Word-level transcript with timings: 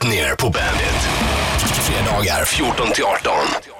Bettner 0.00 0.34
på 0.34 0.42
bandet. 0.42 1.00
Fredagar 1.58 2.44
14 2.44 2.92
till 2.94 3.04
18. 3.04 3.32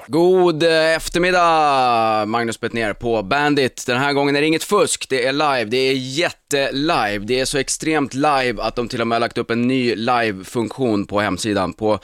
God 0.07 0.63
eh, 0.63 0.95
eftermiddag, 0.95 2.25
Magnus 2.25 2.61
ner 2.61 2.93
på 2.93 3.23
Bandit. 3.23 3.83
Den 3.87 3.97
här 3.97 4.13
gången 4.13 4.35
är 4.35 4.41
det 4.41 4.47
inget 4.47 4.63
fusk, 4.63 5.09
det 5.09 5.25
är 5.25 5.33
live, 5.33 5.65
det 5.65 5.77
är 5.77 5.93
jättelive. 5.93 7.19
Det 7.19 7.39
är 7.39 7.45
så 7.45 7.57
extremt 7.57 8.13
live 8.13 8.55
att 8.61 8.75
de 8.75 8.87
till 8.87 9.01
och 9.01 9.07
med 9.07 9.15
har 9.15 9.19
lagt 9.19 9.37
upp 9.37 9.51
en 9.51 9.67
ny 9.67 9.95
live-funktion 9.95 11.05
på 11.05 11.19
hemsidan. 11.21 11.73
På 11.73 11.99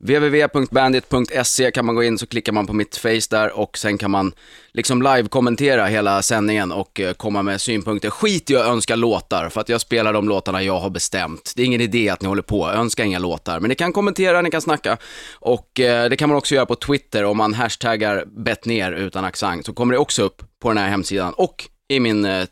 www.bandit.se 0.00 1.70
kan 1.70 1.86
man 1.86 1.94
gå 1.94 2.02
in 2.02 2.18
så 2.18 2.26
klickar 2.26 2.52
man 2.52 2.66
på 2.66 2.72
mitt 2.72 2.96
face 2.96 3.28
där 3.30 3.58
och 3.58 3.78
sen 3.78 3.98
kan 3.98 4.10
man 4.10 4.32
liksom 4.72 5.02
live-kommentera 5.02 5.86
hela 5.86 6.22
sändningen 6.22 6.72
och 6.72 7.00
eh, 7.00 7.12
komma 7.12 7.42
med 7.42 7.60
synpunkter. 7.60 8.10
Skit 8.10 8.50
i 8.50 8.56
att 8.56 8.66
önska 8.66 8.96
låtar, 8.96 9.48
för 9.48 9.60
att 9.60 9.68
jag 9.68 9.80
spelar 9.80 10.12
de 10.12 10.28
låtarna 10.28 10.62
jag 10.62 10.80
har 10.80 10.90
bestämt. 10.90 11.52
Det 11.56 11.62
är 11.62 11.66
ingen 11.66 11.80
idé 11.80 12.08
att 12.08 12.22
ni 12.22 12.28
håller 12.28 12.42
på, 12.42 12.68
önska 12.68 13.04
inga 13.04 13.18
låtar. 13.18 13.60
Men 13.60 13.68
ni 13.68 13.74
kan 13.74 13.92
kommentera, 13.92 14.42
ni 14.42 14.50
kan 14.50 14.60
snacka 14.60 14.96
och 15.32 15.80
eh, 15.80 16.08
det 16.08 16.16
kan 16.16 16.28
man 16.28 16.38
också 16.38 16.54
göra 16.54 16.66
på 16.66 16.74
Twitter 16.74 17.24
om 17.24 17.36
man 17.36 17.54
hashtaggar 17.54 18.24
bettner 18.26 18.92
utan 18.92 19.24
accent 19.24 19.66
så 19.66 19.72
kommer 19.72 19.92
det 19.92 19.98
också 19.98 20.22
upp 20.22 20.42
på 20.62 20.68
den 20.68 20.78
här 20.78 20.88
hemsidan 20.88 21.32
och 21.32 21.68
i 21.88 22.00
min 22.00 22.24
eh, 22.24 22.46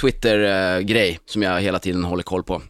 Twitter-grej 0.00 1.10
eh, 1.10 1.18
som 1.26 1.42
jag 1.42 1.60
hela 1.60 1.78
tiden 1.78 2.04
håller 2.04 2.22
koll 2.22 2.42
på. 2.42 2.62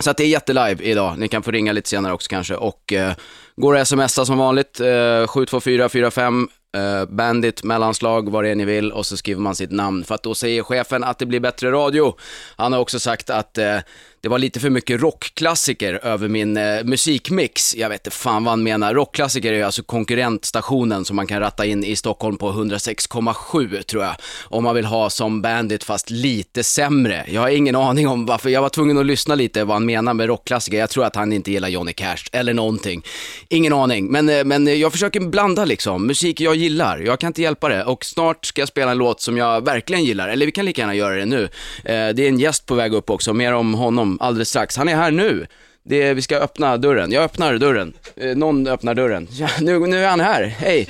Så 0.00 0.10
att 0.10 0.16
det 0.16 0.24
är 0.24 0.28
jättelive 0.28 0.84
idag. 0.84 1.18
Ni 1.18 1.28
kan 1.28 1.42
få 1.42 1.50
ringa 1.50 1.72
lite 1.72 1.88
senare 1.88 2.12
också 2.12 2.28
kanske. 2.28 2.54
Och 2.54 2.92
eh, 2.92 3.12
går 3.56 3.76
att 3.76 3.88
smsa 3.88 4.24
som 4.24 4.38
vanligt, 4.38 4.80
eh, 4.80 5.26
72445 5.26 6.48
eh, 6.76 7.04
Bandit, 7.04 7.64
mellanslag, 7.64 8.30
vad 8.30 8.44
det 8.44 8.50
är 8.50 8.54
ni 8.54 8.64
vill 8.64 8.92
och 8.92 9.06
så 9.06 9.16
skriver 9.16 9.40
man 9.40 9.54
sitt 9.54 9.70
namn. 9.70 10.04
För 10.04 10.14
att 10.14 10.22
då 10.22 10.34
säger 10.34 10.62
chefen 10.62 11.04
att 11.04 11.18
det 11.18 11.26
blir 11.26 11.40
bättre 11.40 11.70
radio. 11.70 12.16
Han 12.56 12.72
har 12.72 12.80
också 12.80 13.00
sagt 13.00 13.30
att 13.30 13.58
eh, 13.58 13.76
det 14.22 14.28
var 14.28 14.38
lite 14.38 14.60
för 14.60 14.70
mycket 14.70 15.00
rockklassiker 15.00 16.00
över 16.02 16.28
min 16.28 16.56
eh, 16.56 16.84
musikmix. 16.84 17.76
Jag 17.76 17.88
vet 17.88 18.06
inte 18.06 18.16
fan 18.16 18.44
vad 18.44 18.52
han 18.52 18.62
menar. 18.62 18.94
Rockklassiker 18.94 19.52
är 19.52 19.64
alltså 19.64 19.82
konkurrentstationen 19.82 21.04
som 21.04 21.16
man 21.16 21.26
kan 21.26 21.40
ratta 21.40 21.66
in 21.66 21.84
i 21.84 21.96
Stockholm 21.96 22.36
på 22.36 22.52
106,7 22.52 23.82
tror 23.82 24.04
jag. 24.04 24.14
Om 24.44 24.64
man 24.64 24.74
vill 24.74 24.84
ha 24.84 25.10
som 25.10 25.42
Bandit 25.42 25.84
fast 25.84 26.10
lite 26.10 26.62
sämre. 26.62 27.24
Jag 27.28 27.40
har 27.40 27.48
ingen 27.48 27.76
aning 27.76 28.08
om 28.08 28.26
varför. 28.26 28.50
Jag 28.50 28.62
var 28.62 28.68
tvungen 28.68 28.98
att 28.98 29.06
lyssna 29.06 29.34
lite 29.34 29.64
vad 29.64 29.74
han 29.76 29.86
menar 29.86 30.14
med 30.14 30.26
rockklassiker. 30.26 30.78
Jag 30.78 30.90
tror 30.90 31.04
att 31.04 31.16
han 31.16 31.32
inte 31.32 31.50
gillar 31.50 31.68
Johnny 31.68 31.92
Cash 31.92 32.28
eller 32.32 32.54
någonting. 32.54 33.02
Ingen 33.48 33.72
aning. 33.72 34.06
Men, 34.06 34.28
eh, 34.28 34.44
men 34.44 34.80
jag 34.80 34.92
försöker 34.92 35.20
blanda 35.20 35.64
liksom. 35.64 36.06
Musik 36.06 36.40
jag 36.40 36.56
gillar. 36.56 36.98
Jag 36.98 37.20
kan 37.20 37.26
inte 37.26 37.42
hjälpa 37.42 37.68
det. 37.68 37.84
Och 37.84 38.04
snart 38.04 38.46
ska 38.46 38.60
jag 38.60 38.68
spela 38.68 38.90
en 38.90 38.98
låt 38.98 39.20
som 39.20 39.36
jag 39.36 39.64
verkligen 39.64 40.04
gillar. 40.04 40.28
Eller 40.28 40.46
vi 40.46 40.52
kan 40.52 40.64
lika 40.64 40.80
gärna 40.80 40.94
göra 40.94 41.14
det 41.14 41.26
nu. 41.26 41.44
Eh, 41.84 42.08
det 42.08 42.20
är 42.22 42.28
en 42.28 42.38
gäst 42.38 42.66
på 42.66 42.74
väg 42.74 42.94
upp 42.94 43.10
också. 43.10 43.32
Mer 43.32 43.52
om 43.52 43.74
honom 43.74 44.09
alldeles 44.20 44.48
strax. 44.48 44.76
Han 44.76 44.88
är 44.88 44.96
här 44.96 45.10
nu. 45.10 45.46
Det 45.82 46.02
är, 46.02 46.14
vi 46.14 46.22
ska 46.22 46.36
öppna 46.36 46.76
dörren. 46.76 47.12
Jag 47.12 47.24
öppnar 47.24 47.58
dörren. 47.58 47.92
Eh, 48.16 48.36
någon 48.36 48.66
öppnar 48.66 48.94
dörren. 48.94 49.28
Ja, 49.30 49.48
nu, 49.60 49.78
nu 49.78 50.04
är 50.04 50.08
han 50.08 50.20
här. 50.20 50.44
Hej! 50.44 50.88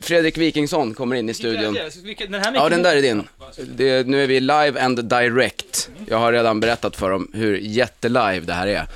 Fredrik 0.00 0.38
Wikingsson 0.38 0.94
kommer 0.94 1.16
in 1.16 1.28
i 1.28 1.34
studion. 1.34 1.78
Ja, 2.54 2.68
den 2.68 2.82
där 2.82 2.96
är 2.96 3.02
din. 3.02 3.28
Det, 3.76 4.06
nu 4.06 4.22
är 4.22 4.26
vi 4.26 4.40
live 4.40 4.80
and 4.80 5.04
direct. 5.04 5.90
Jag 6.06 6.18
har 6.18 6.32
redan 6.32 6.60
berättat 6.60 6.96
för 6.96 7.10
dem 7.10 7.30
hur 7.34 7.56
jättelive 7.56 8.40
det 8.40 8.52
här 8.52 8.66
är. 8.66 8.86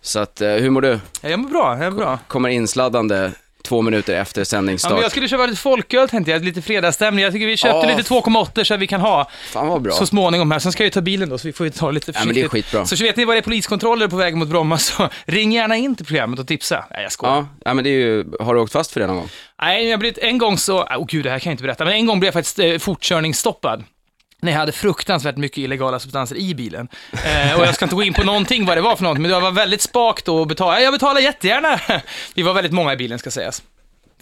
Så 0.00 0.18
att, 0.18 0.40
eh, 0.40 0.50
hur 0.50 0.70
mår 0.70 0.80
du? 0.80 0.98
Jag 1.20 1.38
mår 1.38 1.48
bra, 1.48 1.78
jag 1.82 1.92
mår 1.92 1.98
bra. 1.98 2.18
Kommer 2.26 2.48
insladdande 2.48 3.30
två 3.68 3.82
minuter 3.82 4.14
efter 4.20 4.40
Ja, 4.40 4.44
sändningsstart. 4.44 4.92
men 4.92 5.02
jag 5.02 5.10
skulle 5.10 5.28
köpa 5.28 5.46
lite 5.46 5.58
folköl 5.60 6.08
tänkte 6.08 6.30
jag, 6.32 6.44
lite 6.44 6.62
fredagsstämning. 6.62 7.24
Jag 7.24 7.32
tycker 7.32 7.46
vi 7.46 7.56
köpte 7.56 7.86
Ja. 7.88 7.96
lite 7.96 8.08
2,8 8.08 8.64
så 8.64 8.74
att 8.74 8.80
vi 8.80 8.86
kan 8.86 9.00
ha 9.00 9.30
Fan 9.52 9.68
vad 9.68 9.82
bra. 9.82 9.92
så 9.92 10.06
småningom 10.06 10.50
här. 10.50 10.58
Sen 10.58 10.72
ska 10.72 10.82
jag 10.82 10.86
ju 10.86 10.90
ta 10.90 11.00
bilen 11.00 11.28
då, 11.28 11.38
så 11.38 11.48
vi 11.48 11.52
får 11.52 11.66
ju 11.66 11.70
ta 11.72 11.90
lite 11.90 12.12
Ja, 12.14 12.20
men 12.24 12.34
det 12.34 12.40
är 12.40 12.48
försiktigt. 12.48 12.72
skitbra. 12.72 12.86
Så, 12.96 13.04
vet 13.04 13.16
ni 13.16 13.24
vad 13.24 13.36
det 13.36 13.40
är 13.40 13.42
poliskontroller 13.42 14.08
på 14.08 14.16
väg 14.16 14.36
mot 14.36 14.48
Bromma, 14.48 14.78
så 14.78 15.08
ring 15.26 15.52
gärna 15.52 15.76
in 15.76 15.96
till 15.96 16.06
programmet 16.06 16.38
och 16.40 16.46
tipsa. 16.48 16.84
Nej, 16.90 17.02
jag 17.02 17.12
skojar. 17.12 17.34
Ja, 17.36 17.46
ja, 17.64 17.74
men 17.74 17.84
det 17.84 17.90
är 17.90 17.98
ju, 18.00 18.24
har 18.40 18.54
du 18.54 18.60
åkt 18.60 18.72
fast 18.72 18.92
för 18.92 19.00
det 19.00 19.06
någon 19.06 19.16
gång? 19.16 19.28
Nej, 19.62 19.88
jag 19.88 19.98
blivit, 20.00 20.18
en 20.18 20.38
gång 20.38 20.58
så, 20.58 20.86
åh 20.96 21.04
gud, 21.08 21.24
det 21.24 21.30
här 21.30 21.38
kan 21.38 21.50
jag 21.50 21.54
inte 21.54 21.62
berätta, 21.62 21.84
men 21.84 21.94
en 21.94 22.06
gång 22.06 22.20
blev 22.20 22.26
jag 22.26 22.34
faktiskt 22.34 22.58
eh, 22.58 22.78
fortkörningsstoppad. 22.78 23.84
När 24.42 24.52
jag 24.52 24.58
hade 24.58 24.72
fruktansvärt 24.72 25.36
mycket 25.36 25.58
illegala 25.58 26.00
substanser 26.00 26.36
i 26.36 26.54
bilen. 26.54 26.88
Eh, 27.12 27.58
och 27.58 27.66
jag 27.66 27.74
ska 27.74 27.84
inte 27.84 27.96
gå 27.96 28.02
in 28.02 28.14
på 28.14 28.24
någonting 28.24 28.66
vad 28.66 28.76
det 28.76 28.80
var 28.80 28.96
för 28.96 29.04
något, 29.04 29.18
men 29.18 29.30
jag 29.30 29.40
var 29.40 29.50
väldigt 29.50 29.80
spak 29.80 30.24
då 30.24 30.36
och 30.36 30.46
betalade. 30.46 30.82
Jag 30.82 30.92
betalar 30.92 31.20
jättegärna. 31.20 31.80
Vi 32.34 32.42
var 32.42 32.54
väldigt 32.54 32.72
många 32.72 32.92
i 32.92 32.96
bilen 32.96 33.18
ska 33.18 33.30
sägas. 33.30 33.62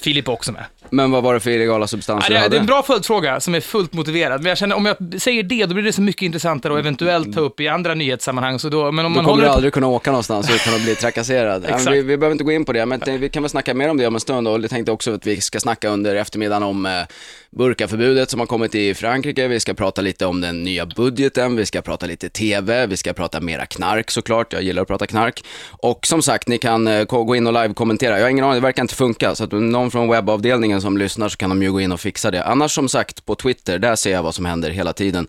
Filip 0.00 0.28
också 0.28 0.52
med. 0.52 0.64
Men 0.90 1.10
vad 1.10 1.22
var 1.22 1.34
det 1.34 1.40
för 1.40 1.50
illegala 1.50 1.86
substanser 1.86 2.32
Ja, 2.32 2.34
det, 2.34 2.40
du 2.40 2.44
är- 2.46 2.50
det 2.50 2.56
är 2.56 2.58
hade? 2.58 2.60
en 2.60 2.66
bra 2.66 2.82
följdfråga 2.82 3.40
som 3.40 3.54
är 3.54 3.60
fullt 3.60 3.92
motiverad, 3.92 4.42
men 4.42 4.48
jag 4.48 4.58
känner 4.58 4.76
om 4.76 4.86
jag 4.86 4.96
säger 5.22 5.42
det, 5.42 5.66
då 5.66 5.74
blir 5.74 5.84
det 5.84 5.92
så 5.92 6.00
mycket 6.02 6.22
intressantare 6.22 6.72
och 6.72 6.78
eventuellt 6.78 7.34
ta 7.34 7.40
upp 7.40 7.60
i 7.60 7.68
andra 7.68 7.94
nyhetssammanhang. 7.94 8.58
Så 8.58 8.68
då, 8.68 8.92
men 8.92 9.06
om 9.06 9.12
Då 9.12 9.16
man 9.22 9.24
kommer 9.30 9.44
du 9.44 9.50
aldrig 9.50 9.72
kunna 9.72 9.86
åka 9.86 10.10
någonstans 10.10 10.50
utan 10.54 10.74
att 10.74 10.82
bli 10.84 10.94
trakasserad. 11.00 11.64
Ja, 11.68 11.74
Exakt. 11.74 11.96
vi, 11.96 12.02
vi 12.02 12.16
behöver 12.16 12.32
inte 12.32 12.44
gå 12.44 12.52
in 12.52 12.64
på 12.64 12.72
det, 12.72 12.86
men 12.86 13.00
det- 13.04 13.18
vi 13.18 13.28
kan 13.28 13.42
väl 13.42 13.50
snacka 13.50 13.74
mer 13.74 13.88
om 13.90 13.96
det 13.96 14.06
om 14.06 14.14
en 14.14 14.20
stund. 14.20 14.48
Och 14.48 14.60
jag 14.62 14.70
tänkte 14.70 14.92
också 14.92 15.14
att 15.14 15.26
vi 15.26 15.40
ska 15.40 15.60
snacka 15.60 15.88
under 15.88 16.16
eftermiddagen 16.16 16.62
om 16.62 16.86
eh, 16.86 16.92
burkaförbudet 17.50 18.30
som 18.30 18.40
har 18.40 18.46
kommit 18.46 18.74
i 18.74 18.94
Frankrike. 18.94 19.48
Vi 19.48 19.60
ska 19.60 19.74
prata 19.74 20.02
lite 20.02 20.26
om 20.26 20.40
den 20.40 20.62
nya 20.62 20.86
budgeten, 20.86 21.56
vi 21.56 21.66
ska 21.66 21.82
prata 21.82 22.06
lite 22.06 22.28
TV, 22.28 22.86
vi 22.86 22.96
ska 22.96 23.12
prata 23.12 23.40
mera 23.40 23.66
knark 23.66 24.10
såklart. 24.10 24.52
Jag 24.52 24.62
gillar 24.62 24.82
att 24.82 24.88
prata 24.88 25.06
knark. 25.06 25.44
Och 25.70 26.06
som 26.06 26.22
sagt, 26.22 26.48
ni 26.48 26.58
kan 26.58 26.86
eh, 26.88 27.04
gå 27.04 27.36
in 27.36 27.46
och 27.46 27.52
live-kommentera. 27.52 28.16
Jag 28.18 28.24
har 28.24 28.30
ingen 28.30 28.44
aning, 28.44 28.54
det 28.54 28.60
verkar 28.66 28.82
inte 28.82 28.94
funka. 28.94 29.34
Så 29.34 29.44
att 29.44 29.52
om 29.52 29.85
någon 29.86 29.90
från 29.90 30.08
webbavdelningen 30.08 30.80
som 30.80 30.98
lyssnar 30.98 31.28
så 31.28 31.36
kan 31.36 31.50
de 31.50 31.62
ju 31.62 31.72
gå 31.72 31.80
in 31.80 31.92
och 31.92 32.00
fixa 32.00 32.30
det. 32.30 32.44
Annars 32.44 32.74
som 32.74 32.88
sagt, 32.88 33.24
på 33.24 33.34
Twitter, 33.34 33.78
där 33.78 33.96
ser 33.96 34.12
jag 34.12 34.22
vad 34.22 34.34
som 34.34 34.44
händer 34.44 34.70
hela 34.70 34.92
tiden. 34.92 35.26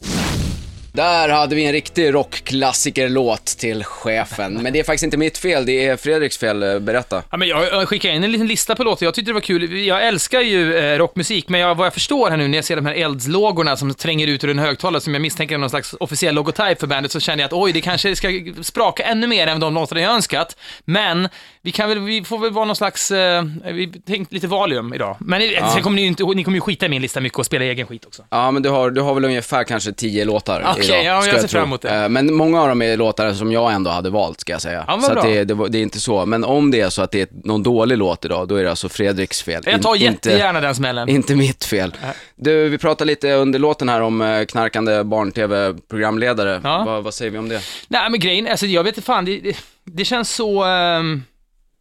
Där 0.97 1.29
hade 1.29 1.55
vi 1.55 1.65
en 1.65 1.71
riktig 1.71 2.13
rockklassikerlåt 2.13 3.45
till 3.45 3.83
chefen. 3.83 4.53
Men 4.53 4.73
det 4.73 4.79
är 4.79 4.83
faktiskt 4.83 5.03
inte 5.03 5.17
mitt 5.17 5.37
fel, 5.37 5.65
det 5.65 5.85
är 5.85 5.97
Fredriks 5.97 6.37
fel. 6.37 6.63
Eh, 6.63 6.79
Berätta. 6.79 7.23
Ja, 7.31 7.37
men 7.37 7.47
jag, 7.47 7.89
skickade 7.89 8.13
in 8.13 8.23
en 8.23 8.31
liten 8.31 8.47
lista 8.47 8.75
på 8.75 8.83
låtar, 8.83 9.05
jag 9.05 9.13
tyckte 9.13 9.29
det 9.29 9.33
var 9.33 9.41
kul. 9.41 9.77
Jag 9.77 10.07
älskar 10.07 10.41
ju 10.41 10.77
eh, 10.77 10.97
rockmusik, 10.97 11.49
men 11.49 11.59
jag, 11.59 11.75
vad 11.75 11.85
jag 11.85 11.93
förstår 11.93 12.29
här 12.29 12.37
nu 12.37 12.47
när 12.47 12.57
jag 12.57 12.65
ser 12.65 12.75
de 12.75 12.85
här 12.85 12.93
eldslågorna 12.93 13.77
som 13.77 13.93
tränger 13.93 14.27
ut 14.27 14.43
ur 14.43 14.49
en 14.49 14.59
högtalare, 14.59 15.01
som 15.01 15.13
jag 15.13 15.21
misstänker 15.21 15.55
är 15.55 15.59
någon 15.59 15.69
slags 15.69 15.95
officiell 15.99 16.35
logotyp 16.35 16.79
för 16.79 16.87
bandet, 16.87 17.11
så 17.11 17.19
känner 17.19 17.43
jag 17.43 17.47
att 17.47 17.53
oj, 17.53 17.71
det 17.71 17.81
kanske 17.81 18.15
ska 18.15 18.29
spraka 18.61 19.03
ännu 19.03 19.27
mer 19.27 19.47
än 19.47 19.59
de 19.59 19.73
låtarna 19.73 20.01
jag 20.01 20.13
önskat. 20.13 20.57
Men 20.85 21.29
vi 21.61 21.71
kan 21.71 21.89
väl, 21.89 21.99
vi 21.99 22.23
får 22.23 22.37
väl 22.37 22.51
vara 22.51 22.65
någon 22.65 22.75
slags, 22.75 23.11
eh, 23.11 23.43
vi 23.63 23.87
tänkte 23.87 24.35
lite 24.35 24.47
Valium 24.47 24.93
idag. 24.93 25.17
Men 25.19 25.51
ja. 25.51 25.71
sen 25.73 25.83
kommer 25.83 25.95
ni 25.95 26.01
ju 26.01 26.07
inte, 26.07 26.23
ni 26.23 26.43
kommer 26.43 26.57
ju 26.57 26.61
skita 26.61 26.85
i 26.85 26.89
min 26.89 27.01
lista 27.01 27.19
mycket 27.19 27.39
och 27.39 27.45
spela 27.45 27.65
egen 27.65 27.87
skit 27.87 28.05
också. 28.05 28.23
Ja, 28.29 28.51
men 28.51 28.63
du 28.63 28.69
har, 28.69 28.91
du 28.91 29.01
har 29.01 29.13
väl 29.13 29.25
ungefär 29.25 29.63
kanske 29.63 29.93
tio 29.93 30.25
låtar 30.25 30.65
Okej, 30.71 30.86
idag, 30.87 31.03
ja, 31.05 31.25
jag 31.27 31.41
ser 31.41 31.47
fram 31.47 31.63
emot 31.63 31.81
det. 31.81 31.89
Eh, 31.95 32.09
Men 32.09 32.33
många 32.33 32.61
av 32.61 32.67
dem 32.67 32.81
är 32.81 32.97
låtar 32.97 33.33
som 33.33 33.51
jag 33.51 33.73
ändå 33.73 33.91
hade 33.91 34.09
valt, 34.09 34.39
ska 34.41 34.51
jag 34.51 34.61
säga. 34.61 34.85
Ja, 34.87 34.99
så 35.01 35.13
det, 35.13 35.43
det, 35.43 35.67
det 35.69 35.77
är 35.77 35.81
inte 35.81 35.99
så. 35.99 36.25
Men 36.25 36.43
om 36.43 36.71
det 36.71 36.81
är 36.81 36.89
så 36.89 37.01
att 37.01 37.11
det 37.11 37.21
är 37.21 37.27
någon 37.43 37.63
dålig 37.63 37.97
låt 37.97 38.25
idag, 38.25 38.47
då 38.47 38.55
är 38.55 38.63
det 38.63 38.69
alltså 38.69 38.89
Fredriks 38.89 39.41
fel. 39.43 39.63
Jag 39.65 39.81
tar 39.81 39.95
In- 39.95 40.01
inte, 40.01 40.29
jättegärna 40.29 40.61
den 40.61 40.75
smällen. 40.75 41.09
inte 41.09 41.35
mitt 41.35 41.65
fel. 41.65 41.93
Du, 42.35 42.69
vi 42.69 42.77
pratade 42.77 43.07
lite 43.07 43.33
under 43.33 43.59
låten 43.59 43.89
här 43.89 44.01
om 44.01 44.21
eh, 44.21 44.45
knarkande 44.45 45.03
barn-tv-programledare. 45.03 46.61
Ja. 46.63 46.83
Vad, 46.85 47.03
vad 47.03 47.13
säger 47.13 47.31
vi 47.31 47.37
om 47.37 47.49
det? 47.49 47.61
Nej, 47.87 48.09
men 48.11 48.19
grejen, 48.19 48.47
alltså 48.47 48.65
jag 48.65 48.83
vet 48.83 48.97
inte 48.97 49.05
fan, 49.05 49.25
det, 49.25 49.53
det, 49.83 50.05
känns 50.05 50.35
så... 50.35 50.63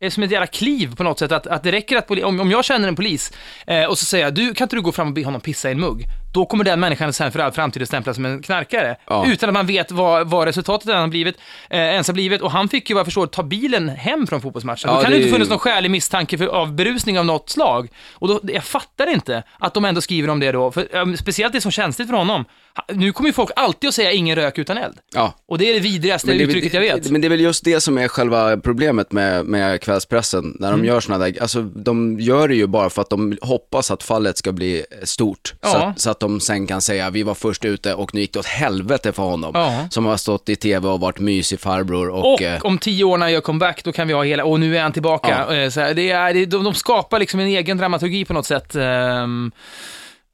det 0.01 0.07
är 0.07 0.11
som 0.11 0.23
ett 0.23 0.31
jävla 0.31 0.47
kliv 0.47 0.97
på 0.97 1.03
något 1.03 1.19
sätt, 1.19 1.33
att, 1.33 1.47
att 1.47 1.63
det 1.63 1.73
räcker 1.73 1.97
att, 1.97 2.11
om, 2.11 2.41
om 2.41 2.51
jag 2.51 2.65
känner 2.65 2.89
en 2.89 2.97
polis 2.97 3.33
eh, 3.67 3.85
och 3.85 3.99
så 3.99 4.05
säger 4.05 4.25
jag, 4.25 4.35
du, 4.35 4.55
kan 4.55 4.65
inte 4.65 4.77
du 4.77 4.83
gå 4.83 4.93
fram 4.93 5.09
och 5.09 5.15
be 5.15 5.25
honom 5.25 5.41
pissa 5.41 5.69
i 5.69 5.73
en 5.73 5.81
mugg? 5.81 6.05
Då 6.37 6.47
kommer 6.47 6.65
den 6.65 6.81
människan 6.81 7.13
sen 7.13 7.33
för 7.33 7.39
all 7.39 7.53
framtid 7.53 7.83
att 7.83 7.89
stämplas 7.89 8.17
som 8.17 8.25
en 8.25 8.43
knarkare. 8.43 8.97
Ja. 9.07 9.27
Utan 9.27 9.49
att 9.49 9.53
man 9.55 9.67
vet 9.67 9.91
vad, 9.93 10.29
vad 10.31 10.47
resultatet 10.47 10.89
än 10.89 11.01
har 11.01 11.09
blivit, 11.09 11.37
eh, 11.71 11.79
ens 11.81 12.07
har 12.07 12.15
blivit. 12.15 12.43
Och 12.43 12.51
han 12.51 12.69
fick 12.69 12.91
ju 12.91 12.95
vad 12.95 13.01
jag 13.01 13.07
förstår 13.07 13.27
ta 13.27 13.43
bilen 13.43 13.89
hem 13.89 14.27
från 14.27 14.41
fotbollsmatchen. 14.41 14.91
Ja, 14.91 14.97
då 14.97 15.03
kan 15.03 15.11
det 15.11 15.17
det 15.17 15.23
inte 15.23 15.33
funnits 15.33 15.51
någon 15.51 15.59
skälig 15.59 15.91
misstanke 15.91 16.39
för, 16.39 16.47
av 16.47 16.73
berusning 16.75 17.19
av 17.19 17.25
något 17.27 17.51
slag. 17.51 17.89
Och 18.13 18.29
då, 18.29 18.41
jag 18.43 18.65
fattar 18.65 19.07
inte 19.07 19.43
att 19.59 19.75
de 19.75 19.85
ändå 19.85 20.01
skriver 20.01 20.29
om 20.31 20.41
det 20.41 20.53
då. 20.53 20.71
För, 20.73 20.97
eh, 20.97 21.15
speciellt 21.15 21.53
det 21.53 21.61
som 21.61 21.71
känsligt 21.71 22.09
för 22.09 22.17
honom. 22.17 22.45
Nu 22.93 23.13
kommer 23.13 23.29
ju 23.29 23.33
folk 23.33 23.51
alltid 23.57 23.89
att 23.89 23.95
säga 23.95 24.13
ingen 24.13 24.37
rök 24.37 24.59
utan 24.59 24.79
eld. 24.79 24.95
Ja. 25.15 25.35
Och 25.49 25.59
det 25.59 25.71
är 25.71 25.75
det 25.75 25.81
vidrigaste 25.81 26.29
Men 26.29 26.39
det, 26.39 26.45
uttrycket 26.45 26.75
jag 26.75 26.81
vet. 26.81 27.11
Men 27.11 27.21
det 27.21 27.27
är 27.27 27.31
väl 27.31 27.41
just 27.41 27.65
det 27.65 27.81
som 27.81 27.99
är 27.99 28.09
själva 28.09 28.57
problemet 28.57 29.13
med, 29.13 29.45
med 29.45 29.81
kvällspressen, 29.81 30.57
när 30.61 30.71
de 30.71 30.75
Mm. 30.75 30.87
gör 30.87 31.01
sådana 31.01 31.25
där, 31.25 31.43
alltså 31.43 31.63
de 31.63 32.21
gör 32.21 32.49
det 32.49 32.55
ju 32.55 32.67
bara 32.67 32.91
för 32.91 33.03
att 33.03 33.11
de 33.11 33.39
hoppas 33.43 33.91
att 33.91 34.03
fallet 34.03 34.39
ska 34.39 34.53
bli 34.53 34.85
stort. 35.03 35.49
Så, 35.63 35.69
Ja. 35.69 35.87
att, 35.87 36.01
så 36.01 36.11
att 36.11 36.21
de 36.29 36.41
sen 36.41 36.67
kan 36.67 36.81
säga, 36.81 37.11
vi 37.11 37.23
var 37.23 37.35
först 37.35 37.65
ute 37.65 37.95
och 37.95 38.15
nu 38.15 38.21
gick 38.21 38.33
det 38.33 38.39
åt 38.39 38.47
helvete 38.47 39.13
för 39.13 39.23
honom. 39.23 39.51
Ja. 39.55 39.89
Som 39.91 40.07
har 40.07 40.17
stått 40.17 40.49
i 40.49 40.57
tv 40.57 40.89
och 40.89 41.01
varit 41.01 41.19
mysig 41.19 41.61
farbror 41.61 42.09
och... 42.09 42.33
Och 42.35 42.43
eh, 42.43 42.61
om 42.63 42.79
tio 42.79 43.05
år 43.05 43.19
när 43.19 43.27
jag 43.27 43.33
gör 43.33 43.41
comeback, 43.41 43.85
då 43.85 43.93
kan 43.93 44.09
vi 44.09 44.15
ha 44.15 44.25
hela, 44.25 44.45
och 44.45 44.61
nu 44.61 44.77
är 44.77 44.83
han 44.83 44.93
tillbaka. 44.93 45.55
Eh, 45.57 45.71
Så 45.71 45.81
här, 45.81 45.95
det 45.95 46.11
är, 46.11 46.47
de, 46.47 46.65
de 46.65 46.75
skapar 46.75 47.19
liksom 47.19 47.41
en 47.41 47.47
egen 47.47 47.79
dramaturgi 47.79 48.25
på 48.25 48.33
något 48.33 48.47
sätt. 48.47 48.75
Ehm, 48.75 49.53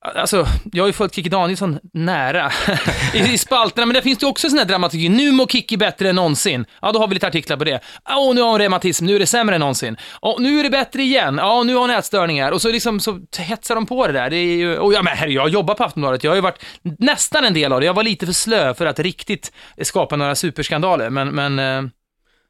Alltså, 0.04 0.46
jag 0.72 0.82
har 0.82 0.88
ju 0.88 0.93
följt 0.93 1.14
Kikki 1.14 1.28
Danielsson 1.28 1.78
nära 1.93 2.52
I, 3.14 3.19
i 3.19 3.38
spalterna, 3.38 3.87
men 3.87 3.94
där 3.94 4.00
finns 4.00 4.19
det 4.19 4.26
också 4.26 4.49
sån 4.49 4.58
här 4.58 4.64
dramaturgi. 4.64 5.08
Nu 5.08 5.32
mår 5.32 5.46
Kikki 5.46 5.76
bättre 5.76 6.08
än 6.08 6.16
någonsin. 6.16 6.64
Ja, 6.82 6.93
då 6.93 6.99
har 6.99 7.08
vi 7.08 7.14
lite 7.14 7.26
artiklar 7.26 7.56
på 7.56 7.64
det. 7.64 7.81
Åh, 8.10 8.34
nu 8.34 8.40
har 8.40 8.50
hon 8.50 8.58
reumatism, 8.58 9.06
nu 9.06 9.14
är 9.14 9.19
det 9.19 9.26
sämre 9.26 9.54
än 9.54 9.60
någonsin. 9.60 9.96
Oh, 10.22 10.40
nu 10.40 10.58
är 10.58 10.62
det 10.62 10.70
bättre 10.70 11.02
igen. 11.02 11.38
Ja, 11.38 11.62
nu 11.62 11.75
har 11.75 11.81
hon 11.81 11.90
ätstörningar. 11.90 12.52
Och 12.52 12.62
så 12.62 12.72
liksom 12.72 13.00
så 13.00 13.20
hetsar 13.38 13.75
de 13.75 13.87
på 13.87 14.06
det 14.06 14.12
där. 14.12 14.31
Det 14.31 14.37
är 14.37 14.56
ju, 14.56 14.78
och 14.78 14.93
ja, 14.93 15.02
men 15.02 15.16
herre, 15.16 15.32
jag 15.32 15.49
jobbar 15.49 15.75
på 15.75 15.84
Aftonbladet. 15.84 16.25
Jag 16.25 16.31
har 16.31 16.37
ju 16.37 16.43
varit 16.43 16.64
nästan 16.99 17.44
en 17.44 17.54
del 17.54 17.72
av 17.72 17.81
det. 17.81 17.87
Jag 17.87 17.94
var 17.94 18.02
lite 18.02 18.26
för 18.26 18.32
slö 18.32 18.75
för 18.75 18.87
att 18.87 18.99
riktigt 18.99 19.52
skapa 19.82 20.16
några 20.16 20.34
superskandaler, 20.34 21.10
men, 21.10 21.28
men 21.28 21.58
eh, 21.58 21.90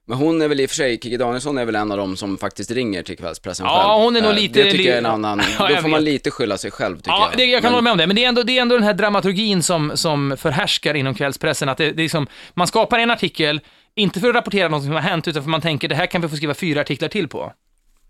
men 0.07 0.19
hon 0.19 0.43
är 0.43 0.49
väl 0.49 0.61
i 0.61 0.67
och 0.67 0.71
för 0.71 0.77
sig, 0.77 0.93
Kikki 0.93 1.17
Danielsson 1.17 1.59
är 1.59 1.65
väl 1.65 1.75
en 1.77 1.93
av 1.93 1.99
dem 1.99 2.17
som 2.17 2.39
faktiskt 2.39 2.71
ringer 2.71 3.03
till 3.03 3.17
kvällspressen 3.17 3.67
Ja, 3.67 3.73
själv. 3.83 4.05
hon 4.05 4.17
är 4.17 4.21
nog 4.21 4.31
Eh, 4.31 4.37
lite- 4.37 4.63
Det 4.63 4.71
tycker 4.71 4.85
jag 4.85 4.95
är 4.95 4.99
en 4.99 5.07
annan, 5.07 5.43
Ja, 5.59 5.69
då 5.69 5.77
får 5.77 5.89
man 5.89 6.05
lite 6.05 6.31
skylla 6.31 6.59
sig 6.59 6.71
själv 6.71 6.97
tycker 6.97 7.11
Ja, 7.11 7.29
jag. 7.31 7.39
det, 7.39 7.45
jag 7.45 7.63
kan 7.63 7.73
Men- 7.73 7.73
hålla 7.75 7.83
med 7.83 7.93
om 7.93 7.99
det, 7.99 8.07
men 8.07 8.17
det 8.17 8.25
är 8.25 8.29
ändå, 8.29 8.43
det 8.43 8.59
är 8.59 8.63
ändå 8.63 8.75
den 8.75 8.85
här 8.85 8.95
dramaturgin 8.95 9.63
som, 9.63 9.93
som 9.95 10.37
förhärskar 10.39 10.95
inom 10.95 11.15
kvällspressen. 11.15 11.69
Att 11.69 11.79
det, 11.79 11.85
det 11.85 11.91
är 11.91 12.05
liksom, 12.05 12.27
man 12.55 12.67
skapar 12.67 12.99
en 12.99 13.11
artikel, 13.11 13.61
inte 13.95 14.21
för 14.21 14.29
att 14.29 14.35
rapportera 14.35 14.69
något 14.69 14.83
som 14.83 14.93
har 14.93 15.01
hänt, 15.01 15.29
utan 15.29 15.43
för 15.43 15.49
att 15.49 15.51
man 15.51 15.61
tänker 15.61 15.89
det 15.89 15.95
här 15.95 16.07
kan 16.07 16.21
vi 16.21 16.29
få 16.29 16.37
skriva 16.37 16.55
fyra 16.55 16.81
artiklar 16.81 17.09
till 17.09 17.29
på. 17.29 17.53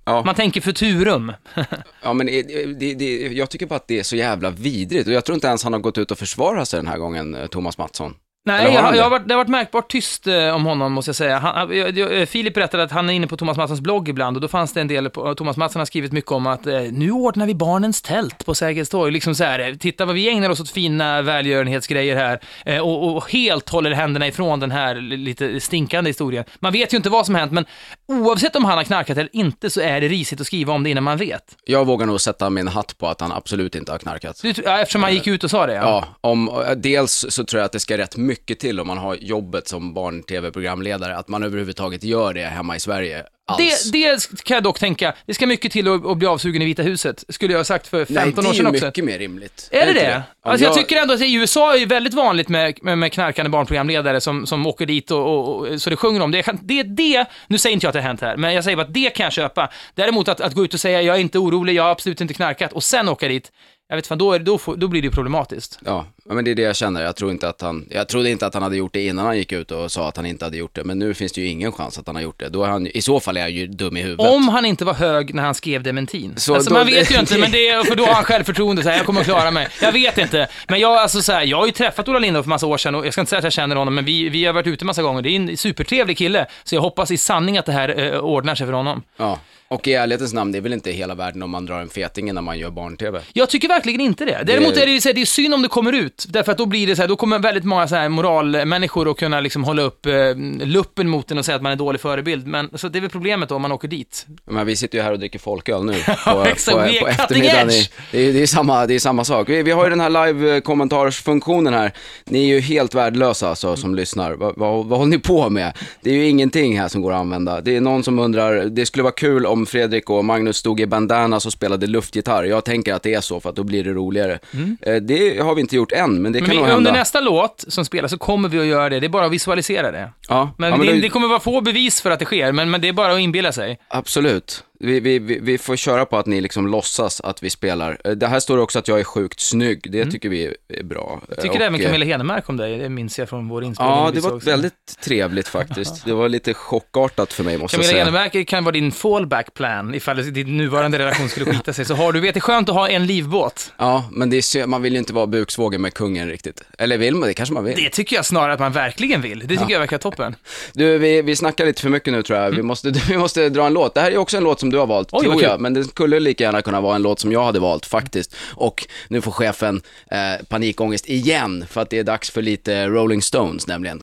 Ja. 0.05 0.23
Man 0.25 0.35
tänker 0.35 0.61
futurum. 0.61 1.33
Ja, 2.03 2.13
men 2.13 2.27
det, 2.27 2.43
det, 2.79 2.95
det, 2.95 3.27
jag 3.29 3.51
tycker 3.51 3.67
bara 3.67 3.77
att 3.77 3.89
det 3.89 3.99
är 3.99 4.03
så 4.03 4.17
jävla 4.17 4.51
vidrigt 4.51 5.07
och 5.07 5.13
jag 5.13 5.25
tror 5.25 5.35
inte 5.35 5.47
ens 5.47 5.65
han 5.65 5.73
har 5.73 5.81
gått 5.81 5.99
ut 5.99 6.11
och 6.11 6.19
försvarat 6.19 6.69
sig 6.69 6.79
den 6.79 6.87
här 6.87 6.99
gången, 6.99 7.35
eh, 7.35 7.47
Thomas 7.47 7.79
Mattsson. 7.79 8.15
Nej, 8.45 8.65
jag, 8.65 8.85
jag 8.85 8.95
det? 8.95 9.03
har 9.03 9.11
varit, 9.11 9.29
det 9.29 9.35
har 9.35 9.39
varit 9.39 9.49
märkbart 9.49 9.91
tyst 9.91 10.27
eh, 10.27 10.49
om 10.49 10.65
honom, 10.65 10.93
måste 10.93 11.09
jag 11.09 11.17
säga. 11.17 11.39
Han, 11.39 11.77
jag, 11.77 11.99
jag, 11.99 12.29
Filip 12.29 12.55
berättade 12.55 12.83
att 12.83 12.91
han 12.91 13.11
är 13.11 13.15
inne 13.15 13.27
på 13.27 13.37
Thomas 13.37 13.57
Mattssons 13.57 13.81
blogg 13.81 14.09
ibland 14.09 14.37
och 14.37 14.41
då 14.41 14.49
fanns 14.49 14.73
det 14.73 14.81
en 14.81 14.89
del, 14.89 15.11
på, 15.11 15.35
Thomas 15.35 15.57
Mattsson 15.57 15.81
har 15.81 15.87
skrivit 15.87 16.13
mycket 16.13 16.33
om 16.33 16.47
att 16.47 16.67
eh, 16.67 16.81
nu 16.81 17.11
ordnar 17.11 17.47
vi 17.47 17.55
barnens 17.55 18.03
tält 18.03 18.47
på 18.47 18.55
Sergels 18.55 18.89
torg. 18.89 19.13
Liksom 19.13 19.35
så 19.35 19.45
här, 19.45 19.59
eh, 19.59 19.75
titta 19.75 20.05
vad 20.05 20.15
vi 20.15 20.29
ägnar 20.29 20.51
oss 20.51 20.61
åt 20.61 20.71
fina 20.71 21.23
välgörenhetsgrejer 21.23 22.17
här 22.17 22.41
eh, 22.67 22.79
och, 22.79 23.17
och 23.17 23.31
helt 23.31 23.69
håller 23.69 23.91
händerna 23.91 24.27
ifrån 24.27 24.61
den 24.61 24.71
här 24.71 24.95
lite 24.95 25.61
stinkande 25.61 26.11
historien. 26.11 26.45
Man 26.61 26.73
vet 26.73 26.93
ju 26.93 26.97
inte 26.97 27.11
vad 27.11 27.27
som 27.27 27.35
hänt, 27.35 27.53
men 27.53 27.65
oavsett 28.09 28.57
om 28.57 28.65
han 28.65 28.77
har 28.79 28.85
knarkat 28.85 29.19
eller 29.19 29.37
inte 29.37 29.71
så 29.71 29.81
är 29.81 30.01
det 30.01 30.09
risigt 30.09 30.41
att 30.41 30.47
skriva 30.47 30.73
om 30.73 30.83
det 30.83 30.91
innan 30.91 31.05
man 31.05 31.19
vet. 31.19 31.57
Jag 31.65 31.85
vågar 31.85 32.07
nog 32.07 32.21
sätta 32.21 32.51
min 32.51 32.69
hatt 32.69 32.99
på 32.99 33.09
att 33.09 33.21
han 33.21 33.33
absolut 33.33 33.75
inte 33.75 33.93
har 33.93 33.99
knarkat. 33.99 34.41
Du, 34.43 34.53
ja, 34.65 34.79
eftersom 34.79 35.03
han 35.03 35.15
gick 35.15 35.27
ut 35.27 35.45
och 35.45 35.51
sa 35.51 35.67
det. 35.67 35.75
Ja, 35.75 36.05
om, 36.21 36.49
eh, 36.49 36.71
dels 36.77 37.27
så 37.29 37.45
tror 37.45 37.61
jag 37.61 37.67
att 37.67 37.73
det 37.73 37.81
ska 37.81 37.99
rätt 37.99 38.17
mycket 38.17 38.32
till 38.35 38.81
om 38.81 38.87
man 38.87 38.99
har 38.99 39.15
jobbet 39.15 39.69
som 39.69 39.95
barn-tv-programledare, 39.95 41.17
att 41.17 41.29
man 41.29 41.43
överhuvudtaget 41.43 42.03
gör 42.05 42.35
det 42.35 42.45
hemma 42.45 42.77
i 42.77 42.81
Sverige 42.81 43.25
alls. 43.47 43.91
Det, 43.91 43.99
det 44.37 44.43
kan 44.45 44.55
jag 44.55 44.65
dock 44.65 44.79
tänka, 44.79 45.15
det 45.27 45.35
ska 45.35 45.47
mycket 45.47 45.73
till 45.73 45.89
att, 45.89 46.07
att 46.07 46.17
bli 46.19 46.27
avsugen 46.27 46.63
i 46.63 46.65
Vita 46.65 46.83
huset, 46.83 47.25
skulle 47.29 47.53
jag 47.53 47.59
ha 47.59 47.65
sagt 47.65 47.87
för 47.87 48.05
15 48.05 48.15
Nej, 48.25 48.33
det 48.35 48.41
år 48.41 48.51
är 48.51 48.55
sedan 48.55 48.67
ju 48.67 48.71
också. 48.73 48.87
mycket 48.87 49.05
mer 49.05 49.19
rimligt. 49.19 49.69
Är 49.73 49.81
det 49.87 49.91
inte 49.93 50.05
det? 50.05 50.23
Om 50.45 50.51
Alltså 50.51 50.67
jag 50.67 50.75
tycker 50.75 50.97
ändå 51.03 51.15
att 51.15 51.21
i 51.21 51.35
USA 51.35 51.75
är 51.75 51.81
det 51.81 51.87
väldigt 51.87 52.15
vanligt 52.15 52.49
med, 52.49 52.79
med, 52.83 52.99
med 52.99 53.13
knarkande 53.13 53.51
barnprogramledare 53.51 54.21
som, 54.21 54.47
som 54.47 54.67
åker 54.67 54.87
dit 54.87 55.11
och, 55.11 55.19
och, 55.39 55.67
och 55.67 55.83
så 55.83 55.91
det 55.91 55.97
sjunger 55.97 56.21
om 56.21 56.31
det. 56.31 56.39
Jag 56.39 56.45
kan- 56.45 56.59
Det, 56.63 56.83
det, 56.83 57.25
nu 57.47 57.59
säger 57.59 57.75
inte 57.75 57.87
jag 57.87 57.89
att 57.89 57.93
det 57.95 58.01
har 58.01 58.09
hänt 58.09 58.21
här, 58.21 58.37
men 58.37 58.55
jag 58.55 58.65
säger 58.65 58.77
bara 58.77 58.87
att 58.87 58.95
det 58.95 59.11
kan 59.11 59.25
jag 59.25 59.33
köpa. 59.33 59.71
Däremot 59.95 60.29
att, 60.29 60.41
att 60.41 60.55
gå 60.55 60.65
ut 60.65 60.75
och 60.75 60.81
säga 60.81 61.03
jag 61.03 61.17
är 61.17 61.21
inte 61.21 61.39
orolig, 61.39 61.73
jag 61.75 61.83
har 61.83 61.91
absolut 61.91 62.21
inte 62.21 62.35
knarkat 62.35 62.73
och 62.73 62.85
sen 62.85 63.09
åka 63.09 63.29
dit, 63.29 63.53
jag 63.93 63.97
vet 63.97 64.07
fan, 64.07 64.19
då, 64.19 64.33
är, 64.33 64.39
det- 64.39 64.45
då, 64.45 64.59
får, 64.59 64.77
då 64.77 64.89
blir 64.89 65.03
det 65.03 65.11
problematiskt. 65.11 65.79
Ja, 65.85 66.07
men 66.25 66.45
det 66.45 66.51
är 66.51 66.55
det 66.55 66.63
jag 66.63 66.77
känner. 66.77 67.03
Jag 67.03 67.17
tror 67.17 67.31
inte 67.31 67.49
att 67.49 67.61
han, 67.61 67.87
jag 67.91 68.09
trodde 68.09 68.31
inte 68.31 68.47
att 68.47 68.55
han 68.55 68.63
hade 68.63 68.77
gjort 68.77 68.93
det 68.93 69.07
innan 69.07 69.27
han 69.27 69.37
gick 69.37 69.53
ut 69.53 69.71
och 69.71 69.93
sa 69.93 70.09
att 70.09 70.17
han 70.17 70.27
inte 70.27 70.45
hade 70.45 70.57
gjort 70.57 70.75
det, 70.75 70.85
men 70.85 70.99
nu 70.99 71.15
finns 71.15 71.33
det 71.33 71.41
ju 71.41 71.47
ingen 71.47 71.73
chans 71.73 71.99
att 71.99 72.07
han 72.07 72.17
har 72.17 72.23
gjort 72.23 72.41
det. 72.41 72.49
Då 72.49 72.65
är 72.65 72.69
han, 72.69 72.87
I 72.87 73.03
så 73.03 73.21
fall 73.21 73.37
är 73.37 73.41
han 73.41 73.53
ju 73.53 73.67
dum 73.67 73.97
i 73.97 74.03
huvudet. 74.03 74.33
Om 74.33 74.49
han 74.49 74.65
inte 74.65 74.85
var 74.85 74.95
hög 74.95 75.35
när 75.35 75.43
han 75.43 75.55
skrev 75.55 75.83
dementin. 75.83 76.35
Så 76.37 76.55
alltså 76.55 76.71
då- 76.71 76.77
man 76.77 76.87
vet 76.87 77.11
ju 77.15 77.19
inte, 77.21 77.39
men 77.39 77.51
det 77.51 77.69
är, 77.69 77.85
för 77.85 77.97
då 77.97 78.05
har 78.05 78.13
han 78.15 78.25
självförtroende, 78.25 78.83
så 78.83 78.89
här, 78.89 78.97
jag 78.97 79.07
kommer 79.07 79.21
att 79.21 79.27
klara 79.27 79.51
mig. 79.51 79.69
Jag 79.83 79.93
vet 79.93 80.19
inte. 80.19 80.49
Men 80.69 80.81
jag, 80.81 80.93
alltså, 80.99 81.23
så 81.23 81.33
här, 81.33 81.43
jag 81.43 81.57
har 81.59 81.67
ju 81.67 81.73
träffat 81.73 82.09
Ola 82.09 82.19
Lindholm 82.19 82.45
för 82.45 82.49
massa 82.49 82.67
år 82.67 82.77
sedan 82.79 82.95
och 82.95 83.07
jag 83.07 83.13
ska 83.13 83.21
inte 83.21 83.31
säga 83.31 83.39
att 83.39 83.45
jag 83.45 83.53
känner 83.53 83.77
honom, 83.77 83.95
men 83.95 84.05
vi, 84.05 84.29
vi 84.29 84.45
har 84.45 84.53
varit 84.53 84.67
ute 84.67 84.85
massa 84.85 85.03
gånger. 85.03 85.23
Det 85.23 85.31
är 85.31 85.37
en 85.37 85.57
supertrevlig 85.57 86.19
kille, 86.19 86.47
så 86.65 86.75
jag 86.75 86.83
hoppas 86.83 87.11
i 87.11 87.17
sanning 87.17 87.59
att 87.59 87.67
det 87.67 87.73
här 87.73 88.13
eh, 88.15 88.19
ordnar 88.21 88.55
sig 88.55 88.67
för 88.67 88.73
honom. 88.75 89.03
Ja, 89.17 89.39
och 89.73 89.89
i 89.89 89.93
ärlighetens 89.93 90.33
namn, 90.33 90.53
det 90.53 90.59
är 90.59 90.63
väl 90.63 90.73
inte 90.73 90.91
hela 90.91 91.15
världen 91.15 91.43
om 91.43 91.51
man 91.51 91.67
drar 91.67 91.81
en 91.81 91.89
feting 91.89 92.35
när 92.35 92.43
man 92.43 92.59
gör 92.59 92.71
barn-tv. 92.71 93.21
Jag 93.33 93.51
tycker 93.51 93.69
verkligen 93.69 94.01
inte 94.01 94.25
det. 94.25 94.43
Däremot 94.47 94.77
är 94.77 94.87
det, 94.87 94.93
ju 94.93 95.01
så 95.01 95.09
här, 95.09 95.15
det 95.15 95.21
är 95.21 95.27
synd 95.27 95.55
om 95.55 95.63
det 95.63 95.69
kommer 95.69 95.93
ut, 95.93 96.27
därför 96.29 96.53
att 96.53 96.59
då 96.59 96.67
blir 96.67 96.87
det 96.87 96.97
så 96.97 97.03
här, 97.03 97.09
då 97.09 97.17
kommer 97.17 97.39
väldigt 97.39 97.65
många 97.65 97.89
så 97.89 97.97
här 97.97 98.09
moralmänniskor 98.09 99.11
att 99.11 99.17
kunna 99.17 99.41
liksom 99.41 99.65
hålla 99.65 99.83
upp 99.83 100.07
eh, 100.07 100.13
luppen 100.61 101.09
mot 101.09 101.31
en 101.31 101.39
och 101.39 101.45
säga 101.45 101.57
att 101.57 101.63
man 101.63 101.71
är 101.71 101.73
en 101.73 101.79
dålig 101.79 102.01
förebild. 102.01 102.47
Men 102.47 102.79
så 102.79 102.89
det 102.89 102.99
är 102.99 103.01
väl 103.01 103.11
problemet 103.11 103.49
då 103.49 103.55
om 103.55 103.63
man 103.63 103.73
åker 103.73 103.89
dit. 103.89 104.27
Men 104.45 104.67
vi 104.67 104.77
sitter 104.77 104.99
ju 104.99 105.05
här 105.05 105.13
och 105.13 105.19
dricker 105.19 105.39
folköl 105.39 105.85
nu 105.85 105.93
på, 106.27 106.45
exakt, 106.45 106.77
vi 106.77 106.99
är 106.99 107.05
cutting 107.05 107.09
eftermiddagen. 107.09 107.71
edge. 107.71 107.91
Det 108.11 108.19
är, 108.29 108.33
det, 108.33 108.43
är 108.43 108.47
samma, 108.47 108.87
det 108.87 108.95
är 108.95 108.99
samma 108.99 109.25
sak. 109.25 109.49
Vi, 109.49 109.63
vi 109.63 109.71
har 109.71 109.85
ju 109.85 109.91
den 109.91 110.01
här 110.01 110.11
live-kommentarsfunktionen 110.11 111.75
här. 111.75 111.93
Ni 112.25 112.51
är 112.51 112.55
ju 112.55 112.61
helt 112.61 112.95
värdelösa 112.95 113.49
alltså, 113.49 113.77
som 113.77 113.95
lyssnar. 113.95 114.33
Va, 114.33 114.53
va, 114.57 114.83
vad 114.83 114.99
håller 114.99 115.11
ni 115.11 115.19
på 115.19 115.51
med? 115.51 115.79
Det 116.01 116.11
är 116.11 116.15
ju 116.15 116.29
ingenting 116.29 116.81
här 116.81 116.89
som 116.89 117.03
går 117.03 117.13
att 117.13 117.21
använda. 117.21 117.61
Det 117.61 117.77
är 117.77 117.81
någon 117.81 118.03
som 118.03 118.19
undrar, 118.19 118.65
det 118.65 118.87
skulle 118.87 119.03
vara 119.03 119.13
kul 119.13 119.47
om 119.47 119.62
Fredrik 119.67 120.11
och 120.11 120.25
Magnus 120.25 120.57
stod 120.57 120.81
i 120.81 120.87
bandanas 120.87 121.47
och 121.47 121.53
spelade 121.53 121.87
luftgitarr. 121.87 122.45
Jag 122.45 122.65
tänker 122.65 122.95
att 122.95 123.03
det 123.03 123.15
är 123.15 123.21
så, 123.21 123.41
för 123.41 123.51
att 123.51 123.57
då 123.57 123.63
blir 123.65 123.85
det 123.85 123.91
roligare. 123.93 124.39
Eh, 124.83 124.95
Det 124.97 125.43
har 125.43 125.55
vi 125.55 125.61
inte 125.61 125.77
gjort 125.77 125.93
än, 125.93 126.23
men 126.23 126.33
det 126.33 126.41
Men 126.41 126.49
kan 126.49 126.51
vi, 126.51 126.57
nog 126.57 126.65
hända. 126.67 126.77
under 126.77 126.93
nästa 126.93 127.21
låt 127.21 127.65
som 127.69 127.85
spelas 127.85 128.11
så 128.11 128.19
kommer 128.19 128.49
vi 128.49 128.59
att 128.61 128.67
göra 128.67 128.89
det. 128.89 129.01
Det 129.01 129.07
är 129.07 129.09
bara 129.09 129.27
att 129.27 129.33
visualisera 129.33 129.91
det. 129.91 130.11
Ja, 130.29 130.51
Men, 130.59 130.71
ja, 130.71 130.77
men 130.77 130.87
det, 130.87 130.93
då- 130.95 131.01
det 131.01 131.09
kommer 131.09 131.29
vara 131.29 131.41
få 131.41 131.61
bevis 131.61 132.01
för 132.01 132.11
att 132.11 132.19
det 132.19 132.25
sker, 132.25 132.53
men, 132.53 132.71
men 132.71 132.81
det 132.81 132.89
är 132.89 132.93
bara 132.93 133.13
att 133.13 133.21
inbilla 133.21 133.53
sig. 133.53 133.79
Absolut. 133.89 134.65
Vi, 134.83 135.01
vi, 135.01 135.19
vi, 135.19 135.59
får 135.59 135.77
köra 135.77 136.05
på 136.07 136.17
att 136.19 136.27
ni 136.27 136.41
liksom 136.41 136.67
låtsas 136.67 137.21
att 137.21 137.43
vi 137.43 137.51
spelar. 137.51 137.99
Eh, 138.05 138.11
Det 138.11 138.27
här 138.27 138.41
står 138.41 138.59
också 138.59 138.79
att 138.79 138.89
jag 138.89 139.01
är 139.01 139.05
sjukt 139.05 139.41
snygg. 139.41 139.93
Det 139.93 140.07
tycker 140.07 140.29
vi 140.29 140.55
är 140.69 140.83
bra. 140.83 141.21
Jag 141.29 141.39
Mm. 141.39 141.43
tycker 141.43 141.61
Och, 141.61 141.67
även 141.67 141.81
eh, 141.81 141.87
Camilla 141.87 142.05
Henemark 142.05 142.49
om 142.49 142.57
dig, 142.57 142.79
det 142.79 142.89
minns 142.89 143.19
jag 143.19 143.29
från 143.29 143.49
vår 143.49 143.65
inspelning. 143.65 143.97
Ja, 143.97 144.11
det 144.15 144.21
var 144.21 144.41
väldigt 144.41 144.73
trevligt 145.05 145.49
faktiskt. 145.49 146.05
Det 146.05 146.13
var 146.13 146.29
lite 146.29 146.55
chockartat 146.55 147.33
för 147.33 147.45
mig 147.45 147.59
måste 147.59 147.77
jag 147.77 147.85
Camilla 147.85 147.93
säga. 147.93 148.05
Henemark 148.05 148.49
kan 148.49 148.65
vara 148.65 148.73
din 148.73 148.93
fallback 148.93 149.55
plan 149.55 149.95
ifall 149.95 150.33
din 150.33 150.57
nuvarande 150.57 150.99
relation 150.99 151.29
skulle 151.29 151.47
skita 151.47 151.73
sig. 151.73 151.85
Så 151.85 151.95
har 151.95 152.13
du, 152.13 152.21
vet 152.21 152.35
det 152.35 152.39
är 152.39 152.41
skönt 152.41 152.69
att 152.69 152.75
ha 152.75 152.89
en 152.89 153.07
livbåt. 153.07 153.73
Ja, 153.79 154.09
men 154.13 154.31
det 154.31 154.37
är, 154.37 154.67
man 154.67 154.83
vill 154.83 154.93
ju 154.93 154.99
inte 154.99 155.13
vara 155.13 155.27
buksvågen 155.27 155.83
med 155.83 155.95
kungen 155.95 156.29
riktigt. 156.29 156.63
Eller 156.79 156.99
vill 156.99 157.15
man 157.15 157.29
det? 157.29 157.35
kanske 157.35 157.53
man 157.55 157.65
vill. 157.65 157.77
Det 157.77 157.91
tycker 157.91 158.17
jag 158.17 158.27
snarare 158.27 158.53
att 158.53 158.61
man 158.61 158.73
verkligen 158.73 159.23
vill. 159.23 159.39
Det 159.39 159.57
tycker 159.57 159.73
jag 159.73 159.81
verkar 159.81 159.99
toppen. 159.99 160.37
Du, 160.73 160.99
vi, 160.99 161.23
vi 161.23 161.37
snackar 161.37 161.67
lite 161.67 161.83
för 161.83 161.89
mycket 161.89 162.13
nu 162.13 162.23
tror 162.23 162.39
jag. 162.39 162.51
Vi, 162.51 162.63
måste, 162.63 162.91
vi 163.09 163.19
måste 163.19 163.49
dra 163.49 163.67
en 163.67 163.73
låt. 163.73 163.95
Det 163.95 164.01
här 164.01 164.11
är 164.13 164.17
också 164.17 164.37
en 164.37 164.45
låt 164.45 164.61
som 164.61 164.71
du 164.73 164.79
har 164.79 164.87
valt, 164.87 165.09
Oj, 165.13 165.25
tror 165.25 165.43
jag. 165.43 165.61
Men 165.61 165.75
det 165.75 165.85
skulle 165.85 166.21
lika 166.21 166.45
gärna 166.45 166.63
kunna 166.63 166.81
vara 166.81 166.97
en 166.97 167.03
låt 167.03 167.21
som 167.21 167.33
jag 167.33 167.45
hade 167.45 167.61
valt 167.61 167.87
faktiskt. 167.87 168.37
Och 168.55 168.87
nu 169.09 169.21
får 169.21 169.33
chefen 169.33 169.83
eh, 170.11 170.47
panikångest 170.49 171.09
igen, 171.09 171.65
för 171.71 171.81
att 171.81 171.91
det 171.91 171.99
är 171.99 172.05
dags 172.05 172.31
för 172.31 172.43
lite 172.43 172.89
Rolling 172.89 173.23
Stones 173.23 173.67
nämligen. 173.67 174.03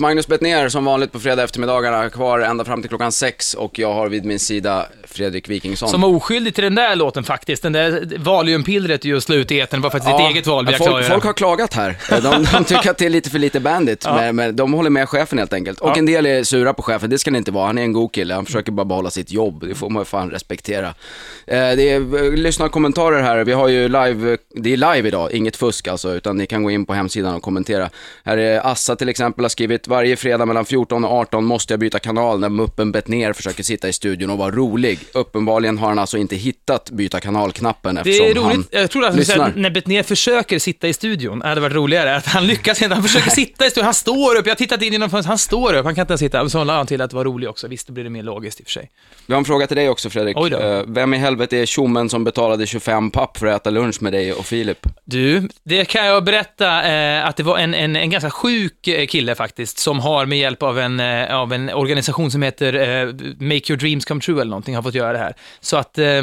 Magnus 0.00 0.26
Bettner 0.26 0.68
som 0.68 0.84
vanligt 0.84 1.12
på 1.12 1.20
fredag 1.20 1.42
eftermiddagarna, 1.42 2.10
kvar 2.10 2.40
ända 2.40 2.64
fram 2.64 2.82
till 2.82 2.88
klockan 2.88 3.12
sex 3.12 3.54
och 3.54 3.78
jag 3.78 3.94
har 3.94 4.08
vid 4.08 4.24
min 4.24 4.38
sida 4.38 4.86
Fredrik 5.04 5.48
Wikingsson. 5.48 5.88
Som 5.88 6.00
var 6.00 6.08
oskyldig 6.08 6.54
till 6.54 6.64
den 6.64 6.74
där 6.74 6.96
låten 6.96 7.24
faktiskt. 7.24 7.62
Den 7.62 7.72
där 7.72 8.08
valiumpillret 8.18 9.02
du 9.02 9.20
slog 9.20 9.38
ut 9.38 9.50
i 9.52 9.60
etern 9.60 9.80
var 9.80 9.90
faktiskt 9.90 10.18
ditt 10.18 10.26
eget 10.30 10.46
val, 10.46 10.66
vill 10.66 10.76
jag 10.78 10.88
folk, 10.90 11.06
folk 11.06 11.24
har 11.24 11.32
klagat 11.32 11.74
här. 11.74 11.96
De, 12.22 12.44
de 12.52 12.64
tycker 12.64 12.90
att 12.90 12.98
det 12.98 13.06
är 13.06 13.10
lite 13.10 13.30
för 13.30 13.38
lite 13.38 13.60
bandit, 13.60 14.04
men, 14.04 14.36
men 14.36 14.56
de 14.56 14.72
håller 14.72 14.90
med 14.90 15.08
chefen 15.08 15.38
helt 15.38 15.52
enkelt. 15.52 15.80
Och 15.80 15.88
Ja. 15.88 15.94
en 15.96 16.06
del 16.06 16.26
är 16.26 16.44
sura 16.44 16.74
på 16.74 16.82
chefen, 16.82 17.10
det 17.10 17.18
ska 17.18 17.30
ni 17.30 17.38
inte 17.38 17.50
vara. 17.50 17.66
Han 17.66 17.78
är 17.78 17.82
en 17.82 17.92
god 17.92 18.12
kille, 18.12 18.34
han 18.34 18.46
försöker 18.46 18.72
bara 18.72 18.84
behålla 18.84 19.10
sitt 19.10 19.32
jobb. 19.32 19.64
Det 19.68 19.74
får 19.74 19.90
man 19.90 20.00
ju 20.00 20.04
fan 20.04 20.30
respektera. 20.30 20.86
Eh, 20.88 20.94
det 21.46 21.90
är 21.90 22.24
eh, 22.24 22.32
lyssnarkommentarer 22.32 23.22
här. 23.22 23.44
Vi 23.44 23.52
har 23.52 23.68
ju 23.68 23.88
live, 23.88 24.36
det 24.54 24.72
är 24.72 24.76
live 24.76 25.08
idag, 25.08 25.32
inget 25.32 25.56
fusk 25.56 25.88
alltså, 25.88 26.14
utan 26.14 26.36
ni 26.36 26.46
kan 26.46 26.62
gå 26.62 26.70
in 26.70 26.86
på 26.86 26.94
hemsidan 26.94 27.34
och 27.34 27.42
kommentera. 27.42 27.90
Här 28.24 28.36
är 28.38 28.66
Assa 28.66 28.96
till 28.96 29.08
exempel 29.08 29.44
har 29.44 29.48
skrivit, 29.48 29.87
varje 29.88 30.16
fredag 30.16 30.46
mellan 30.46 30.64
14 30.64 31.04
och 31.04 31.12
18 31.12 31.44
måste 31.44 31.72
jag 31.72 31.80
byta 31.80 31.98
kanal 31.98 32.40
när 32.40 32.48
muppen 32.48 32.92
Bettner 32.92 33.32
försöker 33.32 33.62
sitta 33.62 33.88
i 33.88 33.92
studion 33.92 34.30
och 34.30 34.38
vara 34.38 34.50
rolig. 34.50 34.98
Uppenbarligen 35.14 35.78
har 35.78 35.88
han 35.88 35.98
alltså 35.98 36.18
inte 36.18 36.36
hittat 36.36 36.90
byta 36.90 37.20
kanal-knappen 37.20 37.94
Det 37.94 38.00
eftersom 38.00 38.26
är 38.26 38.34
roligt, 38.34 38.68
han 38.72 38.80
jag 38.80 38.90
tror 38.90 39.04
att 39.04 39.12
säga 39.12 39.18
lyssnar. 39.18 39.52
när 39.56 39.70
Bettner 39.70 40.02
försöker 40.02 40.58
sitta 40.58 40.88
i 40.88 40.92
studion, 40.92 41.42
hade 41.42 41.60
varit 41.60 41.74
roligare, 41.76 42.16
att 42.16 42.26
han 42.26 42.46
lyckas 42.46 42.82
inte, 42.82 42.94
han 42.94 43.02
försöker 43.04 43.30
sitta 43.30 43.66
i 43.66 43.70
studion, 43.70 43.84
han 43.84 43.94
står 43.94 44.36
upp, 44.36 44.46
jag 44.46 44.50
har 44.50 44.56
tittat 44.56 44.82
in 44.82 44.92
genom 44.92 45.10
fönstret, 45.10 45.28
han 45.28 45.38
står 45.38 45.74
upp, 45.74 45.84
han 45.84 45.94
kan 45.94 46.02
inte 46.02 46.12
ens 46.12 46.20
sitta, 46.20 46.48
så 46.48 46.64
la 46.64 46.76
han 46.76 46.86
till 46.86 47.00
att 47.00 47.12
vara 47.12 47.24
rolig 47.24 47.48
också, 47.48 47.68
visst, 47.68 47.86
då 47.86 47.92
blir 47.92 48.04
det 48.04 48.10
mer 48.10 48.22
logiskt 48.22 48.60
i 48.60 48.62
och 48.62 48.66
för 48.66 48.72
sig. 48.72 48.90
Vi 49.26 49.34
har 49.34 49.38
en 49.38 49.44
fråga 49.44 49.66
till 49.66 49.76
dig 49.76 49.88
också 49.88 50.10
Fredrik. 50.10 50.36
Eh, 50.36 50.82
Vem 50.86 51.14
i 51.14 51.16
helvete 51.18 51.56
är 51.56 51.66
tjommen 51.66 52.08
som 52.08 52.24
betalade 52.24 52.66
25 52.66 53.10
papp 53.10 53.36
för 53.36 53.46
att 53.46 53.60
äta 53.60 53.70
lunch 53.70 54.02
med 54.02 54.12
dig 54.12 54.32
och 54.32 54.46
Filip? 54.46 54.78
Du, 55.04 55.48
det 55.64 55.84
kan 55.84 56.06
jag 56.06 56.24
berätta 56.24 56.82
eh, 56.92 57.26
att 57.26 57.36
det 57.36 57.42
var 57.42 57.58
en, 57.58 57.74
en, 57.74 57.96
en 57.96 58.10
ganska 58.10 58.30
sjuk 58.30 58.88
eh, 58.88 59.06
kille 59.06 59.34
faktiskt, 59.34 59.77
som 59.78 60.00
har 60.00 60.26
med 60.26 60.38
hjälp 60.38 60.62
av 60.62 60.78
en, 60.78 61.00
eh, 61.00 61.36
av 61.36 61.52
en 61.52 61.70
organisation 61.70 62.30
som 62.30 62.42
heter 62.42 62.72
eh, 62.74 63.06
Make 63.40 63.54
Your 63.72 63.76
Dreams 63.76 64.04
Come 64.04 64.20
True 64.20 64.40
eller 64.40 64.50
någonting, 64.50 64.74
har 64.74 64.82
fått 64.82 64.94
göra 64.94 65.12
det 65.12 65.18
här. 65.18 65.34
Så 65.60 65.76
att, 65.76 65.98
eh, 65.98 66.22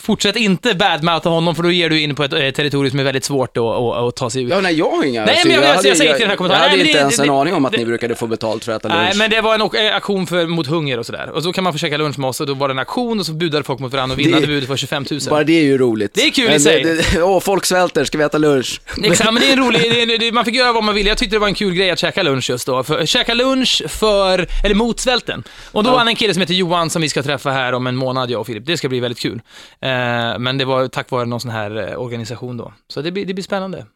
fortsätt 0.00 0.36
inte 0.36 0.74
badmoutha 0.74 1.28
honom, 1.30 1.54
för 1.54 1.62
då 1.62 1.70
ger 1.70 1.90
du 1.90 2.00
in 2.00 2.14
på 2.14 2.24
ett 2.24 2.32
eh, 2.32 2.38
territorium 2.50 2.90
som 2.90 3.00
är 3.00 3.04
väldigt 3.04 3.24
svårt 3.24 3.56
att, 3.56 4.16
ta 4.16 4.30
sig 4.30 4.42
ut. 4.42 4.50
Ja, 4.50 4.60
nej, 4.60 4.74
jag 4.78 4.90
har 4.90 5.04
inga... 5.04 5.24
Nej, 5.24 5.40
men 5.44 5.52
jag- 5.52 5.62
jag- 5.64 5.74
hade- 5.74 5.88
jag 5.88 5.96
säger 5.96 6.12
till 6.12 6.20
den 6.20 6.30
här 6.30 6.36
kommentaren. 6.36 6.62
Jag 6.62 6.70
hade 6.70 6.82
Nej, 6.82 6.86
inte 6.86 6.98
det- 6.98 7.00
ens 7.02 7.16
det- 7.16 7.22
en 7.24 7.30
aning 7.30 7.54
om 7.54 7.64
att 7.64 7.72
det- 7.72 7.78
ni 7.78 7.84
brukade 7.84 8.14
få 8.14 8.26
betalt 8.26 8.64
för 8.64 8.72
att 8.72 8.84
äta 8.84 8.88
lunch. 8.94 9.02
Nej, 9.08 9.16
men 9.18 9.30
det 9.30 9.40
var 9.40 9.54
en 9.54 9.86
eh, 9.86 9.96
aktion 9.96 10.26
för, 10.26 10.46
mot 10.46 10.66
hunger 10.66 10.98
och 10.98 11.06
sådär. 11.06 11.30
Och 11.30 11.42
så 11.42 11.52
kan 11.52 11.64
man 11.64 11.72
få 11.72 11.78
käka 11.78 11.96
lunch 11.96 12.18
med 12.18 12.28
oss 12.28 12.40
och 12.40 12.46
då 12.46 12.54
var 12.54 12.68
det 12.68 12.72
en 12.74 12.78
aktion 12.78 13.20
och 13.20 13.26
så 13.26 13.32
budade 13.32 13.64
folk 13.64 13.78
mot 13.80 13.92
varandra 13.92 14.12
och 14.14 14.18
vinnande 14.20 14.40
Det- 14.46 14.52
budet 14.52 14.68
var 14.68 14.76
25 14.76 15.04
000. 15.10 15.20
Bara 15.30 15.44
det 15.44 15.52
är 15.58 15.62
ju 15.64 15.78
roligt. 15.78 16.14
Det 16.14 16.22
är 16.26 16.30
kul 16.30 16.44
i 16.44 16.48
Men 16.48 16.60
sig. 16.60 16.82
det- 16.82 16.94
det- 17.12 17.22
Åh, 17.22 17.40
folk 17.40 17.64
svälter, 17.64 18.04
ska 18.04 18.18
vi 18.18 18.24
äta 18.24 18.38
lunch? 18.38 18.80
Exakt, 19.02 19.32
men 19.32 19.42
det 19.42 19.48
är 19.48 19.52
en 19.52 19.58
rolig, 19.66 19.80
det 20.08 20.18
det, 20.18 20.32
man 20.32 20.44
fick 20.44 20.54
göra 20.54 20.72
vad 20.72 20.84
man 20.84 20.94
ville. 20.94 21.08
Jag 21.08 21.18
tyckte 21.18 21.36
det 21.36 21.40
var 21.40 21.48
en 21.48 21.54
kul 21.54 21.74
grej 21.74 21.90
att 21.90 21.98
käka 21.98 22.22
lunch 22.22 22.50
just 22.50 22.66
då. 22.66 22.73
För, 22.82 23.06
käka 23.06 23.34
lunch 23.34 23.82
för, 23.88 24.46
eller 24.64 24.74
mot 24.74 25.00
svälten. 25.00 25.44
Och 25.72 25.84
då 25.84 25.90
var 25.90 25.98
han 25.98 26.08
en 26.08 26.16
kille 26.16 26.34
som 26.34 26.40
heter 26.40 26.54
Johan 26.54 26.90
som 26.90 27.02
vi 27.02 27.08
ska 27.08 27.22
träffa 27.22 27.50
här 27.50 27.72
om 27.72 27.86
en 27.86 27.96
månad, 27.96 28.30
jag 28.30 28.40
och 28.40 28.46
Filip. 28.46 28.66
Det 28.66 28.76
ska 28.76 28.88
bli 28.88 29.00
väldigt 29.00 29.18
kul. 29.18 29.40
Eh, 29.80 30.38
men 30.38 30.58
det 30.58 30.64
var 30.64 30.88
tack 30.88 31.10
vare 31.10 31.24
någon 31.26 31.40
sån 31.40 31.50
här 31.50 31.90
eh, 31.90 32.00
organisation 32.00 32.56
då. 32.56 32.72
Så 32.88 33.02
det 33.02 33.12
blir, 33.12 33.26
det 33.26 33.34
blir 33.34 33.44
spännande. 33.44 33.86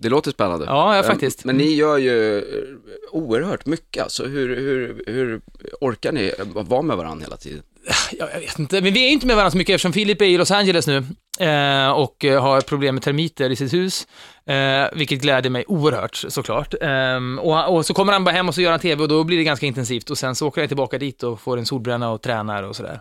Det 0.00 0.08
låter 0.08 0.30
spännande. 0.30 0.66
Ja, 0.66 0.96
ja, 0.96 1.02
faktiskt. 1.02 1.44
Men 1.44 1.56
ni 1.56 1.74
gör 1.74 1.98
ju 1.98 2.38
eh, 2.38 2.44
oerhört 3.10 3.66
mycket, 3.66 4.02
alltså 4.02 4.24
hur, 4.24 4.56
hur, 4.56 5.04
hur 5.06 5.40
orkar 5.80 6.12
ni 6.12 6.32
vara 6.54 6.82
med 6.82 6.96
varandra 6.96 7.24
hela 7.24 7.36
tiden? 7.36 7.62
Jag 8.18 8.40
vet 8.40 8.58
inte, 8.58 8.80
men 8.80 8.92
vi 8.92 9.06
är 9.06 9.10
inte 9.10 9.26
med 9.26 9.36
varandra 9.36 9.50
så 9.50 9.56
mycket 9.56 9.74
eftersom 9.74 9.92
Filip 9.92 10.20
är 10.22 10.26
i 10.26 10.38
Los 10.38 10.50
Angeles 10.50 10.86
nu 10.86 10.96
eh, 11.40 11.90
och 11.90 12.24
eh, 12.24 12.42
har 12.42 12.60
problem 12.60 12.94
med 12.94 13.02
termiter 13.04 13.50
i 13.50 13.56
sitt 13.56 13.72
hus, 13.72 14.06
eh, 14.46 14.98
vilket 14.98 15.22
gläder 15.22 15.50
mig 15.50 15.64
oerhört 15.68 16.16
såklart. 16.16 16.74
Eh, 16.80 17.38
och, 17.40 17.76
och 17.76 17.86
så 17.86 17.94
kommer 17.94 18.12
han 18.12 18.24
bara 18.24 18.34
hem 18.34 18.48
och 18.48 18.54
så 18.54 18.60
gör 18.60 18.70
han 18.70 18.80
tv 18.80 19.02
och 19.02 19.08
då 19.08 19.24
blir 19.24 19.36
det 19.36 19.44
ganska 19.44 19.66
intensivt 19.66 20.10
och 20.10 20.18
sen 20.18 20.34
så 20.34 20.46
åker 20.46 20.60
jag 20.60 20.70
tillbaka 20.70 20.98
dit 20.98 21.22
och 21.22 21.40
får 21.40 21.56
en 21.56 21.66
solbränna 21.66 22.10
och 22.10 22.22
tränar 22.22 22.62
och 22.62 22.76
sådär. 22.76 23.00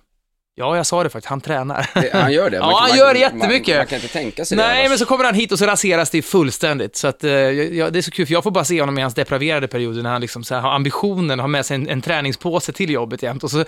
Ja, 0.56 0.78
jag 0.78 0.86
sa 0.86 1.04
det 1.04 1.10
faktiskt, 1.10 1.30
han 1.30 1.42
tränar. 1.42 1.90
Det- 1.94 2.10
Han 2.14 2.34
gör 2.34 2.50
det? 2.50 2.58
Ja, 2.62 2.80
han 2.90 2.98
gör 2.98 3.14
det 3.14 3.20
jättemycket. 3.20 3.68
Man, 3.76 3.78
man 3.78 3.88
kan 3.88 3.96
inte 3.96 4.08
tänka 4.08 4.46
sig 4.46 4.58
det. 4.58 4.64
Nej, 4.64 4.90
men 4.90 4.98
så 4.98 5.06
kommer 5.06 5.24
han 5.26 5.34
hit 5.36 5.52
och 5.52 5.60
så 5.60 5.66
raseras 5.66 6.10
det 6.10 6.22
fullständigt. 6.22 6.96
Så 6.96 7.08
att, 7.08 7.24
eh, 7.24 7.32
jag, 7.32 7.94
det 7.94 8.00
är 8.00 8.02
så 8.02 8.12
kul, 8.12 8.26
för 8.26 8.34
jag 8.34 8.44
får 8.44 8.52
bara 8.52 8.64
se 8.66 8.80
honom 8.80 8.98
i 8.98 9.02
hans 9.02 9.14
depraverade 9.14 9.68
perioder 9.68 10.04
när 10.04 10.10
han 10.10 10.22
liksom 10.22 10.44
så 10.44 10.56
här 10.56 10.62
har 10.62 10.72
ambitionen, 10.72 11.40
har 11.40 11.48
med 11.48 11.66
sig 11.66 11.76
en, 11.76 11.90
en 11.90 12.02
träningspåse 12.02 12.72
till 12.72 12.90
jobbet 12.90 13.24
jämt. 13.24 13.44
Och 13.44 13.52
så 13.52 13.66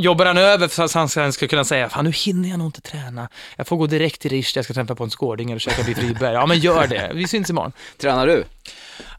jobbar 0.00 0.26
han 0.26 0.38
över 0.38 0.68
så 0.68 0.82
att 0.82 0.92
han 0.92 1.08
sen 1.08 1.32
ska 1.32 1.48
kunna 1.48 1.64
säga, 1.64 1.88
fan 1.88 2.04
nu 2.04 2.10
hinner 2.12 2.48
jag 2.48 2.58
nog 2.58 2.68
inte 2.68 2.80
träna. 2.80 3.28
Jag 3.56 3.66
får 3.66 3.76
gå 3.76 3.86
direkt 3.86 4.20
till 4.20 4.30
Rish, 4.30 4.52
jag 4.56 4.64
ska 4.64 4.74
träffa 4.74 4.94
på 4.94 5.04
en 5.04 5.10
skårding 5.10 5.50
eller 5.50 5.58
käka 5.60 5.82
biff 5.82 5.98
Rydberg. 5.98 6.34
Ja, 6.34 6.46
men 6.46 6.58
gör 6.58 6.86
det. 6.86 7.10
Vi 7.14 7.28
syns 7.28 7.50
imorgon. 7.50 7.72
Tränar 7.98 8.26
du? 8.26 8.44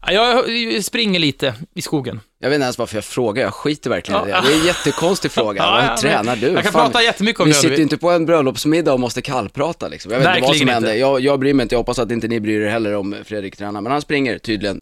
Ja, 0.06 0.44
Jag 0.48 0.84
springer 0.84 1.18
lite 1.20 1.54
i 1.74 1.82
skogen. 1.82 2.20
Jag 2.40 2.48
vet 2.48 2.54
inte 2.54 2.62
ens 2.64 2.78
varför 2.78 2.96
jag 2.96 3.04
frågar, 3.04 3.42
jag 3.42 3.54
skiter 3.54 3.90
verkligen 3.90 4.26
i 4.28 4.30
Ja. 4.30 4.40
det. 4.40 4.48
Det 4.48 4.54
är 4.54 4.58
en 4.60 4.66
jättekonstig 4.66 5.30
fråga. 5.30 5.62
Ja, 5.62 5.80
Hur 5.80 5.88
ja, 5.88 5.96
tränar 5.96 6.36
du? 6.36 6.46
Jag 6.46 6.62
kan 6.62 6.72
Fan, 6.72 6.90
prata 6.90 7.02
jättemycket 7.04 7.40
om 7.40 7.46
Vi 7.46 7.52
det. 7.52 7.58
om 7.58 7.62
sitter 7.62 7.76
ju 7.76 7.82
inte 7.82 7.96
på 7.96 8.10
en 8.10 8.26
bröllopsmiddag 8.26 8.92
och 8.92 9.00
måste 9.00 9.22
kallprata 9.22 9.88
liksom. 9.88 10.12
Jag 10.12 10.18
vet 10.18 10.28
inte 10.28 10.40
vad 10.40 10.56
som 10.56 10.66
Verkligen 10.66 10.74
händer. 10.74 10.94
Jag, 10.94 11.20
jag 11.20 11.40
bryr 11.40 11.54
mig 11.54 11.62
inte, 11.62 11.74
jag 11.74 11.80
hoppas 11.80 11.98
att 11.98 12.10
inte 12.10 12.28
ni 12.28 12.40
bryr 12.40 12.60
er 12.60 12.68
heller 12.70 12.94
om 12.94 13.16
Fredrik 13.24 13.56
tränar, 13.56 13.80
men 13.80 13.92
han 13.92 14.00
springer 14.02 14.38
tydligen. 14.38 14.80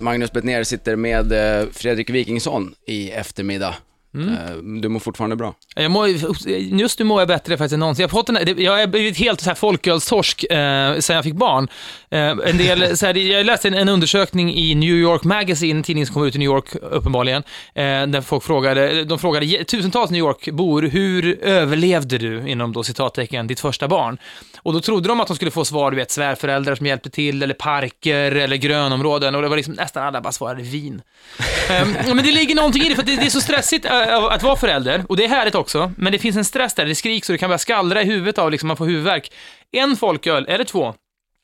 Magnus 0.00 0.32
Bettner 0.32 0.64
sitter 0.64 0.96
med 0.96 1.32
eh, 1.60 1.66
Fredrik 1.72 2.10
Wikingsson 2.10 2.74
i 2.86 3.10
eftermiddag. 3.10 3.74
Mm. 4.14 4.28
Eh, 4.28 4.80
Du 4.80 4.88
mår 4.88 5.00
fortfarande 5.00 5.36
bra? 5.36 5.54
Jag 5.76 5.90
mår, 5.90 6.08
just 6.80 6.98
nu 6.98 7.04
mår 7.04 7.20
jag 7.20 7.28
bättre 7.28 7.56
faktiskt 7.56 7.72
än 7.72 7.80
någonsin. 7.80 8.02
Jag 8.02 8.08
har, 8.08 8.18
fått 8.22 8.26
det- 8.56 8.62
jag 8.62 8.76
har 8.78 8.86
blivit 8.86 9.16
helt 9.18 9.40
så 9.40 9.50
här 9.50 9.54
folkölstorsk 9.54 10.44
eh, 10.44 10.98
sen 10.98 11.16
jag 11.16 11.24
fick 11.24 11.34
barn. 11.34 11.68
Eh, 12.10 12.20
en 12.50 12.56
del, 12.58 12.96
så 12.96 13.06
här, 13.06 13.14
jag 13.16 13.46
läste 13.46 13.68
en, 13.68 13.74
en 13.74 13.88
undersökning 13.88 14.54
i 14.54 14.74
New 14.74 14.94
York 14.94 15.24
Magazine, 15.24 15.78
en 15.78 15.82
tidning 15.82 16.06
som 16.06 16.14
kommer 16.14 16.26
ut 16.26 16.34
i 16.36 16.38
New 16.38 16.46
York 16.46 16.74
uppenbarligen, 16.82 17.42
eh, 17.74 17.82
där 18.06 18.20
folk 18.20 18.42
frågade, 18.44 19.04
de 19.04 19.18
frågade 19.18 19.64
tusentals 19.64 20.10
New 20.10 20.18
York-bor, 20.18 20.82
hur 20.82 21.38
överlevde 21.44 22.18
du, 22.18 22.48
inom 22.48 22.72
då 22.72 22.82
citattecken, 22.82 23.46
ditt 23.46 23.60
första 23.60 23.88
barn? 23.88 24.18
Och 24.64 24.72
då 24.72 24.80
trodde 24.80 25.08
de 25.08 25.20
att 25.20 25.26
de 25.26 25.36
skulle 25.36 25.50
få 25.50 25.64
svar, 25.64 25.90
du 25.90 25.96
vet, 25.96 26.10
svärföräldrar 26.10 26.74
som 26.74 26.86
hjälpte 26.86 27.10
till, 27.10 27.42
eller 27.42 27.54
parker, 27.54 28.32
eller 28.32 28.56
grönområden, 28.56 29.34
och 29.34 29.42
det 29.42 29.48
var 29.48 29.56
liksom 29.56 29.74
nästan 29.74 30.06
alla 30.06 30.20
bara 30.20 30.32
svarade 30.32 30.62
vin. 30.62 31.02
Ja, 32.06 32.14
men 32.14 32.24
det 32.24 32.32
ligger 32.32 32.54
någonting 32.54 32.82
i 32.82 32.88
det, 32.88 32.94
för 32.94 33.02
det, 33.02 33.16
det 33.16 33.26
är 33.26 33.30
så 33.30 33.40
stressigt 33.40 33.84
äh, 33.84 34.24
att 34.24 34.42
vara 34.42 34.56
förälder, 34.56 35.04
och 35.08 35.16
det 35.16 35.24
är 35.24 35.28
härligt 35.28 35.54
också, 35.54 35.92
men 35.96 36.12
det 36.12 36.18
finns 36.18 36.36
en 36.36 36.44
stress 36.44 36.74
där, 36.74 36.84
det 36.84 36.94
skriks 36.94 37.28
och 37.28 37.32
det 37.32 37.38
kan 37.38 37.48
börja 37.48 37.58
skallra 37.58 38.02
i 38.02 38.04
huvudet 38.04 38.38
av, 38.38 38.50
liksom, 38.50 38.66
man 38.66 38.76
får 38.76 38.86
huvudvärk. 38.86 39.32
En 39.72 39.96
folköl, 39.96 40.46
eller 40.48 40.64
två, 40.64 40.94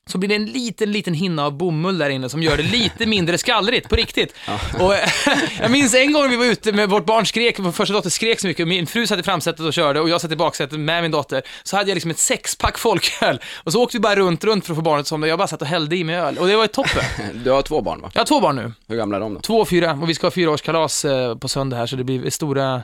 så 0.09 0.17
blir 0.17 0.29
det 0.29 0.35
en 0.35 0.45
liten, 0.45 0.91
liten 0.91 1.13
hinna 1.13 1.45
av 1.45 1.57
bomull 1.57 1.97
där 1.97 2.09
inne 2.09 2.29
som 2.29 2.43
gör 2.43 2.57
det 2.57 2.63
lite 2.63 3.05
mindre 3.05 3.37
skallrigt, 3.37 3.89
på 3.89 3.95
riktigt. 3.95 4.35
Och, 4.79 4.95
eh, 4.95 5.09
jag 5.59 5.71
minns 5.71 5.93
en 5.93 6.13
gång 6.13 6.29
vi 6.29 6.35
var 6.35 6.45
ute 6.45 6.71
med 6.71 6.89
vårt 6.89 7.05
barn 7.05 7.25
skrek, 7.25 7.59
vår 7.59 7.71
första 7.71 7.93
dotter 7.93 8.09
skrek 8.09 8.39
så 8.39 8.47
mycket, 8.47 8.63
och 8.63 8.67
min 8.67 8.87
fru 8.87 9.07
satt 9.07 9.19
i 9.19 9.23
framsätet 9.23 9.65
och 9.65 9.73
körde 9.73 9.99
och 9.99 10.09
jag 10.09 10.21
satt 10.21 10.31
i 10.31 10.35
baksätet 10.35 10.79
med 10.79 11.01
min 11.01 11.11
dotter, 11.11 11.41
så 11.63 11.77
hade 11.77 11.89
jag 11.89 11.95
liksom 11.95 12.11
ett 12.11 12.19
sexpack 12.19 12.77
folköl. 12.77 13.39
Och 13.63 13.71
så 13.71 13.83
åkte 13.83 13.97
vi 13.97 14.01
bara 14.01 14.15
runt, 14.15 14.43
runt 14.43 14.65
för 14.65 14.73
att 14.73 14.77
få 14.77 14.81
barnet 14.81 15.07
som 15.07 15.23
jag 15.23 15.37
bara 15.37 15.47
satt 15.47 15.61
och 15.61 15.67
hällde 15.67 15.95
i 15.95 16.03
mig 16.03 16.15
öl. 16.15 16.37
Och 16.37 16.47
det 16.47 16.55
var 16.55 16.63
ju 16.63 16.67
toppen. 16.67 17.03
Du 17.43 17.51
har 17.51 17.61
två 17.61 17.81
barn 17.81 18.01
va? 18.01 18.11
Jag 18.13 18.19
har 18.19 18.25
två 18.25 18.39
barn 18.39 18.55
nu. 18.55 18.73
Hur 18.87 18.95
gamla 18.95 19.17
är 19.17 19.21
de 19.21 19.33
då? 19.33 19.39
Två 19.39 19.57
och 19.57 19.69
fyra, 19.69 19.91
och 20.01 20.09
vi 20.09 20.13
ska 20.15 20.27
ha 20.27 20.31
fyraårskalas 20.31 21.05
eh, 21.05 21.37
på 21.37 21.47
söndag 21.47 21.77
här, 21.77 21.85
så 21.85 21.95
det 21.95 22.03
blir 22.03 22.29
stora, 22.29 22.83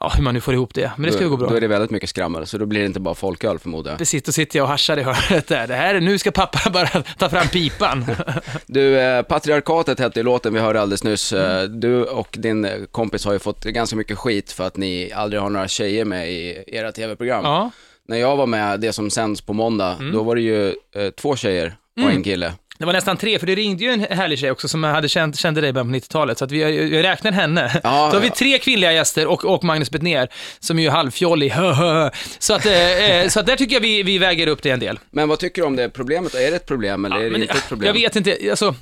ja, 0.00 0.12
hur 0.16 0.22
man 0.22 0.34
nu 0.34 0.40
får 0.40 0.54
ihop 0.54 0.74
det. 0.74 0.90
Men 0.96 1.06
det 1.06 1.12
ska 1.12 1.24
då, 1.24 1.30
gå 1.30 1.36
bra. 1.36 1.48
Då 1.48 1.56
är 1.56 1.60
det 1.60 1.66
väldigt 1.68 1.90
mycket 1.90 2.08
skrammel, 2.08 2.46
så 2.46 2.58
då 2.58 2.66
blir 2.66 2.80
det 2.80 2.86
inte 2.86 3.00
bara 3.00 3.14
folköl 3.14 3.58
förmodar 3.58 3.90
jag. 3.90 3.98
Precis, 3.98 4.22
då 4.22 4.32
sitter 4.32 4.58
jag 4.58 4.64
och 4.64 4.68
haschar 4.70 4.96
i 4.96 5.02
hörnet 5.02 5.46
där. 5.48 5.66
Det 5.66 5.74
här 5.74 5.94
är, 5.94 6.00
nu 6.00 6.18
ska 6.18 6.30
pappa 6.30 6.70
bara 6.70 6.86
ta 7.18 7.28
fram 7.28 7.48
pipan. 7.48 8.04
Du, 8.66 8.98
eh, 9.00 9.22
Patriarkatet 9.22 9.98
hette 9.98 10.18
ju 10.20 10.24
låten 10.24 10.54
vi 10.54 10.60
hörde 10.60 10.80
alldeles 10.80 11.04
nyss. 11.04 11.32
Eh, 11.32 11.56
Mm. 11.56 11.80
Du 11.80 12.02
och 12.04 12.36
din 12.38 12.86
kompis 12.92 13.24
har 13.24 13.32
ju 13.32 13.38
fått 13.38 13.64
ganska 13.64 13.96
mycket 13.96 14.18
skit 14.18 14.52
för 14.52 14.66
att 14.66 14.76
ni 14.76 15.12
aldrig 15.12 15.42
har 15.42 15.50
några 15.50 15.68
tjejer 15.68 16.04
med 16.04 16.30
i 16.32 16.64
era 16.66 16.92
tv-program. 16.92 17.44
Ja. 17.44 17.70
När 18.08 18.16
jag 18.16 18.36
var 18.36 18.46
med, 18.46 18.80
det 18.80 18.92
som 18.92 19.10
sänds 19.10 19.40
på 19.40 19.52
måndag, 19.52 19.96
Mm. 20.00 20.12
då 20.12 20.22
var 20.22 20.34
det 20.34 20.40
ju 20.40 20.68
eh, 20.68 21.10
två 21.16 21.36
tjejer 21.36 21.76
och 22.04 22.10
en 22.10 22.22
kille. 22.22 22.52
Det 22.78 22.84
var 22.84 22.92
nästan 22.92 23.16
tre, 23.16 23.38
för 23.38 23.46
det 23.46 23.54
ringde 23.54 23.84
ju 23.84 23.90
en 23.90 24.00
härlig 24.00 24.38
tjej 24.38 24.50
också 24.50 24.68
som 24.68 24.84
hade 24.84 25.08
känt, 25.08 25.38
kände 25.38 25.60
dig 25.60 25.70
i 25.70 25.72
början 25.72 25.92
på 25.92 25.96
90-talet, 25.96 26.38
så 26.38 26.44
att 26.44 26.52
vi, 26.52 26.60
jag 26.96 27.04
räknar 27.04 27.32
henne. 27.32 27.80
Ja, 27.84 28.08
Då 28.10 28.16
har 28.16 28.20
vi 28.20 28.26
ja. 28.26 28.34
tre 28.34 28.58
kvinnliga 28.58 28.92
gäster 28.92 29.26
och, 29.26 29.44
och 29.44 29.64
Magnus 29.64 29.90
Bettner, 29.90 30.28
som 30.60 30.78
ju 30.78 30.86
är 30.86 30.90
halvfjollig. 30.90 31.50
hö, 31.52 31.72
hö. 31.72 32.10
så, 32.38 32.54
att, 32.54 32.66
eh, 32.66 33.10
eh, 33.10 33.28
så 33.28 33.40
att 33.40 33.46
där 33.46 33.56
tycker 33.56 33.74
jag 33.74 33.80
vi, 33.80 34.02
vi 34.02 34.18
väger 34.18 34.46
upp 34.46 34.62
det 34.62 34.70
en 34.70 34.80
del. 34.80 34.98
Men 35.10 35.28
vad 35.28 35.38
tycker 35.38 35.62
du 35.62 35.66
om 35.66 35.76
det 35.76 35.88
problemet? 35.88 36.34
Är 36.34 36.50
det 36.50 36.56
ett 36.56 36.66
problem 36.66 37.04
eller 37.04 37.16
är 37.16 37.30
det 37.30 37.40
inte 37.40 37.54
ett 37.54 37.68
problem? 37.68 37.86
Jag 37.86 37.94
vet 37.94 38.16
inte, 38.16 38.38
alltså, 38.50 38.74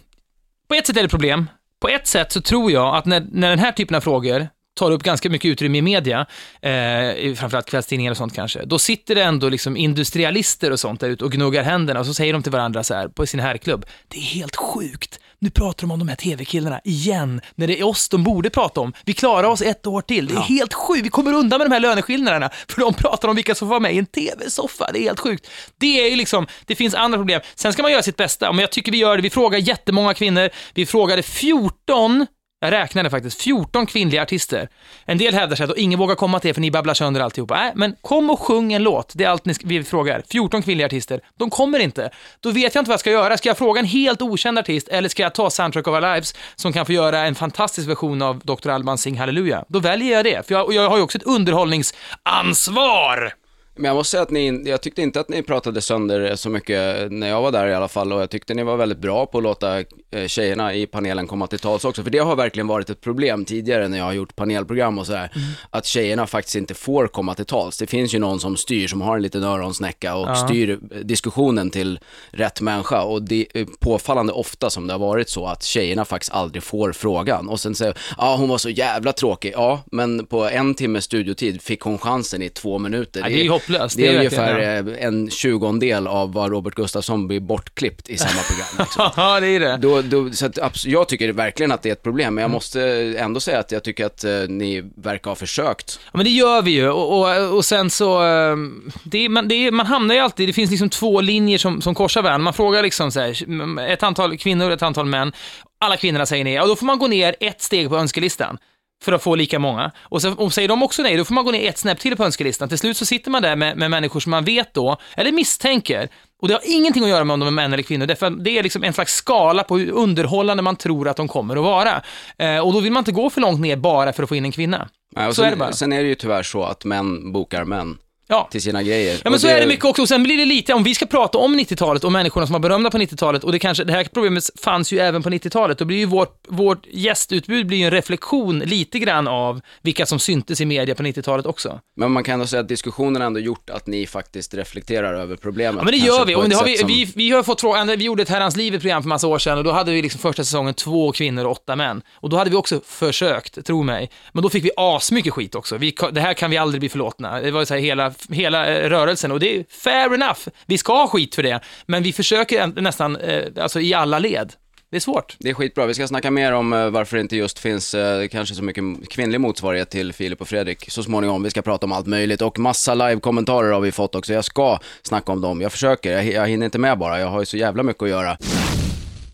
på 0.69 0.75
ett 0.75 0.87
sätt 0.87 0.97
är 0.97 1.01
det 1.01 1.05
ett 1.05 1.11
problem. 1.11 1.51
På 1.81 1.89
ett 1.89 2.07
sätt 2.07 2.33
så 2.33 2.41
tror 2.41 2.73
jag 2.73 2.97
att 2.97 3.05
när, 3.05 3.27
när 3.33 3.51
den 3.51 3.59
här 3.59 3.73
typen 3.73 3.97
av 3.97 4.01
frågor 4.01 4.49
tar 4.75 4.91
upp 4.91 5.03
ganska 5.03 5.31
mycket 5.31 5.49
utrymme 5.49 5.79
i 5.79 5.83
media, 5.83 6.27
eh, 6.63 7.35
framförallt 7.35 7.67
kvällstidningar 7.67 8.11
och 8.11 8.17
sånt 8.17 8.35
kanske, 8.35 8.65
då 8.65 8.79
sitter 8.79 9.15
det 9.15 9.23
ändå 9.23 9.49
liksom 9.49 9.77
industrialister 9.77 10.71
och 10.71 10.81
sånt 10.81 11.01
där 11.01 11.09
ute 11.09 11.25
och 11.25 11.33
gnuggar 11.33 11.63
händerna 11.63 12.01
och 12.01 12.07
så 12.07 12.15
säger 12.15 12.33
de 12.33 12.43
till 12.43 12.53
varandra 12.53 12.85
så 12.85 12.95
här 12.95 13.09
på 13.09 13.27
sin 13.27 13.41
herrklubb, 13.41 13.87
det 14.09 14.17
är 14.17 14.23
helt 14.23 14.57
sjukt, 14.57 15.21
nu 15.39 15.51
pratar 15.51 15.81
de 15.81 15.91
om 15.91 15.99
de 15.99 16.09
här 16.09 16.17
tv-killarna 16.17 16.81
igen, 16.85 17.41
när 17.55 17.67
det 17.67 17.81
är 17.81 17.87
oss 17.87 18.09
de 18.09 18.25
borde 18.25 18.51
prata 18.51 18.81
om. 18.81 18.93
Vi 19.05 19.13
klarar 19.13 19.49
oss 19.49 19.63
ett 19.63 19.87
år 19.87 20.01
till, 20.01 20.27
det 20.27 20.35
är 20.35 20.41
helt 20.41 20.75
sjukt, 20.75 21.05
vi 21.07 21.09
kommer 21.09 21.33
undan 21.33 21.59
med 21.59 21.71
de 21.71 21.73
här 21.73 21.81
löneskillnaderna, 21.81 22.51
för 22.69 22.81
de 22.81 22.95
pratar 22.95 23.29
om 23.29 23.37
vilka 23.37 23.55
som 23.55 23.69
får 23.69 23.71
vara 23.71 23.81
med 23.81 23.95
i 23.95 23.99
en 23.99 24.07
tv-soffa, 24.07 24.91
det 24.93 24.99
är 24.99 25.03
helt 25.03 25.21
sjukt. 25.21 25.51
Det 25.79 26.07
är 26.07 26.11
ju 26.11 26.17
liksom, 26.17 26.47
det 26.67 26.75
finns 26.75 26.95
andra 26.95 27.19
problem. 27.19 27.41
Sen 27.55 27.73
ska 27.73 27.83
man 27.83 27.93
göra 27.93 28.03
sitt 28.03 28.17
bästa, 28.17 28.53
men 28.53 28.61
jag 28.61 28.71
tycker 28.71 28.93
vi 28.93 28.99
gör 28.99 29.17
det. 29.17 29.23
Vi 29.23 29.31
frågar 29.31 29.59
jättemånga 29.59 30.15
kvinnor, 30.15 30.51
vi 30.75 30.87
frågade 30.87 31.23
14 31.23 32.27
jag 32.65 32.73
räknade 32.73 33.11
faktiskt 33.11 33.43
14 33.43 33.87
kvinnliga 33.87 34.23
artister. 34.23 34.69
En 35.05 35.19
del 35.19 35.35
hävdar 35.35 35.57
sig 35.57 35.65
att 35.65 35.77
ingen 35.77 35.99
vågar 35.99 36.15
komma 36.15 36.41
till 36.41 36.51
er 36.51 36.55
för 36.55 36.61
ni 36.61 36.71
babblar 36.71 36.95
sönder 36.95 37.21
alltihopa. 37.21 37.55
Nej, 37.55 37.73
men 37.75 37.97
kom 38.01 38.31
och 38.31 38.41
sjung 38.41 38.73
en 38.73 38.83
låt. 38.83 39.13
Det 39.15 39.25
är 39.25 39.29
allt 39.29 39.45
ni 39.45 39.55
vi 39.65 39.85
frågar. 39.85 40.23
14 40.31 40.63
kvinnliga 40.63 40.87
artister. 40.87 41.21
De 41.39 41.51
kommer 41.51 41.79
inte. 41.79 42.11
Då 42.41 42.51
vet 42.51 42.75
jag 42.75 42.81
inte 42.81 42.89
vad 42.89 42.93
jag 42.93 43.01
ska 43.01 43.11
göra. 43.11 43.39
Ska 43.39 43.49
jag 43.49 43.59
fråga 43.59 43.81
en 43.81 43.87
helt 43.87 44.23
okänd 44.23 44.59
artist 44.59 44.89
eller 44.89 45.09
ska 45.09 45.23
jag 45.23 45.35
ta 45.35 45.51
Soundtrack 45.51 45.89
of 45.89 45.95
Our 45.95 46.01
Lives 46.01 46.35
som 46.57 46.73
kan 46.73 46.87
få 46.87 46.93
göra 46.93 47.21
en 47.21 47.35
fantastisk 47.35 47.89
version 47.89 48.23
av 48.23 48.39
Dr. 48.39 48.71
Alban 48.71 48.99
Sing 48.99 49.19
Hallelujah? 49.19 49.65
Då 49.69 49.81
väljer 49.81 50.13
jag 50.13 50.25
det. 50.25 50.47
För 50.47 50.55
jag, 50.55 50.73
jag 50.73 50.91
har 50.91 50.97
ju 50.97 51.03
också 51.03 51.19
ett 51.19 51.27
underhållningsansvar. 51.27 53.35
Men 53.77 53.85
jag 53.85 53.97
måste 53.97 54.11
säga 54.11 54.23
att 54.23 54.31
ni, 54.31 54.63
jag 54.65 54.83
tyckte 54.83 55.03
inte 55.03 55.21
att 55.21 55.29
ni 55.29 55.43
pratade 55.43 55.81
sönder 55.81 56.37
så 56.37 56.51
mycket 56.51 57.13
när 57.13 57.29
jag 57.29 57.43
var 57.43 57.53
där 57.53 57.67
i 57.67 57.75
alla 57.75 57.89
fall 57.89 58.13
och 58.13 58.21
jag 58.21 58.31
tyckte 58.31 58.55
ni 58.55 58.63
var 58.63 58.77
väldigt 58.77 58.99
bra 58.99 59.27
på 59.27 59.39
att 59.39 59.45
låta 59.45 59.85
tjejerna 60.29 60.75
i 60.75 60.87
panelen 60.87 61.27
komma 61.27 61.47
till 61.47 61.59
tals 61.59 61.85
också, 61.85 62.03
för 62.03 62.11
det 62.11 62.19
har 62.19 62.37
verkligen 62.37 62.67
varit 62.67 62.91
ett 62.91 63.01
problem 63.01 63.45
tidigare 63.45 63.89
när 63.89 63.99
jag 63.99 64.05
har 64.05 64.13
gjort 64.13 64.37
panelprogram 64.37 64.99
och 64.99 65.07
sådär, 65.07 65.31
Mm. 65.35 65.49
att 65.71 65.87
tjejerna 65.87 66.27
faktiskt 66.27 66.57
inte 66.57 66.75
får 66.75 67.07
komma 67.07 67.35
till 67.35 67.45
tals. 67.45 67.79
Det 67.79 67.87
finns 67.87 68.15
ju 68.15 68.19
någon 68.19 68.41
som 68.41 68.57
styr, 68.57 68.89
som 68.89 69.01
har 69.01 69.17
en 69.17 69.23
liten 69.23 69.45
öronsnäcka 69.45 70.15
och 70.15 70.29
Ja. 70.29 70.35
styr 70.35 70.71
eh, 70.71 70.99
diskussionen 70.99 71.71
till 71.71 71.99
rätt 72.31 72.61
människa 72.61 73.03
och 73.03 73.23
det 73.23 73.47
är 73.55 73.65
påfallande 73.81 74.33
ofta 74.33 74.71
som 74.71 74.87
det 74.87 74.93
har 74.95 74.99
varit 74.99 75.29
så 75.29 75.47
att 75.47 75.63
tjejerna 75.63 76.05
faktiskt 76.05 76.33
aldrig 76.33 76.63
får 76.63 76.93
frågan 76.93 77.49
och 77.49 77.61
sen 77.61 77.75
säger 77.75 77.99
ja 78.19 78.37
hon 78.39 78.49
var 78.49 78.59
så 78.59 78.71
jävla 78.71 79.13
tråkig, 79.13 79.53
ja 79.55 79.83
men 79.93 80.27
på 80.27 80.45
en 80.49 80.75
timme 80.75 81.01
studiotid 81.01 81.63
fick 81.63 81.81
hon 81.81 81.99
chansen 81.99 82.43
i 82.43 82.49
två 82.49 82.79
minuter. 82.79 83.21
Ja, 83.21 83.29
det 83.29 83.47
är 83.47 83.51
hopplöst. 83.51 83.97
Det 83.97 84.07
är, 84.07 84.13
verkligen- 84.19 84.45
ungefär 84.45 84.93
eh, 85.01 85.07
en 85.07 85.31
tjugondel 85.31 86.07
av 86.07 86.33
vad 86.33 86.51
Robert 86.51 86.75
Gustafsson 86.75 87.27
blir 87.29 87.41
bortklippt 87.41 88.09
i 88.11 88.17
samma 88.19 88.41
program. 88.43 88.69
Liksom. 88.79 89.11
Ja, 89.17 89.41
det 89.41 89.47
är 89.49 89.61
det. 89.61 89.77
Då, 89.77 90.03
då, 90.11 90.31
så 90.33 90.47
att, 90.47 90.59
abs- 90.59 90.89
jag 90.89 91.09
tycker 91.09 91.33
verkligen 91.33 91.73
att 91.73 91.83
det 91.83 91.89
är 91.89 91.93
ett 91.93 92.03
problem, 92.03 92.25
Mm. 92.25 92.35
men 92.35 92.43
jag 92.43 92.51
måste 92.51 92.81
ändå 93.19 93.41
säga 93.41 93.59
att 93.59 93.73
jag 93.73 93.85
tycker 93.85 94.07
att 94.07 94.25
eh, 94.25 94.31
ni 94.49 94.83
verkar 94.97 95.31
ha 95.31 95.35
försökt. 95.35 96.01
Ja, 96.05 96.11
men 96.15 96.25
det 96.25 96.31
gör 96.31 96.63
vi 96.63 96.71
ju 96.71 96.89
och, 96.89 97.19
och, 97.21 97.57
och 97.57 97.65
sen 97.65 97.91
så, 97.91 98.19
ehm, 98.23 98.91
det 99.05 99.19
är, 99.19 99.29
man, 99.29 99.49
det 99.49 99.55
är, 99.55 99.71
man 99.71 99.87
hamnar 99.87 100.15
ju 100.15 100.21
alltid, 100.21 100.49
det 100.49 100.53
finns 100.53 100.71
liksom 100.71 100.91
två 100.91 101.21
linjer 101.21 101.59
som, 101.59 101.83
som 101.83 101.95
korsar 101.95 102.23
varandra. 102.23 102.45
Man 102.45 102.55
frågar 102.55 102.83
liksom 102.83 103.13
så 103.13 103.21
här, 103.21 103.81
ett 103.89 104.03
antal 104.03 104.39
kvinnor 104.39 104.67
och 104.67 104.73
ett 104.73 104.83
antal 104.83 105.07
män, 105.07 105.33
alla 105.81 105.97
kvinnorna 105.97 106.27
säger 106.27 106.45
nej, 106.45 106.61
och 106.61 106.69
då 106.69 106.77
får 106.77 106.87
man 106.87 106.99
gå 106.99 107.07
ner 107.07 107.37
ett 107.41 107.63
steg 107.63 107.89
på 107.89 107.97
önskelistan 107.97 108.59
för 109.05 109.13
att 109.13 109.23
få 109.23 109.35
lika 109.35 109.59
många. 109.59 109.91
Och, 110.03 110.23
så, 110.23 110.33
och 110.33 110.53
säger 110.53 110.69
de 110.69 110.83
också 110.83 111.03
nej, 111.03 111.17
då 111.17 111.25
får 111.25 111.35
man 111.35 111.45
gå 111.45 111.51
ner 111.51 111.69
ett 111.69 111.79
snäpp 111.79 111.99
till 112.01 112.17
på 112.17 112.25
önskelistan. 112.25 112.69
Till 112.69 112.79
slut 112.79 112.97
så 112.97 113.07
sitter 113.07 113.31
man 113.31 113.43
där 113.43 113.57
med, 113.57 113.77
med 113.77 113.91
människor 113.91 114.21
som 114.21 114.31
man 114.31 114.45
vet 114.45 114.75
då, 114.75 114.97
eller 115.17 115.33
misstänker, 115.33 116.09
och 116.45 116.49
det 116.49 116.55
har 116.55 116.63
ingenting 116.65 117.03
att 117.05 117.09
göra 117.11 117.25
med 117.25 117.35
om 117.35 117.41
de 117.41 117.47
är 117.47 117.51
män 117.53 117.73
eller 117.73 117.83
kvinnor, 117.83 118.07
därför 118.07 118.31
det 118.31 118.59
är 118.59 118.63
liksom 118.63 118.85
en 118.85 118.93
slags 118.93 119.15
skala 119.15 119.63
på 119.63 119.79
hur 119.79 119.91
underhållande 119.91 120.63
man 120.63 120.77
tror 120.77 121.09
att 121.09 121.17
de 121.17 121.29
kommer 121.29 121.57
att 121.57 121.63
vara. 121.63 122.03
Eh, 122.39 122.59
och 122.59 122.73
då 122.73 122.81
vill 122.81 122.93
man 122.93 123.01
inte 123.01 123.13
gå 123.13 123.31
för 123.31 123.41
långt 123.41 123.61
ner 123.61 123.77
bara 123.77 124.13
för 124.13 124.23
att 124.23 124.29
få 124.29 124.37
in 124.37 124.45
en 124.45 124.53
kvinna. 124.53 124.89
Nej, 125.17 125.29
Så 125.29 125.35
sen, 125.35 125.45
är 125.45 125.51
det 125.51 125.57
bara. 125.57 125.73
Sen 125.73 125.93
är 125.93 126.03
det 126.03 126.09
ju 126.09 126.15
tyvärr 126.15 126.43
så 126.43 126.63
att 126.65 126.85
män 126.85 127.33
bokar 127.33 127.65
män. 127.65 127.99
Ja. 128.27 128.49
till 128.51 128.63
sina 128.63 128.83
grejer. 128.83 129.13
Ja 129.15 129.21
men 129.25 129.35
Och 129.35 129.41
så 129.41 129.47
det- 129.47 129.53
är 129.53 129.61
det 129.61 129.67
mycket 129.67 129.85
också. 129.85 130.03
Och 130.03 130.09
sen 130.09 130.23
blir 130.23 130.39
det 130.39 130.45
lite, 130.45 130.75
om 130.75 130.83
vi 130.85 130.95
ska 130.95 131.07
prata 131.07 131.39
om 131.39 131.59
90-talet 131.61 132.05
och 132.05 132.13
människorna 132.13 132.47
som 132.47 132.53
var 132.53 132.61
berömda 132.61 132.91
på 132.91 132.99
90-talet 132.99 133.45
och 133.45 133.53
det 133.53 133.59
kanske, 133.59 133.85
det 133.85 133.93
här 133.93 134.05
problemet 134.15 134.45
fanns 134.61 134.93
ju 134.93 134.99
även 134.99 135.23
på 135.23 135.31
90-talet, 135.31 135.79
då 135.79 135.85
blir 135.85 135.97
ju 135.99 136.07
vårt, 136.07 136.39
vårt 136.49 136.87
gästutbud 136.93 137.67
blir 137.67 137.79
ju 137.79 137.85
en 137.85 137.91
reflektion 137.91 138.59
lite 138.59 138.99
grann 138.99 139.29
av 139.29 139.61
vilka 139.83 140.07
som 140.07 140.19
syntes 140.19 140.61
i 140.61 140.65
media 140.67 140.95
på 140.95 141.03
90-talet 141.03 141.47
också. 141.47 141.81
Men 141.97 142.13
man 142.13 142.25
kan 142.25 142.33
ändå 142.35 142.47
säga 142.47 142.61
att 142.61 142.69
diskussionen 142.69 143.23
ändå 143.23 143.41
gjort 143.41 143.71
att 143.71 143.87
ni 143.87 144.07
faktiskt 144.07 144.55
reflekterar 144.55 145.15
över 145.15 145.37
problemet. 145.37 145.75
Ja 145.79 145.85
men 145.85 145.93
det 146.01 146.07
gör 146.07 146.25
vi. 146.25 146.35
Och 146.35 146.49
det 146.49 146.57
har 146.57 146.65
vi, 146.65 146.77
som- 146.77 146.89
vi, 146.89 147.13
vi 147.17 147.31
har 147.31 147.43
fått 147.43 147.61
frågan, 147.61 147.87
vi 147.87 148.05
gjorde 148.05 148.23
ett 148.23 148.29
Herrans 148.29 148.57
liv 148.57 148.79
program 148.81 149.03
för 149.03 149.09
massa 149.09 149.27
år 149.27 149.39
sedan 149.39 149.59
och 149.59 149.65
då 149.65 149.73
hade 149.73 149.93
vi 149.93 150.03
liksom 150.03 150.21
första 150.21 150.45
säsongen 150.45 150.75
två 150.75 151.13
kvinnor 151.13 151.45
och 151.45 151.51
åtta 151.53 151.77
män. 151.77 152.03
Och 152.15 152.31
då 152.31 152.37
hade 152.37 152.51
vi 152.51 152.57
också 152.57 152.81
försökt, 152.85 153.65
tro 153.67 153.83
mig. 153.83 154.11
Men 154.33 154.43
då 154.43 154.49
fick 154.51 154.65
vi 154.65 154.71
asmycket 154.77 155.33
skit 155.33 155.55
också. 155.55 155.77
Vi, 155.77 155.95
det 156.13 156.21
här 156.21 156.35
kan 156.35 156.51
vi 156.51 156.57
aldrig 156.57 156.81
bli 156.81 156.89
förlåtna. 156.89 157.41
Det 157.41 157.51
var 157.51 157.61
ju 157.61 157.67
så 157.67 157.75
här 157.75 157.81
hela, 157.81 158.14
hela 158.31 158.67
eh, 158.67 158.89
rörelsen 158.89 159.33
och 159.33 159.41
det 159.41 159.57
är 159.57 159.65
fair 159.69 160.15
enough. 160.15 160.41
Vi 160.67 160.79
ska 160.79 160.93
ha 160.93 161.09
skit 161.09 161.35
för 161.35 161.43
det, 161.43 161.61
men 161.87 162.03
vi 162.03 162.13
försöker 162.13 162.67
nästan, 162.67 163.17
eh, 163.17 163.45
alltså 163.61 163.81
i 163.81 163.95
alla 163.95 164.19
led. 164.19 164.53
Det 164.91 164.97
är 164.97 165.01
svårt. 165.01 165.37
Det 165.39 165.51
är 165.51 165.55
skitbra. 165.55 165.87
Vi 165.87 165.95
ska 165.95 166.09
snacka 166.09 166.31
mer 166.31 166.53
om 166.53 166.73
eh, 166.73 166.91
varför 166.91 167.17
det 167.17 167.21
inte 167.21 167.37
just 167.37 167.59
finns 167.59 167.95
kanske 168.31 168.55
så 168.55 168.65
mycket 168.65 168.85
kvinnlig 169.11 169.41
motsvarighet 169.41 169.91
till 169.91 170.13
Filip 170.13 170.41
och 170.41 170.49
Fredrik 170.49 170.91
så 170.91 171.03
småningom. 171.03 171.43
Vi 171.43 171.51
ska 171.51 171.63
prata 171.63 171.87
om 171.87 171.93
allt 171.93 172.07
möjligt 172.07 172.43
och 172.43 172.59
massa 172.59 172.95
live-kommentarer 172.95 173.73
har 173.73 173.81
vi 173.81 173.93
fått 173.93 174.15
också. 174.15 174.33
Jag 174.33 174.45
ska 174.45 174.79
snacka 175.03 175.33
om 175.33 175.41
dem. 175.41 175.61
Jag 175.61 175.73
försöker. 175.73 176.13
Jag, 176.13 176.27
jag 176.27 176.49
hinner 176.49 176.65
inte 176.65 176.79
med 176.79 176.99
bara. 176.99 177.21
Jag 177.21 177.29
har 177.29 177.41
ju 177.41 177.47
så 177.47 177.57
jävla 177.57 177.83
mycket 177.83 178.03
att 178.03 178.09
göra. 178.09 178.37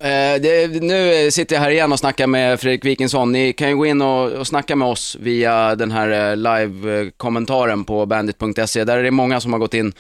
Eh, 0.03 0.41
det, 0.41 0.83
nu 0.83 1.31
sitter 1.31 1.57
jag 1.57 1.63
här 1.63 1.71
igen 1.71 1.93
och 1.93 1.99
snackar 1.99 2.27
med 2.27 2.61
Fredrik 2.61 2.85
Wikingsson. 2.85 3.33
Ni 3.33 3.53
kan 3.53 3.69
ju 3.69 3.77
gå 3.77 3.87
in 3.87 4.03
och, 4.03 4.33
och 4.33 4.47
snacka 4.47 4.77
med 4.77 4.89
oss 4.89 5.17
via 5.21 5.75
den 5.75 5.91
här 5.91 6.31
eh, 6.31 6.37
live-kommentaren 6.37 7.85
på 7.85 8.07
bandit.se. 8.07 8.85
Där 8.85 8.99
är 8.99 9.03
det 9.03 9.11
många 9.11 9.41
som 9.41 9.53
har 9.53 9.61
gått 9.61 9.75
in 9.75 9.93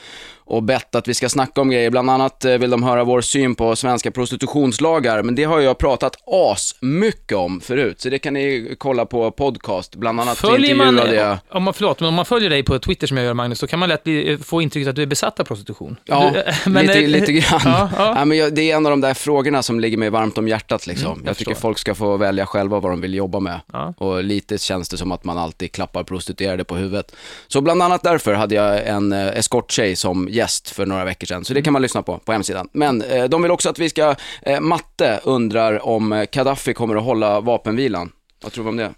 och 0.50 0.62
bett 0.62 0.94
att 0.94 1.08
vi 1.08 1.14
ska 1.14 1.28
snacka 1.28 1.60
om 1.60 1.70
grejer. 1.70 1.90
Bland 1.90 2.10
annat 2.10 2.44
eh, 2.44 2.58
vill 2.58 2.70
de 2.70 2.82
höra 2.82 3.04
vår 3.04 3.20
syn 3.20 3.54
på 3.54 3.76
svenska 3.76 4.10
prostitutionslagar, 4.10 5.22
men 5.22 5.34
det 5.34 5.44
har 5.44 5.60
jag 5.60 5.78
pratat 5.78 6.16
as 6.26 6.74
mycket 6.80 7.38
om 7.38 7.60
förut, 7.60 8.00
så 8.00 8.08
det 8.08 8.18
kan 8.18 8.34
ni 8.34 8.74
kolla 8.78 9.06
på 9.06 9.30
podcast. 9.30 9.96
Bland 9.96 10.20
annat 10.20 10.38
Följer 10.38 10.74
man, 10.74 10.96
jag 10.96 11.38
om 11.50 11.62
man, 11.62 11.74
förlåt, 11.74 12.00
men 12.00 12.08
om 12.08 12.14
man 12.14 12.24
följer 12.24 12.50
dig 12.50 12.62
på 12.62 12.78
Twitter 12.78 13.06
som 13.06 13.16
jag 13.16 13.26
gör 13.26 13.34
Magnus, 13.34 13.60
då 13.60 13.66
kan 13.66 13.78
man 13.78 13.88
lätt 13.88 14.04
bli, 14.04 14.38
få 14.42 14.62
intrycket 14.62 14.88
att 14.88 14.96
du 14.96 15.02
är 15.02 15.06
besatt 15.06 15.40
av 15.40 15.44
prostitution. 15.44 15.96
Ja, 16.04 16.32
Du, 16.34 16.42
men, 16.70 16.86
lite, 16.86 16.98
eh, 17.00 17.08
lite 17.08 17.32
grann. 17.32 17.60
Ja, 17.70 17.90
ja. 18.16 18.24
men 18.24 18.38
jag, 18.38 18.54
det 18.54 18.70
är 18.70 18.76
en 18.76 18.86
av 18.86 18.90
de 18.90 19.00
där 19.00 19.14
frågorna 19.14 19.62
som 19.62 19.80
ligger 19.80 19.98
mig 19.98 20.10
varmt 20.10 20.38
om 20.38 20.48
hjärtat. 20.48 20.86
Liksom. 20.86 21.12
Mm, 21.12 21.24
jag 21.24 21.30
jag 21.30 21.36
tycker 21.36 21.54
folk 21.54 21.78
ska 21.78 21.94
få 21.94 22.16
välja 22.16 22.46
själva 22.46 22.80
vad 22.80 22.92
de 22.92 23.00
vill 23.00 23.14
jobba 23.14 23.40
med. 23.40 23.60
Ja. 23.72 23.94
Och 23.98 24.24
lite 24.24 24.58
känns 24.58 24.88
det 24.88 24.96
som 24.96 25.12
att 25.12 25.24
man 25.24 25.38
alltid 25.38 25.72
klappar 25.72 26.04
prostituerade 26.04 26.64
på 26.64 26.76
huvudet. 26.76 27.12
Så 27.48 27.60
bland 27.60 27.82
annat 27.82 28.02
därför 28.02 28.34
hade 28.34 28.54
jag 28.54 28.86
en 28.86 29.12
eh, 29.12 29.38
eskorttjej 29.38 29.96
som 29.96 30.28
gäst 30.40 30.70
för 30.70 30.86
några 30.86 31.04
veckor 31.04 31.26
sedan. 31.26 31.44
Så 31.44 31.54
det 31.54 31.62
kan 31.62 31.72
man 31.72 31.82
lyssna 31.82 32.02
på, 32.02 32.18
på 32.18 32.32
hemsidan. 32.32 32.68
Men 32.72 33.02
eh, 33.02 33.24
de 33.24 33.42
vill 33.42 33.50
också 33.50 33.70
att 33.70 33.78
vi 33.78 33.90
ska, 33.90 34.14
eh, 34.42 34.60
Matte 34.60 35.20
undrar 35.24 35.86
om 35.86 36.26
Gaddafi 36.32 36.74
kommer 36.74 36.96
att 36.96 37.04
hålla 37.04 37.40
vapenvilan. 37.40 38.12
Vad 38.42 38.52
tror 38.52 38.64
vi 38.64 38.70
om 38.70 38.76
det? 38.76 38.90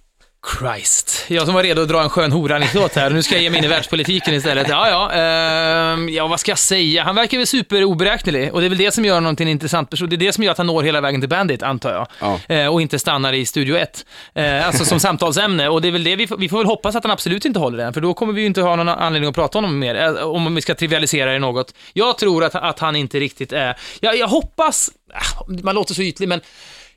Christ. 0.58 1.24
Jag 1.28 1.44
som 1.46 1.54
var 1.54 1.62
redo 1.62 1.82
att 1.82 1.88
dra 1.88 2.02
en 2.02 2.10
skön 2.10 2.32
horanekdot 2.32 2.94
här, 2.94 3.10
nu 3.10 3.22
ska 3.22 3.34
jag 3.34 3.42
ge 3.42 3.50
mig 3.50 3.58
in 3.58 3.64
i 3.64 3.68
världspolitiken 3.68 4.34
istället. 4.34 4.68
Ja, 4.68 4.88
ja, 4.90 5.12
ehm, 5.12 6.08
ja, 6.08 6.26
vad 6.26 6.40
ska 6.40 6.50
jag 6.50 6.58
säga? 6.58 7.02
Han 7.04 7.14
verkar 7.14 7.38
väl 7.38 7.46
superoberäknelig 7.46 8.52
och 8.54 8.60
det 8.60 8.66
är 8.66 8.68
väl 8.68 8.78
det 8.78 8.92
som 8.94 9.04
gör 9.04 9.14
honom 9.14 9.36
till 9.36 9.46
en 9.46 9.50
intressant 9.52 9.90
person. 9.90 10.08
Det 10.08 10.16
är 10.16 10.18
det 10.18 10.32
som 10.32 10.44
gör 10.44 10.50
att 10.52 10.58
han 10.58 10.66
når 10.66 10.82
hela 10.82 11.00
vägen 11.00 11.20
till 11.20 11.28
Bandit, 11.30 11.62
antar 11.62 11.92
jag. 11.92 12.06
Ja. 12.48 12.54
Eh, 12.54 12.66
och 12.66 12.82
inte 12.82 12.98
stannar 12.98 13.32
i 13.32 13.46
Studio 13.46 13.76
1. 13.76 14.06
Eh, 14.34 14.66
alltså 14.66 14.84
som 14.84 15.00
samtalsämne. 15.00 15.68
Och 15.68 15.82
det 15.82 15.88
är 15.88 15.92
väl 15.92 16.04
det 16.04 16.16
vi, 16.16 16.26
får- 16.26 16.36
vi 16.36 16.48
får 16.48 16.58
väl 16.58 16.66
hoppas 16.66 16.96
att 16.96 17.04
han 17.04 17.10
absolut 17.10 17.44
inte 17.44 17.58
håller 17.58 17.84
den, 17.84 17.92
för 17.92 18.00
då 18.00 18.14
kommer 18.14 18.32
vi 18.32 18.40
ju 18.40 18.46
inte 18.46 18.60
ha 18.62 18.76
någon 18.76 18.88
anledning 18.88 19.28
att 19.28 19.34
prata 19.34 19.58
om 19.58 19.64
honom 19.64 19.78
mer, 19.78 19.94
eh, 19.94 20.12
om 20.14 20.54
vi 20.54 20.60
ska 20.62 20.74
trivialisera 20.74 21.32
det 21.32 21.38
något. 21.38 21.74
Jag 21.92 22.18
tror 22.18 22.44
att, 22.44 22.54
att 22.54 22.78
han 22.78 22.96
inte 22.96 23.20
riktigt 23.20 23.52
är... 23.52 23.76
Jag, 24.00 24.16
jag 24.16 24.28
hoppas... 24.28 24.90
ah, 25.14 25.44
Man 25.62 25.74
låter 25.74 25.94
så 25.94 26.02
ytlig, 26.02 26.28
men 26.28 26.40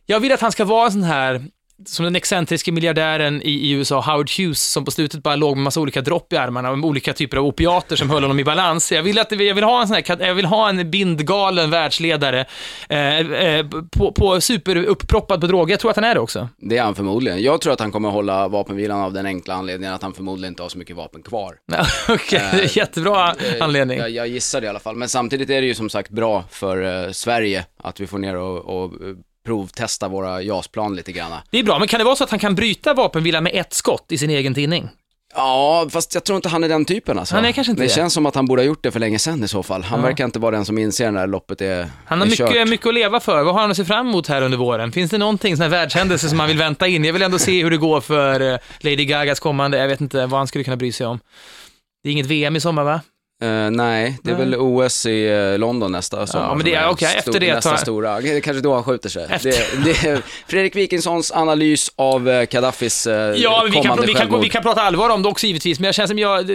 jag 0.06 0.20
vill 0.20 0.32
att 0.32 0.42
han 0.42 0.52
ska 0.52 0.66
vara 0.66 0.86
en 0.86 0.92
sån 0.92 1.04
här 1.04 1.44
som 1.86 2.06
den 2.06 2.16
excentriske 2.16 2.72
miljardären 2.72 3.42
i, 3.42 3.50
i 3.50 3.72
USA, 3.72 4.02
Howard 4.02 4.30
Hughes, 4.38 4.72
som 4.72 4.86
på 4.86 4.92
slutet 4.92 5.24
bara 5.24 5.36
låg 5.36 5.56
med 5.58 5.64
massa 5.64 5.80
olika 5.80 6.02
dropp 6.02 6.34
i 6.34 6.38
armarna 6.38 6.72
och 6.72 6.78
med 6.78 6.88
olika 6.88 7.14
typer 7.14 7.38
av 7.38 7.46
opiater 7.46 7.96
som 7.96 8.10
höll 8.10 8.24
honom 8.24 8.40
i 8.40 8.44
balans. 8.44 8.92
Jag 8.92 9.04
vill, 9.04 9.20
att, 9.20 9.32
jag 9.32 9.56
vill, 9.56 9.64
ha, 9.64 9.82
en 9.82 9.88
sån 9.88 9.96
här, 9.96 10.28
jag 10.28 10.36
vill 10.36 10.46
ha 10.46 10.70
en 10.70 10.92
bindgalen 10.92 11.70
världsledare 11.70 12.46
eh, 12.90 13.20
eh, 13.20 13.66
på, 13.98 14.12
på 14.12 14.42
superuppproppad 14.42 15.42
på 15.42 15.48
droger. 15.48 15.74
Jag 15.74 15.80
tror 15.80 15.92
att 15.92 15.98
han 15.98 16.06
är 16.06 16.14
det 16.14 16.20
också. 16.22 16.50
Det 16.58 16.78
är 16.78 16.84
han 16.84 16.96
förmodligen. 16.96 17.42
Jag 17.42 17.62
tror 17.62 17.74
att 17.74 17.80
han 17.80 17.92
kommer 17.92 18.10
hålla 18.10 18.48
vapenvilan 18.48 19.02
av 19.02 19.14
den 19.14 19.26
enkla 19.26 19.54
anledningen 19.54 19.96
att 19.96 20.04
han 20.04 20.14
förmodligen 20.14 20.52
inte 20.52 20.64
har 20.64 20.70
så 20.70 20.78
mycket 20.78 20.96
vapen 20.96 21.24
kvar. 21.24 21.56
Okej, 22.10 22.42
det 22.52 22.64
är 22.64 22.78
jättebra 22.78 23.36
Eh, 23.46 23.64
anledning. 23.64 24.00
Jag, 24.00 24.10
jag 24.10 24.28
gissar 24.28 24.62
det 24.62 24.66
i 24.66 24.70
alla 24.70 24.80
fall. 24.80 24.96
Men 24.96 25.10
samtidigt 25.10 25.50
är 25.50 25.62
det 25.62 25.68
ju 25.68 25.76
som 25.76 25.90
sagt 25.90 26.12
bra 26.12 26.44
för 26.50 27.06
eh, 27.06 27.12
Sverige 27.12 27.66
att 27.78 28.00
vi 28.00 28.08
får 28.08 28.18
ner 28.18 28.36
och, 28.36 28.84
och 28.84 28.94
eh, 28.94 29.16
provtesta 29.46 30.08
våra 30.08 30.42
JAS-plan 30.42 30.96
lite 30.96 31.12
grann. 31.12 31.32
Det 31.50 31.60
är 31.60 31.64
bra, 31.64 31.80
men 31.80 31.88
kan 31.88 31.98
det 31.98 32.04
vara 32.04 32.16
så 32.16 32.24
att 32.24 32.30
han 32.30 32.40
kan 32.40 32.56
bryta 32.56 32.94
vapenvilan 32.94 33.44
med 33.44 33.52
ett 33.56 33.74
skott 33.74 34.06
i 34.10 34.18
sin 34.18 34.30
egen 34.30 34.54
tidning? 34.54 34.90
Ja, 35.38 35.88
fast 35.92 36.14
jag 36.14 36.24
tror 36.24 36.36
inte 36.36 36.50
han 36.50 36.64
är 36.64 36.70
den 36.70 36.86
typen 36.86 37.20
alltså. 37.20 37.36
Han 37.36 37.46
är 37.46 37.52
kanske 37.52 37.72
inte 37.72 37.84
det. 37.84 37.88
det. 37.88 37.94
känns 37.94 38.14
som 38.14 38.26
att 38.26 38.36
han 38.36 38.46
borde 38.46 38.62
ha 38.62 38.66
gjort 38.68 38.84
det 38.84 38.92
för 38.92 39.00
länge 39.00 39.20
sedan 39.20 39.44
i 39.44 39.48
så 39.48 39.64
fall. 39.64 39.84
Han 39.84 40.00
Ja. 40.00 40.06
verkar 40.06 40.26
inte 40.26 40.40
vara 40.40 40.56
den 40.56 40.66
som 40.66 40.78
inser 40.78 41.12
när 41.12 41.28
loppet 41.28 41.62
är 41.62 41.90
Han 42.06 42.20
har 42.20 42.26
är 42.26 42.30
mycket, 42.30 42.54
kört. 42.54 42.68
mycket 42.70 42.88
att 42.88 42.94
leva 42.94 43.20
för. 43.20 43.44
Vad 43.44 43.54
har 43.54 43.62
han 43.62 43.72
att 43.72 43.78
se 43.78 43.86
fram 43.86 44.08
emot 44.08 44.28
här 44.28 44.42
under 44.42 44.58
våren? 44.58 44.92
Finns 44.92 45.12
det 45.12 45.18
någonting, 45.18 45.56
sån 45.58 45.62
här 45.64 45.70
världshändelse 45.70 46.30
som 46.30 46.40
han 46.40 46.48
vill 46.48 46.58
vänta 46.58 46.88
in? 46.88 47.04
Jag 47.06 47.14
vill 47.14 47.22
ändå 47.22 47.40
se 47.40 47.64
hur 47.64 47.72
det 47.72 47.78
går 47.78 48.02
för 48.02 48.54
eh, 48.54 48.58
Lady 48.80 49.06
Gagas 49.06 49.40
kommande, 49.40 49.78
jag 49.78 49.88
vet 49.88 50.02
inte 50.02 50.26
vad 50.26 50.40
han 50.40 50.48
skulle 50.48 50.64
kunna 50.64 50.78
bry 50.78 50.92
sig 50.92 51.08
om. 51.08 51.20
Det 52.04 52.10
är 52.10 52.14
inget 52.14 52.26
VM 52.26 52.56
i 52.56 52.60
sommar 52.60 52.84
va? 52.84 53.02
Eh, 53.42 53.48
nej, 53.72 54.18
det 54.24 54.32
är 54.32 54.36
Nej. 54.36 54.46
väl 54.46 54.56
OS 54.60 55.06
i 55.06 55.28
eh, 55.28 55.60
London 55.60 55.92
nästa 55.92 56.28
sommar. 56.28 56.56
men 56.56 56.66
det 56.66 56.74
är- 56.76 56.90
okej, 56.90 57.16
efter 57.18 57.40
det 57.40 57.54
Nästa 57.56 57.70
tar- 57.70 57.78
stora, 57.78 58.22
det 58.22 58.42
kanske 58.42 58.62
då 58.62 58.74
han 58.74 58.84
skjuter 58.84 59.10
sig. 59.10 59.28
Efter- 59.30 59.50
Det, 59.50 59.84
det 60.04 60.08
är 60.10 60.22
Fredrik 60.48 60.76
Wikingssons 60.76 61.32
analys 61.32 61.92
av 61.96 62.30
eh, 62.30 62.44
Gaddafis 62.44 63.08
eh, 63.08 63.14
Ja, 63.36 63.62
men 63.64 63.72
vi 63.72 63.82
kan, 63.82 64.02
vi, 64.02 64.08
kan, 64.08 64.16
självmord. 64.16 64.42
vi 64.42 64.50
kan 64.50 64.64
prata 64.64 64.82
allvar 64.82 65.10
om 65.10 65.24
det 65.24 65.30
också 65.30 65.48
givetvis, 65.48 65.80
men 65.80 65.86
jag 65.86 65.96
känner 65.96 66.08
som 66.08 66.20
jag, 66.20 66.46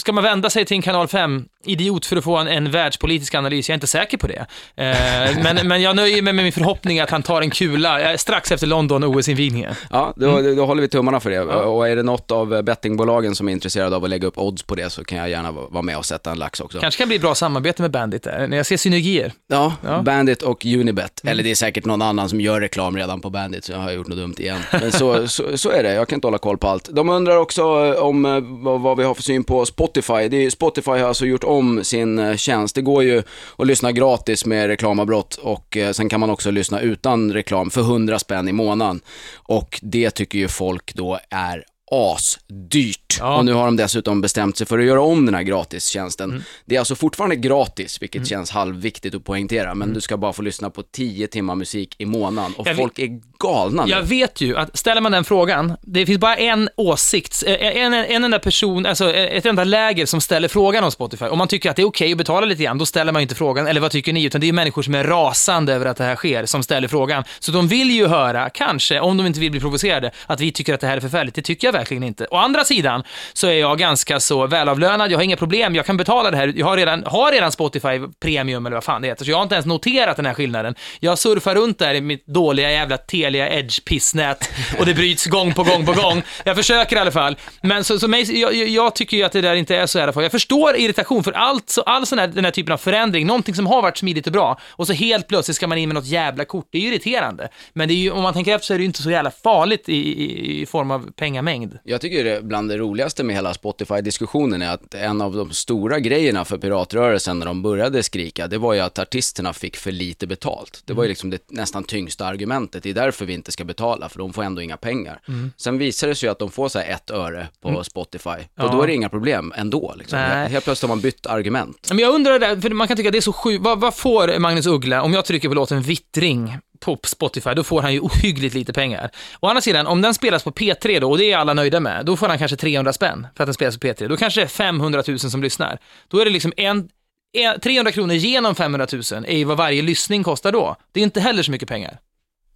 ska 0.00 0.12
man 0.12 0.24
vända 0.24 0.50
sig 0.50 0.64
till 0.64 0.74
en 0.76 0.82
kanal 0.82 1.08
5, 1.08 1.44
idiot 1.66 2.06
för 2.06 2.16
att 2.16 2.24
få 2.24 2.36
en, 2.36 2.48
en 2.48 2.70
världspolitisk 2.70 3.34
analys, 3.34 3.68
jag 3.68 3.72
är 3.72 3.76
inte 3.76 3.86
säker 3.86 4.18
på 4.18 4.26
det. 4.26 4.46
Eh, 4.76 5.42
men, 5.42 5.68
men 5.68 5.82
jag 5.82 5.96
nöjer 5.96 6.22
mig 6.22 6.32
med 6.32 6.42
min 6.44 6.52
förhoppning 6.52 7.00
att 7.00 7.10
han 7.10 7.22
tar 7.22 7.42
en 7.42 7.50
kula 7.50 8.10
eh, 8.12 8.16
strax 8.16 8.52
efter 8.52 8.66
London 8.66 9.04
OS-invigningen. 9.04 9.74
Ja, 9.90 10.12
då, 10.16 10.36
Mm. 10.36 10.56
då 10.56 10.66
håller 10.66 10.82
vi 10.82 10.88
tummarna 10.88 11.20
för 11.20 11.30
det. 11.30 11.40
Och 11.40 11.88
är 11.88 11.96
det 11.96 12.02
något 12.02 12.30
av 12.30 12.62
bettingbolagen 12.62 13.34
som 13.34 13.48
är 13.48 13.52
intresserade 13.52 13.96
av 13.96 14.04
att 14.04 14.10
lägga 14.10 14.26
upp 14.28 14.38
odds 14.38 14.62
på 14.62 14.74
det 14.74 14.90
så 14.90 15.04
kan 15.04 15.18
jag 15.18 15.30
gärna 15.30 15.52
va- 15.52 15.66
vara 15.70 15.82
med 15.82 15.96
och 15.98 16.04
sätta 16.04 16.30
en 16.30 16.38
lax 16.38 16.60
också. 16.60 16.78
Kanske 16.80 16.98
kan 16.98 17.08
bli 17.08 17.18
bra 17.18 17.34
samarbete 17.34 17.82
med 17.82 17.90
Bandit 17.90 18.22
där, 18.22 18.46
när 18.48 18.56
jag 18.56 18.66
ser 18.66 18.76
synergier. 18.76 19.32
Ja, 19.46 19.72
Ja. 19.82 19.88
Mm. 19.92 20.04
Bandit 20.04 20.42
och 20.42 20.64
Unibet. 20.66 21.20
Eller 21.24 21.42
det 21.42 21.50
är 21.50 21.54
säkert 21.54 21.84
någon 21.84 22.02
annan 22.02 22.28
som 22.28 22.40
gör 22.40 22.60
reklam 22.60 22.96
redan 22.96 23.20
på 23.20 23.30
Bandit, 23.30 23.64
så 23.64 23.72
jag 23.72 23.78
har 23.78 23.92
gjort 23.92 24.06
något 24.08 24.18
dumt 24.18 24.34
igen. 24.38 24.60
Men 24.72 24.92
så, 24.92 25.28
så, 25.28 25.58
så 25.58 25.70
är 25.70 25.82
det, 25.82 25.92
jag 25.94 26.08
kan 26.08 26.16
inte 26.16 26.26
hålla 26.26 26.38
koll 26.38 26.58
på 26.58 26.68
allt. 26.68 26.88
De 26.92 27.08
undrar 27.08 27.36
också 27.36 27.62
eh, 27.62 28.02
om 28.02 28.24
eh, 28.24 28.38
vad, 28.42 28.80
vad 28.80 28.96
vi 28.98 29.04
har 29.04 29.14
för 29.14 29.22
syn 29.22 29.44
på 29.44 29.66
Spotify. 29.66 30.28
Det 30.28 30.36
är, 30.44 30.50
Spotify 30.50 30.90
har 30.90 30.98
alltså 31.08 31.26
gjort 31.26 31.44
om 31.44 31.55
sin 31.84 32.18
eh, 32.18 32.36
tjänst. 32.36 32.74
Det 32.74 32.82
går 32.82 33.02
ju 33.02 33.22
att 33.58 33.66
lyssna 33.66 33.92
gratis 33.92 34.46
med 34.46 34.66
reklamavbrott 34.66 35.34
och 35.34 35.76
eh, 35.76 35.92
sen 35.92 36.08
kan 36.08 36.20
man 36.20 36.30
också 36.30 36.50
lyssna 36.50 36.80
utan 36.80 37.32
reklam 37.32 37.70
för 37.70 37.80
100 37.80 38.18
spänn 38.18 38.48
i 38.48 38.52
månaden. 38.52 39.00
Och 39.34 39.80
det 39.82 40.10
tycker 40.10 40.38
ju 40.38 40.48
folk 40.48 40.94
då 40.94 41.18
är 41.30 41.64
asdyrt. 41.90 43.16
Ja. 43.20 43.36
Och 43.36 43.44
nu 43.44 43.52
har 43.52 43.64
de 43.64 43.76
dessutom 43.76 44.20
bestämt 44.20 44.56
sig 44.56 44.66
för 44.66 44.78
att 44.78 44.84
göra 44.84 45.00
om 45.02 45.26
den 45.26 45.34
här 45.34 45.42
gratistjänsten. 45.42 46.30
Mm. 46.30 46.42
Det 46.64 46.74
är 46.74 46.78
alltså 46.78 46.94
fortfarande 46.94 47.36
gratis, 47.36 48.02
vilket 48.02 48.26
känns 48.26 48.50
halvviktigt 48.50 49.14
att 49.14 49.24
poängtera, 49.24 49.74
men 49.74 49.92
du 49.92 50.00
ska 50.00 50.16
bara 50.16 50.32
få 50.32 50.42
lyssna 50.42 50.70
på 50.70 50.82
10 50.82 51.26
timmar 51.26 51.54
musik 51.54 51.94
i 51.98 52.06
månaden 52.06 52.54
och 52.56 52.66
Jag 52.66 52.74
vet- 52.74 52.82
folk 52.82 52.98
är 52.98 53.20
galna 53.38 53.84
nu. 53.84 53.90
Jag 53.90 54.02
vet 54.02 54.40
ju 54.40 54.56
att 54.56 54.78
ställer 54.78 55.00
man 55.00 55.12
den 55.12 55.24
frågan, 55.24 55.76
det 55.82 56.06
finns 56.06 56.18
bara 56.18 56.36
en 56.36 56.68
åsikt, 56.76 57.42
eh, 57.46 57.54
en, 57.54 57.94
en 57.94 58.24
enda 58.24 58.38
person, 58.38 58.86
alltså 58.86 59.12
eh, 59.12 59.36
ett 59.36 59.46
enda 59.46 59.64
läger 59.64 60.06
som 60.06 60.20
ställer 60.20 60.48
frågan 60.48 60.84
om 60.84 60.90
Spotify. 60.90 61.24
Om 61.24 61.38
man 61.38 61.48
tycker 61.48 61.70
att 61.70 61.76
det 61.76 61.82
är 61.82 61.86
okej 61.86 62.12
att 62.12 62.18
betala 62.18 62.46
lite 62.46 62.62
grann, 62.62 62.78
då 62.78 62.86
ställer 62.86 63.12
man 63.12 63.20
ju 63.20 63.22
inte 63.22 63.34
frågan, 63.34 63.66
eller 63.66 63.80
vad 63.80 63.90
tycker 63.90 64.12
ni? 64.12 64.24
Utan 64.24 64.40
det 64.40 64.48
är 64.48 64.52
människor 64.52 64.82
som 64.82 64.94
är 64.94 65.04
rasande 65.04 65.72
över 65.74 65.86
att 65.86 65.96
det 65.96 66.04
här 66.04 66.16
sker, 66.16 66.46
som 66.46 66.62
ställer 66.62 66.88
frågan. 66.88 67.24
Så 67.38 67.52
de 67.52 67.68
vill 67.68 67.90
ju 67.90 68.06
höra, 68.06 68.50
kanske, 68.50 69.00
om 69.00 69.16
de 69.16 69.26
inte 69.26 69.40
vill 69.40 69.50
bli 69.50 69.60
provocerade, 69.60 70.10
att 70.26 70.40
vi 70.40 70.52
tycker 70.52 70.74
att 70.74 70.80
det 70.80 70.86
här 70.86 70.96
är 70.96 71.00
förfärligt. 71.00 71.34
Det 71.34 71.42
tycker 71.42 71.66
jag 71.66 71.72
verkligen 71.78 72.02
inte. 72.02 72.26
Å 72.30 72.36
andra 72.36 72.64
sidan 72.64 73.02
så 73.32 73.46
är 73.46 73.52
jag 73.60 73.78
ganska 73.78 74.20
så 74.20 74.46
välavlönad, 74.46 75.10
jag 75.12 75.18
har 75.18 75.22
inga 75.24 75.36
problem, 75.36 75.74
jag 75.74 75.86
kan 75.86 75.96
betala 75.96 76.30
det 76.30 76.36
här. 76.36 76.52
Jag 76.56 76.66
har 76.66 76.76
redan, 76.76 77.04
har 77.06 77.32
redan 77.32 77.52
Spotify 77.52 78.00
Premium, 78.20 78.66
eller 78.66 78.76
vad 78.76 78.84
fan 78.84 79.02
det 79.02 79.08
heter, 79.08 79.24
så 79.24 79.30
jag 79.30 79.36
har 79.36 79.42
inte 79.42 79.54
ens 79.54 79.66
noterat 79.66 80.16
den 80.16 80.26
här 80.26 80.34
skillnaden. 80.34 80.74
Jag 81.00 81.18
surfar 81.18 81.54
runt 81.54 81.78
där 81.78 81.94
i 81.94 82.00
mitt 82.00 82.26
dåliga 82.26 82.70
jävla 82.72 82.96
Telia 82.98 83.48
Edge-pissnät 83.48 84.50
och 84.78 84.86
det 84.86 84.94
bryts 84.94 85.26
gång 85.26 85.54
på 85.54 85.62
gång 85.62 85.86
på 85.86 85.92
gång. 85.92 86.22
Jag 86.44 86.56
försöker 86.56 86.96
i 86.96 86.98
alla 86.98 87.10
fall. 87.10 87.36
Men 87.60 87.84
så, 87.84 87.98
så 87.98 88.08
mig, 88.08 88.40
jag, 88.40 88.54
jag- 88.54 88.94
tycker 88.94 89.16
ju 89.16 89.22
att 89.22 89.32
det 89.32 89.40
där 89.40 89.54
inte 89.54 89.76
är 89.76 89.86
så 89.86 89.98
i 89.98 90.02
alla 90.02 90.12
fall. 90.12 90.22
Jag 90.22 90.32
förstår 90.32 90.76
irritation 90.76 91.24
för 91.24 91.32
allt, 91.32 91.70
så, 91.70 91.82
all 91.82 92.06
sån 92.06 92.18
här, 92.18 92.26
den 92.26 92.44
här 92.44 92.52
typen 92.52 92.72
av 92.72 92.76
förändring, 92.78 93.26
någonting 93.26 93.54
som 93.54 93.66
har 93.66 93.82
varit 93.82 93.96
smidigt 93.98 94.26
och 94.26 94.32
bra, 94.32 94.58
och 94.70 94.86
så 94.86 94.92
helt 94.92 95.28
plötsligt 95.28 95.56
ska 95.56 95.66
man 95.66 95.78
in 95.78 95.88
med 95.88 95.94
något 95.94 96.06
jävla 96.06 96.44
kort. 96.44 96.68
Det 96.72 96.78
är 96.78 96.82
ju 96.82 96.88
irriterande. 96.88 97.48
Men 97.72 97.88
det 97.88 97.94
är 97.94 97.96
ju, 97.96 98.10
om 98.10 98.22
man 98.22 98.34
tänker 98.34 98.54
efter 98.54 98.66
så 98.66 98.74
är 98.74 98.78
det 98.78 98.82
ju 98.82 98.86
inte 98.86 99.02
så 99.02 99.10
jävla 99.10 99.30
farligt 99.30 99.88
i, 99.88 99.94
i, 99.96 100.62
i 100.62 100.66
form 100.66 100.90
av 100.90 101.10
pengamängd 101.16 101.65
mängd. 101.72 101.78
Jag 101.84 102.00
tycker 102.00 102.24
det 102.24 102.42
bland 102.42 102.68
det 102.68 102.76
roligaste 102.78 103.24
med 103.24 103.36
hela 103.36 103.54
Spotify-diskussionen 103.54 104.62
är 104.62 104.70
att 104.70 104.94
en 104.94 105.20
av 105.20 105.36
de 105.36 105.50
stora 105.50 106.00
grejerna 106.00 106.44
för 106.44 106.58
piratrörelsen 106.58 107.38
när 107.38 107.46
de 107.46 107.62
började 107.62 108.02
skrika, 108.02 108.46
det 108.46 108.58
var 108.58 108.74
ju 108.74 108.80
att 108.80 108.98
artisterna 108.98 109.52
fick 109.52 109.76
för 109.76 109.92
lite 109.92 110.26
betalt. 110.26 110.82
Det 110.84 110.92
var 110.92 111.02
ju 111.02 111.08
liksom 111.08 111.30
det 111.30 111.50
nästan 111.50 111.84
tyngsta 111.84 112.26
argumentet. 112.26 112.82
Det 112.82 112.90
är 112.90 112.94
därför 112.94 113.24
vi 113.26 113.32
inte 113.32 113.52
ska 113.52 113.64
betala, 113.64 114.08
för 114.08 114.18
de 114.18 114.32
får 114.32 114.42
ändå 114.42 114.62
inga 114.62 114.76
pengar. 114.76 115.20
Sen 115.56 115.78
visar 115.78 116.08
det 116.08 116.14
sig 116.14 116.26
ju 116.26 116.30
att 116.30 116.38
de 116.38 116.50
får 116.50 116.68
så 116.68 116.78
här 116.78 116.94
ett 116.94 117.10
öre 117.10 117.48
på 117.62 117.84
Spotify, 117.84 118.28
och 118.30 118.36
Ja. 118.54 118.68
då 118.72 118.82
är 118.82 118.86
det 118.86 118.94
inga 118.94 119.08
problem 119.08 119.52
ändå. 119.56 119.94
Liksom. 119.98 120.18
Helt 120.18 120.64
plötsligt 120.64 120.82
har 120.90 120.96
man 120.96 121.00
bytt 121.00 121.26
argument. 121.26 121.86
Men 121.88 121.98
jag 121.98 122.14
undrar 122.14 122.32
det 122.32 122.46
där, 122.46 122.60
för 122.60 122.70
man 122.70 122.88
kan 122.88 122.96
tycka 122.96 123.08
att 123.08 123.12
det 123.12 123.18
är 123.18 123.20
så 123.20 123.32
sjukt. 123.32 123.64
Vad, 123.64 123.80
vad 123.80 123.94
får 123.94 124.38
Magnus 124.38 124.66
Uggla, 124.66 125.02
om 125.02 125.12
jag 125.14 125.24
trycker 125.24 125.48
på 125.48 125.54
låten 125.54 125.82
Vittring 125.82 126.58
på 126.80 126.98
Spotify, 127.02 127.54
då 127.54 127.64
får 127.64 127.82
han 127.82 127.92
ju 127.92 128.00
ohyggligt 128.00 128.54
lite 128.54 128.72
pengar. 128.72 129.10
Å 129.40 129.48
andra 129.48 129.60
sidan, 129.60 129.86
om 129.86 130.02
den 130.02 130.14
spelas 130.14 130.44
på 130.44 130.50
P3 130.50 131.00
då, 131.00 131.10
och 131.10 131.18
det 131.18 131.32
är 131.32 131.36
alla 131.36 131.54
nöjda 131.54 131.80
med, 131.80 132.06
då 132.06 132.16
får 132.16 132.28
han 132.28 132.38
kanske 132.38 132.56
300 132.56 132.92
spänn 132.92 133.26
för 133.34 133.44
att 133.44 133.46
den 133.46 133.54
spelas 133.54 133.78
på 133.78 133.86
P3. 133.86 134.08
Då 134.08 134.16
kanske 134.16 134.40
det 134.40 134.44
är 134.44 134.48
500 134.48 135.02
000 135.08 135.18
som 135.18 135.42
lyssnar. 135.42 135.78
Då 136.08 136.18
är 136.18 136.24
det 136.24 136.30
liksom 136.30 136.52
en, 136.56 136.88
en 137.32 137.60
300 137.60 137.92
kronor 137.92 138.14
genom 138.14 138.54
500 138.54 138.86
000 138.92 139.02
är 139.26 139.36
ju 139.36 139.44
vad 139.44 139.56
varje 139.56 139.82
lyssning 139.82 140.24
kostar 140.24 140.52
då. 140.52 140.76
Det 140.92 141.00
är 141.00 141.04
inte 141.04 141.20
heller 141.20 141.42
så 141.42 141.50
mycket 141.50 141.68
pengar. 141.68 141.98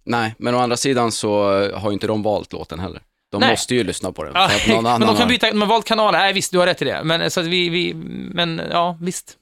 Nej, 0.03 0.35
men 0.37 0.55
å 0.55 0.59
andra 0.59 0.77
sidan 0.77 1.11
så 1.11 1.43
har 1.73 1.89
ju 1.89 1.93
inte 1.93 2.07
de 2.07 2.23
valt 2.23 2.53
låten 2.53 2.79
heller. 2.79 3.01
De 3.31 3.41
Nej. 3.41 3.49
måste 3.49 3.75
ju 3.75 3.83
lyssna 3.83 4.11
på 4.11 4.23
den. 4.23 4.33
Ja, 4.35 4.49
men 4.81 5.01
de 5.01 5.17
kan 5.17 5.27
byta, 5.27 5.51
de 5.51 5.61
har 5.61 5.67
valt 5.67 5.85
kanal, 5.85 6.11
nej 6.11 6.33
visst, 6.33 6.51
du 6.51 6.57
har 6.57 6.65
rätt 6.65 6.81
i 6.81 6.85
det. 6.85 7.03
Men, 7.03 7.31
så 7.31 7.39
att 7.39 7.45
vi, 7.45 7.69
vi, 7.69 7.93
men 8.33 8.61
ja, 8.71 8.97
visst. 9.01 9.37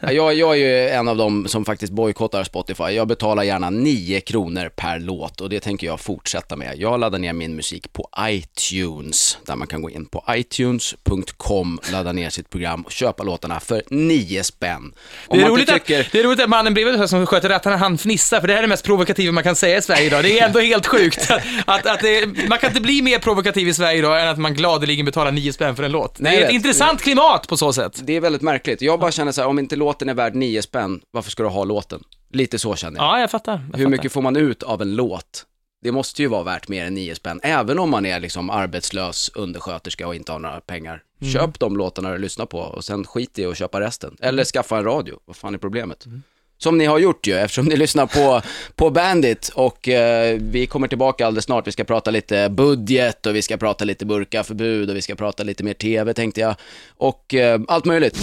Ja, 0.00 0.12
Jag, 0.12 0.34
jag 0.34 0.50
är 0.52 0.56
ju 0.56 0.88
en 0.88 1.08
av 1.08 1.16
dem 1.16 1.48
som 1.48 1.64
faktiskt 1.64 1.92
bojkottar 1.92 2.44
Spotify. 2.44 2.84
Jag 2.84 3.08
betalar 3.08 3.42
gärna 3.42 3.70
9 3.70 4.20
kronor 4.20 4.70
per 4.76 4.98
låt 4.98 5.40
och 5.40 5.48
det 5.48 5.60
tänker 5.60 5.86
jag 5.86 6.00
fortsätta 6.00 6.56
med. 6.56 6.78
Jag 6.78 7.00
laddar 7.00 7.18
ner 7.18 7.32
min 7.32 7.56
musik 7.56 7.92
på 7.92 8.08
iTunes, 8.20 9.38
där 9.46 9.56
man 9.56 9.66
kan 9.68 9.82
gå 9.82 9.90
in 9.90 10.06
på 10.06 10.24
itunes.com, 10.36 11.80
ladda 11.92 12.12
ner 12.12 12.30
sitt 12.30 12.50
program 12.50 12.82
och 12.82 12.92
köpa 12.92 13.22
låtarna 13.22 13.60
för 13.60 13.82
9 13.90 14.44
spänn. 14.44 14.92
Om 15.26 15.38
Det 15.38 15.44
är, 15.44 15.48
roligt 15.48 15.60
inte 15.60 15.74
att, 15.74 15.86
tycker... 15.86 16.08
det 16.12 16.20
är 16.20 16.24
roligt 16.24 16.40
att 16.40 16.48
mannen 16.48 16.74
bredvid 16.74 17.08
som 17.10 17.26
sköter 17.26 17.48
rattarna, 17.48 17.76
han 17.76 17.98
fnissar, 17.98 18.40
för 18.40 18.46
det 18.46 18.52
här 18.52 18.58
är 18.58 18.62
det 18.62 18.68
mest 18.68 18.84
provokativa 18.84 19.32
man 19.32 19.44
kan 19.44 19.56
säga 19.56 19.78
i 19.78 19.82
Sverige 19.82 20.06
idag. 20.06 20.24
Det 20.24 20.38
är 20.40 20.46
ändå 20.46 20.60
helt 20.60 20.86
sjukt. 20.86 21.30
Att, 21.64 21.86
att 21.86 22.00
det, 22.00 22.48
man 22.48 22.58
kan 22.58 22.70
inte 22.70 22.80
bli 22.80 23.02
mer 23.02 23.18
provokativ 23.18 23.68
i 23.68 23.74
Sverige 23.74 23.98
idag 23.98 24.22
än 24.22 24.28
att 24.28 24.38
man 24.38 24.54
gladeligen 24.54 25.06
betalar 25.06 25.32
nio 25.32 25.52
spänn 25.52 25.76
för 25.76 25.82
en 25.82 25.92
låt. 25.92 26.18
Nej, 26.18 26.36
det 26.36 26.42
är 26.42 26.46
ett 26.46 26.54
intressant 26.54 27.02
klimat 27.02 27.48
på 27.48 27.56
så 27.56 27.72
sätt. 27.72 28.00
Det 28.02 28.16
är 28.16 28.20
väldigt 28.20 28.42
märkligt. 28.42 28.82
Jag 28.82 29.00
bara 29.00 29.10
känner 29.12 29.32
så 29.32 29.40
här, 29.40 29.45
om 29.46 29.58
inte 29.58 29.76
låten 29.76 30.08
är 30.08 30.14
värd 30.14 30.34
9 30.34 30.62
spänn, 30.62 31.00
varför 31.10 31.30
ska 31.30 31.42
du 31.42 31.48
ha 31.48 31.64
låten? 31.64 32.02
Lite 32.32 32.58
så 32.58 32.76
känner 32.76 32.98
jag. 32.98 33.06
Ja, 33.06 33.20
jag 33.20 33.30
fattar. 33.30 33.52
Jag 33.52 33.60
Hur 33.60 33.70
fattar. 33.72 33.90
mycket 33.90 34.12
får 34.12 34.22
man 34.22 34.36
ut 34.36 34.62
av 34.62 34.82
en 34.82 34.96
låt? 34.96 35.46
Det 35.82 35.92
måste 35.92 36.22
ju 36.22 36.28
vara 36.28 36.42
värt 36.42 36.68
mer 36.68 36.84
än 36.86 36.94
9 36.94 37.14
spänn, 37.14 37.40
även 37.42 37.78
om 37.78 37.90
man 37.90 38.06
är 38.06 38.20
liksom 38.20 38.50
arbetslös 38.50 39.30
undersköterska 39.34 40.06
och 40.06 40.14
inte 40.14 40.32
har 40.32 40.38
några 40.38 40.60
pengar. 40.60 41.02
Mm. 41.20 41.32
Köp 41.32 41.58
de 41.58 41.76
låtarna 41.76 42.12
du 42.12 42.18
lyssnar 42.18 42.46
på 42.46 42.58
och 42.58 42.84
sen 42.84 43.04
skit 43.04 43.38
i 43.38 43.46
att 43.46 43.56
köpa 43.58 43.80
resten. 43.80 44.16
Eller 44.20 44.44
skaffa 44.44 44.78
en 44.78 44.84
radio, 44.84 45.18
vad 45.24 45.36
fan 45.36 45.54
är 45.54 45.58
problemet? 45.58 46.06
Mm. 46.06 46.22
Som 46.58 46.78
ni 46.78 46.84
har 46.84 46.98
gjort 46.98 47.26
ju, 47.26 47.34
eftersom 47.34 47.64
ni 47.64 47.76
lyssnar 47.86 48.06
på, 48.06 48.42
på 48.74 48.90
Bandit 48.90 49.50
och 49.54 49.88
eh, 49.88 50.38
vi 50.40 50.66
kommer 50.66 50.88
tillbaka 50.88 51.26
alldeles 51.26 51.44
snart. 51.44 51.66
Vi 51.66 51.72
ska 51.72 51.84
prata 51.84 52.10
lite 52.10 52.48
budget 52.48 53.26
och 53.26 53.36
vi 53.36 53.42
ska 53.42 53.56
prata 53.56 53.84
lite 53.84 54.06
burkaförbud 54.06 54.90
och 54.90 54.96
vi 54.96 55.02
ska 55.02 55.14
prata 55.14 55.42
lite 55.42 55.64
mer 55.64 55.74
TV 55.74 56.14
tänkte 56.14 56.40
jag. 56.40 56.54
Och 56.96 57.34
eh, 57.34 57.60
allt 57.68 57.84
möjligt. 57.84 58.18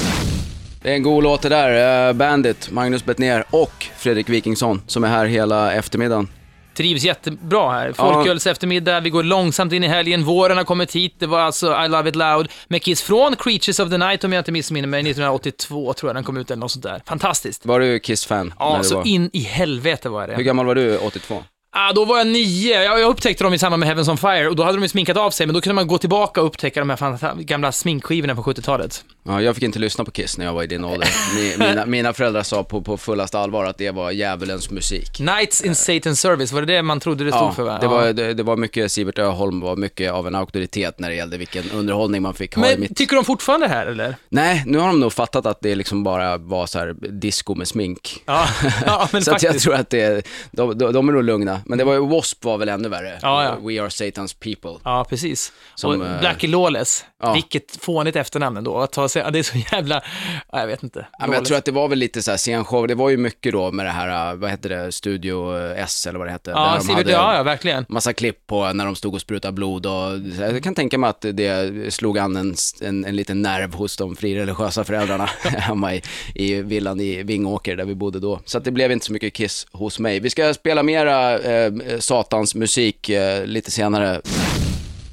Det 0.84 0.92
är 0.92 0.96
en 0.96 1.04
god 1.04 1.24
låt 1.24 1.42
det 1.42 1.50
där. 1.50 2.08
Eh, 2.08 2.14
Bandit, 2.14 2.72
Magnus 2.72 3.06
Bettner 3.06 3.44
och 3.50 3.86
Fredrik 3.98 4.30
Wikingsson 4.30 4.82
som 4.88 5.04
är 5.04 5.08
här 5.08 5.26
hela 5.26 5.74
eftermiddagen. 5.74 6.28
Trivs 6.74 7.04
jättebra 7.04 7.72
här. 7.72 7.94
Folköls 7.94 8.48
eftermiddag, 8.48 9.00
vi 9.00 9.10
går 9.10 9.24
långsamt 9.24 9.74
in 9.74 9.84
i 9.84 9.88
helgen, 9.88 10.24
våren 10.24 10.58
har 10.58 10.64
kommit 10.64 10.96
hit, 10.96 11.16
det 11.20 11.28
var 11.28 11.40
alltså 11.40 11.84
I 11.86 11.88
Love 11.88 12.10
It 12.10 12.16
Loud 12.16 12.52
med 12.68 12.84
Kiss 12.84 13.02
från 13.02 13.36
Creatures 13.36 13.80
of 13.80 13.90
the 13.90 13.98
Night 13.98 14.24
om 14.24 14.34
jag 14.34 14.40
inte 14.40 14.52
missminner 14.52 14.88
mig, 14.88 15.00
1982 15.00 15.94
tror 15.94 16.10
jag 16.10 16.16
den 16.16 16.24
kom 16.24 16.38
ut 16.38 16.52
eller 16.52 16.60
något 16.60 16.72
sånt 16.72 16.84
där. 16.84 17.02
Fantastiskt. 17.06 17.66
Var 17.66 17.80
du 17.80 18.00
Kiss-fan? 18.00 18.54
Ja, 18.60 18.84
så 18.84 18.96
var? 18.96 19.08
in 19.08 19.30
i 19.34 19.40
helvete 19.40 20.10
var 20.10 20.28
det. 20.28 20.36
Hur 20.36 20.44
gammal 20.44 20.66
var 20.66 20.76
du 20.76 20.98
82? 20.98 21.44
Ah, 21.76 21.94
då 21.94 22.06
var 22.06 22.18
jag 22.18 22.28
nio. 22.28 22.84
Jag, 22.84 23.00
jag 23.00 23.10
upptäckte 23.10 23.44
dem 23.44 23.54
i 23.54 23.60
samband 23.60 23.80
med 23.80 23.88
Heavens 23.88 24.08
on 24.08 24.18
Fire 24.18 24.48
och 24.50 24.56
då 24.56 24.64
hade 24.64 24.78
de 24.78 24.82
ju 24.82 24.88
sminkat 24.90 25.18
av 25.18 25.32
sig, 25.32 25.46
men 25.48 25.54
då 25.54 25.62
kunde 25.62 25.74
man 25.76 25.88
gå 25.88 25.98
tillbaka 25.98 26.42
och 26.42 26.48
upptäcka 26.48 26.80
de 26.80 26.90
här 26.90 27.42
gamla 27.44 27.72
sminkskivorna 27.72 28.36
från 28.36 28.44
70-talet. 28.44 29.04
Ja, 29.24 29.42
jag 29.42 29.56
fick 29.56 29.64
inte 29.64 29.80
lyssna 29.80 30.04
på 30.06 30.12
Kiss 30.12 30.38
när 30.38 30.46
jag 30.46 30.54
var 30.54 30.64
i 30.64 30.68
din 30.68 30.84
ålder. 30.86 31.08
Mi- 31.38 31.60
Mina, 31.70 31.86
mina 31.86 32.14
föräldrar 32.14 32.44
sa 32.44 32.64
på, 32.64 32.82
på 32.82 32.98
fullaste 32.98 33.40
allvar 33.40 33.66
att 33.66 33.78
det 33.78 33.92
var 33.92 34.12
djävulens 34.12 34.72
musik. 34.72 35.14
Knights 35.16 35.62
in 35.62 35.74
Satan's 35.74 36.16
Service, 36.16 36.52
var 36.52 36.62
det 36.62 36.74
det 36.76 36.82
man 36.82 37.00
trodde 37.00 37.24
det 37.24 37.32
stod 37.32 37.44
Ja, 37.44 37.52
för? 37.52 37.64
Va? 37.64 37.78
det 37.82 37.88
var, 37.88 38.14
det, 38.14 38.34
det 38.34 38.44
var 38.44 38.58
mycket, 38.58 38.92
Sivert 38.92 39.20
Öholm 39.20 39.60
var 39.60 39.76
mycket 39.76 40.12
av 40.12 40.28
en 40.28 40.36
auktoritet 40.36 41.00
när 41.00 41.10
det 41.10 41.16
gällde 41.16 41.38
vilken 41.38 41.72
underhållning 41.72 42.22
man 42.22 42.34
fick 42.34 42.56
ha 42.56 42.68
i 42.68 42.72
Men 42.72 42.80
mitt... 42.80 42.96
tycker 42.98 43.16
de 43.16 43.26
fortfarande 43.26 43.68
det 43.68 43.74
här, 43.74 43.86
eller? 43.86 44.16
Nej, 44.30 44.64
nu 44.66 44.78
har 44.78 44.88
de 44.88 45.00
nog 45.00 45.14
fattat 45.14 45.46
att 45.46 45.62
det 45.62 45.76
liksom 45.76 46.04
bara 46.04 46.38
var 46.38 46.66
så 46.66 46.80
här 46.80 46.96
disco 47.20 47.56
med 47.56 47.68
smink. 47.68 48.22
Ja, 48.26 48.46
ja 48.86 49.10
men 49.12 49.22
så 49.24 49.32
att 49.36 49.44
jag 49.44 49.50
faktiskt. 49.50 49.64
tror 49.66 49.76
att 49.76 49.90
det, 49.90 50.28
de, 50.52 50.78
de, 50.78 50.94
de 50.94 51.10
är 51.10 51.14
nog 51.14 51.24
lugna. 51.24 51.60
Men 51.66 51.78
det 51.78 51.84
var 51.84 51.94
ju, 51.94 52.00
W.A.S.P. 52.00 52.48
var 52.48 52.58
väl 52.58 52.70
ännu 52.70 52.90
värre. 52.90 53.20
Ja, 53.22 53.44
ja. 53.44 53.68
We 53.68 53.82
are 53.82 53.90
Satan's 53.90 54.36
people. 54.40 54.80
Ja, 54.84 55.06
precis. 55.10 55.52
Som, 55.76 56.02
och 56.02 56.08
eh, 56.08 56.20
Blackie 56.20 56.50
Lawless, 56.50 57.06
ja. 57.22 57.34
vilket 57.34 57.78
fånigt 57.82 58.16
efternamn 58.16 58.58
ändå. 58.58 58.78
Att 58.78 58.92
ta 58.92 59.10
sig, 59.10 59.26
det 59.32 59.40
är 59.40 59.44
så 59.44 59.58
jävla, 59.72 60.04
ja, 60.52 60.60
jag 60.60 60.68
vet 60.68 60.84
inte. 60.84 61.00
Ja, 61.00 61.08
men 61.20 61.30
jag 61.30 61.34
Lawless. 61.34 61.48
tror 61.48 61.58
att 61.58 61.66
det 61.66 61.72
var 61.72 61.88
väl 61.88 62.00
lite 62.00 62.22
så 62.22 62.32
här 62.32 62.38
scenshow, 62.38 62.88
det 62.88 62.96
var 62.96 63.10
ju 63.10 63.18
mycket 63.18 63.52
då 63.54 63.72
med 63.72 63.86
det 63.86 63.92
här, 63.92 64.32
äh, 64.32 64.36
vad 64.36 64.50
hette 64.50 64.70
det, 64.70 64.92
Studio 64.92 65.58
S 65.76 66.08
eller 66.08 66.20
vad 66.20 66.28
det 66.28 66.32
hette. 66.32 66.52
Ja, 66.52 66.78
där 66.80 66.88
de 66.88 66.94
hade 66.94 67.12
ja, 67.12 67.36
ja, 67.36 67.44
verkligen. 67.44 67.86
massa 67.90 68.14
klipp 68.14 68.48
på 68.48 68.74
när 68.74 68.86
de 68.86 68.96
stod 68.96 69.14
och 69.14 69.22
sprutade 69.22 69.52
blod 69.52 69.86
och 69.86 70.20
jag 70.40 70.64
kan 70.64 70.76
tänka 70.76 70.98
mig 70.98 71.10
att 71.10 71.26
det 71.34 71.94
slog 71.94 72.18
an 72.18 72.36
en, 72.36 72.56
en, 72.82 73.06
en 73.06 73.16
liten 73.16 73.42
nerv 73.42 73.74
hos 73.74 73.98
de 73.98 74.16
frireligiösa 74.16 74.84
föräldrarna 74.84 75.26
hemma 75.44 75.96
i, 75.96 76.02
i 76.36 76.62
villan 76.62 77.00
i 77.00 77.24
Vingåker 77.24 77.76
där 77.76 77.86
vi 77.86 77.96
bodde 77.96 78.20
då. 78.20 78.40
Så 78.46 78.58
att 78.58 78.64
det 78.64 78.72
blev 78.72 78.92
inte 78.92 79.06
så 79.06 79.14
mycket 79.14 79.34
Kiss 79.34 79.68
hos 79.72 80.00
mig. 80.00 80.20
Vi 80.20 80.30
ska 80.30 80.54
spela 80.54 80.84
mera 80.84 81.40
eh, 81.40 81.53
Eh, 81.54 81.72
eh, 81.88 82.00
satans 82.00 82.56
musik 82.56 83.10
eh, 83.10 83.46
lite 83.46 83.72
senare. 83.72 84.22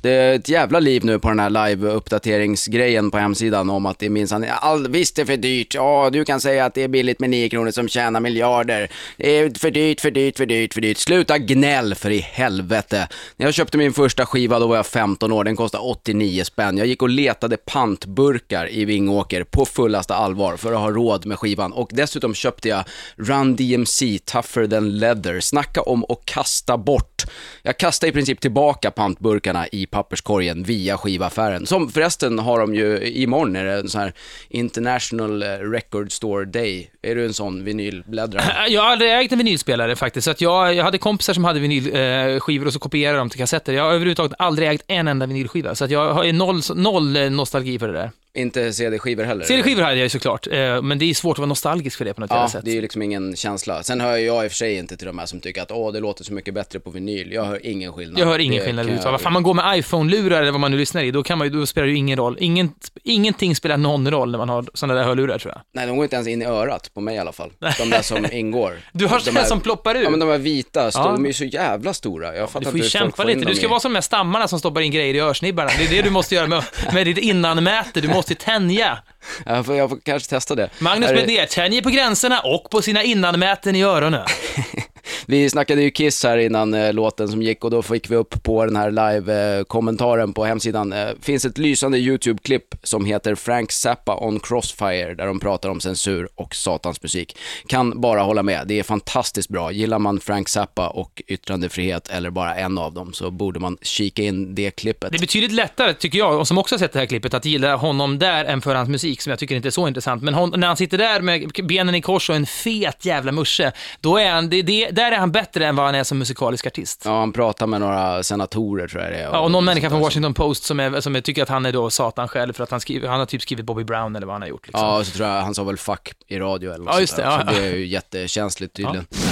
Det 0.02 0.10
är 0.10 0.34
ett 0.34 0.48
jävla 0.48 0.80
liv 0.80 1.04
nu 1.04 1.18
på 1.18 1.28
den 1.28 1.38
här 1.38 1.50
live-uppdateringsgrejen 1.50 3.10
på 3.10 3.18
hemsidan 3.18 3.70
om 3.70 3.86
att 3.86 3.98
det 3.98 4.06
är 4.06 4.10
minsann, 4.10 4.46
all, 4.60 4.88
visst 4.88 5.16
det 5.16 5.22
är 5.22 5.26
för 5.26 5.36
dyrt, 5.36 5.74
ja 5.74 6.10
du 6.12 6.24
kan 6.24 6.40
säga 6.40 6.64
att 6.64 6.74
det 6.74 6.82
är 6.82 6.88
billigt 6.88 7.20
med 7.20 7.30
9 7.30 7.48
kronor 7.48 7.70
som 7.70 7.88
tjänar 7.88 8.20
miljarder. 8.20 8.90
Det 9.16 9.38
är 9.38 9.58
för 9.58 9.70
dyrt, 9.70 10.00
för 10.00 10.10
dyrt, 10.10 10.36
för 10.36 10.46
dyrt, 10.46 10.74
för 10.74 10.80
dyrt. 10.80 10.98
Sluta 10.98 11.38
gnäll 11.38 11.94
för 11.94 12.10
i 12.10 12.18
helvete. 12.18 13.08
När 13.36 13.46
jag 13.46 13.54
köpte 13.54 13.78
min 13.78 13.92
första 13.92 14.26
skiva 14.26 14.58
då 14.58 14.66
var 14.66 14.76
jag 14.76 14.86
15 14.86 15.32
år, 15.32 15.44
den 15.44 15.56
kostade 15.56 15.84
89 15.84 16.44
spänn. 16.44 16.78
Jag 16.78 16.86
gick 16.86 17.02
och 17.02 17.08
letade 17.08 17.56
pantburkar 17.56 18.72
i 18.72 18.84
Vingåker 18.84 19.44
på 19.44 19.64
fullaste 19.64 20.14
allvar 20.14 20.56
för 20.56 20.72
att 20.72 20.80
ha 20.80 20.90
råd 20.90 21.26
med 21.26 21.38
skivan 21.38 21.72
och 21.72 21.90
dessutom 21.92 22.34
köpte 22.34 22.68
jag 22.68 22.84
Run 23.16 23.56
DMC 23.56 24.18
Tougher 24.24 24.66
Than 24.66 24.98
Leather. 24.98 25.40
Snacka 25.40 25.82
om 25.82 26.04
att 26.08 26.24
kasta 26.24 26.78
bort. 26.78 27.24
Jag 27.62 27.78
kastade 27.78 28.10
i 28.10 28.12
princip 28.12 28.40
tillbaka 28.40 28.90
pantburkarna 28.90 29.66
i 29.68 29.86
papperskorgen 29.90 30.62
via 30.62 30.98
skivaffären. 30.98 31.66
Som 31.66 31.88
förresten 31.88 32.38
har 32.38 32.61
de 32.61 32.74
ju, 32.74 33.11
imorgon 33.11 33.57
är 33.57 33.64
det 33.64 33.72
en 33.72 33.88
sån 33.88 34.00
här 34.00 34.12
International 34.48 35.42
eh, 35.42 35.46
Record 35.46 36.12
Store 36.12 36.44
Day. 36.44 36.90
Är 37.03 37.14
du 37.14 37.24
en 37.24 37.35
sån 37.35 37.64
vinylbläddrare? 37.64 38.44
Jag 38.68 38.83
har 38.83 38.90
aldrig 38.90 39.12
ägt 39.12 39.33
en 39.33 39.38
vinylspelare 39.38 39.96
faktiskt, 39.96 40.24
så 40.24 40.31
att 40.31 40.40
jag, 40.40 40.74
jag 40.74 40.85
hade 40.85 40.98
kompisar 40.98 41.35
som 41.35 41.44
hade 41.44 41.61
vinylskivor 41.61 42.64
eh, 42.64 42.66
och 42.66 42.72
så 42.72 42.79
kopierade 42.79 43.18
de 43.18 43.31
till 43.31 43.38
kassetter. 43.38 43.72
Jag 43.72 43.83
har 43.83 43.90
överhuvudtaget 43.90 44.33
aldrig 44.38 44.68
ägt 44.68 44.85
en 44.87 45.09
enda 45.09 45.26
vinylskiva, 45.26 45.74
så 45.74 45.85
att 45.85 45.90
jag 45.90 46.14
har 46.14 46.24
ju 46.24 46.33
noll, 46.33 46.61
noll 46.74 47.31
nostalgi 47.31 47.79
för 47.79 47.88
det 47.88 47.94
där. 47.94 48.11
Inte 48.34 48.72
CD-skivor 48.72 49.24
heller? 49.24 49.44
CD-skivor 49.44 49.82
hade 49.82 49.94
jag 49.96 50.02
ju 50.02 50.08
såklart, 50.08 50.46
eh, 50.46 50.82
men 50.82 50.98
det 50.98 51.10
är 51.10 51.14
svårt 51.14 51.34
att 51.34 51.38
vara 51.38 51.46
nostalgisk 51.46 51.98
för 51.98 52.04
det 52.04 52.14
på 52.14 52.20
något 52.20 52.30
Ja, 52.30 52.48
sätt. 52.48 52.64
det 52.64 52.70
är 52.70 52.74
ju 52.74 52.80
liksom 52.80 53.02
ingen 53.02 53.36
känsla. 53.36 53.82
Sen 53.82 54.00
hör 54.00 54.16
jag 54.16 54.44
i 54.44 54.48
och 54.48 54.50
för 54.52 54.56
sig 54.56 54.74
inte 54.76 54.96
till 54.96 55.06
de 55.06 55.18
här 55.18 55.26
som 55.26 55.40
tycker 55.40 55.62
att 55.62 55.70
åh, 55.70 55.92
det 55.92 56.00
låter 56.00 56.24
så 56.24 56.32
mycket 56.32 56.54
bättre 56.54 56.80
på 56.80 56.90
vinyl. 56.90 57.32
Jag 57.32 57.44
hör 57.44 57.66
ingen 57.66 57.92
skillnad. 57.92 58.18
Jag 58.20 58.26
hör 58.26 58.38
ingen 58.38 58.58
Det 58.60 58.64
skillnad 58.66 58.80
överhuvudtaget. 58.82 59.12
Vad 59.12 59.20
fan, 59.20 59.32
man 59.32 59.42
går 59.42 59.54
med 59.54 59.78
iPhone-lurar 59.78 60.42
eller 60.42 60.50
vad 60.52 60.60
man 60.60 60.70
nu 60.70 60.76
lyssnar 60.76 61.02
i, 61.02 61.10
då, 61.10 61.22
kan 61.22 61.38
man, 61.38 61.46
ju- 61.46 61.52
då 61.60 61.66
spelar 61.66 61.86
det 61.86 61.90
ju 61.92 61.96
ingen 61.98 62.16
roll. 62.18 62.36
Ingen, 62.40 62.72
ingenting 63.04 63.56
spelar 63.56 63.76
någon 63.76 64.10
roll 64.10 64.30
när 64.30 64.38
man 64.38 64.48
har 64.48 64.64
sådana 64.74 64.94
där 65.00 65.04
hörlurar 65.06 65.38
tror 65.38 65.52
jag. 65.54 65.62
Nej, 65.74 65.86
de 65.86 65.96
går 65.96 66.04
inte 66.04 66.16
ens 66.16 66.28
in 66.28 66.42
i 66.42 66.44
örat, 66.44 66.90
på 66.94 67.00
mig 67.00 67.14
i 67.16 67.18
alla 67.18 67.32
fall. 67.32 67.50
De 67.78 67.90
där 67.90 68.02
som 68.02 68.26
ingår. 68.32 68.78
Du 68.92 69.06
har 69.06 69.18
sådana 69.18 69.44
som 69.46 69.60
ploppar 69.60 69.94
ur. 69.96 70.02
Ja, 70.02 70.10
men 70.10 70.20
de 70.20 70.28
här 70.28 70.38
vita, 70.38 70.90
Ja. 70.94 71.02
de 71.04 71.24
är 71.24 71.28
ju 71.28 71.34
så 71.34 71.44
jävla 71.44 71.94
stora. 71.94 72.36
Jag 72.36 72.50
fattar 72.50 72.64
Du 72.64 72.70
får 72.70 72.80
ju 72.80 72.88
kämpa 72.90 73.24
lite. 73.24 73.40
Du 73.44 73.54
ska 73.54 73.66
i- 73.66 73.68
vara 73.68 73.80
som 73.80 73.92
de 73.92 73.96
här 73.96 74.02
stammarna 74.02 74.48
som 74.48 74.58
stoppar 74.58 74.80
in 74.80 74.90
grejer 74.92 75.14
i 75.14 75.20
örsnibbarna. 75.20 75.70
Det 75.78 75.84
är 75.84 75.88
det 75.88 76.02
du 76.02 76.10
måste 76.10 76.34
göra 76.34 76.46
med, 76.46 76.64
med 76.94 77.06
ditt 77.06 77.18
innanmäte. 77.18 78.00
Du 78.00 78.08
måste 78.08 78.19
ju 78.28 78.35
tänja. 78.35 78.98
Jag 79.46 79.66
får, 79.66 79.76
jag 79.76 79.90
får 79.90 79.98
kanske 80.04 80.30
testa 80.30 80.54
det. 80.54 80.70
Magnus 80.78 81.11
Bednér 81.11 81.46
tänjer 81.46 81.83
på 81.83 81.90
gränserna 81.90 82.40
och 82.40 82.70
på 82.70 82.83
sina 82.83 83.02
innanmäten 83.02 83.76
i 83.76 83.83
öronen. 83.83 84.26
Vi 85.26 85.50
snackade 85.50 85.83
ju 85.83 85.90
Kiss 85.90 86.24
här 86.24 86.38
innan 86.38 86.74
eh, 86.74 86.92
låten 86.92 87.28
som 87.28 87.42
gick 87.42 87.64
och 87.64 87.70
då 87.70 87.83
fick 87.83 88.11
vi 88.11 88.16
upp 88.16 88.42
på 88.42 88.64
den 88.64 88.76
här 88.76 88.90
live-kommentaren 88.90 90.28
eh, 90.28 90.35
på 90.35 90.44
hemsidan. 90.44 90.92
Eh, 90.92 91.09
finns 91.22 91.44
ett 91.44 91.59
lysande 91.59 91.98
YouTube-klipp 91.98 92.74
som 92.83 93.04
heter 93.04 93.35
Frank 93.35 93.72
Zappa 93.72 94.16
on 94.16 94.40
Crossfire 94.40 95.14
där 95.14 95.26
de 95.26 95.40
pratar 95.40 95.68
om 95.68 95.80
censur 95.80 96.28
och 96.35 96.54
satans 96.54 97.02
musik. 97.02 97.37
Kan 97.66 98.00
bara 98.00 98.22
hålla 98.22 98.42
med, 98.42 98.66
det 98.66 98.78
är 98.78 98.83
fantastiskt 98.83 99.48
bra. 99.48 99.72
Gillar 99.72 99.98
man 99.98 100.20
Frank 100.20 100.48
Zappa 100.48 100.88
och 100.88 101.22
yttrandefrihet 101.26 102.09
eller 102.09 102.30
bara 102.30 102.54
en 102.54 102.78
av 102.78 102.94
dem 102.94 103.12
så 103.12 103.30
borde 103.30 103.61
man 103.61 103.78
kika 103.83 104.22
in 104.22 104.54
det 104.54 104.70
klippet. 104.70 105.11
Det 105.11 105.16
är 105.16 105.20
betydligt 105.20 105.52
lättare, 105.52 105.94
tycker 105.94 106.18
jag, 106.18 106.38
och 106.38 106.48
som 106.48 106.59
också 106.59 106.74
har 106.74 106.78
sett 106.78 106.92
det 106.92 106.98
här 106.98 107.06
klippet, 107.06 107.35
att 107.35 107.44
gilla 107.44 107.76
honom 107.76 108.18
där 108.18 108.44
än 108.44 108.61
för 108.61 108.74
hans 108.74 108.88
musik, 108.88 109.22
som 109.22 109.30
jag 109.30 109.38
tycker 109.38 109.56
inte 109.56 109.68
är 109.68 109.70
så 109.70 109.88
intressant. 109.88 110.22
Men 110.22 110.35
hon, 110.35 110.52
när 110.56 110.66
han 110.66 110.76
sitter 110.76 110.98
där 110.98 111.20
med 111.20 111.50
benen 111.64 111.94
i 111.94 112.00
kors 112.00 112.30
och 112.30 112.37
en 112.37 112.46
fet 112.46 113.04
jävla 113.04 113.33
musche, 113.33 113.72
då 114.00 114.18
är 114.18 114.30
han, 114.30 114.50
det, 114.50 114.62
det, 114.62 114.90
där 114.90 115.09
är 115.12 115.18
han 115.18 115.32
bättre 115.32 115.66
än 115.66 115.76
vad 115.76 115.86
han 115.86 115.94
är 115.94 116.04
som 116.04 116.18
musikalisk 116.18 116.66
artist. 116.66 117.02
Ja, 117.04 117.18
han 117.18 117.32
pratar 117.32 117.66
med 117.66 117.80
några 117.80 118.22
senatorer 118.22 118.88
tror 118.88 119.02
jag 119.02 119.12
det 119.12 119.18
är. 119.18 119.22
Ja, 119.22 119.40
och 119.40 119.50
någon 119.50 119.64
människa 119.64 119.90
från 119.90 120.00
Washington 120.00 120.34
Post 120.34 120.64
som, 120.64 120.80
är, 120.80 121.00
som 121.00 121.22
tycker 121.22 121.42
att 121.42 121.48
han 121.48 121.66
är 121.66 121.72
då 121.72 121.90
Satan 121.90 122.28
själv 122.28 122.52
för 122.52 122.64
att 122.64 122.70
han, 122.70 122.80
skriver, 122.80 123.08
han 123.08 123.18
har 123.18 123.26
typ 123.26 123.42
skrivit 123.42 123.66
Bobby 123.66 123.84
Brown 123.84 124.16
eller 124.16 124.26
vad 124.26 124.34
han 124.34 124.42
har 124.42 124.48
gjort. 124.48 124.66
Liksom. 124.66 124.86
Ja, 124.86 124.98
och 124.98 125.06
så 125.06 125.12
tror 125.16 125.28
jag 125.28 125.42
han 125.42 125.54
sa 125.54 125.64
väl 125.64 125.76
fuck 125.76 126.12
i 126.28 126.38
radio 126.38 126.72
eller 126.74 126.84
något 126.84 126.94
Ja, 126.94 127.00
just 127.00 127.16
det, 127.16 127.22
där. 127.22 127.30
ja. 127.30 127.38
Så 127.54 127.60
det 127.60 127.66
är 127.66 127.76
ju 127.76 127.86
jättekänsligt 127.86 128.74
tydligen. 128.76 129.06
Eh, 129.10 129.29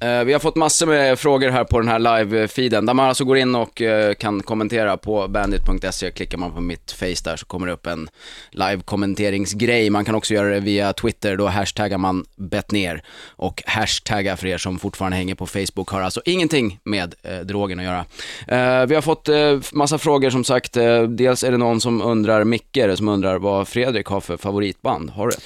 Eh, 0.00 0.24
vi 0.24 0.32
har 0.32 0.40
fått 0.40 0.56
massor 0.56 0.86
med 0.86 1.18
frågor 1.18 1.50
här 1.50 1.64
på 1.64 1.78
den 1.78 1.88
här 1.88 1.98
live-feeden, 1.98 2.86
där 2.86 2.94
man 2.94 3.08
alltså 3.08 3.24
går 3.24 3.38
in 3.38 3.54
och 3.54 3.82
eh, 3.82 4.14
kan 4.14 4.42
kommentera 4.42 4.96
på 4.96 5.28
bandit.se. 5.28 6.10
Klickar 6.10 6.38
man 6.38 6.52
på 6.52 6.60
mitt 6.60 6.92
face 6.92 7.24
där 7.24 7.36
så 7.36 7.46
kommer 7.46 7.66
det 7.66 7.72
upp 7.72 7.86
en 7.86 8.08
live-kommenteringsgrej. 8.50 9.90
Man 9.90 10.04
kan 10.04 10.14
också 10.14 10.34
göra 10.34 10.48
det 10.48 10.60
via 10.60 10.92
Twitter, 10.92 11.36
då 11.36 11.46
hashtaggar 11.46 11.98
man 11.98 12.24
betner. 12.36 13.02
Och 13.26 13.62
hashtagga 13.66 14.36
för 14.36 14.46
er 14.46 14.58
som 14.58 14.78
fortfarande 14.78 15.16
hänger 15.16 15.34
på 15.34 15.46
Facebook 15.46 15.88
har 15.88 16.00
alltså 16.00 16.22
ingenting 16.24 16.78
med 16.84 17.14
eh, 17.22 17.38
drogen 17.38 17.78
att 17.78 17.84
göra. 17.84 18.04
Eh, 18.48 18.86
vi 18.86 18.94
har 18.94 19.02
fått 19.02 19.28
massa 19.72 19.98
frågor 19.98 20.30
som 20.30 20.44
sagt. 20.44 20.72
Dels 21.08 21.44
är 21.44 21.50
det 21.50 21.56
någon 21.56 21.80
som 21.80 22.02
undrar, 22.02 22.44
Micke 22.44 22.78
som 22.94 23.08
undrar 23.08 23.38
vad 23.38 23.68
Fredrik 23.68 24.06
har 24.06 24.20
för 24.20 24.36
favoritband. 24.36 25.10
Har 25.10 25.26
du 25.26 25.32
ett? 25.32 25.42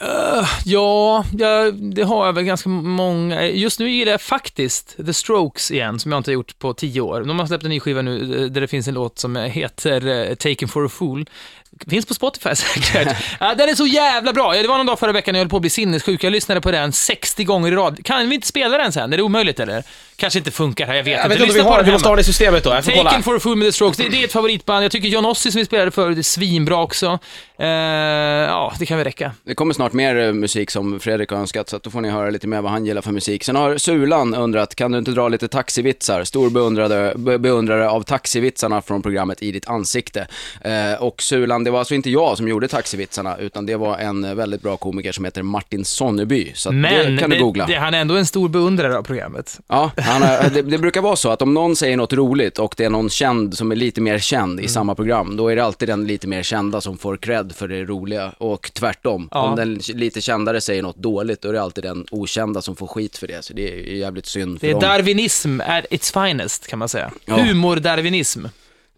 Eh, 0.00 0.48
ja, 0.64 1.24
ja, 1.38 1.70
det 1.70 2.02
har 2.02 2.26
jag 2.26 2.32
väl 2.32 2.44
ganska 2.44 2.68
många. 2.68 3.46
Just 3.46 3.80
nu 3.80 3.90
gillar 3.90 4.12
jag 4.12 4.20
faktiskt 4.20 4.96
The 5.06 5.14
Strokes 5.14 5.70
igen, 5.70 5.98
som 5.98 6.12
jag 6.12 6.18
inte 6.18 6.30
har 6.30 6.34
gjort 6.34 6.58
på 6.58 6.74
tio 6.74 7.00
år. 7.00 7.20
De 7.20 7.38
har 7.38 7.46
släppt 7.46 7.64
en 7.64 7.70
ny 7.70 7.80
skiva 7.80 8.02
nu 8.02 8.42
eh, 8.42 8.50
där 8.50 8.60
det 8.60 8.68
finns 8.68 8.88
en 8.88 8.94
låt 8.94 9.18
som 9.18 9.36
heter 9.36 10.06
eh, 10.06 10.34
Taken 10.34 10.68
for 10.68 10.84
a 10.84 10.88
Fool. 10.88 11.26
Finns 11.90 12.06
på 12.06 12.14
Spotify 12.14 12.54
säkert. 12.54 13.16
ja, 13.40 13.54
den 13.54 13.68
är 13.68 13.74
så 13.74 13.86
jävla 13.86 14.32
bra. 14.32 14.56
Ja, 14.56 14.62
Det 14.62 14.68
var 14.68 14.76
någon 14.76 14.86
dag 14.86 14.98
förra 14.98 15.12
veckan 15.12 15.32
när 15.32 15.38
jag 15.38 15.44
höll 15.44 15.50
på 15.50 15.56
att 15.56 15.60
bli 15.62 15.70
sinnessjuk. 15.70 16.24
Jag 16.24 16.30
lyssnade 16.32 16.60
på 16.60 16.70
den 16.70 16.92
60 16.92 17.44
gånger 17.44 17.72
i 17.72 17.74
rad. 17.74 18.04
Kan 18.04 18.28
vi 18.28 18.34
inte 18.34 18.46
spela 18.46 18.78
den 18.78 18.92
sen? 18.92 19.12
Är 19.12 19.16
det 19.16 19.22
omöjligt 19.22 19.60
eller? 19.60 19.82
Kanske 20.16 20.38
inte 20.38 20.50
funkar 20.50 20.86
här, 20.86 20.94
jag 20.94 21.04
vet 21.04 21.12
Jag 21.18 21.32
inte. 21.32 21.44
vet 21.46 21.54
vi 21.54 21.60
har, 21.60 21.82
vi 21.82 21.92
måste 21.92 22.08
ha 22.08 22.14
det 22.16 22.20
i 22.20 22.24
systemet 22.24 22.64
då. 22.64 22.70
Jag 22.70 22.84
får 22.84 22.92
kolla. 22.92 23.04
Taken 23.10 23.22
for 23.22 23.36
a 23.36 23.40
Fool 23.40 23.56
med 23.56 23.68
The 23.68 23.72
Strokes, 23.72 23.96
det, 23.96 24.08
det 24.08 24.20
är 24.20 24.24
ett 24.24 24.32
favoritband. 24.32 24.84
Jag 24.84 24.92
tycker 24.92 25.08
John 25.08 25.24
Ossie 25.26 25.52
som 25.52 25.58
vi 25.58 25.64
spelade 25.64 25.90
förut 25.90 26.18
är 26.18 26.22
svinbra 26.22 26.82
också. 26.82 27.18
Eh, 27.58 27.66
ja, 27.66 28.72
det 28.78 28.86
kan 28.86 28.96
väl 28.98 29.04
räcka. 29.04 29.32
Det 29.44 29.54
kommer 29.54 29.74
snart 29.74 29.92
mer 29.92 30.16
eh, 30.18 30.32
musik 30.32 30.70
som 30.70 31.00
Fredrik 31.00 31.30
har 31.30 31.38
önskat, 31.38 31.68
så 31.68 31.76
att 31.76 31.82
då 31.82 31.90
får 31.90 32.00
ni 32.00 32.10
höra 32.10 32.30
lite 32.30 32.46
mer 32.46 32.60
vad 32.60 32.72
han 32.72 32.86
gillar 32.86 33.02
för 33.02 33.12
musik. 33.12 33.44
Sen 33.44 33.56
har 33.56 33.78
Sulan 33.78 34.34
undrat, 34.34 34.74
kan 34.74 34.92
du 34.92 34.98
inte 34.98 35.10
dra 35.10 35.28
lite 35.28 35.48
taxivitsar? 35.48 36.24
Stor 36.24 36.50
beundrare, 36.50 37.12
be- 37.16 37.38
beundrare 37.38 37.88
av 37.90 38.02
taxivitsarna 38.02 38.82
från 38.82 39.02
programmet 39.02 39.42
I 39.42 39.52
ditt 39.52 39.68
ansikte. 39.68 40.26
Eh, 40.60 40.92
och 41.02 41.22
Sulan, 41.22 41.64
det 41.68 41.72
var 41.72 41.78
alltså 41.78 41.94
inte 41.94 42.10
jag 42.10 42.36
som 42.36 42.48
gjorde 42.48 42.68
taxivitsarna, 42.68 43.36
utan 43.36 43.66
det 43.66 43.76
var 43.76 43.98
en 43.98 44.24
eh, 44.24 44.34
väldigt 44.34 44.62
bra 44.62 44.76
komiker 44.76 45.12
som 45.12 45.24
heter 45.24 45.42
Martin 45.42 45.84
Sonneby. 45.84 46.52
Så 46.54 46.72
Men 46.72 47.14
det 47.14 47.20
kan 47.20 47.30
du 47.30 47.38
googla. 47.38 47.66
det, 47.66 47.74
han 47.74 47.94
är 47.94 48.00
ändå 48.00 48.16
en 48.16 48.26
stor 48.26 48.48
beundrare 48.48 48.98
av 48.98 49.02
programmet. 49.02 49.60
Ja, 49.68 49.90
han 49.96 50.22
är, 50.22 50.50
det, 50.50 50.62
det 50.62 50.78
brukar 50.78 51.00
vara 51.00 51.16
så 51.16 51.30
att 51.30 51.42
om 51.42 51.54
någon 51.54 51.76
säger 51.76 51.96
något 51.96 52.12
roligt 52.12 52.58
och 52.58 52.74
det 52.76 52.84
är 52.84 52.90
någon 52.90 53.10
känd 53.10 53.56
som 53.56 53.72
är 53.72 53.76
lite 53.76 54.00
mer 54.00 54.18
känd 54.18 54.52
Mm. 54.52 54.64
i 54.64 54.68
samma 54.68 54.94
program, 54.94 55.36
då 55.36 55.48
är 55.48 55.56
det 55.56 55.64
alltid 55.64 55.88
den 55.88 56.06
lite 56.06 56.26
mer 56.26 56.42
kända 56.42 56.80
som 56.80 56.98
får 56.98 57.16
cred 57.16 57.52
för 57.56 57.68
det 57.68 57.84
roliga 57.84 58.32
och 58.38 58.70
tvärtom. 58.74 59.28
Ja. 59.32 59.42
Om 59.42 59.56
den 59.56 59.74
lite 59.94 60.20
kändare 60.20 60.60
säger 60.60 60.82
något 60.82 60.96
dåligt, 60.96 61.42
då 61.42 61.48
är 61.48 61.52
det 61.52 61.62
alltid 61.62 61.84
den 61.84 62.06
okända 62.10 62.62
som 62.62 62.76
får 62.76 62.86
skit 62.86 63.16
för 63.18 63.26
det. 63.26 63.44
Så 63.44 63.52
det 63.52 63.72
är 63.72 63.94
jävligt 63.94 64.26
synd 64.26 64.60
för 64.60 64.66
Det 64.66 64.70
är 64.70 64.74
dem. 64.74 64.80
darwinism 64.82 65.60
at 65.60 65.84
its 65.90 66.12
finest, 66.12 66.66
kan 66.66 66.78
man 66.78 66.88
säga. 66.88 67.10
Ja. 67.24 67.34
Humor-darwinism. 67.36 68.48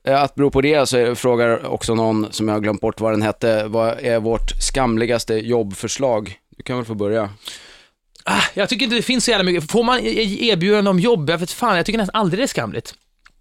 Eh, 0.05 0.23
att 0.23 0.35
bero 0.35 0.51
på 0.51 0.61
det 0.61 0.89
så 0.89 1.15
frågar 1.15 1.67
också 1.67 1.95
någon 1.95 2.33
som 2.33 2.49
jag 2.49 2.55
har 2.55 2.61
glömt 2.61 2.81
bort 2.81 3.01
vad 3.01 3.13
den 3.13 3.23
hette, 3.23 3.65
vad 3.67 3.99
är 3.99 4.21
vårt 4.21 4.51
skamligaste 4.63 5.35
jobbförslag? 5.35 6.35
Du 6.57 6.63
kan 6.63 6.77
väl 6.77 6.85
få 6.85 6.95
börja. 6.95 7.31
Ah, 8.25 8.43
jag 8.55 8.69
tycker 8.69 8.85
inte 8.85 8.97
det 8.97 9.03
finns 9.03 9.25
så 9.25 9.31
jävla 9.31 9.45
mycket. 9.45 9.71
Får 9.71 9.83
man 9.85 9.99
e- 9.99 10.03
e- 10.09 10.49
erbjudande 10.49 10.91
om 10.91 11.01
jobb, 11.01 11.31
jag 11.31 11.39
vet 11.39 11.51
fan, 11.51 11.77
jag 11.77 11.87
tycker 11.87 11.99
nästan 11.99 12.21
aldrig 12.21 12.41
det 12.41 12.45
är 12.45 12.47
skamligt. 12.47 12.95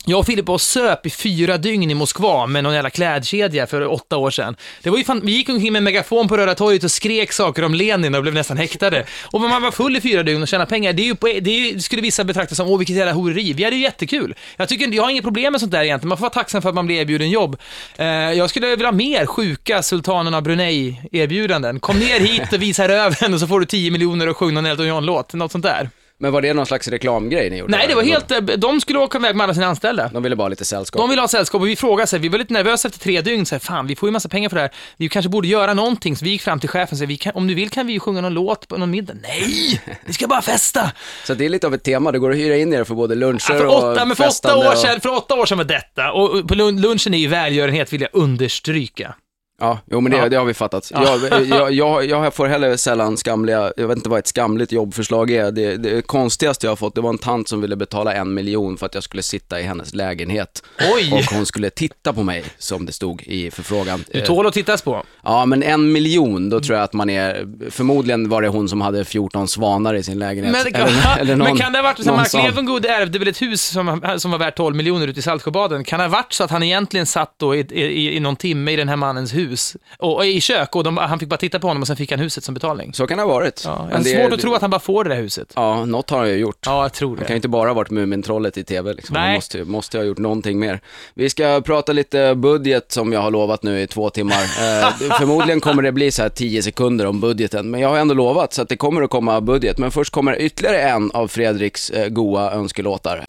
Jag 0.05 0.19
och 0.19 0.25
Filip 0.25 0.47
var 0.47 0.53
och 0.53 0.61
söp 0.61 1.05
i 1.05 1.09
fyra 1.09 1.57
dygn 1.57 1.91
i 1.91 1.93
Moskva 1.93 2.47
med 2.47 2.63
någon 2.63 2.73
jävla 2.73 2.89
klädkedja 2.89 3.67
för 3.67 3.87
åtta 3.87 4.17
år 4.17 4.31
sedan. 4.31 4.55
Det 4.83 4.89
var 4.89 4.97
ju 4.97 5.03
fan, 5.03 5.21
vi 5.23 5.31
gick 5.31 5.49
omkring 5.49 5.73
med 5.73 5.79
en 5.79 5.83
megafon 5.83 6.27
på 6.27 6.37
Röda 6.37 6.55
torget 6.55 6.83
och 6.83 6.91
skrek 6.91 7.31
saker 7.31 7.63
om 7.63 7.73
Lenin 7.73 8.15
och 8.15 8.21
blev 8.21 8.33
nästan 8.33 8.57
häktade. 8.57 9.05
Och 9.31 9.41
man 9.41 9.61
var 9.61 9.71
full 9.71 9.95
i 9.95 10.01
fyra 10.01 10.23
dygn 10.23 10.41
och 10.41 10.47
tjänade 10.47 10.69
pengar, 10.69 10.93
det, 10.93 11.01
är 11.01 11.05
ju 11.05 11.15
på, 11.15 11.27
det 11.27 11.49
är 11.49 11.79
skulle 11.79 12.01
vissa 12.01 12.23
betrakta 12.23 12.55
som, 12.55 12.67
åh 12.67 12.77
vilket 12.77 12.95
jävla 12.95 13.13
horeri. 13.13 13.53
Vi 13.53 13.63
hade 13.63 13.75
ju 13.75 13.81
jättekul. 13.81 14.35
Jag, 14.57 14.69
tycker, 14.69 14.87
jag 14.87 15.03
har 15.03 15.09
inget 15.09 15.23
problem 15.23 15.51
med 15.53 15.61
sånt 15.61 15.71
där 15.71 15.83
egentligen, 15.83 16.09
man 16.09 16.17
får 16.17 16.23
vara 16.23 16.33
tacksam 16.33 16.61
för 16.61 16.69
att 16.69 16.75
man 16.75 16.85
blir 16.85 17.01
erbjuden 17.01 17.29
jobb. 17.29 17.57
Eh, 17.97 18.07
jag 18.07 18.49
skulle 18.49 18.67
vilja 18.67 18.87
ha 18.87 18.91
mer 18.91 19.25
sjuka 19.25 19.83
Sultanen 19.83 20.33
av 20.33 20.43
Brunei-erbjudanden. 20.43 21.79
Kom 21.79 21.99
ner 21.99 22.19
hit 22.19 22.53
och 22.53 22.61
visa 22.61 22.87
röven 22.87 23.33
och 23.33 23.39
så 23.39 23.47
får 23.47 23.59
du 23.59 23.65
10 23.65 23.91
miljoner 23.91 24.29
och 24.29 24.37
sjung 24.37 24.53
någon 24.53 24.65
Elton 24.65 24.87
John-låt, 24.87 25.33
något 25.33 25.51
sånt 25.51 25.63
där. 25.63 25.89
Men 26.21 26.31
var 26.31 26.41
det 26.41 26.53
någon 26.53 26.65
slags 26.65 26.87
reklamgrej 26.87 27.49
ni 27.49 27.57
gjorde? 27.57 27.77
Nej, 27.77 27.87
det 27.87 27.95
var 27.95 28.03
helt, 28.03 28.31
eh, 28.31 28.37
de 28.39 28.81
skulle 28.81 28.99
åka 28.99 29.17
iväg 29.17 29.35
med 29.35 29.43
alla 29.43 29.53
sina 29.53 29.65
anställda. 29.67 30.09
De 30.13 30.23
ville 30.23 30.35
bara 30.35 30.43
ha 30.43 30.49
lite 30.49 30.65
sällskap. 30.65 30.99
De 31.01 31.09
ville 31.09 31.21
ha 31.21 31.27
sällskap 31.27 31.61
och 31.61 31.67
vi 31.67 31.75
frågade 31.75 32.07
sig, 32.07 32.19
vi 32.19 32.29
var 32.29 32.37
lite 32.39 32.53
nervösa 32.53 32.87
efter 32.87 32.99
tre 32.99 33.21
dygn, 33.21 33.45
så 33.45 33.55
här, 33.55 33.59
fan 33.59 33.87
vi 33.87 33.95
får 33.95 34.09
ju 34.09 34.13
massa 34.13 34.29
pengar 34.29 34.49
för 34.49 34.55
det 34.55 34.61
här, 34.61 34.71
vi 34.97 35.09
kanske 35.09 35.29
borde 35.29 35.47
göra 35.47 35.73
någonting. 35.73 36.15
Så 36.15 36.25
vi 36.25 36.31
gick 36.31 36.41
fram 36.41 36.59
till 36.59 36.69
chefen 36.69 36.95
och 36.95 36.99
sa, 36.99 37.05
vi 37.05 37.17
kan, 37.17 37.33
om 37.35 37.47
du 37.47 37.53
vill 37.53 37.69
kan 37.69 37.87
vi 37.87 37.93
ju 37.93 37.99
sjunga 37.99 38.21
någon 38.21 38.33
låt 38.33 38.67
på 38.67 38.77
någon 38.77 38.91
middag. 38.91 39.13
Nej, 39.21 39.81
vi 40.05 40.13
ska 40.13 40.27
bara 40.27 40.41
festa! 40.41 40.91
Så 41.25 41.33
det 41.33 41.45
är 41.45 41.49
lite 41.49 41.67
av 41.67 41.73
ett 41.73 41.83
tema, 41.83 42.11
det 42.11 42.19
går 42.19 42.31
att 42.31 42.37
hyra 42.37 42.55
in 42.57 42.73
er 42.73 42.83
för 42.83 42.95
både 42.95 43.15
luncher 43.15 43.53
Ja, 43.53 43.57
för, 43.59 43.65
och 43.65 43.77
åtta, 43.91 44.05
men 44.05 44.15
för, 44.15 44.27
åtta 44.27 44.55
år 44.57 44.71
och- 44.71 44.77
sedan, 44.77 45.01
för 45.01 45.09
åtta 45.17 45.35
år 45.35 45.45
sedan 45.45 45.57
var 45.57 45.65
detta, 45.65 46.11
och 46.11 46.29
och 46.39 46.47
på 46.47 46.53
lun- 46.55 46.79
lunchen 46.81 47.13
är 47.13 47.17
ju 47.17 47.27
välgörenhet, 47.27 47.93
vill 47.93 48.01
jag 48.01 48.09
understryka. 48.13 49.15
Ja, 49.59 49.79
jo 49.91 50.01
men 50.01 50.11
det, 50.11 50.17
Ja. 50.17 50.29
det 50.29 50.35
har 50.35 50.45
vi 50.45 50.53
fattat. 50.53 50.91
Jag, 50.91 51.45
jag, 51.47 51.71
jag, 51.71 52.05
jag 52.05 52.33
får 52.33 52.47
heller 52.47 52.77
sällan 52.77 53.17
skamliga, 53.17 53.73
jag 53.77 53.87
vet 53.87 53.97
inte 53.97 54.09
vad 54.09 54.19
ett 54.19 54.27
skamligt 54.27 54.71
jobbförslag 54.71 55.31
är. 55.31 55.51
Det, 55.51 55.77
det 55.77 56.01
konstigaste 56.07 56.65
jag 56.65 56.71
har 56.71 56.75
fått, 56.75 56.95
det 56.95 57.01
var 57.01 57.09
en 57.09 57.17
tant 57.17 57.49
som 57.49 57.61
ville 57.61 57.75
betala 57.75 58.13
en 58.13 58.33
miljon 58.33 58.77
för 58.77 58.85
att 58.85 58.93
jag 58.93 59.03
skulle 59.03 59.23
sitta 59.23 59.59
i 59.59 59.63
hennes 59.63 59.93
lägenhet. 59.95 60.63
Oj! 60.95 61.13
Och 61.13 61.35
hon 61.35 61.45
skulle 61.45 61.69
titta 61.69 62.13
på 62.13 62.23
mig, 62.23 62.43
som 62.57 62.85
det 62.85 62.91
stod 62.91 63.21
i 63.23 63.51
förfrågan. 63.51 64.03
Du 64.11 64.21
tål 64.21 64.47
att 64.47 64.53
tittas 64.53 64.81
på. 64.81 65.03
Ja, 65.23 65.45
men 65.45 65.63
en 65.63 65.91
miljon, 65.91 66.49
då 66.49 66.59
tror 66.59 66.75
jag 66.77 66.83
att 66.83 66.93
man 66.93 67.09
är, 67.09 67.47
förmodligen 67.71 68.29
var 68.29 68.41
det 68.41 68.47
hon 68.47 68.69
som 68.69 68.81
hade 68.81 69.05
14 69.05 69.47
svanar 69.47 69.93
i 69.93 70.03
sin 70.03 70.19
lägenhet. 70.19 70.51
Men, 70.73 70.75
eller, 70.75 71.17
eller 71.19 71.35
någon, 71.35 71.47
men 71.47 71.57
kan 71.57 71.71
det 71.73 71.79
ha 71.79 71.83
varit 71.83 71.97
så 71.97 72.03
någon 72.03 72.15
Mark. 72.17 72.33
Levengood 72.33 72.85
ärvde 72.85 73.19
väl 73.19 73.27
ett 73.27 73.41
hus 73.41 73.61
som, 73.61 74.01
som 74.17 74.31
var 74.31 74.37
värt 74.37 74.57
12 74.57 74.75
miljoner 74.75 75.07
ute 75.07 75.19
i 75.19 75.23
Saltsjöbaden? 75.23 75.83
Kan 75.83 75.99
det 75.99 76.05
ha 76.05 76.09
varit 76.11 76.33
så 76.33 76.43
att 76.43 76.51
han 76.51 76.63
egentligen 76.63 77.05
satt 77.05 77.33
då 77.37 77.55
i, 77.55 77.59
i, 77.59 78.15
i 78.15 78.19
någon 78.19 78.35
timme 78.35 78.71
i 78.71 78.75
den 78.75 78.89
här 78.89 78.95
mannens 78.95 79.33
hus, 79.33 79.48
och, 79.97 80.15
och 80.15 80.25
i 80.25 80.41
kök, 80.41 80.75
och 80.75 80.83
de, 80.83 80.97
han 80.97 81.19
fick 81.19 81.29
bara 81.29 81.37
titta 81.37 81.59
på 81.59 81.67
honom 81.67 81.81
och 81.83 81.87
sen 81.87 81.95
fick 81.95 82.11
han 82.11 82.19
huset 82.19 82.43
som 82.43 82.53
betalning? 82.53 82.93
Så 82.93 83.07
kan 83.07 83.17
det 83.17 83.23
ha 83.23 83.33
varit. 83.33 83.61
Ja, 83.65 83.87
Men 83.91 84.03
det- 84.03 84.09
svårt 84.09 84.33
att 84.33 84.39
tro 84.39 84.53
att 84.53 84.61
han 84.61 84.69
bara 84.71 84.79
får 84.79 85.03
det 85.03 85.09
där 85.09 85.21
huset. 85.21 85.53
Ja, 85.55 85.85
något 85.85 86.09
har 86.09 86.17
han 86.17 86.27
ju 86.29 86.35
gjort. 86.35 86.57
Ja, 86.65 86.81
jag 86.81 86.93
tror 86.93 87.09
Han 87.09 87.17
kan 87.17 87.25
ju 87.27 87.33
det. 87.33 87.35
inte 87.35 87.47
bara 87.47 87.69
ha 87.69 87.73
varit 87.73 87.89
Mumintrollet 87.91 88.57
i 88.57 88.63
tv 88.63 88.93
liksom. 88.93 89.15
Han 89.15 89.25
Nej. 89.25 89.35
måste, 89.35 89.63
måste 89.63 89.97
ha 89.97 90.05
gjort 90.05 90.17
någonting 90.17 90.59
mer. 90.59 90.79
Vi 91.13 91.29
ska 91.29 91.61
prata 91.65 91.93
lite 91.93 92.35
budget 92.35 92.91
som 92.91 93.13
jag 93.13 93.21
har 93.21 93.31
lovat 93.31 93.63
nu 93.63 93.81
i 93.81 93.87
två 93.87 94.09
timmar. 94.09 94.35
Eh, 94.59 94.93
det- 94.99 95.13
förmodligen 95.17 95.61
kommer 95.61 95.83
det 95.83 95.91
bli 95.91 96.11
så 96.11 96.21
här 96.21 96.29
10 96.29 96.63
sekunder 96.63 97.05
om 97.05 97.19
budgeten, 97.19 97.71
men 97.71 97.79
jag 97.81 97.89
har 97.89 97.97
ändå 97.97 98.13
lovat 98.13 98.53
så 98.53 98.61
att 98.61 98.69
det 98.69 98.77
kommer 98.77 99.01
att 99.01 99.09
komma 99.09 99.41
budget. 99.41 99.77
Men 99.77 99.91
först 99.91 100.13
kommer 100.13 100.41
ytterligare 100.41 100.81
en 100.81 101.11
av 101.11 101.27
Fredriks 101.27 101.89
eh, 101.89 102.07
goa 102.09 102.51
önskelåtar. 102.51 103.25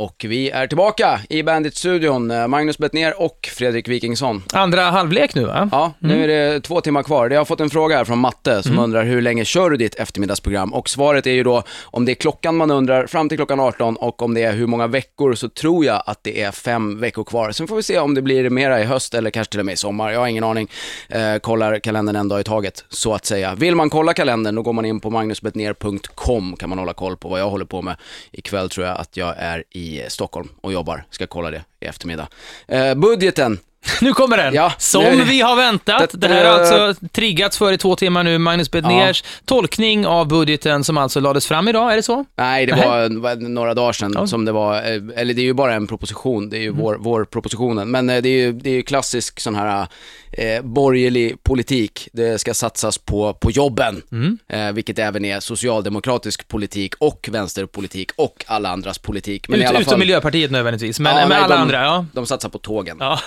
Och 0.00 0.24
vi 0.28 0.50
är 0.50 0.66
tillbaka 0.66 1.20
i 1.28 1.42
Bandit-studion, 1.42 2.30
eh, 2.30 2.48
Magnus 2.48 2.78
Bettner 2.78 3.22
och 3.22 3.48
Fredrik 3.52 3.88
Wikingsson. 3.88 4.42
Andra 4.52 4.82
halvlek 4.82 5.34
nu, 5.34 5.44
va? 5.44 5.68
Ja, 5.72 5.92
nu 5.98 6.24
är 6.24 6.28
det 6.28 6.60
två 6.60 6.80
timmar 6.80 7.02
kvar. 7.02 7.30
Jag 7.30 7.40
har 7.40 7.44
fått 7.44 7.60
en 7.60 7.70
fråga 7.70 7.96
här 7.96 8.04
från 8.04 8.18
Matte 8.18 8.62
som 8.62 8.78
undrar 8.78 9.04
hur 9.04 9.22
länge 9.22 9.44
kör 9.44 9.70
du 9.70 9.76
ditt 9.76 9.94
eftermiddagsprogram? 9.94 10.74
Och 10.74 10.88
svaret 10.88 11.26
är 11.26 11.30
ju 11.30 11.42
då 11.42 11.62
om 11.82 12.04
det 12.04 12.12
är 12.12 12.14
klockan 12.14 12.56
man 12.56 12.70
undrar 12.70 13.06
fram 13.06 13.28
till 13.28 13.38
klockan 13.38 13.60
18 13.60 13.96
och 13.96 14.22
om 14.22 14.34
det 14.34 14.42
är 14.42 14.52
hur 14.52 14.66
många 14.66 14.86
veckor 14.86 15.34
så 15.34 15.48
tror 15.48 15.84
jag 15.84 16.02
att 16.06 16.24
det 16.24 16.42
är 16.42 16.50
fem 16.50 17.00
veckor 17.00 17.24
kvar. 17.24 17.52
Sen 17.52 17.68
får 17.68 17.76
vi 17.76 17.82
se 17.82 17.98
om 17.98 18.14
det 18.14 18.22
blir 18.22 18.50
mera 18.50 18.80
i 18.80 18.84
höst 18.84 19.14
eller 19.14 19.30
kanske 19.30 19.50
till 19.50 19.60
och 19.60 19.66
med 19.66 19.72
i 19.72 19.76
sommar. 19.76 20.10
Jag 20.10 20.20
har 20.20 20.26
ingen 20.26 20.44
aning. 20.44 20.68
Eh, 21.08 21.36
kollar 21.36 21.78
kalendern 21.78 22.16
en 22.16 22.28
dag 22.28 22.40
i 22.40 22.44
taget, 22.44 22.84
så 22.88 23.14
att 23.14 23.26
säga. 23.26 23.54
Vill 23.54 23.76
man 23.76 23.90
kolla 23.90 24.14
kalendern 24.14 24.54
då 24.54 24.62
går 24.62 24.72
man 24.72 24.84
in 24.84 25.00
på 25.00 25.10
magnusbetner.com 25.10 26.56
kan 26.56 26.68
man 26.68 26.78
hålla 26.78 26.92
koll 26.92 27.16
på 27.16 27.28
vad 27.28 27.40
jag 27.40 27.50
håller 27.50 27.64
på 27.64 27.82
med. 27.82 27.96
Ikväll 28.32 28.68
tror 28.68 28.86
jag 28.86 28.96
att 28.98 29.16
jag 29.16 29.34
är 29.38 29.64
i 29.70 29.89
Stockholm 30.08 30.48
och 30.60 30.72
jobbar. 30.72 31.04
Ska 31.10 31.26
kolla 31.26 31.50
det 31.50 31.64
i 31.80 31.86
eftermiddag. 31.86 32.28
Eh, 32.68 32.94
budgeten 32.94 33.58
nu 34.00 34.12
kommer 34.12 34.36
den. 34.36 34.54
Ja, 34.54 34.72
Som 34.78 35.04
nu- 35.04 35.24
vi 35.24 35.40
har 35.40 35.56
väntat. 35.56 36.10
Det 36.12 36.28
här 36.28 36.44
har 36.44 36.58
alltså 36.60 37.06
triggats 37.12 37.58
för 37.58 37.72
i 37.72 37.78
två 37.78 37.96
timmar 37.96 38.22
nu. 38.24 38.38
Magnus 38.38 38.70
Bedners 38.70 39.24
tolkning 39.44 40.06
av 40.06 40.28
budgeten 40.28 40.84
som 40.84 40.98
alltså 40.98 41.20
lades 41.20 41.46
fram 41.46 41.68
idag, 41.68 41.92
är 41.92 41.96
det 41.96 42.02
så? 42.02 42.24
Nej, 42.36 42.66
det 42.66 42.72
var 42.74 43.20
var 43.20 43.36
några 43.36 43.74
dagar 43.74 43.92
sedan 43.92 44.10
Ja. 44.14 44.18
Mm. 44.20 44.28
som 44.28 44.44
det 44.44 44.52
var, 44.52 44.76
eh, 44.76 44.82
eller 45.16 45.34
det 45.34 45.40
är 45.40 45.44
ju 45.44 45.52
bara 45.54 45.74
en 45.74 45.86
proposition, 45.86 46.50
det 46.50 46.56
är 46.56 46.60
ju 46.60 46.70
vår, 46.70 46.96
vår 47.00 47.24
propositionen. 47.24 47.90
Men 47.90 48.10
eh, 48.10 48.22
det 48.22 48.28
är 48.28 48.36
ju, 48.46 48.52
det 48.52 48.70
är 48.70 48.74
ju 48.74 48.82
klassisk 48.82 49.40
sån 49.40 49.54
här 49.54 49.86
eh, 50.32 50.62
borgerlig 50.62 51.42
politik. 51.42 52.08
Det 52.12 52.38
ska 52.40 52.54
satsas 52.54 52.98
på, 52.98 53.34
på 53.34 53.50
jobben, 53.50 54.02
Mm. 54.12 54.38
eh, 54.48 54.72
vilket 54.72 54.98
även 54.98 55.24
är 55.24 55.40
socialdemokratisk 55.40 56.48
politik 56.48 56.94
och 56.98 57.28
vänsterpolitik 57.32 58.10
och 58.16 58.44
alla 58.48 58.68
andras 58.68 58.98
politik. 58.98 59.48
Men 59.48 59.58
Ut, 59.58 59.64
i 59.64 59.66
alla 59.66 59.78
utom 59.80 59.90
fall, 59.90 59.98
Miljöpartiet 59.98 60.50
nödvändigtvis, 60.50 61.00
men, 61.00 61.12
Ja, 61.12 61.18
men 61.20 61.28
nej, 61.28 61.38
alla 61.38 61.54
de- 61.54 61.60
andra, 61.62 61.82
ja. 61.84 62.06
de 62.12 62.26
satsar 62.26 62.48
på 62.48 62.58
tågen. 62.58 62.96
ja. 63.00 63.20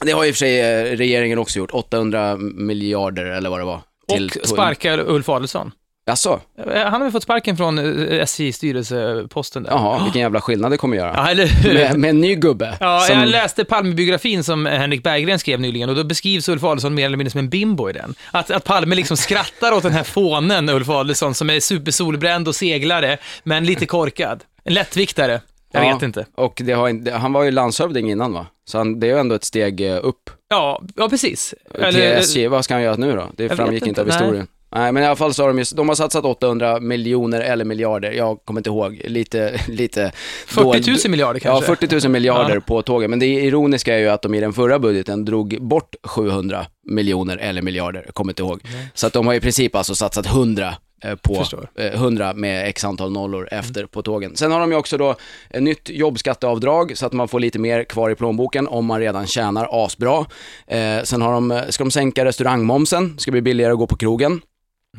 Det 0.00 0.12
har 0.12 0.24
i 0.24 0.30
och 0.30 0.34
för 0.34 0.38
sig 0.38 0.60
eh, 0.60 0.96
regeringen 0.96 1.38
också 1.38 1.58
gjort, 1.58 1.70
800 1.70 2.36
miljarder 2.36 3.24
eller 3.24 3.50
vad 3.50 3.60
det 3.60 3.64
var. 3.64 3.80
till 4.08 4.30
Och 4.42 4.48
sparka 4.48 4.96
Ulf 4.96 5.28
Adelsohn. 5.28 5.70
Jaså? 6.06 6.40
Eh, 6.74 6.82
Han 6.82 6.92
har 6.92 6.98
väl 7.00 7.12
fått 7.12 7.22
sparken 7.22 7.56
från 7.56 7.78
eh, 7.78 8.22
SJ-styrelseposten 8.22 9.62
där. 9.62 9.70
Jaha, 9.70 10.02
vilken 10.04 10.20
jävla 10.22 10.40
skillnad 10.40 10.70
det 10.70 10.76
kommer 10.76 10.96
göra. 10.96 11.12
Ja, 11.16 11.30
eller? 11.30 11.74
Med, 11.74 11.98
med 11.98 12.10
en 12.10 12.20
ny 12.20 12.34
gubbe. 12.34 12.76
Ja, 12.80 13.00
som- 13.00 13.18
jag 13.18 13.28
läste 13.28 13.64
Palmebiografin 13.64 14.44
som 14.44 14.66
Henrik 14.66 15.02
Berggren 15.02 15.38
skrev 15.38 15.60
nyligen 15.60 15.88
och 15.88 15.96
då 15.96 16.04
beskrivs 16.04 16.48
Ulf 16.48 16.64
Adelsohn 16.64 16.94
mer 16.94 17.06
eller 17.06 17.16
mindre 17.16 17.30
som 17.30 17.38
en 17.38 17.48
bimbo 17.48 17.90
i 17.90 17.92
den. 17.92 18.14
Att, 18.30 18.50
att 18.50 18.64
Palme 18.64 18.94
liksom 18.94 19.16
skrattar 19.16 19.72
åt 19.72 19.82
den 19.82 19.92
här 19.92 20.04
fånen 20.04 20.68
Ulf 20.68 20.88
Adelsohn 20.88 21.34
som 21.34 21.50
är 21.50 21.60
supersolbränd 21.60 22.48
och 22.48 22.54
seglare, 22.54 23.18
men 23.44 23.64
lite 23.64 23.86
korkad. 23.86 24.44
En 24.64 24.74
lättviktare. 24.74 25.40
Jag 25.74 25.84
Ja, 25.90 25.94
vet 25.94 26.02
inte. 26.02 26.26
Och 26.34 26.60
det 26.64 26.72
har, 26.72 26.88
inte- 26.88 27.12
han 27.12 27.32
var 27.32 27.42
ju 27.44 27.50
landshövding 27.50 28.10
innan 28.10 28.32
va? 28.32 28.46
Så 28.64 28.78
han, 28.78 29.00
det 29.00 29.06
är 29.06 29.10
ju 29.14 29.18
ändå 29.18 29.34
ett 29.34 29.44
steg 29.44 29.80
eh, 29.80 29.98
upp 30.02 30.30
Ja, 30.50 30.82
ja 30.96 31.08
precis. 31.08 31.54
till 31.90 32.00
SJ. 32.02 32.46
Vad 32.48 32.64
ska 32.64 32.74
han 32.74 32.82
göra 32.82 32.96
nu 32.96 33.12
då? 33.16 33.26
Det 33.36 33.48
framgick 33.48 33.82
vet 33.82 33.88
inte 33.88 34.00
av 34.00 34.06
inte, 34.06 34.16
nej. 34.18 34.24
historien. 34.26 34.46
Nej. 34.76 34.92
men 34.92 35.02
i 35.02 35.06
alla 35.06 35.16
fall 35.16 35.34
så 35.34 35.42
har 35.42 35.48
de 35.48 35.58
ju, 35.58 35.64
de 35.74 35.88
har 35.88 35.94
satsat 35.96 36.24
800 36.24 36.80
miljoner 36.80 37.40
eller 37.40 37.64
miljarder, 37.64 38.12
jag 38.12 38.38
kommer 38.44 38.60
inte 38.60 38.70
ihåg, 38.70 39.00
lite, 39.04 39.60
lite 39.68 40.12
40 40.46 40.90
000 40.90 40.98
miljarder 41.10 41.40
Ja, 41.44 41.50
kanske. 41.60 41.86
40 41.86 42.06
000 42.06 42.12
miljarder 42.12 42.54
Ja. 42.54 42.60
på 42.60 42.82
tågen. 42.82 43.10
Men 43.10 43.18
det 43.18 43.26
ironiska 43.26 43.94
är 43.94 43.98
ju 43.98 44.08
att 44.08 44.22
de 44.22 44.34
i 44.34 44.40
den 44.40 44.52
förra 44.52 44.78
budgeten 44.78 45.24
drog 45.24 45.56
bort 45.60 45.94
700 46.02 46.66
miljoner 46.90 47.36
eller 47.36 47.62
miljarder, 47.62 48.02
jag 48.06 48.14
kommer 48.14 48.32
inte 48.32 48.42
ihåg. 48.42 48.60
Så 48.94 49.06
att 49.06 49.12
de 49.12 49.26
har 49.26 49.34
i 49.34 49.40
princip 49.40 49.74
alltså 49.76 49.94
satsat 49.94 50.26
100 50.26 50.66
eh, 50.68 50.74
på 51.22 51.34
Förstår. 51.34 51.68
eh, 51.74 51.86
100 51.94 52.32
med 52.34 52.68
x 52.68 52.84
antal 52.84 53.12
nollor 53.12 53.48
efter 53.50 53.86
på 53.86 54.02
tågen. 54.02 54.36
Sen 54.36 54.52
har 54.52 54.60
de 54.60 54.70
ju 54.70 54.76
också 54.76 54.96
då 54.96 55.16
ett 55.50 55.62
nytt 55.62 55.88
jobbskatteavdrag 55.88 56.92
så 56.98 57.06
att 57.06 57.12
man 57.12 57.28
får 57.28 57.40
lite 57.40 57.58
mer 57.58 57.84
kvar 57.84 58.10
i 58.10 58.14
plånboken 58.14 58.68
om 58.68 58.86
man 58.86 59.00
redan 59.00 59.26
tjänar 59.26 59.68
asbra. 59.84 60.26
Eh, 60.66 61.02
sen 61.04 61.22
har 61.22 61.32
de, 61.32 61.62
ska 61.68 61.84
de 61.84 61.90
sänka 61.90 62.24
restaurangmomsen, 62.24 63.18
ska 63.18 63.30
bli 63.30 63.40
billigare 63.42 63.72
att 63.72 63.78
gå 63.78 63.86
på 63.86 63.96
krogen. 63.96 64.40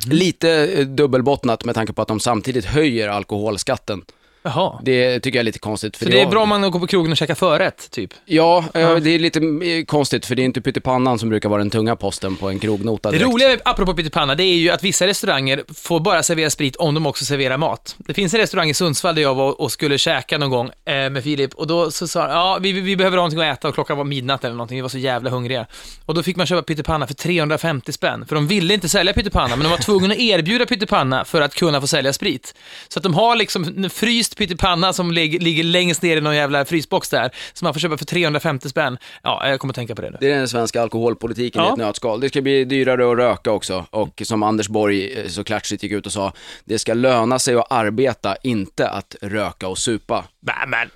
Lite 0.08 0.50
eh, 0.52 0.86
dubbelbottnat 0.86 1.66
med 1.66 1.76
tanke 1.76 1.94
på 1.94 2.02
att 2.02 2.08
de 2.08 2.20
samtidigt 2.20 2.66
höjer 2.66 3.10
alkoholskatten. 3.10 4.02
Jaha. 4.46 4.80
Det 4.84 5.20
tycker 5.20 5.38
jag 5.38 5.42
är 5.42 5.46
lite 5.46 5.60
konstigt. 5.60 5.98
För 5.98 6.06
Så 6.06 6.12
det 6.12 6.22
är 6.22 6.28
bra 6.28 6.42
om 6.44 6.50
man 6.50 6.72
går 6.72 6.80
på 6.80 6.88
krogen 6.88 7.12
och 7.12 7.18
käkar 7.18 7.36
förrätt, 7.36 7.92
typ? 7.92 8.14
Ja, 8.26 8.64
eh, 8.74 8.96
det 8.96 9.10
är 9.10 9.20
lite 9.20 9.40
eh, 9.40 9.86
konstigt 9.86 10.26
för 10.26 10.36
det 10.36 10.42
är 10.42 10.44
inte 10.44 10.62
pyttipannan 10.62 11.20
som 11.20 11.30
brukar 11.30 11.50
vara 11.50 11.60
den 11.60 11.70
tunga 11.70 11.96
posten 11.96 12.36
på 12.36 12.50
en 12.50 12.60
krognota 12.60 13.12
Det 13.12 13.18
direkt. 13.18 13.34
roliga, 13.34 13.58
apropå 13.66 13.94
pyttipanna, 13.94 14.36
det 14.36 14.44
är 14.44 14.56
ju 14.56 14.70
att 14.70 14.84
vissa 14.84 15.08
restauranger 15.08 15.64
får 15.76 16.00
bara 16.00 16.24
servera 16.24 16.50
sprit 16.50 16.76
om 16.76 16.94
de 16.94 17.06
också 17.06 17.26
serverar 17.26 17.58
mat. 17.58 17.96
Det 17.98 18.14
finns 18.14 18.34
en 18.34 18.40
restaurang 18.40 18.70
i 18.70 18.74
Sundsvall 18.74 19.16
där 19.16 19.22
jag 19.22 19.36
var 19.36 19.62
och 19.62 19.72
skulle 19.72 19.98
käka 19.98 20.38
någon 20.38 20.50
gång 20.50 20.70
eh, 20.86 21.10
med 21.10 21.24
Filip 21.24 21.54
och 21.54 21.68
då 21.68 21.92
så 21.92 22.08
sa 22.08 22.22
han, 22.22 22.30
ja, 22.30 22.58
vi, 22.62 22.72
vi 22.72 22.96
behöver 22.96 23.16
någonting 23.18 23.40
att 23.42 23.58
äta 23.58 23.68
och 23.68 23.74
klockan 23.74 23.98
var 23.98 24.04
midnatt 24.04 24.44
eller 24.44 24.56
någonting, 24.56 24.76
vi 24.78 24.82
var 24.82 24.90
så 24.90 24.98
jävla 24.98 25.30
hungriga. 25.30 25.66
Och 26.06 26.14
då 26.14 26.24
fick 26.24 26.36
man 26.36 26.46
köpa 26.48 26.62
pyttipanna 26.62 27.08
för 27.08 27.14
350 27.14 27.92
spänn, 27.92 28.26
för 28.28 28.36
de 28.36 28.48
ville 28.48 28.74
inte 28.74 28.90
sälja 28.90 29.14
pyttipanna, 29.14 29.56
men 29.56 29.64
de 29.64 29.70
var 29.70 29.78
tvungna 29.78 30.14
att 30.14 30.20
erbjuda 30.20 30.66
pyttipanna 30.66 31.26
för 31.26 31.42
att 31.42 31.56
kunna 31.56 31.82
få 31.82 31.88
sälja 31.88 32.14
sprit. 32.14 32.56
Så 32.88 33.00
att 33.00 33.04
de 33.04 33.14
har 33.14 33.36
liksom 33.36 33.90
fryst 33.94 34.35
pyttipanna 34.36 34.94
som 34.94 35.12
ligger, 35.12 35.40
ligger 35.40 35.64
längst 35.64 36.02
ner 36.02 36.18
i 36.18 36.22
någon 36.22 36.36
jävla 36.36 36.66
frysbox 36.66 37.10
där, 37.10 37.32
som 37.54 37.66
man 37.66 37.74
får 37.74 37.80
köpa 37.80 37.98
för 37.98 38.06
350 38.06 38.70
spänn. 38.70 38.98
Ja, 39.24 39.50
jag 39.50 39.60
kommer 39.60 39.72
att 39.72 39.76
tänka 39.76 39.96
på 39.96 40.02
det 40.02 40.10
nu. 40.10 40.18
Det 40.20 40.32
är 40.32 40.38
den 40.38 40.48
svenska 40.48 40.82
alkoholpolitiken 40.82 41.62
i 41.62 41.66
Ja. 41.66 41.72
ett 41.72 41.78
nötskal. 41.78 42.20
Det 42.20 42.30
ska 42.30 42.42
bli 42.42 42.66
dyrare 42.66 43.12
att 43.12 43.18
röka 43.18 43.52
också 43.52 43.86
och 43.90 44.22
som 44.26 44.44
Anders 44.44 44.68
Borg 44.68 45.20
eh, 45.20 45.28
så 45.28 45.44
klatschigt 45.44 45.84
gick 45.84 45.92
ut 45.92 46.06
och 46.06 46.12
sa, 46.12 46.34
det 46.66 46.80
ska 46.80 46.94
löna 46.94 47.40
sig 47.40 47.56
att 47.56 47.72
arbeta, 47.72 48.36
inte 48.44 48.90
att 48.90 49.16
röka 49.22 49.68
och 49.68 49.78
supa. 49.78 50.26
Nej, 50.42 50.56
men... 50.68 50.90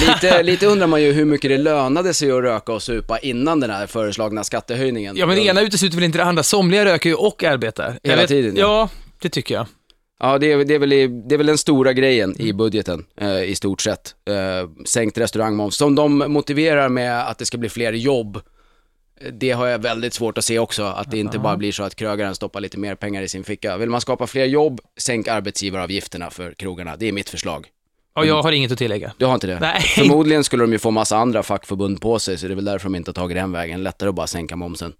Lite, 0.00 0.42
lite 0.42 0.66
undrar 0.66 0.86
man 0.86 1.02
ju 1.02 1.12
hur 1.12 1.24
mycket 1.24 1.50
det 1.50 1.58
lönade 1.58 2.14
sig 2.14 2.30
att 2.32 2.42
röka 2.42 2.72
och 2.72 2.82
supa 2.82 3.18
innan 3.18 3.60
den 3.60 3.70
här 3.70 3.86
föreslagna 3.86 4.44
skattehöjningen. 4.44 5.16
Ja, 5.16 5.26
men 5.26 5.36
det 5.36 5.42
ena 5.42 5.60
utesluter 5.60 5.96
väl 5.96 6.04
inte 6.04 6.18
det 6.18 6.24
andra. 6.24 6.42
Somliga 6.42 6.84
röker 6.84 7.10
ju 7.10 7.14
och 7.14 7.44
arbetar. 7.44 7.98
Hela 8.02 8.26
tiden, 8.26 8.56
ja. 8.56 8.62
Ja, 8.62 8.88
det 9.22 9.28
tycker 9.28 9.54
jag. 9.54 9.66
Ja, 10.24 10.38
det 10.38 10.52
är, 10.52 10.64
det, 10.64 10.74
är 10.74 10.78
väl, 10.78 10.90
det 11.28 11.34
är 11.34 11.36
väl 11.36 11.46
den 11.46 11.58
stora 11.58 11.92
grejen 11.92 12.40
i 12.40 12.52
budgeten 12.52 13.06
eh, 13.16 13.42
i 13.42 13.54
stort 13.54 13.80
sett. 13.80 14.14
Eh, 14.24 14.68
sänkt 14.86 15.18
restaurangmoms, 15.18 15.76
som 15.76 15.94
de 15.94 16.18
motiverar 16.18 16.88
med 16.88 17.28
att 17.28 17.38
det 17.38 17.46
ska 17.46 17.58
bli 17.58 17.68
fler 17.68 17.92
jobb. 17.92 18.40
Det 19.32 19.50
har 19.50 19.66
jag 19.66 19.78
väldigt 19.78 20.14
svårt 20.14 20.38
att 20.38 20.44
se 20.44 20.58
också, 20.58 20.82
att 20.82 21.10
det 21.10 21.18
inte 21.18 21.38
bara 21.38 21.56
blir 21.56 21.72
så 21.72 21.82
att 21.82 21.94
krögaren 21.94 22.34
stoppar 22.34 22.60
lite 22.60 22.78
mer 22.78 22.94
pengar 22.94 23.22
i 23.22 23.28
sin 23.28 23.44
ficka. 23.44 23.76
Vill 23.76 23.90
man 23.90 24.00
skapa 24.00 24.26
fler 24.26 24.44
jobb, 24.44 24.80
sänk 24.96 25.28
arbetsgivaravgifterna 25.28 26.30
för 26.30 26.52
krogarna. 26.52 26.96
Det 26.96 27.08
är 27.08 27.12
mitt 27.12 27.28
förslag. 27.28 27.66
Och 28.16 28.26
jag 28.26 28.42
har 28.42 28.52
inget 28.52 28.72
att 28.72 28.78
tillägga. 28.78 29.12
Du 29.18 29.26
har 29.26 29.34
inte 29.34 29.46
det? 29.46 29.60
Nej. 29.60 29.80
Förmodligen 29.80 30.44
skulle 30.44 30.62
de 30.62 30.72
ju 30.72 30.78
få 30.78 30.90
massa 30.90 31.16
andra 31.16 31.42
fackförbund 31.42 32.00
på 32.00 32.18
sig, 32.18 32.38
så 32.38 32.46
det 32.46 32.52
är 32.52 32.56
väl 32.56 32.64
därför 32.64 32.86
de 32.86 32.94
inte 32.94 33.08
har 33.08 33.14
tagit 33.14 33.36
den 33.36 33.52
vägen. 33.52 33.82
Lättare 33.82 34.08
att 34.08 34.14
bara 34.14 34.26
sänka 34.26 34.56
momsen. 34.56 34.92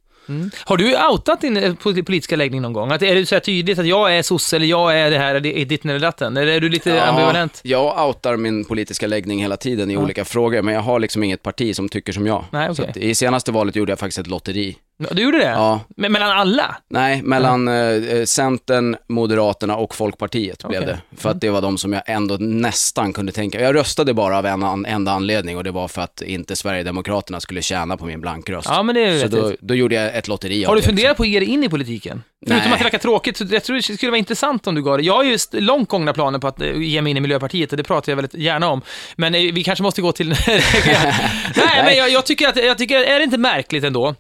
Har 0.64 0.76
du 0.76 0.96
outat 1.10 1.40
din 1.40 1.56
eh, 1.56 1.74
pol- 1.74 2.02
politiska 2.04 2.36
läggning 2.36 2.62
någon 2.62 2.72
gång? 2.72 2.92
Att, 2.92 3.02
är 3.02 3.14
det 3.14 3.26
så 3.26 3.40
tydligt 3.40 3.78
att 3.78 3.86
jag 3.86 4.16
är 4.18 4.22
sosse 4.22 4.56
eller 4.56 4.66
jag 4.66 4.98
är 4.98 5.10
det 5.10 5.18
här, 5.18 5.40
det 5.40 5.60
är 5.60 5.64
ditten 5.64 5.90
eller 5.90 6.00
datten? 6.00 6.36
Eller 6.36 6.52
är 6.52 6.60
du 6.60 6.68
lite 6.68 7.04
ambivalent? 7.04 7.60
Jag 7.62 8.08
outar 8.08 8.36
min 8.36 8.64
politiska 8.64 9.06
läggning 9.06 9.40
hela 9.42 9.56
tiden 9.56 9.90
i 9.90 9.96
olika 9.96 10.24
frågor, 10.24 10.62
men 10.62 10.74
jag 10.74 10.80
har 10.80 11.00
liksom 11.00 11.22
inget 11.22 11.42
parti 11.42 11.76
som 11.76 11.88
tycker 11.88 12.12
som 12.12 12.26
jag. 12.26 12.44
Nej, 12.50 12.74
Så 12.74 12.82
okej. 12.82 12.90
att 12.90 12.96
I 12.96 13.14
senaste 13.14 13.52
valet 13.52 13.76
gjorde 13.76 13.92
jag 13.92 13.98
faktiskt 13.98 14.18
ett 14.18 14.26
lotteri. 14.26 14.76
Du 14.98 15.22
gjorde 15.22 15.38
det? 15.38 15.44
Ja. 15.50 15.80
Men 15.96 16.12
mellan 16.12 16.30
alla? 16.30 16.76
Nej, 16.90 17.22
mellan 17.22 17.68
eh, 17.68 18.24
Centern, 18.24 18.96
Moderaterna 19.08 19.76
och 19.76 19.94
Folkpartiet 19.94 20.68
blev 20.68 20.82
Okej. 20.82 20.96
det. 21.10 21.16
För 21.20 21.30
att 21.30 21.40
det 21.40 21.50
var 21.50 21.62
de 21.62 21.78
som 21.78 21.92
jag 21.92 22.02
ändå 22.06 22.36
nästan 22.40 23.12
kunde 23.12 23.32
tänka. 23.32 23.60
Jag 23.60 23.74
röstade 23.74 24.14
bara 24.14 24.38
av 24.38 24.46
en 24.46 24.62
an- 24.62 24.86
enda 24.86 25.12
anledning 25.12 25.56
och 25.56 25.64
det 25.64 25.70
var 25.70 25.88
för 25.88 26.02
att 26.02 26.22
inte 26.22 26.56
Sverigedemokraterna 26.56 27.40
skulle 27.40 27.62
tjäna 27.62 27.96
på 27.96 28.04
min 28.06 28.20
blankröst. 28.20 28.68
Ja, 28.70 28.82
men 28.82 28.94
det 28.94 29.00
är 29.04 29.20
Så 29.20 29.28
då, 29.28 29.52
då 29.60 29.74
gjorde 29.74 29.94
jag 29.94 30.16
ett 30.16 30.28
lotteri 30.28 30.64
Har 30.64 30.70
av 30.70 30.74
du 30.76 30.80
det. 30.80 30.86
funderat 30.86 31.16
på 31.16 31.22
att 31.22 31.28
ge 31.28 31.40
dig 31.40 31.48
in 31.48 31.64
i 31.64 31.68
politiken? 31.68 32.22
Förutom 32.46 32.72
att 32.72 32.78
det 32.78 32.84
verkar 32.84 32.98
tråkigt, 32.98 33.36
så 33.36 33.44
jag 33.50 33.64
tror 33.64 33.76
det 33.76 33.82
skulle 33.82 34.10
vara 34.10 34.18
intressant 34.18 34.66
om 34.66 34.74
du 34.74 34.82
gav 34.82 34.98
det. 34.98 35.04
Jag 35.04 35.14
har 35.14 35.24
ju 35.24 35.34
st- 35.34 35.60
långt 35.60 35.88
gångna 35.88 36.12
planer 36.12 36.38
på 36.38 36.46
att 36.48 36.60
eh, 36.60 36.76
ge 36.82 37.02
mig 37.02 37.10
in 37.10 37.16
i 37.16 37.20
Miljöpartiet 37.20 37.70
och 37.72 37.76
det 37.76 37.84
pratar 37.84 38.12
jag 38.12 38.16
väldigt 38.16 38.34
gärna 38.34 38.68
om. 38.68 38.80
Men 39.16 39.34
eh, 39.34 39.40
vi 39.52 39.64
kanske 39.64 39.82
måste 39.82 40.02
gå 40.02 40.12
till... 40.12 40.28
Nej, 40.46 41.82
men 41.84 41.96
jag, 41.96 42.10
jag, 42.10 42.26
tycker 42.26 42.48
att, 42.48 42.56
jag 42.64 42.78
tycker, 42.78 43.00
är 43.00 43.18
det 43.18 43.24
inte 43.24 43.38
märkligt 43.38 43.84
ändå? 43.84 44.14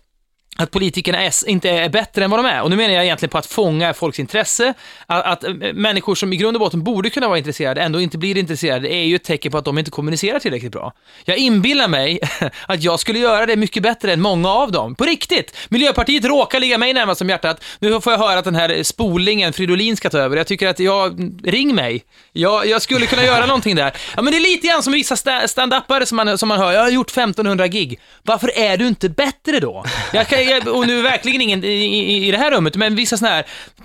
Att 0.56 0.70
politikerna 0.70 1.22
är, 1.22 1.48
inte 1.48 1.70
är 1.70 1.88
bättre 1.88 2.24
än 2.24 2.30
vad 2.30 2.38
de 2.38 2.46
är. 2.46 2.62
Och 2.62 2.70
nu 2.70 2.76
menar 2.76 2.94
jag 2.94 3.04
egentligen 3.04 3.30
på 3.30 3.38
att 3.38 3.46
fånga 3.46 3.94
folks 3.94 4.20
intresse. 4.20 4.74
Att, 5.06 5.44
att 5.44 5.56
människor 5.74 6.14
som 6.14 6.32
i 6.32 6.36
grund 6.36 6.56
och 6.56 6.60
botten 6.60 6.84
borde 6.84 7.10
kunna 7.10 7.28
vara 7.28 7.38
intresserade 7.38 7.80
ändå 7.80 8.00
inte 8.00 8.18
blir 8.18 8.36
intresserade 8.36 8.94
är 8.94 9.04
ju 9.04 9.16
ett 9.16 9.24
tecken 9.24 9.52
på 9.52 9.58
att 9.58 9.64
de 9.64 9.78
inte 9.78 9.90
kommunicerar 9.90 10.38
tillräckligt 10.38 10.72
bra. 10.72 10.92
Jag 11.24 11.36
inbillar 11.36 11.88
mig 11.88 12.20
att 12.66 12.82
jag 12.82 13.00
skulle 13.00 13.18
göra 13.18 13.46
det 13.46 13.56
mycket 13.56 13.82
bättre 13.82 14.12
än 14.12 14.20
många 14.20 14.48
av 14.48 14.72
dem. 14.72 14.94
På 14.94 15.04
riktigt! 15.04 15.56
Miljöpartiet 15.68 16.24
råkar 16.24 16.60
ligga 16.60 16.78
mig 16.78 16.92
närmast 16.92 17.20
om 17.20 17.28
hjärtat. 17.28 17.64
Nu 17.78 18.00
får 18.00 18.12
jag 18.12 18.20
höra 18.20 18.38
att 18.38 18.44
den 18.44 18.54
här 18.54 18.82
spolingen 18.82 19.52
Fridolin 19.52 19.96
ska 19.96 20.10
ta 20.10 20.18
över. 20.18 20.36
Jag 20.36 20.46
tycker 20.46 20.68
att 20.68 20.78
jag, 20.78 21.32
ring 21.44 21.74
mig. 21.74 22.04
Jag, 22.32 22.66
jag 22.66 22.82
skulle 22.82 23.06
kunna 23.06 23.24
göra 23.24 23.46
någonting 23.46 23.76
där. 23.76 23.92
Ja, 24.16 24.22
men 24.22 24.32
det 24.32 24.38
är 24.38 24.40
lite 24.40 24.66
grann 24.66 24.82
som 24.82 24.92
vissa 24.92 25.16
stand-upare 25.46 26.06
som 26.06 26.16
man, 26.16 26.38
som 26.38 26.48
man 26.48 26.58
hör. 26.58 26.72
Jag 26.72 26.80
har 26.80 26.90
gjort 26.90 27.10
1500 27.10 27.68
gig. 27.68 28.00
Varför 28.22 28.58
är 28.58 28.76
du 28.76 28.86
inte 28.86 29.08
bättre 29.08 29.60
då? 29.60 29.84
Jag 30.12 30.28
kan, 30.28 30.43
och 30.68 30.86
nu 30.86 31.02
verkligen 31.02 31.40
ingen 31.40 31.64
i, 31.64 31.68
i, 31.68 32.28
i 32.28 32.30
det 32.30 32.38
här 32.38 32.50
rummet, 32.50 32.76
men 32.76 32.94
vissa 32.94 33.16
sådana 33.16 33.34
här 33.34 33.44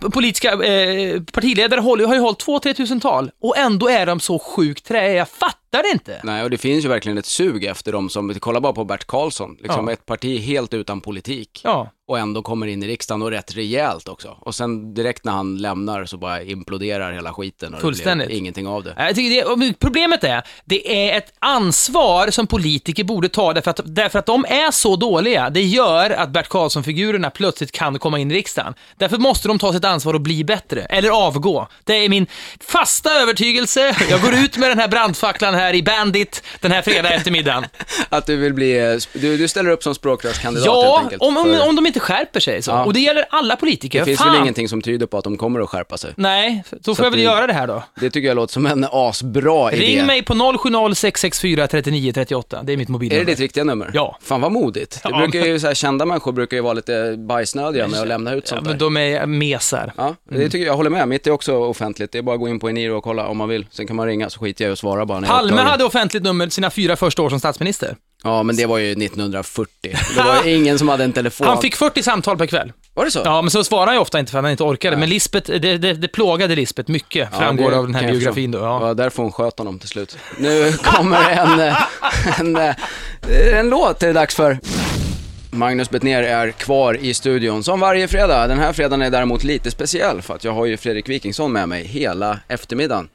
politiska 0.09 0.51
eh, 0.51 1.21
partiledare 1.21 1.79
håller, 1.79 2.05
har 2.05 2.13
ju 2.13 2.19
hållit 2.19 2.45
2-3 2.45 2.73
tusen 2.73 2.99
tal 2.99 3.31
och 3.41 3.57
ändå 3.57 3.89
är 3.89 4.05
de 4.05 4.19
så 4.19 4.39
sjukt 4.39 4.85
träiga. 4.87 5.13
Jag 5.13 5.29
fattar 5.29 5.68
det 5.71 5.89
inte. 5.93 6.21
Nej, 6.23 6.43
och 6.43 6.49
det 6.49 6.57
finns 6.57 6.85
ju 6.85 6.89
verkligen 6.89 7.17
ett 7.17 7.25
sug 7.25 7.63
efter 7.65 7.91
dem 7.91 8.09
som, 8.09 8.33
kolla 8.39 8.61
bara 8.61 8.73
på 8.73 8.85
Bert 8.85 9.05
Karlsson, 9.07 9.57
liksom 9.59 9.87
Ja. 9.87 9.93
ett 9.93 10.05
parti 10.05 10.39
helt 10.41 10.73
utan 10.73 11.01
politik. 11.01 11.61
Ja. 11.63 11.91
Och 12.07 12.19
ändå 12.19 12.41
kommer 12.41 12.67
in 12.67 12.83
i 12.83 12.87
riksdagen 12.87 13.21
och 13.21 13.31
rätt 13.31 13.55
rejält 13.55 14.07
också. 14.07 14.37
Och 14.41 14.55
sen 14.55 14.93
direkt 14.93 15.25
när 15.25 15.31
han 15.31 15.57
lämnar 15.57 16.05
så 16.05 16.17
bara 16.17 16.41
imploderar 16.41 17.11
hela 17.13 17.33
skiten 17.33 17.73
och 17.73 17.81
Fullständigt. 17.81 18.27
det 18.27 18.29
blir 18.31 18.37
ingenting 18.39 18.67
av 18.67 18.83
det. 18.83 18.93
Jag 18.97 19.15
tycker 19.15 19.57
det, 19.67 19.73
problemet 19.79 20.23
är, 20.23 20.43
det 20.65 21.09
är 21.11 21.17
ett 21.17 21.33
ansvar 21.39 22.29
som 22.29 22.47
politiker 22.47 23.03
borde 23.03 23.29
ta 23.29 23.53
därför 23.53 23.71
att, 23.71 23.79
därför 23.85 24.19
att 24.19 24.25
de 24.25 24.45
är 24.45 24.71
så 24.71 24.95
dåliga. 24.95 25.49
Det 25.49 25.61
gör 25.61 26.09
att 26.09 26.29
Bert 26.29 26.49
Karlsson-figurerna 26.49 27.29
plötsligt 27.29 27.71
kan 27.71 27.99
komma 27.99 28.19
in 28.19 28.31
i 28.31 28.33
riksdagen. 28.35 28.73
Därför 28.97 29.17
måste 29.17 29.47
de 29.47 29.59
ta 29.59 29.73
sitt 29.73 29.85
ansvar 29.85 30.13
och 30.13 30.21
bli 30.21 30.43
bättre, 30.43 30.81
eller 30.81 31.09
avgå. 31.09 31.67
Det 31.83 31.93
är 31.93 32.09
min 32.09 32.27
fasta 32.61 33.09
övertygelse. 33.21 33.95
Jag 34.09 34.21
går 34.21 34.33
ut 34.33 34.57
med 34.57 34.71
den 34.71 34.79
här 34.79 34.87
brandfacklan 34.87 35.53
här 35.59 35.73
i 35.75 35.83
Bandit 35.83 36.43
den 36.61 36.71
här 36.71 36.81
fredag 36.81 37.09
eftermiddagen. 37.13 37.65
Att 38.09 38.25
du 38.25 38.35
vill 38.35 38.53
bli, 38.53 38.77
eh, 38.79 38.95
du, 39.13 39.37
du 39.37 39.47
ställer 39.47 39.69
upp 39.69 39.83
som 39.83 39.95
språkrörskandidat 39.95 40.67
helt 40.67 40.83
Ja, 40.85 40.99
enkelt. 41.03 41.21
om, 41.21 41.37
om, 41.37 41.45
för- 41.45 41.69
om 41.69 41.75
de 41.75 41.85
inte 41.87 41.99
skärper 41.99 42.39
sig 42.39 42.61
så. 42.61 42.71
Ja. 42.71 42.85
Och 42.85 42.93
det 42.93 42.99
gäller 42.99 43.25
alla 43.29 43.55
politiker. 43.55 43.99
det 43.99 44.05
finns 44.05 44.19
Fan. 44.19 44.31
väl 44.31 44.41
ingenting 44.41 44.69
som 44.69 44.81
tyder 44.81 45.05
på 45.05 45.17
att 45.17 45.23
de 45.23 45.37
kommer 45.37 45.59
att 45.59 45.69
skärpa 45.69 45.97
sig. 45.97 46.13
Nej, 46.15 46.63
så 46.85 46.95
får 46.95 47.05
jag 47.05 47.11
att 47.11 47.17
väl 47.17 47.23
göra 47.23 47.47
det 47.47 47.53
här 47.53 47.67
då. 47.67 47.83
Det 47.99 48.09
tycker 48.09 48.27
jag 48.27 48.35
låter 48.35 48.53
som 48.53 48.65
en 48.65 48.85
asbra 48.91 49.71
idé. 49.71 49.81
Ring 49.85 50.05
mig 50.05 50.23
på 50.23 50.33
070 50.33 50.95
664 50.95 51.67
39 51.67 52.11
38. 52.13 52.63
Det 52.63 52.73
är 52.73 52.77
mitt 52.77 52.87
Är 52.89 52.91
mobilnummer. 52.91 53.25
det 53.25 53.31
ditt 53.31 53.39
riktiga 53.39 53.63
nummer? 53.63 53.91
Ja. 53.93 54.17
Fan 54.21 54.41
vad 54.41 54.51
modigt. 54.51 55.03
Det 55.03 55.09
Ja, 55.11 55.17
brukar 55.17 55.39
ju 55.47 55.59
så 55.59 55.67
här, 55.67 55.73
kända 55.73 56.05
människor 56.05 56.31
brukar 56.31 56.57
ju 56.57 56.63
vara 56.63 56.73
lite 56.73 57.15
bajsnödiga 57.17 57.87
med 57.87 58.01
att 58.01 58.07
lämna 58.07 58.33
ut 58.33 58.43
Ja, 58.45 58.49
sånt 58.49 58.61
men 58.61 58.71
där. 58.71 58.79
de 58.79 58.97
är 58.97 59.25
mesar. 59.25 59.93
Ja, 59.97 60.15
det 60.29 60.45
tycker 60.49 60.57
jag, 60.57 60.67
jag 60.67 60.75
håller 60.77 60.89
med. 60.89 61.07
Mitt 61.07 61.27
är 61.27 61.31
också 61.31 61.55
offentligt. 61.57 62.11
Det 62.11 62.17
är 62.17 62.21
bara 62.21 62.33
att 62.35 62.39
gå 62.41 62.47
in 62.47 62.59
på 62.59 62.69
Eniro 62.69 62.97
och 62.97 63.03
kolla 63.03 63.27
om 63.27 63.37
man 63.37 63.49
vill. 63.49 63.65
Sen 63.71 63.87
kan 63.87 63.95
man 63.95 64.07
ringa 64.07 64.29
så 64.29 64.39
skiter 64.39 64.63
jag 64.65 64.69
i 64.69 64.73
att 64.73 64.79
svara 64.79 65.05
bara 65.05 65.19
när 65.19 65.27
är 65.27 65.31
Palme 65.55 65.69
hade 65.69 65.83
offentligt 65.83 66.23
nummer 66.23 66.49
sina 66.49 66.69
fyra 66.69 66.95
första 66.95 67.21
år 67.21 67.29
som 67.29 67.39
statsminister. 67.39 67.95
Ja, 68.23 68.43
men 68.43 68.55
det 68.55 68.65
var 68.65 68.77
ju 68.77 68.91
1940. 68.91 69.71
Det 70.15 70.21
var 70.23 70.43
ju 70.45 70.55
ingen 70.55 70.79
som 70.79 70.89
hade 70.89 71.03
en 71.03 71.13
telefon. 71.13 71.47
Han 71.47 71.61
fick 71.61 71.75
40 71.75 72.03
samtal 72.03 72.37
per 72.37 72.45
kväll. 72.45 72.71
Var 72.93 73.05
det 73.05 73.11
så? 73.11 73.21
Ja, 73.25 73.41
men 73.41 73.51
så 73.51 73.63
svarade 73.63 73.85
han 73.85 73.95
ju 73.95 73.99
ofta 74.01 74.19
inte 74.19 74.31
för 74.31 74.39
att 74.39 74.43
han 74.43 74.51
inte 74.51 74.63
orkade. 74.63 74.97
Men 74.97 75.09
Lisbeth, 75.09 75.51
det, 75.51 75.77
det, 75.77 75.93
det 75.93 76.07
plågade 76.07 76.55
Lisbeth 76.55 76.91
mycket, 76.91 77.29
Ja, 77.31 77.39
framgår 77.39 77.71
det 77.71 77.77
av 77.77 77.85
den 77.85 77.95
här 77.95 78.11
biografin 78.11 78.51
då. 78.51 78.59
Ja. 78.59 78.87
Ja, 78.87 78.93
därför 78.93 79.23
hon 79.23 79.31
sköt 79.31 79.57
honom 79.59 79.79
till 79.79 79.89
slut. 79.89 80.17
Nu 80.37 80.73
kommer 80.83 81.29
en, 81.29 81.75
en, 82.39 82.55
eh, 82.55 82.75
en 83.59 83.69
låt 83.69 83.99
det 83.99 84.07
är 84.07 84.13
dags 84.13 84.35
för. 84.35 84.59
Magnus 85.51 85.89
Bettner 85.89 86.23
är 86.23 86.51
kvar 86.51 86.97
i 87.01 87.13
studion 87.13 87.63
som 87.63 87.79
varje 87.79 88.07
fredag. 88.07 88.47
Den 88.47 88.59
här 88.59 88.73
fredagen 88.73 89.01
är 89.01 89.09
däremot 89.09 89.43
lite 89.43 89.71
speciell 89.71 90.21
för 90.21 90.35
att 90.35 90.43
jag 90.43 90.51
har 90.51 90.65
ju 90.65 90.77
Fredrik 90.77 91.09
Wikingsson 91.09 91.51
med 91.51 91.69
mig 91.69 91.85
hela 91.85 92.39
eftermiddagen. 92.47 93.07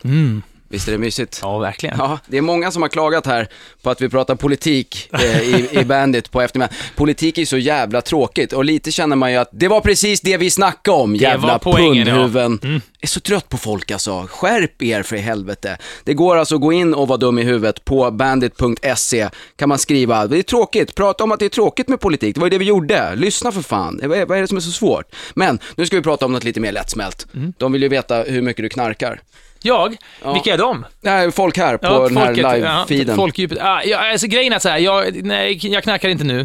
Visst 0.74 0.88
är 0.88 0.92
det 0.92 0.98
mysigt? 0.98 1.38
ja, 1.42 1.58
verkligen. 1.58 1.98
Ja, 1.98 2.18
det 2.26 2.36
är 2.36 2.42
många 2.42 2.70
som 2.70 2.82
har 2.82 2.88
klagat 2.88 3.26
här 3.26 3.48
på 3.82 3.90
att 3.90 4.00
vi 4.00 4.08
pratar 4.08 4.34
politik 4.34 5.08
eh, 5.12 5.42
i, 5.42 5.68
i 5.72 5.84
Bandit 5.84 6.30
på 6.30 6.40
eftermiddagen. 6.40 6.76
Politik 6.96 7.38
är 7.38 7.44
så 7.44 7.56
jävla 7.58 8.00
tråkigt 8.00 8.52
och 8.52 8.64
lite 8.64 8.92
känner 8.92 9.16
man 9.16 9.32
ju 9.32 9.38
att 9.38 9.48
det 9.52 9.68
var 9.68 9.80
precis 9.80 10.20
det 10.20 10.36
vi 10.36 10.50
snackade 10.50 10.96
om, 10.96 11.16
jävla 11.16 11.58
poängen, 11.58 12.06
ja. 12.06 12.14
pundhuvuden. 12.14 12.58
Jag 12.62 12.80
är 13.00 13.06
så 13.06 13.20
trött 13.20 13.48
på 13.48 13.56
folk 13.56 13.90
alltså. 13.90 14.26
Skärp 14.30 14.82
er 14.82 15.02
för 15.02 15.16
i 15.16 15.18
helvete. 15.18 15.78
Det 16.04 16.14
går 16.14 16.36
alltså 16.36 16.54
att 16.54 16.60
gå 16.60 16.72
in 16.72 16.94
och 16.94 17.08
vara 17.08 17.18
dum 17.18 17.38
i 17.38 17.42
huvudet 17.42 17.84
på 17.84 18.10
bandit.se. 18.10 19.28
Kan 19.56 19.68
man 19.68 19.78
skriva, 19.78 20.26
det 20.26 20.38
är 20.38 20.42
tråkigt, 20.42 20.94
prata 20.94 21.24
om 21.24 21.32
att 21.32 21.38
det 21.38 21.44
är 21.44 21.48
tråkigt 21.48 21.88
med 21.88 22.00
politik. 22.00 22.34
Det 22.34 22.40
var 22.40 22.46
ju 22.46 22.50
det 22.50 22.58
vi 22.58 22.64
gjorde. 22.64 23.14
Lyssna 23.14 23.52
för 23.52 23.62
fan. 23.62 24.00
Vad 24.02 24.18
är, 24.18 24.26
vad 24.26 24.38
är 24.38 24.42
det 24.42 24.48
som 24.48 24.56
är 24.56 24.60
så 24.60 24.72
svårt? 24.72 25.14
Men 25.34 25.58
nu 25.76 25.86
ska 25.86 25.96
vi 25.96 26.02
prata 26.02 26.26
om 26.26 26.32
något 26.32 26.44
lite 26.44 26.60
mer 26.60 26.72
lättsmält. 26.72 27.26
De 27.58 27.72
vill 27.72 27.82
ju 27.82 27.88
veta 27.88 28.22
hur 28.22 28.42
mycket 28.42 28.62
du 28.62 28.68
knarkar. 28.68 29.20
Jag? 29.66 29.96
Ja. 30.22 30.32
Vilka 30.32 30.54
är 30.54 30.58
de? 30.58 30.84
Nej, 31.00 31.32
folk 31.32 31.58
här 31.58 31.76
på 31.76 32.08
den 32.08 32.16
här 32.16 32.34
live-feeden. 32.34 33.08
Ja, 33.08 33.14
folkdjupet. 33.14 33.58
Ah, 33.60 33.82
ja, 33.84 34.10
alltså, 34.10 34.26
grejen 34.26 34.52
är 34.52 34.58
så 34.58 34.68
här, 34.68 34.78
jag, 34.78 35.24
nej, 35.24 35.66
jag 35.66 35.82
knackar 35.82 36.08
inte 36.08 36.24
nu. 36.24 36.40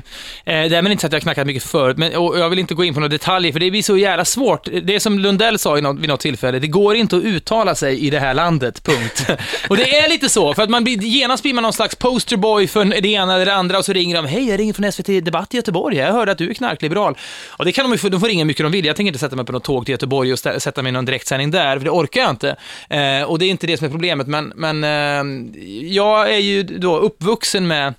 Eh, 0.46 0.70
därmed 0.70 0.92
inte 0.92 1.02
så 1.02 1.08
att 1.08 1.14
jag 1.14 1.22
knackat 1.22 1.48
mycket 1.48 1.64
förut, 1.64 1.98
men 1.98 2.16
och 2.16 2.40
jag 2.40 2.50
vill 2.50 2.60
inte 2.60 2.74
gå 2.74 2.84
in 2.84 2.94
på 2.94 3.00
några 3.00 3.10
detaljer, 3.10 3.52
för 3.52 3.60
det 3.60 3.72
blir 3.72 3.84
så 3.84 3.98
jävla 3.98 4.26
svårt. 4.26 4.68
Det 4.84 4.96
är 4.96 5.00
som 5.00 5.20
Lundell 5.20 5.60
sa 5.60 5.78
i 5.78 5.82
något, 5.82 6.00
vid 6.00 6.10
något 6.10 6.20
tillfälle, 6.20 6.60
det 6.60 6.68
går 6.68 6.96
inte 6.96 7.18
att 7.18 7.24
uttala 7.24 7.76
sig 7.76 8.00
i 8.00 8.10
det 8.10 8.20
här 8.20 8.34
landet, 8.34 8.84
punkt. 8.84 9.26
och 9.70 9.78
det 9.78 9.98
är 9.98 10.10
lite 10.10 10.30
så, 10.30 10.54
för 10.54 10.64
att 10.64 10.70
man 10.70 10.84
blir, 10.84 10.98
genast 10.98 11.44
blir 11.44 11.54
man 11.54 11.62
någon 11.62 11.74
slags 11.74 11.96
posterboy 11.96 12.68
för 12.68 12.86
det 13.02 13.10
ena 13.10 13.36
eller 13.36 13.46
det 13.46 13.54
andra, 13.54 13.78
och 13.78 13.86
så 13.86 13.94
ringer 13.94 14.16
de, 14.16 14.26
hej, 14.26 14.50
jag 14.50 14.60
ringer 14.60 14.74
från 14.74 14.92
SVT 14.92 15.26
Debatt 15.26 15.54
i 15.54 15.58
Göteborg, 15.58 15.98
jag 15.98 16.14
hörde 16.14 16.32
att 16.32 16.38
du 16.38 16.50
är 16.50 16.54
knarkliberal. 16.54 17.18
Och 17.50 17.66
det 17.66 17.72
kan 17.72 17.90
de 17.90 17.98
ju 17.98 18.10
de 18.10 18.20
får 18.20 18.28
ringa 18.28 18.40
hur 18.40 18.46
mycket 18.46 18.66
de 18.66 18.72
vill, 18.72 18.86
jag 18.86 18.96
tänker 18.96 19.08
inte 19.08 19.20
sätta 19.20 19.36
mig 19.36 19.46
på 19.46 19.52
något 19.52 19.64
tåg 19.64 19.86
till 19.86 19.92
Göteborg 19.92 20.34
och 20.34 20.40
sätta 20.40 20.82
mig 20.82 20.90
i 20.90 20.94
någon 20.94 21.06
direktsändning 21.06 21.52
där, 21.52 21.78
för 21.78 21.84
det 21.84 21.92
orkar 21.92 22.22
jag 22.22 22.30
inte. 22.30 22.56
Eh, 22.90 23.09
Eh, 23.18 23.24
och 23.24 23.40
det 23.40 23.46
är 23.46 23.50
inte 23.50 23.68
det 23.68 23.78
som 23.78 23.86
är 23.86 23.92
problemet, 23.92 24.28
men, 24.28 24.54
men 24.56 24.84
eh, 24.84 25.62
jag 25.94 26.34
är 26.34 26.38
ju 26.38 26.64
då 26.64 26.98
uppvuxen 26.98 27.68
med 27.68 27.94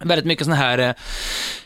väldigt 0.00 0.26
mycket 0.26 0.44
såna 0.44 0.56
här 0.56 0.78
eh, 0.78 0.92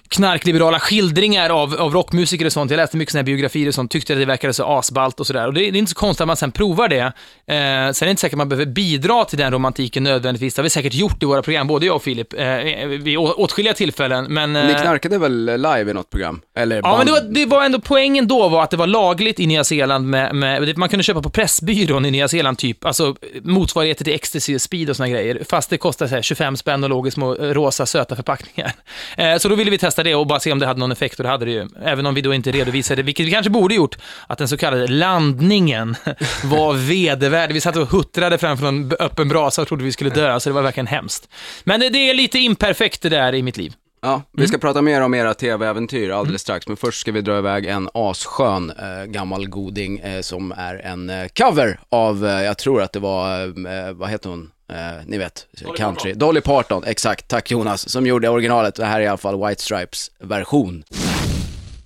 knarkliberala 0.08 0.80
skildringar 0.80 1.50
av, 1.50 1.74
av 1.74 1.92
rockmusiker 1.92 2.46
och 2.46 2.52
sånt. 2.52 2.70
Jag 2.70 2.76
läste 2.78 2.96
mycket 2.96 3.12
såna 3.12 3.18
här 3.18 3.24
biografier 3.24 3.68
och 3.68 3.74
sånt, 3.74 3.90
tyckte 3.90 4.12
att 4.12 4.18
det 4.18 4.24
verkade 4.24 4.52
så 4.52 4.64
asballt 4.78 5.20
och 5.20 5.26
sådär. 5.26 5.46
Och 5.46 5.54
det, 5.54 5.60
det 5.60 5.66
är 5.66 5.78
inte 5.78 5.90
så 5.90 5.96
konstigt 5.96 6.20
att 6.20 6.26
man 6.26 6.36
sen 6.36 6.52
provar 6.52 6.88
det. 6.88 6.98
Eh, 7.00 7.12
sen 7.46 7.56
är 7.56 8.04
det 8.04 8.10
inte 8.10 8.20
säkert 8.20 8.34
att 8.34 8.38
man 8.38 8.48
behöver 8.48 8.66
bidra 8.72 9.24
till 9.24 9.38
den 9.38 9.52
romantiken 9.52 10.04
nödvändigtvis. 10.04 10.54
Det 10.54 10.60
har 10.60 10.64
vi 10.64 10.70
säkert 10.70 10.94
gjort 10.94 11.22
i 11.22 11.26
våra 11.26 11.42
program, 11.42 11.66
både 11.66 11.86
jag 11.86 11.96
och 11.96 12.02
Filip, 12.02 12.32
eh, 12.32 12.46
vid 12.86 13.18
å- 13.18 13.34
åtskilliga 13.36 13.74
tillfällen. 13.74 14.24
Men, 14.24 14.52
Ni 14.52 14.58
eh, 14.72 14.80
knarkade 14.82 15.18
väl 15.18 15.44
live 15.44 15.90
i 15.90 15.94
något 15.94 16.10
program? 16.10 16.40
Eller 16.56 16.76
Ja, 16.76 16.82
band? 16.82 16.98
men 16.98 17.06
det 17.06 17.12
var, 17.12 17.20
det 17.20 17.46
var 17.46 17.64
ändå 17.64 17.80
poängen 17.80 18.26
då 18.28 18.48
var 18.48 18.62
att 18.62 18.70
det 18.70 18.76
var 18.76 18.86
lagligt 18.86 19.40
i 19.40 19.46
Nya 19.46 19.64
Zeeland 19.64 20.06
med, 20.08 20.34
med 20.34 20.78
man 20.78 20.88
kunde 20.88 21.02
köpa 21.02 21.22
på 21.22 21.30
Pressbyrån 21.30 22.04
i 22.04 22.10
Nya 22.10 22.28
Zeeland 22.28 22.58
typ, 22.58 22.84
alltså 22.84 23.14
motsvarigheter 23.42 24.04
till 24.04 24.14
ecstasy 24.14 24.54
och 24.54 24.60
speed 24.60 24.90
och 24.90 24.96
såna 24.96 25.08
grejer, 25.08 25.42
fast 25.50 25.70
det 25.70 25.78
kostade 25.78 26.08
så 26.08 26.14
här, 26.14 26.22
25 26.22 26.56
spänn 26.56 26.84
och 26.84 26.90
låg 26.90 27.08
i 27.08 27.10
små 27.10 27.34
eh, 27.36 27.50
rosa 27.50 27.86
söta 27.86 28.16
förpackningar. 28.16 28.72
Eh, 29.16 29.36
så 29.36 29.48
då 29.48 29.54
ville 29.54 29.70
vi 29.70 29.78
testa 29.78 29.93
det 30.02 30.14
och 30.14 30.26
bara 30.26 30.40
se 30.40 30.52
om 30.52 30.58
det 30.58 30.66
hade 30.66 30.80
någon 30.80 30.92
effekt 30.92 31.18
och 31.18 31.22
det 31.22 31.28
hade 31.28 31.44
det 31.44 31.50
ju. 31.50 31.68
Även 31.84 32.06
om 32.06 32.14
vi 32.14 32.20
då 32.20 32.34
inte 32.34 32.52
redovisade, 32.52 33.02
vilket 33.02 33.26
vi 33.26 33.30
kanske 33.30 33.50
borde 33.50 33.74
gjort, 33.74 33.96
att 34.26 34.38
den 34.38 34.48
så 34.48 34.56
kallade 34.56 34.86
landningen 34.86 35.96
var 36.44 36.72
vedervärdig. 36.74 37.54
Vi 37.54 37.60
satt 37.60 37.76
och 37.76 37.88
huttrade 37.88 38.38
framför 38.38 38.66
en 38.68 38.92
öppen 39.00 39.28
brasa 39.28 39.62
och 39.62 39.68
trodde 39.68 39.84
vi 39.84 39.92
skulle 39.92 40.10
dö, 40.10 40.40
så 40.40 40.48
det 40.50 40.54
var 40.54 40.62
verkligen 40.62 40.86
hemskt. 40.86 41.28
Men 41.64 41.80
det, 41.80 41.86
är 42.10 42.14
lite 42.14 42.38
imperfekt 42.38 43.02
det 43.02 43.08
där 43.08 43.34
i 43.34 43.42
mitt 43.42 43.56
liv. 43.56 43.72
Ja, 44.02 44.22
vi 44.32 44.38
Mm. 44.40 44.48
ska 44.48 44.58
prata 44.58 44.82
mer 44.82 45.00
om 45.00 45.14
era 45.14 45.34
tv-äventyr 45.34 46.10
alldeles 46.10 46.42
strax, 46.42 46.68
men 46.68 46.76
först 46.76 47.00
ska 47.00 47.12
vi 47.12 47.20
dra 47.20 47.38
iväg 47.38 47.66
en 47.66 47.88
asskön 47.94 48.70
eh, 48.70 49.04
gammal 49.04 49.48
goding 49.48 49.98
eh, 49.98 50.20
som 50.20 50.52
är 50.52 50.74
en 50.86 51.10
eh, 51.10 51.26
cover 51.38 51.78
av, 51.88 52.26
eh, 52.26 52.42
jag 52.42 52.58
tror 52.58 52.82
att 52.82 52.92
det 52.92 52.98
var, 53.00 53.42
eh, 53.46 53.92
vad 53.92 54.10
heter 54.10 54.30
hon? 54.30 54.50
Eh, 54.68 54.76
ni 55.06 55.18
vet, 55.18 55.46
country. 55.76 56.12
Dolly 56.12 56.40
Parton, 56.40 56.84
exakt. 56.84 57.28
Tack 57.28 57.50
Jonas, 57.50 57.88
som 57.88 58.06
gjorde 58.06 58.28
originalet. 58.28 58.74
Det 58.74 58.84
här 58.84 59.00
är 59.00 59.04
i 59.04 59.06
alla 59.06 59.16
fall 59.16 59.48
White 59.48 59.62
Stripes 59.62 60.10
version. 60.18 60.84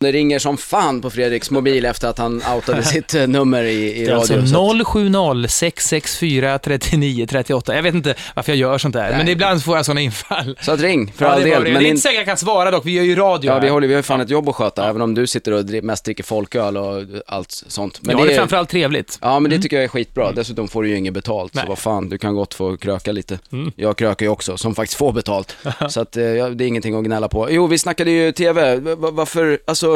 Det 0.01 0.13
ringer 0.13 0.39
som 0.39 0.57
fan 0.57 1.01
på 1.01 1.11
Fredriks 1.11 1.51
mobil 1.51 1.85
efter 1.85 2.09
att 2.09 2.19
han 2.19 2.43
outade 2.55 2.83
sitt 2.95 3.15
eh, 3.15 3.27
nummer 3.27 3.63
i, 3.65 3.95
i 3.97 4.05
Det 4.05 4.11
är 4.11 4.15
radio. 4.15 4.19
alltså 4.39 4.47
så 4.47 4.71
att- 4.81 4.87
070 4.87 5.49
664 5.49 6.59
39 6.59 7.27
38. 7.31 7.75
Jag 7.77 7.83
vet 7.83 7.95
inte 7.95 8.15
varför 8.37 8.53
jag 8.53 8.59
gör 8.59 8.79
sånt 8.79 8.95
där, 8.95 9.11
men 9.11 9.29
ibland 9.29 9.65
får 9.65 9.77
jag 9.77 9.85
sådana 9.87 10.01
infall. 10.01 10.59
Så 10.61 10.73
att 10.73 10.81
ring, 10.81 11.13
för 11.17 11.25
Ja, 11.25 11.31
all 11.31 11.43
del. 11.43 11.63
Men 11.63 11.73
det 11.73 11.79
är 11.79 11.81
in- 11.81 11.87
inte 11.87 12.01
säkert 12.01 12.17
jag 12.17 12.27
kan 12.27 12.37
svara 12.37 12.71
dock, 12.71 12.87
vi 12.87 12.93
gör 12.93 13.05
ju 13.05 13.15
radio 13.17 13.51
Ja, 13.53 13.59
vi, 13.59 13.69
håller, 13.69 13.87
vi 13.89 13.95
har 13.95 13.99
ju 13.99 14.03
fan 14.03 14.21
ett 14.21 14.31
jobb 14.31 14.49
att 14.49 14.55
sköta, 14.57 14.89
även 14.89 15.03
om 15.03 15.15
du 15.15 15.27
sitter 15.27 15.53
och 15.53 15.85
mest 15.85 16.05
dricker 16.05 16.25
folköl 16.25 16.77
och 16.77 17.03
allt 17.27 17.51
sånt. 17.51 17.99
Men 18.03 18.19
ja, 18.19 18.25
det 18.25 18.33
är 18.33 18.37
framförallt 18.37 18.69
trevligt. 18.71 19.19
Ja, 19.23 19.41
men 19.41 19.51
det 19.51 19.59
tycker 19.59 19.77
jag 19.77 19.85
är 19.85 19.89
skitbra. 19.89 20.33
Dessutom 20.33 20.69
får 20.69 20.83
du 20.83 20.89
ju 20.89 20.97
inget 20.97 21.15
betalt, 21.15 21.53
så 21.53 21.59
Nej. 21.59 21.69
vad 21.69 21.79
fan, 21.79 22.09
du 22.09 22.19
kan 22.19 22.35
gott 22.35 22.55
få 22.55 22.77
kröka 22.77 23.13
lite. 23.13 23.39
Jag 23.77 23.97
krökar 23.97 24.27
ju 24.27 24.31
också, 24.33 24.57
som 24.57 24.75
faktiskt 24.75 24.99
får 24.99 25.13
betalt. 25.13 25.57
så 25.89 26.01
att, 26.01 26.17
eh, 26.17 26.23
ja, 26.25 26.49
det 26.49 26.65
är 26.65 26.69
ingenting 26.69 26.95
att 26.99 27.05
gnälla 27.05 27.29
på. 27.29 27.51
Jo, 27.51 27.67
vi 27.67 27.79
snackade 27.79 28.11
ju 28.11 28.33
TV, 28.33 28.77
Va- 28.77 28.95
va- 28.95 29.11
varför, 29.11 29.59
alltså, 29.67 29.88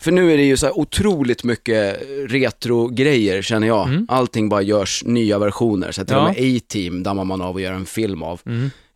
för 0.00 0.10
nu 0.12 0.32
är 0.32 0.36
det 0.36 0.42
ju 0.44 0.56
så 0.56 0.66
här 0.66 0.78
otroligt 0.78 1.44
mycket 1.44 2.02
retro-grejer 2.28 3.42
känner 3.42 3.66
jag. 3.66 4.06
Allting 4.08 4.48
bara 4.48 4.62
görs 4.62 5.02
nya 5.06 5.38
versioner, 5.38 5.92
så 5.92 6.04
till 6.04 6.14
Ja. 6.14 6.20
och 6.20 6.34
med 6.34 6.56
A-Team 6.56 7.02
dammar 7.02 7.24
man 7.24 7.40
av 7.42 7.54
och 7.54 7.60
gör 7.60 7.72
en 7.72 7.86
film 7.86 8.22
av. 8.22 8.40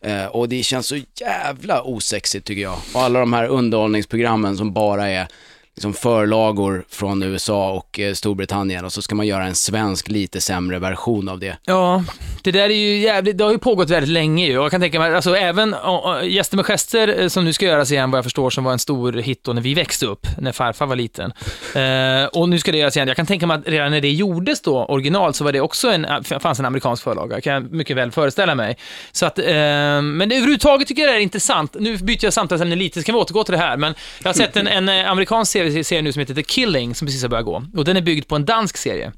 Eh, 0.04 0.26
och 0.26 0.48
det 0.48 0.62
känns 0.62 0.86
så 0.86 0.96
jävla 1.20 1.82
osexigt 1.82 2.46
tycker 2.46 2.62
jag. 2.62 2.76
Och 2.94 3.00
alla 3.02 3.20
de 3.20 3.32
här 3.32 3.46
underhållningsprogrammen 3.48 4.56
som 4.56 4.72
bara 4.72 5.08
är 5.08 5.26
liksom 5.74 5.94
förlagor 5.94 6.84
från 6.88 7.22
USA 7.22 7.70
och 7.70 8.00
eh, 8.00 8.14
Storbritannien 8.14 8.84
och 8.84 8.92
så 8.92 9.02
ska 9.02 9.14
man 9.14 9.26
göra 9.26 9.44
en 9.44 9.54
svensk 9.54 10.08
lite 10.08 10.40
sämre 10.40 10.78
version 10.78 11.28
av 11.28 11.38
det. 11.38 11.56
Ja, 11.64 12.04
det 12.42 12.50
där 12.50 12.70
är 12.70 12.74
ju 12.74 12.98
jävligt, 12.98 13.38
det 13.38 13.44
har 13.44 13.52
ju 13.52 13.58
pågått 13.58 13.90
väldigt 13.90 14.10
länge 14.10 14.46
ju. 14.46 14.58
Och 14.58 14.64
Jag 14.64 14.70
kan 14.70 14.80
tänka 14.80 14.98
mig, 14.98 15.14
alltså 15.14 15.36
även 15.36 15.74
Gäster 16.22 16.56
med 16.56 16.66
gester 16.66 17.20
eh, 17.20 17.28
som 17.28 17.44
nu 17.44 17.52
ska 17.52 17.66
göras 17.66 17.92
igen 17.92 18.10
vad 18.10 18.18
jag 18.18 18.24
förstår, 18.24 18.50
som 18.50 18.64
var 18.64 18.72
en 18.72 18.78
stor 18.78 19.12
hit 19.12 19.44
då 19.44 19.52
när 19.52 19.62
vi 19.62 19.74
växte 19.74 20.06
upp, 20.06 20.26
när 20.38 20.52
farfar 20.52 20.86
var 20.86 20.96
liten. 20.96 21.32
Eh, 21.74 22.24
och 22.26 22.48
nu 22.48 22.58
ska 22.58 22.72
det 22.72 22.78
göras 22.78 22.96
igen. 22.96 23.08
Jag 23.08 23.16
kan 23.16 23.26
tänka 23.26 23.46
mig 23.46 23.56
att 23.56 23.68
redan 23.68 23.90
när 23.90 24.00
det 24.00 24.10
gjordes 24.10 24.60
då, 24.60 24.84
originalt, 24.84 25.36
så 25.36 25.44
var 25.44 25.52
det 25.52 25.60
också 25.60 25.90
en, 25.90 26.04
äh, 26.04 26.20
fanns 26.40 26.58
en 26.58 26.64
amerikansk 26.64 27.02
förlaga, 27.02 27.40
kan 27.40 27.52
jag 27.52 27.72
mycket 27.72 27.96
väl 27.96 28.10
föreställa 28.10 28.54
mig. 28.54 28.76
Så 29.12 29.26
att, 29.26 29.38
eh, 29.38 29.44
men 29.44 30.28
det, 30.28 30.36
överhuvudtaget 30.36 30.88
tycker 30.88 31.02
jag 31.02 31.10
det 31.10 31.18
är 31.18 31.20
intressant. 31.20 31.76
Nu 31.78 31.96
byter 31.96 32.24
jag 32.24 32.32
samtalsämne 32.32 32.76
lite, 32.76 33.00
så 33.00 33.04
kan 33.04 33.14
vi 33.14 33.20
återgå 33.20 33.44
till 33.44 33.52
det 33.52 33.58
här. 33.58 33.76
Men 33.76 33.94
jag 34.22 34.28
har 34.28 34.34
sett 34.34 34.56
en, 34.56 34.66
en 34.66 34.88
eh, 34.88 35.10
amerikansk 35.10 35.52
serie, 35.52 35.63
serie 35.70 36.02
nu 36.02 36.12
som 36.12 36.20
heter 36.20 36.34
The 36.34 36.42
Killing, 36.42 36.94
som 36.94 37.06
precis 37.06 37.22
har 37.22 37.28
börjat 37.28 37.46
gå. 37.46 37.64
Och 37.76 37.84
den 37.84 37.96
är 37.96 38.00
byggd 38.00 38.28
på 38.28 38.36
en 38.36 38.44
dansk 38.44 38.76
serie 38.76 39.12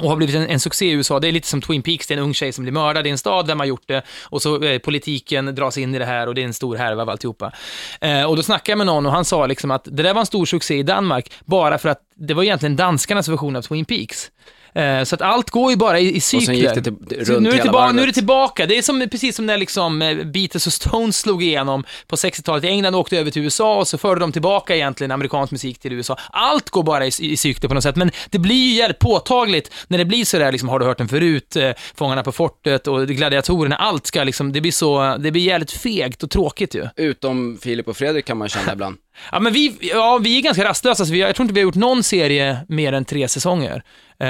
och 0.00 0.08
har 0.08 0.16
blivit 0.16 0.36
en, 0.36 0.46
en 0.46 0.60
succé 0.60 0.86
i 0.86 0.90
USA. 0.90 1.20
Det 1.20 1.28
är 1.28 1.32
lite 1.32 1.48
som 1.48 1.60
Twin 1.60 1.82
Peaks, 1.82 2.06
det 2.06 2.14
är 2.14 2.18
en 2.18 2.24
ung 2.24 2.34
tjej 2.34 2.52
som 2.52 2.64
blir 2.64 2.72
mördad 2.72 3.06
i 3.06 3.10
en 3.10 3.18
stad, 3.18 3.46
vem 3.46 3.58
har 3.58 3.66
gjort 3.66 3.88
det? 3.88 4.02
Och 4.22 4.42
så 4.42 4.62
eh, 4.62 4.78
politiken 4.78 5.54
dras 5.54 5.78
in 5.78 5.94
i 5.94 5.98
det 5.98 6.04
här 6.04 6.26
och 6.26 6.34
det 6.34 6.40
är 6.40 6.44
en 6.44 6.54
stor 6.54 6.76
härva 6.76 7.02
av 7.02 7.10
alltihopa. 7.10 7.52
Eh, 8.00 8.24
och 8.24 8.36
då 8.36 8.42
snackade 8.42 8.70
jag 8.70 8.78
med 8.78 8.86
någon 8.86 9.06
och 9.06 9.12
han 9.12 9.24
sa 9.24 9.46
liksom 9.46 9.70
att 9.70 9.84
det 9.84 10.02
där 10.02 10.14
var 10.14 10.20
en 10.20 10.26
stor 10.26 10.46
succé 10.46 10.78
i 10.78 10.82
Danmark, 10.82 11.32
bara 11.44 11.78
för 11.78 11.88
att 11.88 12.00
det 12.14 12.34
var 12.34 12.42
egentligen 12.42 12.76
danskarnas 12.76 13.28
version 13.28 13.56
av 13.56 13.62
Twin 13.62 13.84
Peaks. 13.84 14.30
Eh, 14.74 15.04
så 15.04 15.14
att 15.14 15.22
allt 15.22 15.50
går 15.50 15.70
ju 15.70 15.76
bara 15.76 16.00
i, 16.00 16.16
i 16.16 16.20
cykler. 16.20 16.74
till, 16.74 16.82
runt 17.26 17.42
nu, 17.42 17.50
är 17.50 17.56
det 17.56 17.62
tillbaka, 17.62 17.92
nu 17.92 18.02
är 18.02 18.06
det 18.06 18.12
tillbaka. 18.12 18.66
Det 18.66 18.78
är 18.78 18.82
som, 18.82 19.08
precis 19.10 19.36
som 19.36 19.46
när 19.46 19.56
liksom 19.56 20.02
eh, 20.02 20.24
Beatles 20.24 20.66
och 20.66 20.72
Stones 20.72 21.18
slog 21.18 21.42
igenom 21.42 21.84
på 22.06 22.16
60-talet 22.16 22.64
i 22.64 22.66
England 22.66 22.94
och 22.94 23.00
åkte 23.00 23.18
över 23.18 23.30
till 23.30 23.42
USA 23.42 23.78
och 23.78 23.88
så 23.88 23.98
förde 23.98 24.20
de 24.20 24.32
tillbaka 24.32 24.76
egentligen 24.76 25.10
amerikansk 25.10 25.52
musik 25.52 25.78
till 25.78 25.92
USA. 25.92 26.16
Allt 26.30 26.70
går 26.70 26.82
bara 26.82 27.06
i, 27.06 27.10
i 27.20 27.36
cykler 27.36 27.68
på 27.68 27.74
något 27.74 27.82
sätt, 27.82 27.96
men 27.96 28.10
det 28.30 28.38
blir 28.38 28.68
ju 28.68 28.74
jävligt 28.74 28.98
påtagligt 28.98 29.72
när 29.88 29.98
det 29.98 30.04
blir 30.04 30.24
sådär, 30.24 30.52
liksom, 30.52 30.68
har 30.68 30.78
du 30.78 30.84
hört 30.84 30.98
den 30.98 31.08
förut, 31.08 31.56
eh, 31.56 31.70
Fångarna 31.94 32.22
på 32.22 32.32
fortet 32.32 32.86
och 32.86 33.08
Gladiatorerna, 33.08 33.76
allt 33.76 34.06
ska 34.06 34.24
liksom, 34.24 34.52
det 34.52 34.60
blir 34.60 34.72
så, 34.72 35.16
det 35.16 35.30
blir 35.30 35.42
jävligt 35.42 35.70
fegt 35.72 36.22
och 36.22 36.30
tråkigt 36.30 36.74
ju. 36.74 36.88
Utom 36.96 37.58
Filip 37.62 37.88
och 37.88 37.96
Fredrik 37.96 38.24
kan 38.24 38.36
man 38.36 38.48
känna 38.48 38.72
ibland. 38.80 38.96
Ja, 39.32 39.40
men 39.40 39.52
vi, 39.52 39.78
ja, 39.80 40.18
vi 40.22 40.38
är 40.38 40.42
ganska 40.42 40.64
rastlösa, 40.64 41.06
så 41.06 41.12
vi, 41.12 41.18
jag 41.18 41.36
tror 41.36 41.44
inte 41.44 41.54
vi 41.54 41.60
har 41.60 41.64
gjort 41.64 41.74
någon 41.74 42.02
serie 42.02 42.58
mer 42.68 42.92
än 42.92 43.04
tre 43.04 43.28
säsonger. 43.28 43.82
Eh, 44.18 44.26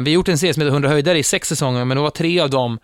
vi 0.00 0.10
har 0.10 0.10
gjort 0.10 0.28
en 0.28 0.38
serie 0.38 0.54
som 0.54 0.60
heter 0.60 0.72
100 0.72 0.88
höjdare 0.88 1.18
i 1.18 1.22
sex 1.22 1.48
säsonger, 1.48 1.84
men 1.84 1.96
det 1.96 2.02
var 2.02 2.10
tre 2.10 2.40
av 2.40 2.50
dem 2.50 2.78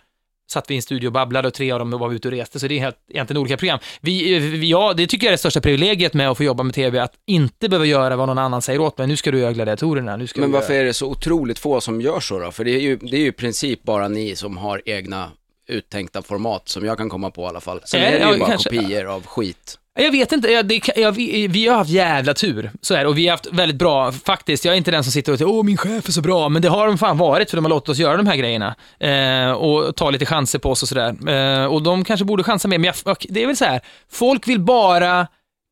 satt 0.51 0.71
vi 0.71 0.75
i 0.75 0.77
en 0.77 0.83
studio 0.83 1.07
och 1.07 1.13
babblade 1.13 1.49
och 1.49 1.55
tre 1.55 1.71
av 1.71 1.79
dem 1.79 1.91
var 1.91 2.09
vi 2.09 2.17
ute 2.17 2.29
och 2.29 2.33
reste, 2.33 2.61
så 2.61 2.69
det 2.69 2.75
är 2.75 2.81
helt, 2.81 2.97
egentligen 3.09 3.41
olika 3.41 3.57
program. 3.57 3.79
Vi, 4.01 4.39
vi, 4.39 4.71
ja, 4.71 4.93
det 4.97 5.07
tycker 5.07 5.27
jag 5.27 5.29
är 5.29 5.33
det 5.33 5.39
största 5.39 5.61
privilegiet 5.61 6.15
med 6.15 6.31
att 6.31 6.37
få 6.37 6.45
jobba 6.45 6.63
med 6.63 6.75
TV, 6.75 7.01
att 7.01 7.13
inte 7.27 7.69
behöva 7.69 7.87
göra 7.87 8.17
vad 8.17 8.29
någon 8.29 8.39
annan 8.39 8.63
säger 8.63 8.81
åt 8.81 8.99
mig. 8.99 9.07
Nu 9.07 9.17
ska 9.17 9.31
du 9.31 9.39
göra 9.39 9.53
gladiatorerna, 9.53 10.17
nu 10.17 10.27
ska 10.27 10.41
Men 10.41 10.53
varför 10.53 10.73
göra... 10.73 10.83
är 10.83 10.87
det 10.87 10.95
så 10.95 11.07
otroligt 11.07 11.59
få 11.59 11.81
som 11.81 12.01
gör 12.01 12.21
så 12.21 12.39
då? 12.39 12.51
För 12.51 12.65
det 12.65 12.71
är 12.71 12.81
ju, 12.81 12.97
det 12.97 13.17
är 13.17 13.21
ju 13.21 13.27
i 13.27 13.33
princip 13.33 13.83
bara 13.83 14.09
ni 14.09 14.37
som 14.37 14.57
har 14.57 14.83
egna 14.85 15.31
uttänkta 15.69 16.23
format 16.23 16.69
som 16.69 16.85
jag 16.85 16.99
kan 16.99 17.09
komma 17.09 17.31
på 17.31 17.43
i 17.43 17.47
alla 17.47 17.61
fall. 17.61 17.81
Sen 17.85 18.03
är 18.03 18.11
det 18.11 18.33
ju 18.33 18.39
bara 18.39 18.49
kanske. 18.49 18.71
kopior 18.71 19.07
av 19.07 19.27
skit. 19.27 19.80
Jag 19.95 20.11
vet 20.13 20.33
inte, 20.33 20.49
jag, 20.49 20.67
det, 20.67 20.81
jag, 20.97 21.13
vi, 21.13 21.49
vi 21.49 21.67
har 21.67 21.77
haft 21.77 21.91
jävla 21.91 22.35
tur, 22.35 22.71
så 22.81 22.95
är 22.95 23.01
det. 23.01 23.07
Och 23.07 23.19
vi 23.19 23.27
har 23.27 23.31
haft 23.31 23.47
väldigt 23.53 23.79
bra, 23.79 24.13
faktiskt, 24.13 24.65
jag 24.65 24.73
är 24.73 24.79
inte 24.79 24.91
den 24.91 25.05
som 25.05 25.13
sitter 25.13 25.33
och 25.33 25.39
säger 25.39 25.51
åh 25.51 25.65
min 25.65 25.77
chef 25.77 26.09
är 26.09 26.13
så 26.13 26.21
bra, 26.21 26.49
men 26.49 26.63
det 26.63 26.69
har 26.69 26.87
de 26.87 26.99
fan 26.99 27.19
varit 27.19 27.51
för 27.51 27.57
de 27.57 27.65
har 27.65 27.71
låtit 27.71 27.89
oss 27.89 27.99
göra 27.99 28.17
de 28.17 28.27
här 28.27 28.37
grejerna. 28.37 28.75
Eh, 29.01 29.53
och 29.53 29.97
ta 29.97 30.11
lite 30.11 30.27
chanser 30.27 30.59
på 30.59 30.71
oss 30.71 30.83
och 30.83 30.89
sådär. 30.89 31.29
Eh, 31.29 31.65
och 31.65 31.83
de 31.83 32.05
kanske 32.05 32.25
borde 32.25 32.45
chansa 32.45 32.69
mer, 32.69 32.79
men 32.79 32.93
jag, 33.05 33.17
det 33.29 33.43
är 33.43 33.47
väl 33.47 33.57
så 33.57 33.65
här, 33.65 33.81
folk 34.11 34.49
vill 34.49 34.61
bara 34.61 35.27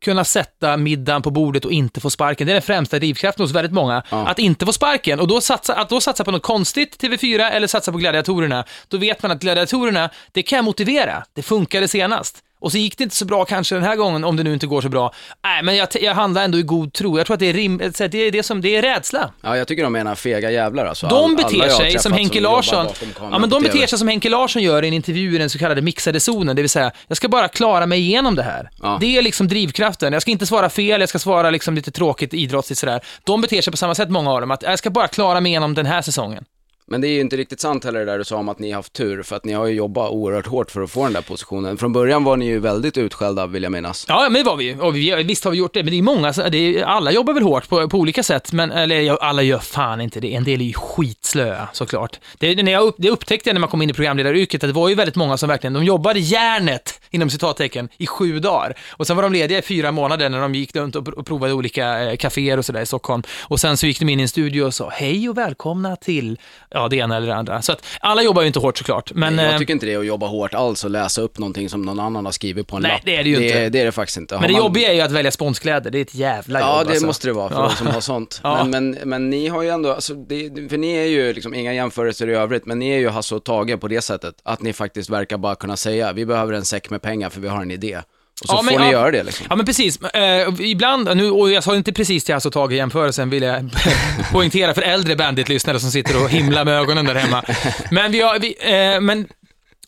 kunna 0.05 0.25
sätta 0.25 0.77
middagen 0.77 1.23
på 1.23 1.31
bordet 1.31 1.65
och 1.65 1.73
inte 1.73 2.01
få 2.01 2.11
sparken. 2.11 2.47
Det 2.47 2.53
är 2.53 2.55
den 2.55 2.63
främsta 2.63 2.99
drivkraften 2.99 3.45
hos 3.45 3.53
väldigt 3.53 3.73
många. 3.73 4.03
Ja. 4.11 4.27
Att 4.27 4.39
inte 4.39 4.67
få 4.67 4.73
sparken. 4.73 5.21
Och 5.21 5.29
då 5.29 5.41
satsa, 5.41 5.75
att 5.75 5.89
då 5.89 6.01
satsa 6.01 6.25
på 6.25 6.31
något 6.31 6.43
konstigt, 6.43 7.03
TV4, 7.03 7.51
eller 7.51 7.67
satsa 7.67 7.93
på 7.93 7.99
gladiatorerna. 7.99 8.65
Då 8.89 8.97
vet 8.97 9.23
man 9.23 9.33
att 9.33 9.41
gladiatorerna, 9.41 10.11
det 10.33 10.43
kan 10.43 10.57
jag 10.57 10.65
motivera. 10.65 11.25
Det 11.33 11.43
funkade 11.43 11.89
senast. 11.89 12.43
Och 12.61 12.73
så 12.73 12.79
gick 12.79 12.99
det 12.99 13.05
inte 13.05 13.17
så 13.17 13.25
bra 13.25 13.45
kanske 13.45 13.75
den 13.75 13.85
här 13.85 13.97
gången, 13.97 14.25
om 14.25 14.37
det 14.37 14.43
nu 14.43 14.53
inte 14.55 14.67
går 14.67 14.81
så 14.81 14.89
bra. 14.89 15.13
Nej, 15.45 15.63
men 15.63 15.77
jag, 15.77 15.89
jag 16.01 16.15
handlar 16.15 16.45
ändå 16.45 16.59
i 16.59 16.63
god 16.63 16.93
tro. 16.93 17.19
Jag 17.19 17.27
tror 17.27 17.35
att 17.35 17.41
det 17.41 17.47
är, 17.47 17.53
rim, 17.53 17.79
det 17.79 18.15
är 18.15 18.31
det 18.31 18.43
som, 18.43 18.61
det 18.61 18.77
är 18.77 18.83
rädsla. 18.83 19.33
Ja, 19.41 19.57
jag 19.57 19.69
tycker 19.69 19.83
de 19.83 19.93
menar 19.93 20.15
fega 20.15 20.51
jävlar 20.51 20.87
alltså. 20.87 21.07
De 21.07 21.37
beter 21.37 21.69
sig 21.69 21.99
som 21.99 22.13
Henke 22.13 22.41
Larsson. 22.41 22.87
Ja, 23.21 23.39
men 23.39 23.51
de 23.51 23.63
beter 23.63 23.87
sig 23.87 23.99
som 23.99 24.09
Henke 24.09 24.29
Larsson 24.29 24.63
gör 24.63 24.85
i 24.85 24.89
en 24.89 24.95
intervju 24.95 25.35
i 25.35 25.39
den 25.39 25.51
så 25.51 25.59
kallade 25.59 25.83
mixade 25.83 26.21
zonen, 26.21 26.57
det 26.57 26.63
vill 26.63 26.71
säga, 26.71 26.91
jag 27.09 27.17
ska 27.17 27.29
bara 27.29 27.49
klara 27.49 27.87
mig 27.87 28.01
igenom 28.01 28.35
det 28.35 28.43
här. 28.43 28.71
Ja. 28.83 28.99
Det 29.01 29.17
är 29.19 29.23
liksom 29.23 29.49
drivkraften. 29.49 30.13
Jag 30.13 30.23
ska 30.23 30.31
inte 30.31 30.47
svara 30.47 30.71
fel, 30.71 31.01
jag 31.01 31.09
ska 31.09 31.19
svara 31.19 31.51
liksom 31.51 31.75
lite 31.75 31.91
tråkigt 31.91 32.35
idrottsligt 32.35 32.81
sådär. 32.81 33.01
De 33.25 33.41
beter 33.41 33.63
sig 33.63 33.71
på 33.71 33.77
samma 33.77 33.95
sätt, 33.95 34.11
många 34.11 34.33
av 34.33 34.41
dem, 34.41 34.51
att 34.51 34.63
jag 34.63 34.79
ska 34.79 34.91
bara 34.91 35.09
klara 35.09 35.41
mig 35.41 35.53
igenom 35.53 35.75
den 35.75 35.87
här 35.87 36.03
säsongen. 36.03 36.45
Men 36.91 37.01
det 37.01 37.09
är 37.09 37.13
ju 37.13 37.21
inte 37.21 37.37
riktigt 37.37 37.61
sant 37.61 37.85
heller 37.85 37.99
det 37.99 38.05
där 38.05 38.19
du 38.19 38.25
sa 38.25 38.37
om 38.37 38.49
att 38.49 38.59
ni 38.59 38.71
har 38.71 38.77
haft 38.77 38.93
tur, 38.93 39.23
för 39.23 39.37
att 39.37 39.45
ni 39.45 39.53
har 39.53 39.67
ju 39.67 39.75
jobbat 39.75 40.11
oerhört 40.11 40.47
hårt 40.47 40.71
för 40.71 40.81
att 40.81 40.91
få 40.91 41.05
den 41.05 41.13
där 41.13 41.23
positionen. 41.23 41.77
Från 41.77 41.93
början 41.93 42.25
var 42.25 42.37
ni 42.37 42.47
ju 42.47 42.59
väldigt 42.59 42.99
utskällda, 42.99 43.47
vill 43.47 43.63
jag 43.63 43.73
minnas. 43.73 44.05
Ja, 44.09 44.29
men 44.31 44.33
det 44.33 44.43
var 44.43 44.57
vi 44.57 44.65
ju. 44.65 44.81
Och 44.81 44.97
vi, 44.97 45.23
visst 45.23 45.45
har 45.45 45.51
vi 45.51 45.59
gjort 45.59 45.75
det, 45.75 45.83
men 45.83 45.93
det 45.93 45.99
är 45.99 46.03
många, 46.03 46.33
det 46.33 46.59
är, 46.59 46.85
alla 46.85 47.13
jobbar 47.13 47.35
väl 47.35 47.43
hårt 47.43 47.69
på, 47.69 47.89
på 47.89 47.99
olika 47.99 48.23
sätt, 48.23 48.53
men 48.53 48.71
eller, 48.71 49.01
ja, 49.01 49.19
alla 49.21 49.43
gör 49.43 49.59
fan 49.59 50.01
inte 50.01 50.21
det. 50.21 50.35
En 50.35 50.45
del 50.45 50.61
är 50.61 50.65
ju 50.65 50.73
skitslöa, 50.73 51.69
såklart. 51.73 52.21
Det, 52.39 52.63
när 52.63 52.73
jag 52.73 52.83
upp, 52.83 52.95
det 52.99 53.11
upptäckte 53.11 53.49
jag 53.49 53.55
när 53.55 53.61
man 53.61 53.71
kom 53.71 53.83
in 53.83 53.91
i 53.91 53.93
programledaryrket, 53.93 54.65
att 54.65 54.69
det 54.69 54.75
var 54.75 54.89
ju 54.89 54.95
väldigt 54.95 55.17
många 55.17 55.37
som 55.37 55.49
verkligen, 55.49 55.73
de 55.73 55.85
jobbade 55.85 56.21
järnet, 56.21 57.01
inom 57.11 57.31
citattecken, 57.31 57.89
i 57.99 58.07
sju 58.07 58.39
dagar. 58.39 58.75
Och 58.91 59.07
sen 59.07 59.17
var 59.17 59.23
de 59.23 59.33
lediga 59.33 59.59
i 59.59 59.63
fyra 59.63 59.93
månader 59.93 60.29
när 60.29 60.41
de 60.41 60.55
gick 60.55 60.77
runt 60.77 60.97
och, 60.97 61.27
provade 61.27 61.53
olika 61.53 62.11
eh, 62.11 62.17
kaféer 62.17 62.59
och 62.59 62.65
sådär 62.65 62.81
i 62.81 62.87
Stockholm. 62.87 63.23
Och 63.43 63.61
sen 63.61 63.77
så 63.77 63.87
gick 63.87 63.99
de 63.99 64.09
in 64.09 64.21
i 64.21 64.23
en 64.23 64.29
studio 64.29 64.63
och 64.63 64.75
sa, 64.75 64.91
hej 64.91 65.29
och 65.29 65.39
välkomna 65.39 65.97
till, 65.97 66.39
ja, 66.79 66.89
det 66.89 66.97
ena 66.97 67.17
eller 67.17 67.27
det 67.27 67.35
andra. 67.35 67.63
Så 67.63 67.73
att 67.73 67.85
alla 68.01 68.23
jobbar 68.23 68.43
ju 68.43 68.47
inte 68.47 68.59
hårt 68.59 68.79
såklart, 68.79 69.13
men... 69.15 69.39
eh, 69.39 69.45
jag 69.45 69.59
tycker 69.59 69.73
inte 69.75 69.87
det 69.87 69.93
är 69.93 69.99
att 69.99 70.07
jobba 70.07 70.27
hårt 70.27 70.55
alls 70.55 70.85
och 70.85 70.91
läsa 70.91 71.21
upp 71.23 71.39
någonting 71.39 71.69
som 71.69 71.83
någon 71.83 72.01
annan 72.01 72.25
har 72.25 72.33
skrivit 72.33 72.67
på 72.67 72.77
en 72.77 72.83
Nej, 72.83 72.93
lapp. 72.93 73.01
det 73.05 73.17
är 73.17 73.25
det 73.25 73.31
ju 73.31 73.37
det, 73.37 73.47
inte. 73.47 73.69
Det 73.69 73.81
är 73.81 73.85
det 73.85 73.93
faktiskt 73.93 74.17
inte. 74.19 74.35
Har 74.35 74.41
men 74.41 74.49
det 74.49 74.53
man- 74.53 74.63
jobbiga 74.63 74.89
är 74.91 74.95
ju 74.95 75.01
att 75.01 75.13
välja 75.13 75.31
sponskläder, 75.31 75.91
det 75.91 75.99
är 75.99 76.03
ett 76.03 76.15
jävla 76.15 76.61
Ja, 76.61 76.79
jobb 76.79 76.87
det 76.87 76.91
alltså. 76.93 77.07
måste 77.07 77.29
det 77.29 77.33
vara 77.33 77.49
för 77.49 77.57
Ja. 77.57 77.63
de 77.69 77.77
som 77.77 77.87
har 77.87 78.01
sånt. 78.01 78.41
Ja. 78.49 78.65
Men, 78.65 78.91
men, 78.91 79.09
men 79.09 79.31
ni 79.31 79.49
har 79.49 79.63
ju 79.63 79.69
ändå, 79.69 79.93
alltså, 79.93 80.15
det, 80.15 80.69
för 80.71 80.77
ni 80.79 80.93
är 80.95 81.05
ju 81.07 81.33
liksom 81.33 81.55
inga 81.55 81.75
jämförelser 81.75 82.29
i 82.29 82.35
övrigt, 82.35 82.67
men 82.67 82.79
ni 82.79 82.89
är 82.91 82.99
ju 82.99 83.09
Hasse 83.09 83.35
och 83.35 83.45
Tage 83.45 83.81
på 83.81 83.89
det 83.89 84.01
sättet, 84.01 84.35
att 84.43 84.63
ni 84.63 84.73
faktiskt 84.73 85.11
verkar 85.11 85.39
bara 85.39 85.55
kunna 85.55 85.77
säga, 85.77 86.13
vi 86.13 86.27
behöver 86.27 86.53
en 86.53 86.65
säck 86.65 86.91
med 86.91 87.03
pengar 87.03 87.31
för 87.31 87.41
vi 87.41 87.49
har 87.49 87.63
en 87.63 87.71
idé. 87.71 87.99
Och 88.41 88.49
så 88.49 88.55
Ja, 88.55 88.63
men 88.63 88.75
får 88.75 88.81
ni 88.81 88.87
ja. 88.87 88.93
göra 88.93 89.11
det 89.11 89.23
liksom. 89.23 89.47
Ja, 89.51 89.57
men 89.57 89.67
precis. 89.67 90.03
Eh, 90.03 90.49
ibland, 90.61 91.17
nu, 91.17 91.31
och 91.31 91.51
jag 91.51 91.65
sa 91.65 91.77
inte 91.77 91.93
precis 91.93 92.25
till 92.25 92.35
och 92.35 92.53
Tage 92.53 92.73
i 92.73 92.77
jämförelsen, 92.77 93.31
vill 93.31 93.43
jag 93.43 93.71
poängtera 94.33 94.75
för 94.75 94.83
äldre 94.83 95.17
Bandit-lyssnare 95.17 95.81
som 95.81 95.91
sitter 95.91 96.23
och 96.23 96.31
himlar 96.31 96.65
med 96.65 96.75
ögonen 96.75 97.05
där 97.05 97.15
hemma. 97.15 97.43
Men, 97.91 98.13
vi 98.13 98.21
har, 98.21 98.39
vi, 98.39 98.57
eh, 98.61 99.01
men 99.01 99.27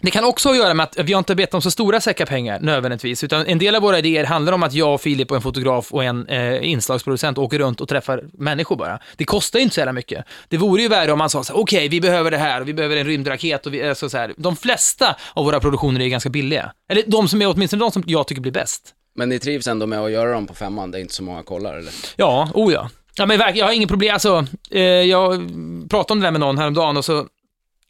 det 0.00 0.10
kan 0.10 0.24
också 0.24 0.48
ha 0.48 0.54
att 0.54 0.58
göra 0.58 0.74
med 0.74 0.84
att 0.84 0.98
vi 0.98 1.12
har 1.12 1.18
inte 1.18 1.34
bett 1.34 1.54
om 1.54 1.62
så 1.62 1.70
stora 1.70 2.00
säckar 2.00 2.26
pengar 2.26 2.60
nödvändigtvis, 2.60 3.24
utan 3.24 3.46
en 3.46 3.58
del 3.58 3.74
av 3.74 3.82
våra 3.82 3.98
idéer 3.98 4.24
handlar 4.24 4.52
om 4.52 4.62
att 4.62 4.72
jag 4.72 5.00
Filip 5.00 5.30
och 5.30 5.36
en 5.36 5.42
fotograf 5.42 5.92
och 5.92 6.04
en 6.04 6.28
eh, 6.28 6.70
inslagsproducent 6.70 7.38
åker 7.38 7.58
runt 7.58 7.80
och 7.80 7.88
träffar 7.88 8.24
människor 8.32 8.76
bara. 8.76 8.98
Det 9.16 9.24
kostar 9.24 9.58
ju 9.58 9.62
inte 9.62 9.74
så 9.74 9.80
jävla 9.80 9.92
mycket. 9.92 10.24
Det 10.48 10.56
vore 10.56 10.82
ju 10.82 10.88
värre 10.88 11.12
om 11.12 11.18
man 11.18 11.30
sa 11.30 11.44
så 11.44 11.52
här, 11.52 11.60
okej, 11.60 11.88
vi 11.88 12.00
behöver 12.00 12.30
det 12.30 12.38
här 12.38 12.60
och 12.60 12.68
vi 12.68 12.74
behöver 12.74 12.96
en 12.96 13.06
rymdraket 13.06 13.66
och 13.66 13.74
vi, 13.74 13.88
alltså 13.88 14.08
så 14.08 14.18
här. 14.18 14.34
De 14.36 14.56
flesta 14.56 15.16
av 15.34 15.44
våra 15.44 15.60
produktioner 15.60 16.00
är 16.00 16.08
ganska 16.08 16.30
billiga. 16.30 16.72
Eller 16.88 17.02
de 17.06 17.28
som 17.28 17.42
är 17.42 17.48
åtminstone 17.48 17.80
de 17.80 17.90
som 17.90 18.02
jag 18.06 18.26
tycker 18.26 18.42
blir 18.42 18.52
bäst. 18.52 18.94
Men 19.14 19.28
ni 19.28 19.38
trivs 19.38 19.66
ändå 19.66 19.86
med 19.86 20.00
att 20.00 20.10
göra 20.10 20.32
dem 20.32 20.46
på 20.46 20.54
femman, 20.54 20.90
det 20.90 20.98
är 20.98 21.00
inte 21.00 21.14
så 21.14 21.22
många 21.22 21.42
kollar 21.42 21.74
eller? 21.74 21.92
Ja, 22.16 22.50
oh 22.54 22.72
ja. 22.72 22.90
Ja, 23.14 23.26
men 23.26 23.38
verkligen, 23.38 23.58
jag 23.58 23.66
har 23.66 23.72
inget 23.72 23.88
problem. 23.88 24.12
Alltså, 24.12 24.46
eh, 24.70 24.82
jag 24.82 25.48
pratade 25.90 26.12
om 26.12 26.20
det 26.20 26.26
där 26.26 26.30
med 26.30 26.40
någon 26.40 26.58
häromdagen 26.58 26.96
och 26.96 27.04
så 27.04 27.26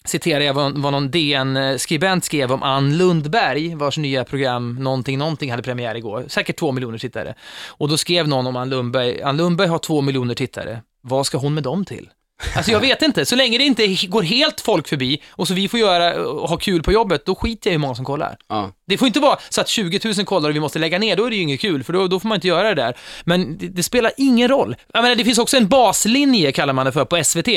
citerar 0.05 0.41
jag 0.41 0.55
vad, 0.55 0.79
vad 0.79 0.93
någon 0.93 1.11
DN-skribent 1.11 2.25
skrev 2.25 2.53
om 2.53 2.63
Ann 2.63 2.97
Lundberg, 2.97 3.75
vars 3.75 3.99
nya 3.99 4.25
program 4.25 4.75
Någonting 4.75 5.19
Någonting 5.19 5.51
hade 5.51 5.63
premiär 5.63 5.95
igår. 5.95 6.25
Säkert 6.29 6.59
två 6.59 6.73
miljoner 6.73 6.99
tittare. 6.99 7.35
Och 7.69 7.89
då 7.89 7.97
skrev 7.97 8.29
någon 8.29 8.47
om 8.47 8.57
Ann 8.57 8.71
Lundberg, 8.71 9.23
Ann 9.23 9.37
Lundberg 9.37 9.69
har 9.69 9.79
två 9.79 10.01
miljoner 10.01 10.35
tittare. 10.35 10.83
Vad 11.03 11.27
ska 11.27 11.39
hon 11.39 11.55
med 11.55 11.63
dem 11.63 11.85
till? 11.85 12.09
Alltså 12.57 12.73
jag 12.73 12.81
vet 12.81 13.03
inte, 13.03 13.27
så 13.27 13.37
länge 13.37 13.59
det 13.59 13.65
inte 13.65 14.07
går 14.07 14.23
helt 14.23 14.61
folk 14.61 14.89
förbi 14.89 15.23
och 15.31 15.49
så 15.49 15.55
vi 15.55 15.69
får 15.69 15.81
göra 15.81 16.27
och 16.27 16.49
ha 16.49 16.57
kul 16.57 16.83
på 16.83 16.93
jobbet, 16.93 17.27
då 17.27 17.35
skiter 17.35 17.71
jag 17.71 17.73
i 17.73 17.77
hur 17.77 17.81
många 17.81 17.95
som 17.95 18.05
kollar. 18.05 18.37
Ja. 18.49 18.73
Det 18.91 18.99
får 18.99 19.07
inte 19.07 19.21
vara 19.21 19.39
så 19.49 19.61
att 19.61 19.69
20 19.69 20.01
000 20.17 20.25
kollar 20.25 20.49
och 20.49 20.55
vi 20.55 20.61
måste 20.61 20.79
lägga 20.79 20.99
ner, 20.99 21.17
då 21.17 21.25
är 21.25 21.31
det 21.31 21.37
ju 21.37 21.43
inget 21.43 21.61
kul, 21.61 21.85
för 21.85 21.93
då, 21.93 22.07
då 22.07 22.21
får 22.21 22.29
man 22.29 22.37
inte 22.37 22.49
göra 22.49 22.69
det 22.69 22.83
där. 22.83 22.97
Men 23.25 23.59
det, 23.59 23.69
det 23.69 23.83
spelar 23.83 24.13
ingen 24.17 24.49
roll. 24.49 24.77
Jag 24.93 25.03
menar, 25.03 25.17
det 25.17 25.25
finns 25.25 25.39
också 25.39 25.57
en 25.57 25.69
baslinje, 25.69 26.53
kallar 26.53 26.73
man 26.73 26.87
det 26.87 26.93
för, 26.93 27.05
på 27.05 27.25
SVT. 27.25 27.49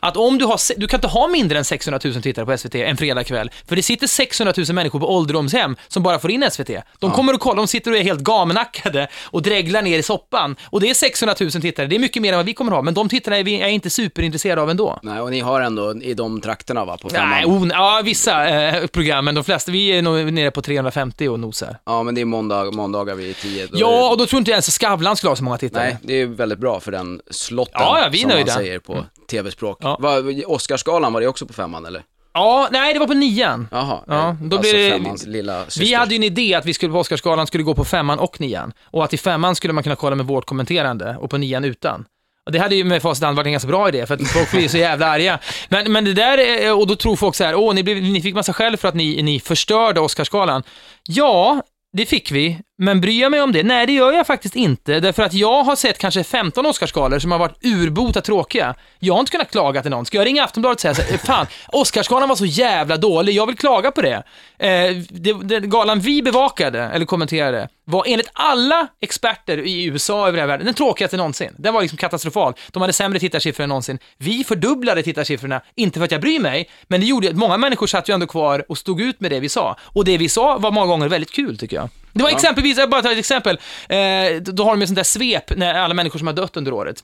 Att 0.00 0.16
om 0.16 0.38
du 0.38 0.44
har, 0.44 0.80
du 0.80 0.86
kan 0.86 0.98
inte 0.98 1.08
ha 1.08 1.28
mindre 1.28 1.58
än 1.58 1.64
600 1.64 2.00
000 2.04 2.22
tittare 2.22 2.46
på 2.46 2.58
SVT 2.58 2.74
en 2.74 2.96
fredagkväll, 2.96 3.50
för 3.68 3.76
det 3.76 3.82
sitter 3.82 4.06
600 4.06 4.54
000 4.56 4.66
människor 4.74 5.00
på 5.00 5.14
ålderdomshem 5.16 5.76
som 5.88 6.02
bara 6.02 6.18
får 6.18 6.30
in 6.30 6.50
SVT. 6.50 6.70
De 6.98 7.10
kommer 7.10 7.34
och 7.34 7.40
kollar, 7.40 7.56
de 7.56 7.66
sitter 7.66 7.90
och 7.90 7.96
är 7.96 8.02
helt 8.02 8.20
gamenackade 8.20 9.08
och 9.22 9.42
dreglar 9.42 9.82
ner 9.82 9.98
i 9.98 10.02
soppan. 10.02 10.56
Och 10.64 10.80
det 10.80 10.90
är 10.90 10.94
600 10.94 11.34
000 11.40 11.50
tittare, 11.50 11.86
det 11.86 11.96
är 11.96 12.00
mycket 12.00 12.22
mer 12.22 12.32
än 12.32 12.36
vad 12.38 12.46
vi 12.46 12.54
kommer 12.54 12.72
ha, 12.72 12.82
men 12.82 12.94
de 12.94 13.08
tittarna 13.08 13.38
är 13.38 13.44
vi 13.44 13.60
är 13.60 13.68
inte 13.68 13.90
superintresserade 13.90 14.62
av 14.62 14.70
ändå. 14.70 14.98
Nej, 15.02 15.20
och 15.20 15.30
ni 15.30 15.40
har 15.40 15.60
ändå 15.60 16.02
i 16.02 16.14
de 16.14 16.40
trakterna 16.40 16.84
va, 16.84 16.96
på 17.02 17.08
femman? 17.08 17.30
Nej, 17.30 17.46
on, 17.46 17.70
ja, 17.74 18.00
vissa 18.04 18.48
eh, 18.48 18.86
program, 18.86 19.24
men 19.24 19.34
de 19.34 19.44
flesta, 19.44 19.72
vi 19.72 19.88
är 19.88 20.02
nog 20.02 20.32
nere 20.32 20.50
på 20.50 20.62
350 20.84 21.28
och 21.28 21.40
nosar. 21.40 21.76
Ja, 21.86 22.02
men 22.02 22.14
det 22.14 22.20
är 22.20 22.24
måndag, 22.24 22.70
måndagar 22.70 23.14
vid 23.14 23.36
tio. 23.36 23.66
då 23.66 23.76
är 23.76 23.80
Ja, 23.80 23.90
det- 24.04 24.08
och 24.10 24.18
då 24.18 24.26
tror 24.26 24.38
inte 24.38 24.50
jag 24.50 24.54
ens 24.56 24.70
Skavlan 24.78 25.16
skulle 25.16 25.30
ha 25.30 25.36
så 25.36 25.44
många 25.44 25.58
tittare. 25.58 25.84
Nej, 25.84 25.96
det 26.02 26.14
är 26.14 26.26
väldigt 26.26 26.58
bra 26.58 26.80
för 26.80 26.92
den 26.92 27.20
slotten, 27.30 27.74
Ja, 27.82 28.00
ja, 28.02 28.08
vi 28.12 28.18
är 28.18 28.22
som 28.22 28.28
nöjda. 28.30 28.46
man 28.46 28.54
säger 28.54 28.78
på 28.78 29.04
tv-språk. 29.30 29.78
Ja. 29.80 29.96
Var, 30.00 30.50
Oscarsgalan, 30.52 31.12
var 31.12 31.20
det 31.20 31.26
också 31.26 31.46
på 31.46 31.52
femman 31.52 31.86
eller? 31.86 32.02
Ja, 32.32 32.68
nej, 32.72 32.92
det 32.94 32.98
var 33.00 33.06
på 33.06 33.14
nian. 33.14 33.68
Jaha, 33.70 33.98
Ja, 34.06 34.28
eh, 34.28 34.34
då 34.42 34.56
alltså 34.56 34.72
blir 34.72 34.84
det- 34.84 34.90
femmans 34.90 35.26
lilla 35.26 35.64
syster. 35.64 35.80
Vi 35.80 35.94
hade 35.94 36.14
ju 36.14 36.16
en 36.16 36.22
idé 36.24 36.54
att 36.54 36.66
vi 36.66 36.74
skulle 36.74 36.92
på 36.92 36.98
Oscarsgalan 36.98 37.46
skulle 37.46 37.64
gå 37.64 37.74
på 37.74 37.84
femman 37.84 38.18
och 38.18 38.40
nian. 38.40 38.72
Och 38.84 39.04
att 39.04 39.14
i 39.14 39.16
femman 39.18 39.54
skulle 39.56 39.72
man 39.72 39.82
kunna 39.82 39.96
kolla 39.96 40.16
med 40.16 40.26
vårt 40.26 40.44
kommenterande 40.46 41.16
och 41.20 41.30
på 41.30 41.38
nian 41.38 41.64
utan. 41.64 42.04
Och 42.50 42.52
det 42.54 42.58
hade 42.60 42.74
ju 42.74 42.84
med 42.84 43.02
facit 43.02 43.22
i 43.22 43.24
hand 43.24 43.36
varit 43.36 43.46
en 43.46 43.52
ganska 43.52 43.68
bra 43.68 43.88
idé, 43.88 44.06
för 44.06 44.14
att 44.14 44.28
folk 44.28 44.50
blir 44.50 44.68
så 44.68 44.76
jävla 44.78 45.06
arga. 45.06 45.38
Men, 45.68 45.92
men 45.92 46.04
det 46.04 46.12
där, 46.12 46.38
är- 46.38 46.74
och 46.74 46.86
då 46.86 46.96
tror 46.96 47.16
folk 47.16 47.34
så 47.34 47.44
här, 47.44 47.54
åh, 47.54 47.74
ni, 47.74 47.82
blev, 47.82 48.02
ni 48.02 48.22
fick 48.22 48.34
massa 48.34 48.52
skäll 48.52 48.76
för 48.76 48.88
att 48.88 48.94
ni, 48.94 49.22
ni 49.22 49.40
förstörde 49.40 50.00
Oscarsgalan. 50.00 50.62
Ja, 51.08 51.62
det 51.96 52.06
fick 52.06 52.30
vi, 52.32 52.58
men 52.82 53.00
bryr 53.00 53.20
jag 53.20 53.30
mig 53.30 53.42
om 53.42 53.52
det? 53.52 53.62
Nej, 53.62 53.86
det 53.86 53.92
gör 53.92 54.12
jag 54.12 54.26
faktiskt 54.26 54.56
inte. 54.56 55.00
Därför 55.00 55.22
att 55.22 55.34
jag 55.34 55.62
har 55.62 55.76
sett 55.76 55.98
kanske 55.98 56.24
15 56.24 56.66
Oscarsgalor 56.66 57.18
som 57.18 57.32
har 57.32 57.38
varit 57.38 57.64
urbota 57.64 58.20
tråkiga. 58.20 58.74
Jag 58.98 59.14
har 59.14 59.20
inte 59.20 59.32
kunnat 59.32 59.50
klaga 59.50 59.82
till 59.82 59.90
någon. 59.90 60.06
Ska 60.06 60.18
jag 60.18 60.26
ringa 60.26 60.44
Aftonbladet 60.44 60.76
och 60.76 60.80
säga 60.80 60.94
så 60.94 61.02
här, 61.02 61.18
fan, 61.18 61.46
Oscarsgalan 61.68 62.28
var 62.28 62.36
så 62.36 62.44
jävla 62.44 62.96
dålig, 62.96 63.32
jag 63.32 63.46
vill 63.46 63.56
klaga 63.56 63.90
på 63.90 64.02
det. 64.02 64.22
Eh, 64.58 64.96
det, 65.08 65.32
det 65.32 65.60
galan 65.60 66.00
vi 66.00 66.22
bevakade, 66.22 66.80
eller 66.80 67.06
kommenterade, 67.06 67.68
var 67.84 68.04
enligt 68.06 68.30
alla 68.32 68.86
experter 69.00 69.58
i 69.58 69.84
USA 69.84 70.28
över 70.28 70.38
hela 70.38 70.46
världen 70.46 70.66
den 70.66 70.74
tråkigaste 70.74 71.16
någonsin. 71.16 71.54
Den 71.58 71.74
var 71.74 71.82
liksom 71.82 71.98
katastrofal. 71.98 72.54
De 72.70 72.82
hade 72.82 72.92
sämre 72.92 73.18
tittarsiffror 73.18 73.62
än 73.62 73.68
någonsin. 73.68 73.98
Vi 74.18 74.44
fördubblade 74.44 75.02
tittarsiffrorna, 75.02 75.60
inte 75.74 75.98
för 75.98 76.04
att 76.04 76.12
jag 76.12 76.20
bryr 76.20 76.40
mig, 76.40 76.70
men 76.88 77.00
det 77.00 77.06
gjorde 77.06 77.28
att 77.28 77.36
många 77.36 77.56
människor 77.56 77.86
satt 77.86 78.08
ju 78.08 78.14
ändå 78.14 78.26
kvar 78.26 78.64
och 78.68 78.78
stod 78.78 79.00
ut 79.00 79.20
med 79.20 79.30
det 79.30 79.40
vi 79.40 79.48
sa. 79.48 79.76
Och 79.82 80.04
det 80.04 80.18
vi 80.18 80.28
sa 80.28 80.58
var 80.58 80.70
många 80.70 80.86
gånger 80.86 81.08
väldigt 81.08 81.32
kul, 81.32 81.58
tycker 81.58 81.76
jag. 81.76 81.88
Det 82.12 82.22
var 82.22 82.30
exempelvis, 82.30 82.78
jag 82.78 82.90
bara 82.90 83.02
tar 83.02 83.10
ett 83.12 83.18
exempel, 83.18 83.58
eh, 83.88 84.42
då 84.42 84.64
har 84.64 84.70
de 84.70 84.82
ett 84.82 84.88
sånt 84.88 84.96
där 84.96 85.02
svep 85.04 85.56
när 85.56 85.74
alla 85.74 85.94
människor 85.94 86.18
som 86.18 86.26
har 86.26 86.34
dött 86.34 86.56
under 86.56 86.72
året. 86.72 87.02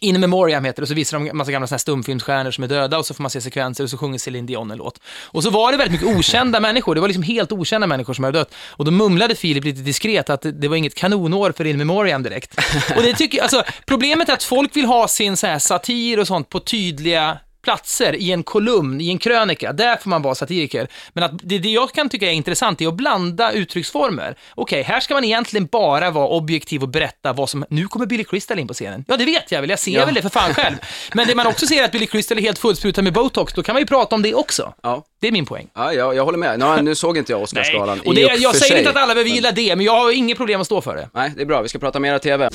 In 0.00 0.20
Memoriam 0.20 0.64
heter 0.64 0.76
det, 0.76 0.82
och 0.84 0.88
så 0.88 0.94
visar 0.94 1.18
de 1.18 1.28
en 1.30 1.36
massa 1.36 1.52
gamla 1.52 1.66
såna 1.66 1.74
här 1.74 1.78
stumfilmsstjärnor 1.78 2.50
som 2.50 2.64
är 2.64 2.68
döda 2.68 2.98
och 2.98 3.06
så 3.06 3.14
får 3.14 3.22
man 3.22 3.30
se 3.30 3.40
sekvenser 3.40 3.84
och 3.84 3.90
så 3.90 3.98
sjunger 3.98 4.18
Céline 4.18 4.46
Dion 4.46 4.70
en 4.70 4.78
låt. 4.78 5.00
Och 5.24 5.42
så 5.42 5.50
var 5.50 5.72
det 5.72 5.78
väldigt 5.78 6.00
mycket 6.00 6.16
okända 6.18 6.60
människor, 6.60 6.94
det 6.94 7.00
var 7.00 7.08
liksom 7.08 7.22
helt 7.22 7.52
okända 7.52 7.86
människor 7.86 8.14
som 8.14 8.24
hade 8.24 8.38
dött. 8.38 8.54
Och 8.70 8.84
då 8.84 8.90
mumlade 8.90 9.34
Filip 9.34 9.64
lite 9.64 9.80
diskret 9.80 10.30
att 10.30 10.40
det- 10.42 10.52
det 10.52 10.68
var 10.68 10.76
inget 10.76 10.94
kanonår 10.94 11.52
för 11.56 11.64
In 11.64 11.78
Memoriam 11.78 12.22
direkt. 12.22 12.60
Och 12.96 13.02
det 13.02 13.14
tycker 13.14 13.38
jag, 13.38 13.42
alltså 13.42 13.62
problemet 13.86 14.28
är 14.28 14.32
att 14.32 14.42
folk 14.44 14.76
vill 14.76 14.84
ha 14.84 15.08
sin 15.08 15.36
så 15.36 15.46
här 15.46 15.58
satir 15.58 16.18
och 16.20 16.26
sånt 16.26 16.48
på 16.48 16.60
tydliga 16.60 17.38
platser 17.64 18.14
i 18.16 18.32
en 18.32 18.42
kolumn, 18.42 19.00
i 19.00 19.08
en 19.10 19.18
krönika, 19.18 19.72
där 19.72 19.96
får 19.96 20.10
man 20.10 20.22
vara 20.22 20.34
satiriker. 20.34 20.88
Men 21.12 21.24
att 21.24 21.30
det, 21.42 21.58
det 21.58 21.68
jag 21.68 21.92
kan 21.92 22.08
tycka 22.08 22.26
är 22.26 22.32
intressant 22.32 22.80
är 22.80 22.88
att 22.88 22.94
blanda 22.94 23.52
uttrycksformer. 23.52 24.36
Okej, 24.54 24.82
här 24.82 25.00
ska 25.00 25.14
man 25.14 25.24
egentligen 25.24 25.66
bara 25.66 26.10
vara 26.10 26.28
objektiv 26.28 26.82
och 26.82 26.88
berätta 26.88 27.32
vad 27.32 27.48
som, 27.50 27.64
nu 27.70 27.86
kommer 27.88 28.06
Billy 28.06 28.24
Crystal 28.24 28.58
in 28.58 28.68
på 28.68 28.74
scenen. 28.74 29.04
Ja, 29.08 29.16
det 29.16 29.24
vet 29.24 29.52
jag 29.52 29.60
väl, 29.60 29.70
jag 29.70 29.78
ser 29.78 29.92
Ja. 29.92 30.04
väl 30.06 30.14
det 30.14 30.22
för 30.22 30.28
fan 30.28 30.54
själv. 30.54 30.76
Men 31.14 31.26
det 31.28 31.34
man 31.34 31.46
också 31.46 31.66
ser 31.66 31.80
är 31.80 31.84
att 31.84 31.92
Billy 31.92 32.06
Crystal 32.06 32.38
är 32.38 32.42
helt 32.42 32.58
fullsprutad 32.58 33.02
med 33.02 33.12
botox, 33.12 33.52
då 33.52 33.62
kan 33.62 33.72
man 33.72 33.82
ju 33.82 33.86
prata 33.86 34.14
om 34.14 34.22
det 34.22 34.34
också. 34.34 34.74
Ja. 34.82 35.04
Det 35.20 35.28
är 35.28 35.32
min 35.32 35.46
poäng. 35.46 35.68
Ja, 35.74 35.92
jag, 35.92 36.14
jag 36.16 36.24
håller 36.24 36.38
med. 36.38 36.58
Nu, 36.58 36.82
nu 36.82 36.94
såg 36.94 37.18
inte 37.18 37.32
jag 37.32 37.42
Oscarsgalan 37.42 38.00
och 38.00 38.14
i 38.14 38.16
det, 38.16 38.24
och 38.32 38.38
jag 38.38 38.52
för 38.52 38.58
säger 38.60 38.70
sig. 38.72 38.78
inte 38.78 38.90
att 38.90 38.96
alla 38.96 39.14
behöver 39.14 39.30
gilla 39.30 39.52
det, 39.52 39.76
men 39.76 39.86
jag 39.86 39.92
har 39.92 40.10
inget 40.12 40.36
problem 40.36 40.60
att 40.60 40.66
stå 40.66 40.80
för 40.80 40.96
det. 40.96 41.08
Nej, 41.14 41.32
det 41.36 41.42
är 41.42 41.46
bra. 41.46 41.62
Vi 41.62 41.68
ska 41.68 41.78
prata 41.78 42.00
mera 42.00 42.18
TV. 42.18 42.50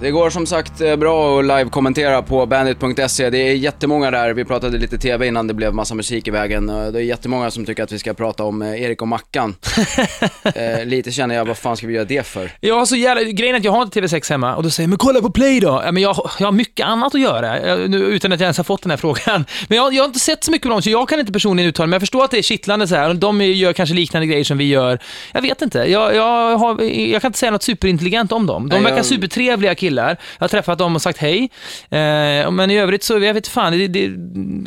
Det 0.00 0.10
går 0.10 0.30
som 0.30 0.46
sagt 0.46 0.80
eh, 0.80 0.96
bra 0.96 1.38
att 1.38 1.44
live-kommentera 1.44 2.22
på 2.22 2.46
bandit.se. 2.46 3.30
Det 3.30 3.38
är 3.38 3.54
jättemånga 3.54 4.10
där. 4.10 4.32
Vi 4.32 4.44
pratade 4.44 4.78
lite 4.78 4.98
TV 4.98 5.26
innan 5.26 5.46
det 5.46 5.54
blev 5.54 5.74
massa 5.74 5.94
musik 5.94 6.28
i 6.28 6.30
vägen. 6.30 6.68
Eh, 6.68 6.86
Det 6.86 6.98
är 6.98 7.02
jättemånga 7.02 7.50
som 7.50 7.64
tycker 7.66 7.82
att 7.82 7.92
vi 7.92 7.98
ska 7.98 8.14
prata 8.14 8.44
om 8.44 8.62
eh, 8.62 8.82
Erik 8.82 9.02
och 9.02 9.08
Mackan. 9.08 9.54
eh, 10.54 10.84
lite 10.84 11.12
känner 11.12 11.34
jag, 11.34 11.44
vad 11.44 11.58
fan 11.58 11.76
ska 11.76 11.86
vi 11.86 11.94
göra 11.94 12.04
det 12.04 12.26
för? 12.26 12.50
Har 12.70 12.86
så 12.86 12.96
jävla, 12.96 13.22
grejen 13.22 13.54
är 13.54 13.58
att 13.58 13.64
jag 13.64 13.72
har 13.72 13.82
inte 13.82 14.00
TV6 14.00 14.30
hemma 14.30 14.56
och 14.56 14.62
då 14.62 14.70
säger 14.70 14.88
men 14.88 14.98
kolla 14.98 15.20
på 15.20 15.30
Play 15.30 15.60
då. 15.60 15.82
Ja, 15.84 15.92
men 15.92 16.02
jag, 16.02 16.30
jag 16.38 16.46
har 16.46 16.52
mycket 16.52 16.86
annat 16.86 17.14
att 17.14 17.20
göra, 17.20 17.68
jag, 17.68 17.90
nu, 17.90 17.96
utan 17.96 18.32
att 18.32 18.40
jag 18.40 18.44
ens 18.46 18.56
har 18.56 18.64
fått 18.64 18.82
den 18.82 18.90
här 18.90 18.96
frågan. 18.96 19.44
Men 19.68 19.76
jag, 19.78 19.94
jag 19.94 20.02
har 20.02 20.06
inte 20.08 20.18
sett 20.18 20.44
så 20.44 20.50
mycket 20.50 20.62
på 20.62 20.68
dem, 20.68 20.82
så 20.82 20.90
jag 20.90 21.08
kan 21.08 21.20
inte 21.20 21.32
personligen 21.32 21.68
uttala 21.68 21.86
mig. 21.86 21.90
Men 21.90 21.94
jag 21.94 22.02
förstår 22.02 22.24
att 22.24 22.30
det 22.30 22.38
är 22.38 22.42
kittlande 22.42 22.88
så 22.88 22.94
här, 22.94 23.14
de 23.14 23.40
gör 23.40 23.72
kanske 23.72 23.94
liknande 23.94 24.26
grejer 24.26 24.44
som 24.44 24.58
vi 24.58 24.64
gör. 24.64 24.98
Jag 25.32 25.42
vet 25.42 25.62
inte, 25.62 25.78
jag, 25.78 26.14
jag, 26.14 26.58
har, 26.58 27.20
kan 27.20 27.28
inte 27.28 27.38
säga 27.38 27.50
något 27.52 27.62
superintelligent 27.62 28.32
om 28.32 28.46
dem. 28.46 28.68
De 28.68 28.82
verkar 28.82 29.02
supertrevliga 29.02 29.74
killar. 29.84 30.08
Jag 30.38 30.44
har 30.44 30.48
träffat 30.48 30.78
dem 30.78 30.94
och 30.94 31.02
sagt 31.02 31.18
hej. 31.18 31.50
Eh, 31.90 32.50
men 32.50 32.70
i 32.70 32.78
övrigt 32.78 33.02
så, 33.02 33.18
jag 33.18 33.34
vet 33.34 33.48
fan, 33.48 33.72
det, 33.72 33.88
det, 33.88 34.10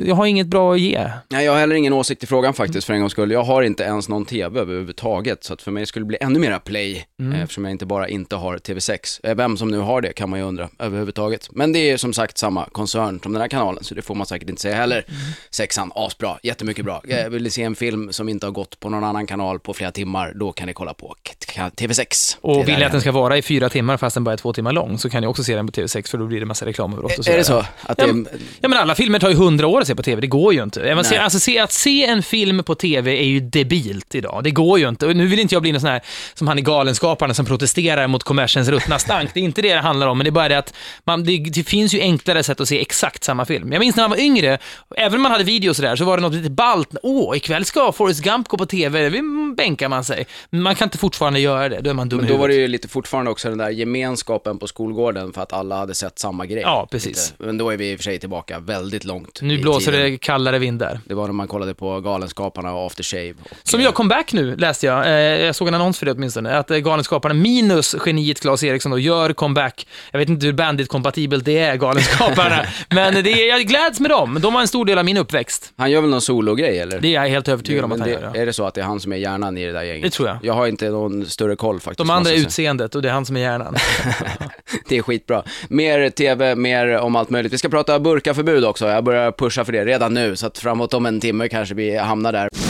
jag 0.08 0.16
har 0.16 0.26
inget 0.26 0.48
bra 0.48 0.74
att 0.74 0.80
ge. 0.80 1.10
Nej, 1.30 1.46
jag 1.46 1.52
har 1.52 1.60
heller 1.60 1.76
ingen 1.76 1.94
åsikt 1.94 2.24
i 2.24 2.28
frågan 2.28 2.54
faktiskt 2.54 2.88
för 2.88 2.94
en 2.94 3.00
gångs 3.00 3.12
skull. 3.12 3.32
Jag 3.32 3.44
har 3.44 3.62
inte 3.64 3.84
ens 3.84 4.10
någon 4.10 4.26
TV 4.26 4.60
överhuvudtaget, 4.60 5.44
så 5.44 5.54
att 5.54 5.62
för 5.62 5.72
mig 5.72 5.86
skulle 5.86 6.04
det 6.04 6.08
bli 6.08 6.18
ännu 6.22 6.40
mera 6.40 6.60
play, 6.60 7.06
eh, 7.34 7.42
eftersom 7.42 7.66
jag 7.66 7.72
inte 7.72 7.86
bara 7.86 8.08
inte 8.10 8.36
har 8.36 8.58
TV6. 8.58 9.20
Eh, 9.24 9.36
Vem 9.36 9.58
som 9.58 9.68
nu 9.68 9.78
har 9.78 10.02
det 10.02 10.14
kan 10.14 10.30
man 10.30 10.40
ju 10.40 10.46
undra 10.46 10.70
överhuvudtaget. 10.80 11.50
Men 11.52 11.74
det 11.74 11.80
är 11.92 11.98
som 11.98 12.14
sagt 12.14 12.38
samma 12.38 12.66
koncern 12.72 13.20
som 13.24 13.34
den 13.34 13.42
här 13.42 13.50
kanalen, 13.50 13.84
så 13.84 13.96
det 13.96 14.02
får 14.02 14.16
man 14.16 14.28
säkert 14.28 14.50
inte 14.50 14.62
säga 14.62 14.76
heller. 14.76 15.06
Sexan, 15.52 15.92
asbra, 15.96 16.38
jättemycket 16.44 16.86
bra. 16.86 17.02
Eh, 17.10 17.30
Vill 17.30 17.52
se 17.52 17.64
en 17.64 17.76
film 17.76 18.12
som 18.14 18.30
inte 18.30 18.46
har 18.46 18.52
gått 18.52 18.80
på 18.80 18.90
någon 18.90 19.04
annan 19.04 19.28
kanal 19.28 19.60
på 19.60 19.74
flera 19.74 19.92
timmar, 19.92 20.34
då 20.36 20.52
kan 20.52 20.68
ni 20.68 20.74
kolla 20.74 20.94
på 20.94 21.08
K- 21.56 21.62
TV6. 21.76 22.38
Det 22.42 22.48
är 22.48 22.52
Och 22.52 22.68
vill 22.68 22.68
ni 22.68 22.74
att 22.74 22.80
den 22.80 22.92
jag- 22.94 23.02
ska 23.02 23.12
vara 23.12 23.38
i 23.38 23.42
fyra 23.42 23.70
timmar 23.70 23.98
fast 23.98 24.14
den 24.14 24.24
bara 24.24 24.34
är 24.34 24.38
två 24.38 24.54
timmar 24.54 24.72
lång, 24.72 24.98
så 25.08 25.12
kan 25.12 25.22
ni 25.22 25.28
också 25.28 25.44
se 25.44 25.56
den 25.56 25.66
på 25.68 25.72
TV6, 25.72 26.10
för 26.12 26.18
då 26.18 26.26
blir 26.26 26.40
det 26.40 26.46
massa 26.46 26.66
reklamavbrott 26.66 27.18
och 27.20 27.26
så. 27.26 27.32
Är 27.32 27.38
det 27.38 27.44
så? 27.44 27.66
Att 27.82 27.98
det 27.98 28.04
Ja, 28.08 28.14
men- 28.14 28.28
Ja 28.62 28.68
men 28.70 28.78
alla 28.80 28.96
filmer 28.96 29.20
tar 29.20 29.30
ju 29.30 29.36
hundra 29.36 29.68
år 29.68 29.82
att 29.82 29.88
se 29.88 29.96
på 29.96 30.04
TV, 30.04 30.22
det 30.22 30.28
går 30.28 30.54
ju 30.54 30.64
inte. 30.64 30.96
Man 30.96 31.04
ser, 31.04 31.20
alltså, 31.20 31.40
se, 31.40 31.60
att 31.60 31.72
se 31.72 32.06
en 32.06 32.24
film 32.24 32.64
på 32.64 32.76
TV 32.76 33.12
är 33.20 33.24
ju 33.26 33.40
debilt 33.40 34.16
idag, 34.16 34.42
det 34.44 34.52
går 34.52 34.80
ju 34.80 34.90
inte. 34.90 35.06
Och 35.08 35.16
nu 35.16 35.28
vill 35.28 35.40
inte 35.40 35.56
jag 35.56 35.62
bli 35.62 35.72
någon 35.72 35.82
sån 35.82 35.90
här, 35.90 36.02
som 36.34 36.48
han 36.48 36.60
i 36.60 36.62
Galenskaparna 36.62 37.34
som 37.34 37.46
protesterar 37.46 38.08
mot 38.08 38.24
kommersens 38.24 38.68
ruttna 38.70 39.00
stank. 39.00 39.34
Det 39.34 39.40
är 39.40 39.44
inte 39.44 39.62
det 39.62 39.74
det 39.74 39.80
handlar 39.82 40.08
om, 40.08 40.18
men 40.18 40.26
det 40.26 40.30
är 40.30 40.32
bara 40.32 40.50
det 40.50 40.58
att 40.58 40.74
man, 41.04 41.24
det, 41.24 41.38
det 41.38 41.64
finns 41.64 41.94
ju 41.94 42.00
enklare 42.02 42.44
sätt 42.44 42.62
att 42.62 42.68
se 42.68 42.82
exakt 42.82 43.24
samma 43.24 43.46
film. 43.46 43.72
Jag 43.72 43.80
minns 43.80 43.96
när 43.96 44.04
man 44.04 44.10
var 44.10 44.18
yngre, 44.18 44.58
även 44.98 45.16
om 45.16 45.22
man 45.22 45.32
hade 45.32 45.44
video 45.44 45.70
och 45.70 45.76
sådär, 45.76 45.96
så 45.96 46.06
var 46.06 46.18
det 46.18 46.22
något 46.24 46.34
lite 46.34 46.50
ballt. 46.50 46.90
Åh, 47.04 47.38
ikväll 47.38 47.66
ska 47.66 47.92
Forrest 47.92 48.24
Gump 48.24 48.48
gå 48.48 48.58
på 48.58 48.66
TV, 48.66 49.10
det 49.10 49.22
bänkar 49.58 49.90
man 49.90 50.04
sig. 50.04 50.26
Man 50.50 50.76
kan 50.76 50.86
inte 50.86 50.98
fortfarande 50.98 51.40
göra 51.40 51.70
det, 51.70 51.80
då 51.82 51.90
är 51.90 51.94
man 51.94 52.10
dum 52.10 52.20
Men 52.20 52.28
då 52.28 52.38
var 52.38 52.48
det 52.48 52.54
ju 52.56 52.68
lite 52.68 52.88
fortfarande 52.88 53.32
också 53.32 53.50
den 53.50 53.58
där 53.58 53.70
gemenskapen 53.70 54.58
på 54.60 54.68
skolgården 54.68 54.97
för 55.34 55.42
att 55.42 55.54
alla 55.54 55.78
hade 55.78 55.96
sett 55.96 56.20
samma 56.20 56.46
grej. 56.46 56.62
Ja, 56.62 56.88
precis. 56.92 57.32
Lite. 57.32 57.46
Men 57.46 57.58
då 57.58 57.70
är 57.70 57.78
vi 57.78 57.92
i 57.92 57.96
och 57.96 58.00
för 58.00 58.04
sig 58.04 58.20
tillbaka 58.20 58.60
väldigt 58.60 59.04
långt 59.04 59.42
Nu 59.42 59.54
i 59.54 59.62
blåser 59.62 59.92
tiden. 59.92 60.12
det 60.12 60.18
kallare 60.18 60.60
vindar. 60.60 61.00
Det 61.06 61.14
var 61.14 61.26
när 61.26 61.34
man 61.34 61.48
kollade 61.48 61.74
på 61.74 62.02
Galenskaparna 62.02 62.74
och 62.74 62.86
After 62.86 63.04
Shave. 63.04 63.34
Och, 63.44 63.50
Som 63.64 63.82
gör 63.82 63.92
comeback 63.92 64.34
nu, 64.34 64.56
läste 64.56 64.86
jag. 64.86 65.06
Eh, 65.06 65.12
jag 65.46 65.56
såg 65.56 65.68
en 65.68 65.74
annons 65.74 66.00
för 66.00 66.06
det 66.06 66.12
åtminstone. 66.12 66.58
Att 66.58 66.72
eh, 66.72 66.78
Galenskaparna 66.78 67.34
minus 67.34 67.96
geniet 68.06 68.42
Claes 68.42 68.64
Eriksson 68.64 68.92
då 68.92 69.00
gör 69.00 69.34
comeback. 69.34 69.88
Jag 70.12 70.20
vet 70.20 70.30
inte 70.30 70.46
hur 70.46 70.54
bandit-kompatibelt 70.54 71.46
det 71.46 71.58
är, 71.58 71.76
Galenskaparna. 71.76 72.66
men 72.90 73.24
det 73.24 73.32
är, 73.32 73.50
jag 73.50 73.62
gläds 73.62 74.00
med 74.00 74.12
dem. 74.12 74.38
De 74.42 74.54
var 74.54 74.62
en 74.62 74.68
stor 74.68 74.86
del 74.86 74.98
av 74.98 75.06
min 75.06 75.18
uppväxt. 75.18 75.74
Han 75.78 75.92
gör 75.92 76.02
väl 76.02 76.10
någon 76.10 76.22
sologrej 76.22 76.80
eller? 76.80 77.00
Det 77.00 77.08
är 77.08 77.14
jag 77.24 77.30
helt 77.30 77.48
övertygad 77.48 77.86
om 77.86 77.92
att 77.92 78.00
han 78.00 78.08
det, 78.08 78.14
gör. 78.14 78.32
Ja. 78.34 78.42
Är 78.42 78.46
det 78.46 78.54
så 78.54 78.66
att 78.66 78.74
det 78.74 78.82
är 78.82 78.86
han 78.86 79.00
som 79.00 79.12
är 79.12 79.18
hjärnan 79.18 79.58
i 79.58 79.66
det 79.66 79.72
där 79.72 79.84
gänget? 79.84 80.04
Det 80.04 80.10
tror 80.10 80.28
jag. 80.28 80.38
Jag 80.42 80.54
har 80.54 80.68
inte 80.68 80.90
någon 80.90 81.26
större 81.26 81.56
koll 81.56 81.80
faktiskt. 81.80 81.98
De 81.98 82.10
andra 82.10 82.32
är 82.32 82.36
utseendet 82.36 82.96
och 82.96 83.02
det 83.02 83.10
är 83.10 83.14
han 83.14 83.26
som 83.26 83.38
är 83.38 83.42
hjärnan. 83.42 83.76
Det 84.90 84.98
är 84.98 85.02
skitbra. 85.02 85.44
Mer 85.70 86.10
TV, 86.10 86.56
mer 86.56 86.98
om 86.98 87.16
allt 87.16 87.30
möjligt. 87.30 87.54
Vi 87.54 87.58
ska 87.58 87.70
prata 87.70 88.00
burkaförbud 88.00 88.66
också. 88.66 88.88
Jag 88.88 89.04
börjar 89.04 89.32
pusha 89.32 89.66
för 89.66 89.72
det 89.72 89.86
redan 89.86 90.14
nu, 90.14 90.36
så 90.36 90.48
att 90.48 90.58
framåt 90.58 90.94
om 90.94 91.06
en 91.06 91.20
timme 91.20 91.48
kanske 91.48 91.76
vi 91.76 91.98
hamnar 91.98 92.32
där. 92.32 92.67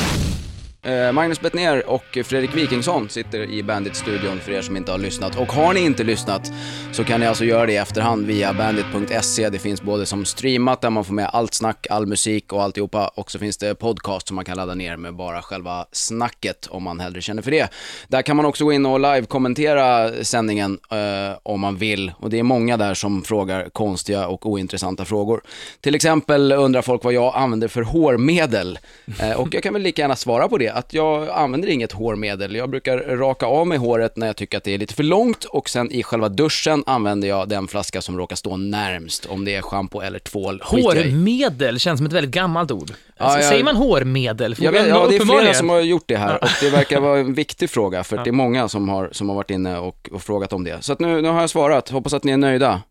Eh, 0.87 1.11
Magnus 1.11 1.41
Bettner 1.41 1.89
och 1.89 2.17
Fredrik 2.25 2.55
Wikingsson 2.55 3.09
sitter 3.09 3.39
i 3.39 3.63
Bandit-studion 3.63 4.39
för 4.39 4.51
er 4.51 4.61
som 4.61 4.77
inte 4.77 4.91
har 4.91 4.97
lyssnat. 4.99 5.35
Och 5.35 5.51
har 5.51 5.73
ni 5.73 5.79
inte 5.79 6.03
lyssnat 6.03 6.51
så 6.91 7.03
kan 7.03 7.19
ni 7.19 7.25
alltså 7.25 7.45
göra 7.45 7.65
det 7.65 7.73
i 7.73 7.77
efterhand 7.77 8.25
via 8.25 8.53
bandit.se. 8.53 9.49
Det 9.49 9.59
finns 9.59 9.81
både 9.81 10.05
som 10.05 10.25
streamat 10.25 10.81
där 10.81 10.89
man 10.89 11.03
får 11.03 11.13
med 11.13 11.29
allt 11.33 11.53
snack, 11.53 11.87
all 11.89 12.05
musik 12.05 12.53
och 12.53 12.63
alltihopa. 12.63 13.07
Och 13.07 13.31
så 13.31 13.39
finns 13.39 13.57
det 13.57 13.75
podcast 13.75 14.27
som 14.27 14.35
man 14.35 14.45
kan 14.45 14.57
ladda 14.57 14.75
ner 14.75 14.97
med 14.97 15.15
bara 15.15 15.41
själva 15.41 15.85
snacket 15.91 16.67
om 16.67 16.83
man 16.83 16.99
hellre 16.99 17.21
känner 17.21 17.41
för 17.41 17.51
det. 17.51 17.69
Där 18.07 18.21
kan 18.21 18.35
man 18.35 18.45
också 18.45 18.65
gå 18.65 18.73
in 18.73 18.85
och 18.85 18.99
live-kommentera 18.99 20.11
sändningen 20.23 20.79
eh, 20.91 21.37
om 21.43 21.59
man 21.59 21.77
vill. 21.77 22.11
Och 22.19 22.29
det 22.29 22.39
är 22.39 22.43
många 22.43 22.77
där 22.77 22.93
som 22.93 23.23
frågar 23.23 23.69
konstiga 23.69 24.27
och 24.27 24.45
ointressanta 24.45 25.05
frågor. 25.05 25.41
Till 25.81 25.95
exempel 25.95 26.51
undrar 26.51 26.81
folk 26.81 27.03
vad 27.03 27.13
jag 27.13 27.35
använder 27.35 27.67
för 27.67 27.81
hårmedel. 27.81 28.79
Eh, 29.19 29.31
och 29.31 29.53
jag 29.53 29.63
kan 29.63 29.73
väl 29.73 29.81
lika 29.81 30.01
gärna 30.01 30.15
svara 30.15 30.47
på 30.47 30.57
det, 30.57 30.76
att 30.77 30.93
jag 30.93 31.29
använder 31.29 31.67
inget 31.69 31.91
hårmedel. 31.91 32.55
Jag 32.55 32.69
brukar 32.69 32.97
raka 32.97 33.45
av 33.45 33.67
mig 33.67 33.77
håret 33.77 34.17
när 34.17 34.27
jag 34.27 34.35
tycker 34.35 34.57
att 34.57 34.63
det 34.63 34.73
är 34.73 34.77
lite 34.77 34.93
för 34.93 35.03
långt 35.03 35.43
och 35.45 35.69
sen 35.69 35.91
i 35.91 36.03
själva 36.03 36.29
duschen 36.29 36.83
använder 36.85 37.27
jag 37.27 37.49
den 37.49 37.67
flaska 37.67 38.01
som 38.01 38.17
råkar 38.17 38.35
stå 38.35 38.57
närmst, 38.57 39.25
om 39.25 39.45
det 39.45 39.55
är 39.55 39.61
shampoo 39.61 40.01
eller 40.01 40.19
tvål. 40.19 40.61
Hårmedel 40.65 41.79
känns 41.79 41.97
som 41.99 42.07
ett 42.07 42.13
väldigt 42.13 42.31
gammalt 42.31 42.71
ord. 42.71 42.89
Ja, 43.17 43.25
Alltså, 43.25 43.39
jag- 43.39 43.49
Säger 43.49 43.63
man 43.63 43.75
hårmedel? 43.75 44.55
Jag 44.59 44.71
vet, 44.71 44.87
ja, 44.87 45.07
det 45.09 45.15
är 45.15 45.19
flera 45.39 45.53
som 45.53 45.69
har 45.69 45.79
gjort 45.79 46.03
det 46.07 46.17
här 46.17 46.43
och 46.43 46.49
det 46.61 46.69
verkar 46.69 46.99
vara 46.99 47.19
en 47.19 47.33
viktig 47.33 47.69
fråga 47.69 48.03
för 48.03 48.17
det 48.23 48.29
är 48.29 48.31
många 48.31 48.67
som 48.69 48.89
har, 48.89 49.09
som 49.11 49.29
har 49.29 49.35
varit 49.35 49.49
inne 49.51 49.77
och, 49.77 50.09
och 50.11 50.21
frågat 50.21 50.53
om 50.53 50.63
det. 50.63 50.77
Så 50.83 50.93
att 50.93 50.99
nu, 50.99 51.21
nu 51.21 51.27
har 51.29 51.41
jag 51.41 51.49
svarat, 51.49 51.89
hoppas 51.89 52.13
att 52.13 52.23
ni 52.23 52.31
är 52.31 52.37
nöjda. 52.37 52.81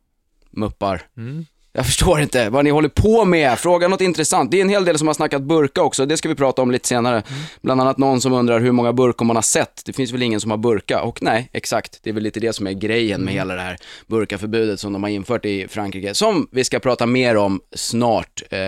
Muppar. 0.50 1.02
Mm. 1.16 1.46
Jag 1.76 1.86
förstår 1.86 2.20
inte 2.20 2.50
vad 2.50 2.64
ni 2.64 2.70
håller 2.70 2.88
på 2.88 3.24
med. 3.24 3.58
Fråga 3.58 3.88
något 3.88 4.00
intressant. 4.00 4.50
Det 4.50 4.56
är 4.56 4.62
en 4.62 4.68
hel 4.68 4.84
del 4.84 4.98
som 4.98 5.06
har 5.06 5.14
snackat 5.14 5.42
burka 5.42 5.82
också, 5.82 6.06
det 6.06 6.16
ska 6.16 6.28
vi 6.28 6.34
prata 6.34 6.62
om 6.62 6.70
lite 6.70 6.88
senare. 6.88 7.14
Mm. 7.28 7.40
Bland 7.62 7.80
annat 7.80 7.98
någon 7.98 8.20
som 8.20 8.32
undrar 8.32 8.60
hur 8.60 8.72
många 8.72 8.92
burkar 8.92 9.24
man 9.24 9.36
har 9.36 9.42
sett. 9.42 9.82
Det 9.84 9.92
finns 9.92 10.12
väl 10.12 10.22
ingen 10.22 10.40
som 10.40 10.50
har 10.50 10.58
burka? 10.58 11.00
Och 11.02 11.22
nej, 11.22 11.48
exakt. 11.52 12.00
Det 12.02 12.10
är 12.10 12.14
väl 12.14 12.22
lite 12.22 12.40
det 12.40 12.52
som 12.52 12.66
är 12.66 12.72
grejen 12.72 13.14
Mm. 13.16 13.24
med 13.24 13.34
hela 13.34 13.54
det 13.54 13.60
här 13.60 13.76
burkaförbudet 14.06 14.80
som 14.80 14.92
de 14.92 15.02
har 15.02 15.10
infört 15.10 15.44
i 15.44 15.68
Frankrike. 15.68 16.14
Som 16.14 16.48
vi 16.52 16.64
ska 16.64 16.78
prata 16.78 17.06
mer 17.06 17.36
om 17.36 17.60
snart. 17.74 18.42
Eh, 18.50 18.58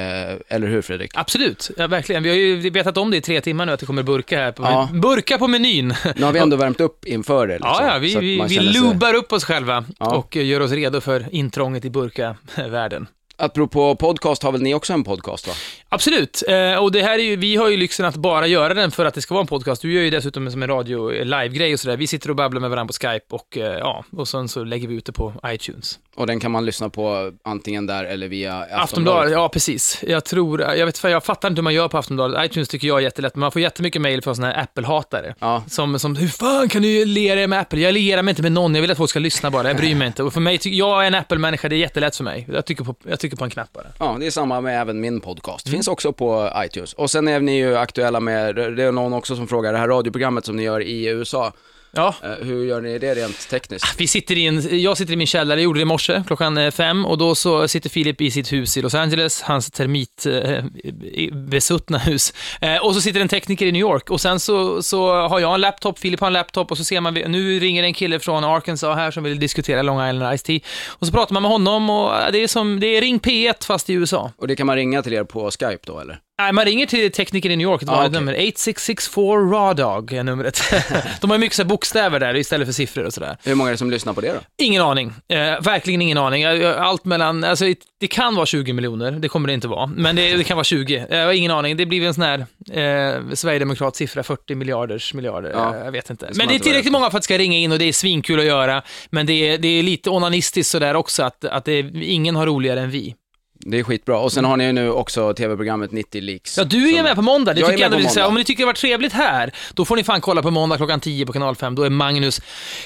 eller 0.48 0.66
hur 0.66 0.82
Fredrik? 0.82 1.10
Absolut, 1.14 1.70
ja, 1.76 1.86
verkligen. 1.86 2.22
Vi 2.22 2.28
har 2.28 2.36
ju 2.36 2.70
vetat 2.70 2.96
om 2.96 3.10
det 3.10 3.16
i 3.16 3.20
tre 3.20 3.40
timmar 3.40 3.66
nu, 3.66 3.72
att 3.72 3.80
det 3.80 3.86
kommer 3.86 4.02
burka 4.02 4.38
här. 4.38 4.52
På, 4.52 4.62
Ja. 4.62 4.88
Burka 4.92 5.38
på 5.38 5.48
menyn. 5.48 5.94
Nu 6.16 6.24
har 6.24 6.32
vi 6.32 6.38
ändå 6.38 6.56
värmt 6.56 6.80
upp 6.80 7.04
inför 7.04 7.46
det. 7.46 7.54
Liksom, 7.54 7.70
Ja, 7.80 7.92
ja, 7.92 7.98
vi, 7.98 8.14
vi, 8.16 8.20
vi 8.48 8.54
känner 8.54 8.72
sig- 8.72 8.82
lubar 8.82 9.14
upp 9.14 9.32
oss 9.32 9.44
själva 9.44 9.84
Ja. 9.98 10.16
och 10.16 10.36
gör 10.36 10.60
oss 10.60 10.70
redo 10.72 11.00
för 11.00 11.24
intrånget 11.30 11.84
i 11.84 11.90
burka-världen. 11.90 12.97
Apropå 13.40 13.96
podcast 13.96 14.42
har 14.42 14.52
väl 14.52 14.62
ni 14.62 14.74
också 14.74 14.92
en 14.92 15.04
podcast 15.04 15.46
va? 15.46 15.54
Absolut, 15.88 16.42
eh, 16.48 16.74
och 16.74 16.92
det 16.92 17.02
här 17.02 17.18
är 17.18 17.22
ju, 17.22 17.36
vi 17.36 17.56
har 17.56 17.68
ju 17.68 17.76
lyxen 17.76 18.06
att 18.06 18.16
bara 18.16 18.46
göra 18.46 18.74
den 18.74 18.90
för 18.90 19.04
att 19.04 19.14
det 19.14 19.22
ska 19.22 19.34
vara 19.34 19.40
en 19.40 19.46
podcast. 19.46 19.82
Du 19.82 19.92
gör 19.92 20.02
ju 20.02 20.10
dessutom 20.10 20.50
som 20.50 20.62
en 20.62 20.68
radio 20.68 21.12
eh, 21.12 21.24
live-grej 21.24 21.72
och 21.72 21.80
sådär. 21.80 21.96
Vi 21.96 22.06
sitter 22.06 22.30
och 22.30 22.36
babblar 22.36 22.60
med 22.60 22.70
varandra 22.70 22.92
på 22.92 23.08
Skype 23.08 23.26
och 23.34 23.58
eh, 23.58 23.78
ja, 23.78 24.04
och 24.16 24.28
sen 24.28 24.48
så 24.48 24.64
lägger 24.64 24.88
vi 24.88 24.94
ut 24.94 25.04
det 25.04 25.12
på 25.12 25.32
iTunes. 25.46 25.98
Och 26.16 26.26
den 26.26 26.40
kan 26.40 26.50
man 26.50 26.66
lyssna 26.66 26.90
på 26.90 27.32
antingen 27.44 27.86
där 27.86 28.04
eller 28.04 28.28
via 28.28 28.54
Aftonbladet. 28.54 28.82
Aftonbladet, 28.82 29.32
ja 29.32 29.48
precis. 29.48 30.04
Jag 30.06 30.24
tror, 30.24 30.60
jag 30.60 30.86
vet 30.86 31.04
jag 31.04 31.24
fattar 31.24 31.48
inte 31.48 31.58
hur 31.58 31.64
man 31.64 31.74
gör 31.74 31.88
på 31.88 31.98
Aftonbladet. 31.98 32.50
iTunes 32.50 32.68
tycker 32.68 32.88
jag 32.88 32.98
är 32.98 33.02
jättelätt, 33.02 33.34
men 33.34 33.40
man 33.40 33.52
får 33.52 33.62
jättemycket 33.62 34.02
mail 34.02 34.22
från 34.22 34.36
sådana 34.36 34.52
här 34.52 34.62
Apple-hatare. 34.62 35.34
Ja. 35.38 35.62
Som, 35.68 35.98
som, 35.98 36.16
hur 36.16 36.28
fan 36.28 36.68
kan 36.68 36.82
du 36.82 37.04
liera 37.04 37.40
er 37.40 37.46
med 37.46 37.60
Apple? 37.60 37.80
Jag 37.80 37.94
lierar 37.94 38.22
mig 38.22 38.32
inte 38.32 38.42
med 38.42 38.52
någon, 38.52 38.74
jag 38.74 38.82
vill 38.82 38.90
att 38.90 38.96
folk 38.96 39.10
ska 39.10 39.18
lyssna 39.18 39.50
bara, 39.50 39.68
jag 39.68 39.76
bryr 39.76 39.94
mig 39.94 40.06
inte. 40.06 40.22
Och 40.22 40.32
för 40.32 40.40
mig, 40.40 40.58
jag 40.62 41.02
är 41.02 41.06
en 41.06 41.14
Apple-människa, 41.14 41.68
det 41.68 41.76
är 41.76 41.78
jättelätt 41.78 42.16
för 42.16 42.24
mig. 42.24 42.48
Jag 42.52 42.66
tycker 42.66 42.84
på, 42.84 42.94
jag 43.08 43.20
tycker 43.20 43.27
på 43.36 43.44
en 43.44 43.50
knapp 43.50 43.72
bara. 43.72 43.86
Ja, 43.98 44.16
det 44.20 44.26
är 44.26 44.30
samma 44.30 44.60
med 44.60 44.80
även 44.80 45.00
min 45.00 45.20
podcast. 45.20 45.66
Mm. 45.66 45.76
Finns 45.76 45.88
också 45.88 46.12
på 46.12 46.52
iTunes. 46.56 46.92
Och 46.92 47.10
sen 47.10 47.28
är 47.28 47.40
ni 47.40 47.56
ju 47.56 47.76
aktuella 47.76 48.20
med, 48.20 48.54
det 48.54 48.82
är 48.82 48.92
någon 48.92 49.12
också 49.12 49.36
som 49.36 49.48
frågar, 49.48 49.72
det 49.72 49.78
här 49.78 49.88
radioprogrammet 49.88 50.44
som 50.44 50.56
ni 50.56 50.62
gör 50.62 50.80
i 50.80 51.06
USA, 51.06 51.52
Ja, 51.90 52.14
eh, 52.22 52.30
hur 52.46 52.64
gör 52.64 52.80
ni 52.80 52.98
det 52.98 53.14
rent 53.14 53.48
tekniskt? 53.48 53.94
Vi 53.98 54.06
sitter 54.06 54.38
i 54.38 54.46
en, 54.46 54.82
jag 54.82 54.96
sitter 54.96 55.12
i 55.12 55.16
min 55.16 55.26
källare, 55.26 55.60
jag 55.60 55.64
gjorde 55.64 55.78
det 55.78 55.82
i 55.82 55.84
morse 55.84 56.22
klockan 56.26 56.58
eh, 56.58 56.70
fem 56.70 57.06
och 57.06 57.18
då 57.18 57.34
så 57.34 57.68
sitter 57.68 57.90
Filip 57.90 58.20
i 58.20 58.30
sitt 58.30 58.52
hus 58.52 58.76
i 58.76 58.82
Los 58.82 58.94
Angeles, 58.94 59.42
hans 59.42 59.70
termitbesuttna 59.70 61.98
hus. 61.98 62.34
Eh, 62.60 62.76
och 62.76 62.94
så 62.94 63.00
sitter 63.00 63.20
en 63.20 63.28
tekniker 63.28 63.66
i 63.66 63.72
New 63.72 63.80
York 63.80 64.10
och 64.10 64.20
sen 64.20 64.40
så, 64.40 64.82
så 64.82 65.28
har 65.28 65.40
jag 65.40 65.54
en 65.54 65.60
laptop, 65.60 65.98
Filip 65.98 66.20
har 66.20 66.26
en 66.26 66.32
laptop 66.32 66.70
och 66.70 66.78
så 66.78 66.84
ser 66.84 67.00
man, 67.00 67.14
nu 67.14 67.58
ringer 67.58 67.82
en 67.82 67.94
kille 67.94 68.20
från 68.20 68.44
Arkansas 68.44 68.96
här 68.96 69.10
som 69.10 69.24
vill 69.24 69.38
diskutera 69.38 69.82
Long 69.82 70.08
Island 70.08 70.38
Ice 70.38 70.42
Tea. 70.42 70.60
Och 70.88 71.06
så 71.06 71.12
pratar 71.12 71.32
man 71.32 71.42
med 71.42 71.52
honom 71.52 71.90
och 71.90 72.12
det 72.32 72.42
är 72.42 72.48
som, 72.48 72.80
det 72.80 72.86
är 72.86 73.00
Ring 73.00 73.18
P1 73.18 73.66
fast 73.66 73.90
i 73.90 73.92
USA. 73.92 74.32
Och 74.36 74.48
det 74.48 74.56
kan 74.56 74.66
man 74.66 74.76
ringa 74.76 75.02
till 75.02 75.12
er 75.12 75.24
på 75.24 75.50
Skype 75.50 75.78
då 75.84 76.00
eller? 76.00 76.20
Nej, 76.40 76.52
man 76.52 76.64
ringer 76.64 76.86
till 76.86 77.12
tekniker 77.12 77.50
i 77.50 77.56
New 77.56 77.64
York, 77.64 77.82
ett 77.82 77.88
Ah, 77.88 77.92
vanligt 77.92 78.10
okej. 78.10 78.20
nummer. 78.20 78.32
8664 78.32 79.24
RADOG 79.52 80.12
är 80.12 80.22
numret. 80.24 80.60
De 81.20 81.30
har 81.30 81.38
mycket 81.38 81.56
så 81.56 81.64
bokstäver 81.64 82.20
där 82.20 82.36
istället 82.36 82.68
för 82.68 82.72
siffror 82.72 83.04
och 83.04 83.14
sådär. 83.14 83.36
Hur 83.44 83.54
många 83.54 83.70
är 83.70 83.72
det 83.72 83.78
som 83.78 83.90
lyssnar 83.90 84.12
på 84.12 84.20
det 84.20 84.32
då? 84.32 84.38
Ingen 84.64 84.82
aning. 84.82 85.12
Eh, 85.28 85.36
verkligen 85.60 86.02
ingen 86.02 86.18
aning. 86.18 86.42
Jag- 86.42 86.64
Allt 86.64 87.04
mellan, 87.04 87.44
alltså 87.44 87.64
det 88.00 88.06
kan 88.06 88.34
vara 88.34 88.46
20 88.46 88.72
miljoner, 88.72 89.10
det 89.12 89.28
kommer 89.28 89.46
det 89.46 89.52
inte 89.54 89.68
vara. 89.68 89.86
Men 89.86 90.16
det, 90.16 90.36
det 90.36 90.44
kan 90.44 90.56
vara 90.56 90.64
20. 90.64 91.06
Jag 91.10 91.24
har 91.26 91.32
ingen 91.32 91.50
aning. 91.50 91.76
Det 91.76 91.86
blir 91.86 92.06
en 92.06 92.14
sån 92.14 92.24
här 92.24 92.38
eh, 92.38 93.34
sverigedemokrat 93.34 93.96
siffra, 93.96 94.22
40 94.22 94.54
miljarders 94.54 95.14
miljarder. 95.14 95.50
Ja. 95.54 95.74
Eh, 95.76 95.84
Jag 95.84 95.92
vet 95.92 96.10
inte. 96.10 96.30
Men 96.34 96.48
det 96.48 96.54
är 96.54 96.58
tillräckligt 96.58 96.92
många 96.92 97.10
för 97.10 97.16
att 97.18 97.22
det 97.22 97.24
ska 97.24 97.38
ringa 97.38 97.58
in 97.58 97.72
och 97.72 97.78
det 97.78 97.84
är 97.84 97.92
svinkul 97.92 98.38
att 98.40 98.46
göra. 98.46 98.82
Men 99.10 99.26
det 99.26 99.32
är, 99.48 99.58
det 99.58 99.68
är 99.68 99.82
lite 99.82 100.10
onanistiskt 100.10 100.70
sådär 100.70 100.94
också, 100.96 101.22
att, 101.22 101.44
att 101.44 101.64
det 101.64 101.78
ingen 101.94 102.36
har 102.36 102.46
roligare 102.46 102.80
än 102.80 102.90
vi. 102.90 103.14
Det 103.60 103.78
är 103.78 103.82
skitbra. 103.82 104.18
Och 104.18 104.32
sen 104.32 104.44
har 104.44 104.56
ni 104.56 104.64
ju 104.64 104.72
nu 104.72 104.90
också 104.90 105.34
tv-programmet 105.34 105.92
90 105.92 106.20
Leaks. 106.22 106.58
Ja, 106.58 106.64
du 106.64 106.88
är 106.90 106.94
som- 106.94 107.02
med 107.04 107.14
på 107.16 107.22
måndag. 107.22 107.54
Det 107.54 107.60
Jag 107.60 107.68
tycker 107.70 107.80
jag 107.82 107.86
ändå 107.86 107.96
på 107.96 107.98
vi 107.98 108.04
ska 108.04 108.14
säga. 108.14 108.24
måndag. 108.24 108.28
Om 108.28 108.38
ni 108.38 108.44
tycker 108.44 108.62
det 108.62 108.66
var 108.66 108.72
trevligt 108.72 109.12
här, 109.12 109.52
då 109.74 109.84
får 109.84 109.96
ni 109.96 110.04
fan 110.04 110.20
kolla 110.20 110.42
på 110.42 110.50
måndag 110.50 110.76
klockan 110.76 111.00
10 111.00 111.26
på 111.26 111.32
kanal 111.32 111.56
5. 111.56 111.74
Då 111.74 111.82
är 111.82 111.90
Magnus 111.90 112.40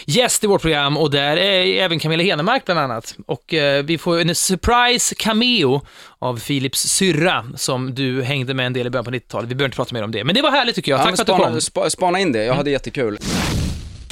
gäst 0.06 0.44
i 0.44 0.46
vårt 0.46 0.60
program 0.62 0.96
och 0.96 1.10
där 1.10 1.36
är 1.36 1.82
även 1.82 1.98
Camilla 1.98 2.22
Henemark 2.22 2.64
bland 2.64 2.80
annat. 2.80 3.14
Och 3.26 3.54
eh, 3.54 3.84
vi 3.84 3.98
får 3.98 4.20
en 4.20 4.34
surprise 4.34 5.14
cameo 5.14 5.80
av 6.18 6.40
Philips 6.40 6.80
syrra 6.80 7.44
som 7.56 7.94
du 7.94 8.22
hängde 8.22 8.54
med 8.54 8.66
en 8.66 8.72
del 8.72 8.86
i 8.86 8.90
början 8.90 9.04
på 9.04 9.10
90-talet. 9.10 9.50
Vi 9.50 9.54
behöver 9.54 9.68
inte 9.68 9.76
prata 9.76 9.94
mer 9.94 10.02
om 10.04 10.10
det. 10.10 10.24
Men 10.24 10.34
det 10.34 10.42
var 10.42 10.50
härligt 10.50 10.74
tycker 10.74 10.92
jag. 10.92 11.00
Ja, 11.00 11.04
Tack 11.04 11.16
för 11.16 11.22
att 11.22 11.26
du 11.26 11.32
kom. 11.32 11.40
spana, 11.40 11.60
spa, 11.60 11.90
spana 11.90 12.18
in 12.20 12.32
det, 12.32 12.44
jag 12.44 12.54
hade 12.54 12.70
jättekul. 12.70 13.18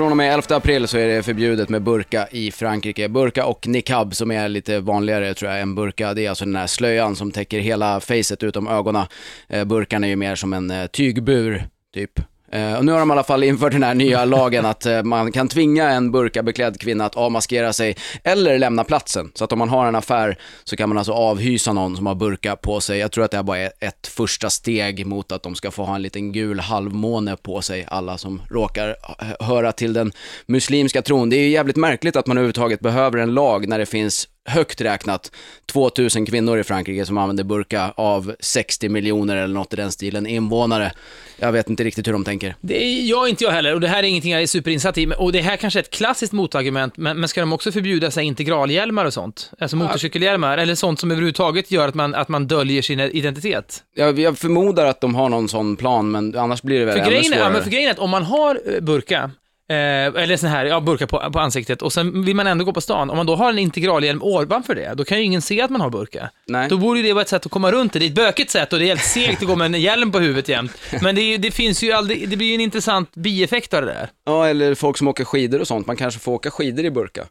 Från 0.01 0.11
och 0.11 0.17
med 0.17 0.35
11 0.35 0.57
april 0.57 0.89
så 0.89 0.99
är 0.99 1.09
det 1.09 1.23
förbjudet 1.23 1.69
med 1.69 1.83
burka 1.83 2.29
i 2.31 2.51
Frankrike. 2.51 3.09
Burka 3.09 3.47
och 3.47 3.67
niqab 3.67 4.15
som 4.15 4.31
är 4.31 4.49
lite 4.49 4.81
vanligare 4.81 5.35
tror 5.35 5.51
jag 5.51 5.61
än 5.61 5.75
burka. 5.75 6.15
Det 6.15 6.27
är 6.27 6.29
alltså 6.29 6.45
den 6.45 6.57
här 6.57 6.67
slöjan 6.67 7.17
som 7.17 7.31
täcker 7.31 7.59
hela 7.59 8.01
facet 8.01 8.43
utom 8.43 8.69
ögonen. 8.69 9.07
Eh, 9.49 9.65
burkan 9.65 10.05
är 10.05 10.09
ju 10.09 10.17
mer 10.17 10.35
som 10.35 10.53
en 10.53 10.71
eh, 10.71 10.87
tygbur, 10.87 11.65
typ. 11.95 12.21
Eh, 12.53 12.75
och 12.75 12.85
nu 12.85 12.93
har 12.93 12.99
de 12.99 13.11
i 13.11 13.13
alla 13.13 13.25
fall 13.25 13.43
infört 13.43 13.73
den 13.73 13.83
här 13.83 13.95
nya 13.95 14.25
lagen 14.25 14.67
att 14.67 14.87
eh, 14.87 15.03
man 15.03 15.33
kan 15.33 15.49
tvinga 15.49 15.91
en 15.91 16.11
burkabeklädd 16.13 16.81
kvinna 16.81 17.07
att 17.07 17.17
avmaskera 17.17 17.73
sig 17.73 17.97
eller 18.25 18.59
lämna 18.59 18.85
platsen. 18.85 19.33
Så 19.35 19.45
att 19.45 19.53
om 19.53 19.59
man 19.59 19.69
har 19.69 19.87
en 19.87 19.95
affär 19.95 20.39
så 20.65 20.77
kan 20.77 20.89
man 20.89 20.99
alltså 20.99 21.13
avhysa 21.13 21.73
någon 21.73 21.97
som 21.97 22.07
har 22.07 22.15
burka 22.15 22.57
på 22.57 22.81
sig. 22.81 22.99
Jag 22.99 23.13
tror 23.13 23.25
att 23.25 23.31
det 23.31 23.37
här 23.37 23.45
bara 23.45 23.59
är 23.59 23.73
ett 23.81 24.07
första 24.07 24.51
steg 24.51 25.07
mot 25.07 25.33
att 25.33 25.43
de 25.43 25.55
ska 25.55 25.71
få 25.71 25.85
ha 25.85 25.95
en 25.95 26.03
liten 26.03 26.33
gul 26.33 26.61
halvmåne 26.61 27.37
på 27.37 27.63
sig, 27.63 27.87
alla 27.89 28.19
som 28.19 28.43
råkar 28.51 28.97
höra 29.45 29.73
till 29.73 29.93
den 29.93 30.13
muslimska 30.47 31.03
tron. 31.03 31.31
Det 31.31 31.37
är 31.37 31.43
ju 31.43 31.49
jävligt 31.51 31.77
märkligt 31.77 32.17
att 32.17 32.27
man 32.27 32.37
överhuvudtaget 32.37 32.81
behöver 32.81 33.19
en 33.19 33.35
lag 33.35 33.69
när 33.69 33.79
det 33.79 33.87
finns 33.87 34.29
högt 34.51 34.81
räknat 34.81 35.33
2000 35.67 36.27
kvinnor 36.27 36.59
i 36.59 36.65
Frankrike 36.65 37.07
som 37.07 37.19
använder 37.19 37.45
burka 37.45 37.93
av 37.97 38.35
60 38.41 38.89
miljoner 38.89 39.37
eller 39.37 39.55
något 39.55 39.73
i 39.73 39.77
den 39.77 39.93
stilen 39.93 40.27
invånare. 40.27 40.93
Jag 41.37 41.53
vet 41.53 41.71
inte 41.71 41.85
riktigt 41.85 42.07
hur 42.09 42.13
de 42.13 42.25
tänker. 42.25 42.55
Det 42.61 42.85
är 42.85 43.03
jag 43.03 43.29
inte 43.29 43.45
jag 43.45 43.51
heller 43.51 43.75
och 43.75 43.81
det 43.81 43.89
här 43.89 43.99
är 43.99 44.03
ingenting 44.07 44.33
jag 44.33 44.43
är 44.43 44.47
superinsatt 44.47 44.99
i. 44.99 45.13
Och 45.19 45.33
det 45.33 45.41
här 45.41 45.57
kanske 45.57 45.79
är 45.79 45.83
ett 45.83 45.91
klassiskt 45.91 46.33
motargument, 46.33 46.97
men, 46.97 47.21
men 47.21 47.29
ska 47.29 47.41
de 47.41 47.53
också 47.53 47.73
förbjuda 47.73 48.11
sig 48.11 48.25
integralhjälmar 48.25 49.05
och 49.05 49.13
sånt? 49.13 49.51
Alltså 49.59 49.77
motorcykelhjälmar, 49.77 50.59
eller 50.59 50.75
sånt 50.75 51.01
som 51.01 51.11
överhuvudtaget 51.11 51.71
gör 51.71 51.89
att 51.89 51.95
man, 51.95 52.15
att 52.15 52.29
man 52.29 52.47
döljer 52.47 52.83
sin 52.83 53.01
identitet? 53.01 53.83
Jag, 53.95 54.19
jag 54.19 54.39
förmodar 54.39 54.87
att 54.87 55.01
de 55.01 55.15
har 55.15 55.29
någon 55.29 55.49
sån 55.49 55.77
plan, 55.77 56.11
men 56.11 56.39
annars 56.39 56.63
blir 56.63 56.79
det 56.79 56.85
väl 56.85 56.95
För 56.95 57.01
ännu 57.01 57.11
grejen, 57.11 57.33
är, 57.33 57.37
svårare. 57.37 57.49
ja, 57.49 57.53
men 57.53 57.63
för 57.63 57.71
grejen 57.71 57.89
är 57.89 57.93
att 57.93 57.99
om 57.99 58.11
man 58.11 58.23
har 58.23 58.61
eh, 58.75 58.81
burka, 58.81 59.31
eh, 59.71 60.23
eller 60.23 60.37
sån 60.37 60.49
här, 60.49 60.65
ja, 60.65 60.81
burka 60.81 61.07
på, 61.07 61.31
på 61.33 61.39
ansiktet, 61.41 61.83
och 61.83 61.93
sen 61.93 62.25
vill 62.25 62.37
man 62.37 62.47
ändå 62.47 62.65
gå 62.65 62.73
på 62.73 62.81
stan, 62.81 63.11
om 63.11 63.17
man 63.17 63.27
då 63.27 63.37
har 63.37 63.51
en 63.51 63.59
integralhjälm 63.59 64.23
ovanför 64.23 64.75
det, 64.75 64.95
då 64.95 65.05
kan 65.05 65.19
ju 65.19 65.25
ingen 65.25 65.43
se 65.43 65.61
att 65.63 65.71
man 65.71 65.81
har 65.81 65.91
burka. 65.91 66.31
Nej. 66.47 66.69
Då 66.69 66.77
borde 66.79 67.01
ju 67.01 67.07
det 67.07 67.13
vara 67.13 67.23
ett 67.23 67.29
sätt 67.29 67.47
att 67.47 67.53
komma 67.53 67.73
runt 67.73 67.93
det. 67.93 67.99
Det 67.99 68.05
är 68.05 68.09
ett 68.09 68.15
bökigt 68.15 68.51
sätt 68.51 68.73
och 68.73 68.79
det 68.79 68.85
är 68.85 68.87
helt 68.87 69.05
segt 69.05 69.43
att 69.43 69.49
gå 69.49 69.57
med 69.57 69.75
en 69.75 69.81
hjälm 69.81 70.13
på 70.13 70.19
huvudet 70.19 70.49
jämt. 70.49 70.73
Men 71.03 71.15
det, 71.15 71.21
är, 71.23 71.39
det 71.39 71.51
finns 71.51 71.83
ju 71.83 71.93
aldrig, 71.93 72.29
det 72.29 72.37
blir 72.37 72.49
ju 72.49 72.55
en 72.55 72.61
intressant 72.61 73.15
bieffekt 73.15 73.75
av 73.75 73.81
det 73.83 73.87
där. 73.89 74.09
Ja, 74.27 74.49
eller 74.49 74.75
folk 74.75 74.97
som 74.99 75.09
åker 75.09 75.25
skidor 75.25 75.61
och 75.61 75.67
sånt. 75.67 75.87
Man 75.87 75.97
kanske 75.97 76.21
får 76.21 76.33
åka 76.33 76.51
skidor 76.51 76.85
i 76.85 76.91
burka. 76.91 77.25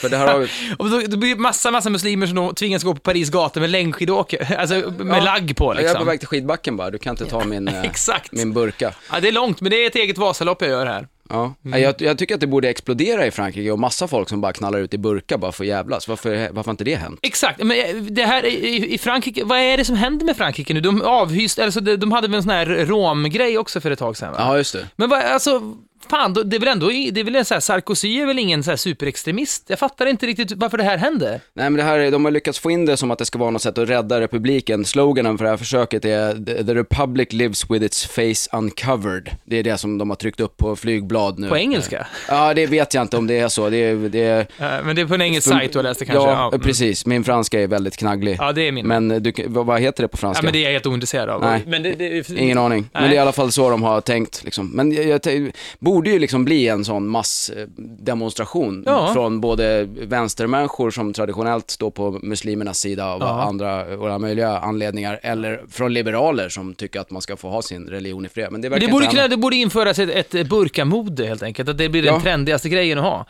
För 0.00 0.08
det 0.08 0.16
här 0.16 0.26
har... 0.32 0.48
Och 0.78 0.90
då, 0.90 1.00
då 1.08 1.16
blir 1.16 1.34
det 1.34 1.40
massa, 1.40 1.70
massa 1.70 1.90
muslimer 1.90 2.26
som 2.26 2.54
tvingas 2.54 2.82
gå 2.82 2.94
på 2.94 3.00
Paris 3.00 3.30
gator 3.30 3.60
med 3.60 3.70
längdskidåker, 3.70 4.54
alltså 4.58 4.74
med 4.98 5.18
Ja. 5.18 5.24
lagg 5.24 5.56
på 5.56 5.64
Jag 5.64 5.72
är 5.74 5.82
på 5.82 5.88
liksom. 5.88 6.06
väg 6.06 6.18
till 6.18 6.28
skidbacken 6.28 6.76
bara, 6.76 6.90
du 6.90 6.98
kan 6.98 7.10
inte 7.10 7.26
ta 7.26 7.44
min, 7.44 7.68
eh, 7.68 7.80
Exakt. 7.84 8.32
min 8.32 8.52
burka. 8.52 8.92
Ja, 9.12 9.20
det 9.20 9.28
är 9.28 9.32
långt, 9.32 9.60
men 9.60 9.70
det 9.70 9.76
är 9.82 9.86
ett 9.86 9.96
eget 9.96 10.18
Vasalopp 10.18 10.62
jag 10.62 10.70
gör 10.70 10.86
här. 10.86 11.06
Ja. 11.28 11.54
Mm. 11.64 11.82
Jag, 11.82 11.94
jag 11.98 12.18
tycker 12.18 12.34
att 12.34 12.40
det 12.40 12.46
borde 12.46 12.68
explodera 12.68 13.26
i 13.26 13.30
Frankrike 13.30 13.70
och 13.70 13.78
massa 13.78 14.08
folk 14.08 14.28
som 14.28 14.40
bara 14.40 14.52
knallar 14.52 14.78
ut 14.78 14.94
i 14.94 14.98
burka 14.98 15.38
bara 15.38 15.52
för 15.52 15.64
att 15.64 15.68
jävlas. 15.68 16.08
Varför, 16.08 16.30
varför 16.52 16.68
har 16.68 16.72
inte 16.72 16.84
det 16.84 16.94
hänt? 16.94 17.20
Exakt, 17.22 17.62
men 17.62 17.70
eh, 17.70 17.96
det 17.96 18.24
här 18.24 18.46
i, 18.46 18.94
i 18.94 18.98
Frankrike, 18.98 19.44
vad 19.44 19.58
är 19.58 19.76
det 19.76 19.84
som 19.84 19.96
händer 19.96 20.26
med 20.26 20.36
Frankrike 20.36 20.74
nu? 20.74 20.80
De 20.80 21.02
avhyste, 21.02 21.64
alltså 21.64 21.80
de, 21.80 21.96
de 21.96 22.12
hade 22.12 22.28
väl 22.28 22.34
en 22.36 22.42
sån 22.42 22.52
här 22.52 22.66
romgrej 22.66 23.58
också 23.58 23.80
för 23.80 23.90
ett 23.90 23.98
tag 23.98 24.16
sedan 24.16 24.32
va? 24.32 24.36
Ja, 24.38 24.56
just 24.56 24.72
det. 24.72 24.86
Men 24.96 25.08
vad, 25.08 25.24
alltså, 25.24 25.76
fan, 26.10 26.34
det 26.44 26.56
är 26.56 26.60
väl 26.60 26.68
ändå, 26.68 26.88
det 26.88 27.20
är 27.20 27.24
väl 27.24 27.36
en 27.36 27.44
så 27.44 27.54
här, 27.54 27.60
Sarkozy 27.60 28.20
är 28.20 28.26
väl 28.26 28.38
ingen 28.38 28.62
så 28.62 28.70
här 28.70 28.76
superextremist? 28.76 29.64
Jag 29.66 29.78
fattar 29.78 30.06
inte 30.06 30.26
riktigt 30.26 30.52
varför 30.52 30.78
det 30.78 30.84
här 30.84 30.98
händer. 30.98 31.30
Nej 31.30 31.70
men 31.70 31.74
det 31.76 31.82
här, 31.82 31.98
är- 31.98 32.10
de 32.10 32.24
har 32.24 32.32
lyckats 32.32 32.58
få 32.58 32.70
in 32.70 32.86
det 32.86 32.96
som 32.96 33.10
att 33.10 33.18
det 33.18 33.24
ska 33.24 33.38
vara 33.38 33.50
något 33.50 33.62
sätt 33.62 33.78
att 33.78 33.88
rädda 33.88 34.20
republiken. 34.20 34.84
Sloganen 34.84 35.38
för 35.38 35.44
det 35.44 35.50
här 35.50 35.56
försöket 35.56 36.04
är 36.04 36.34
"The- 36.34 36.64
“The 36.64 36.74
Republic 36.74 37.32
lives 37.32 37.70
with 37.70 37.84
its 37.84 38.06
face 38.06 38.56
uncovered”. 38.56 39.30
Det 39.44 39.56
är 39.56 39.62
det 39.62 39.78
som 39.78 39.98
de 39.98 40.10
har 40.10 40.16
tryckt 40.16 40.40
upp 40.40 40.56
på 40.56 40.76
flygblad 40.76 41.38
nu. 41.38 41.48
På 41.48 41.56
engelska? 41.56 42.06
Ja, 42.28 42.54
det 42.54 42.66
vet 42.66 42.94
jag 42.94 43.02
inte 43.04 43.16
om 43.16 43.26
det 43.26 43.38
är 43.38 43.48
så. 43.48 43.70
Det 43.70 43.76
är, 43.76 43.94
det 44.08 44.28
Eh, 44.28 44.44
Men 44.84 44.96
det 44.96 45.02
är 45.02 45.06
på 45.06 45.14
en 45.14 45.22
engelsk 45.22 45.48
sajt 45.48 45.72
du 45.72 45.78
har 45.78 45.82
läst 45.82 46.00
det 46.00 46.06
kanske? 46.06 46.30
Ja, 46.30 46.48
mm. 46.48 46.60
precis. 46.60 47.06
Min 47.06 47.24
franska 47.24 47.60
är 47.60 47.66
väldigt 47.66 47.96
knagglig. 47.96 48.36
Ja, 48.40 48.52
det 48.52 48.68
är 48.68 48.72
min. 48.72 48.86
Men 48.86 49.08
du, 49.22 49.32
vad, 49.46 49.80
heter 49.80 50.02
det 50.02 50.08
på 50.08 50.16
franska? 50.16 50.40
Ja, 50.42 50.44
men 50.44 50.52
det 50.52 50.58
är 50.58 50.62
jag 50.64 50.72
helt 50.72 50.86
ointresserad 50.86 51.28
av. 51.30 51.40
Nej. 51.40 51.62
Men 51.66 51.82
det, 51.82 51.92
det, 51.92 52.30
Ingen 52.30 52.58
aning. 52.58 52.88
Men 52.92 53.02
Nej. 53.02 53.10
det 53.10 53.14
är 53.16 53.18
i 53.18 53.20
alla 53.22 53.32
fall 53.32 53.52
så 53.52 53.70
de 53.70 53.82
har 53.82 54.00
tänkt. 54.00 54.44
Liksom. 54.44 54.70
Men 54.70 54.92
jag, 54.92 55.20
jag, 55.24 55.50
borde 55.88 56.10
ju 56.10 56.18
liksom 56.18 56.44
bli 56.44 56.68
en 56.68 56.84
sån 56.84 57.08
massdemonstration 57.08 58.82
Ja. 58.86 59.10
från 59.12 59.40
både 59.40 59.88
vänstermänniskor 59.90 60.90
som 60.90 61.12
traditionellt 61.12 61.70
står 61.70 61.90
på 61.90 62.18
muslimernas 62.22 62.78
sida 62.78 63.06
av 63.06 63.20
Ja. 63.20 63.42
andra 63.42 63.80
alla 63.80 64.18
möjliga 64.18 64.58
anledningar, 64.58 65.20
eller 65.22 65.60
från 65.70 65.92
liberaler 65.94 66.48
som 66.48 66.74
tycker 66.74 67.00
att 67.00 67.10
man 67.10 67.22
ska 67.22 67.36
få 67.36 67.48
ha 67.48 67.62
sin 67.62 67.86
religion 67.86 68.26
i 68.26 68.28
fred. 68.28 68.48
Men 68.52 68.60
det 68.60 68.70
Men 68.70 68.80
det 68.80 68.88
borde, 68.88 69.06
kunna, 69.06 69.28
det 69.28 69.36
borde 69.36 69.56
införas 69.56 69.98
ett, 69.98 70.34
ett 70.34 70.48
burkamode 70.48 71.26
helt 71.26 71.42
enkelt, 71.42 71.68
att 71.68 71.78
det 71.78 71.88
blir 71.88 72.02
den 72.02 72.14
Ja. 72.14 72.20
trendigaste 72.20 72.68
grejen 72.68 72.98
att 72.98 73.04
ha. 73.04 73.26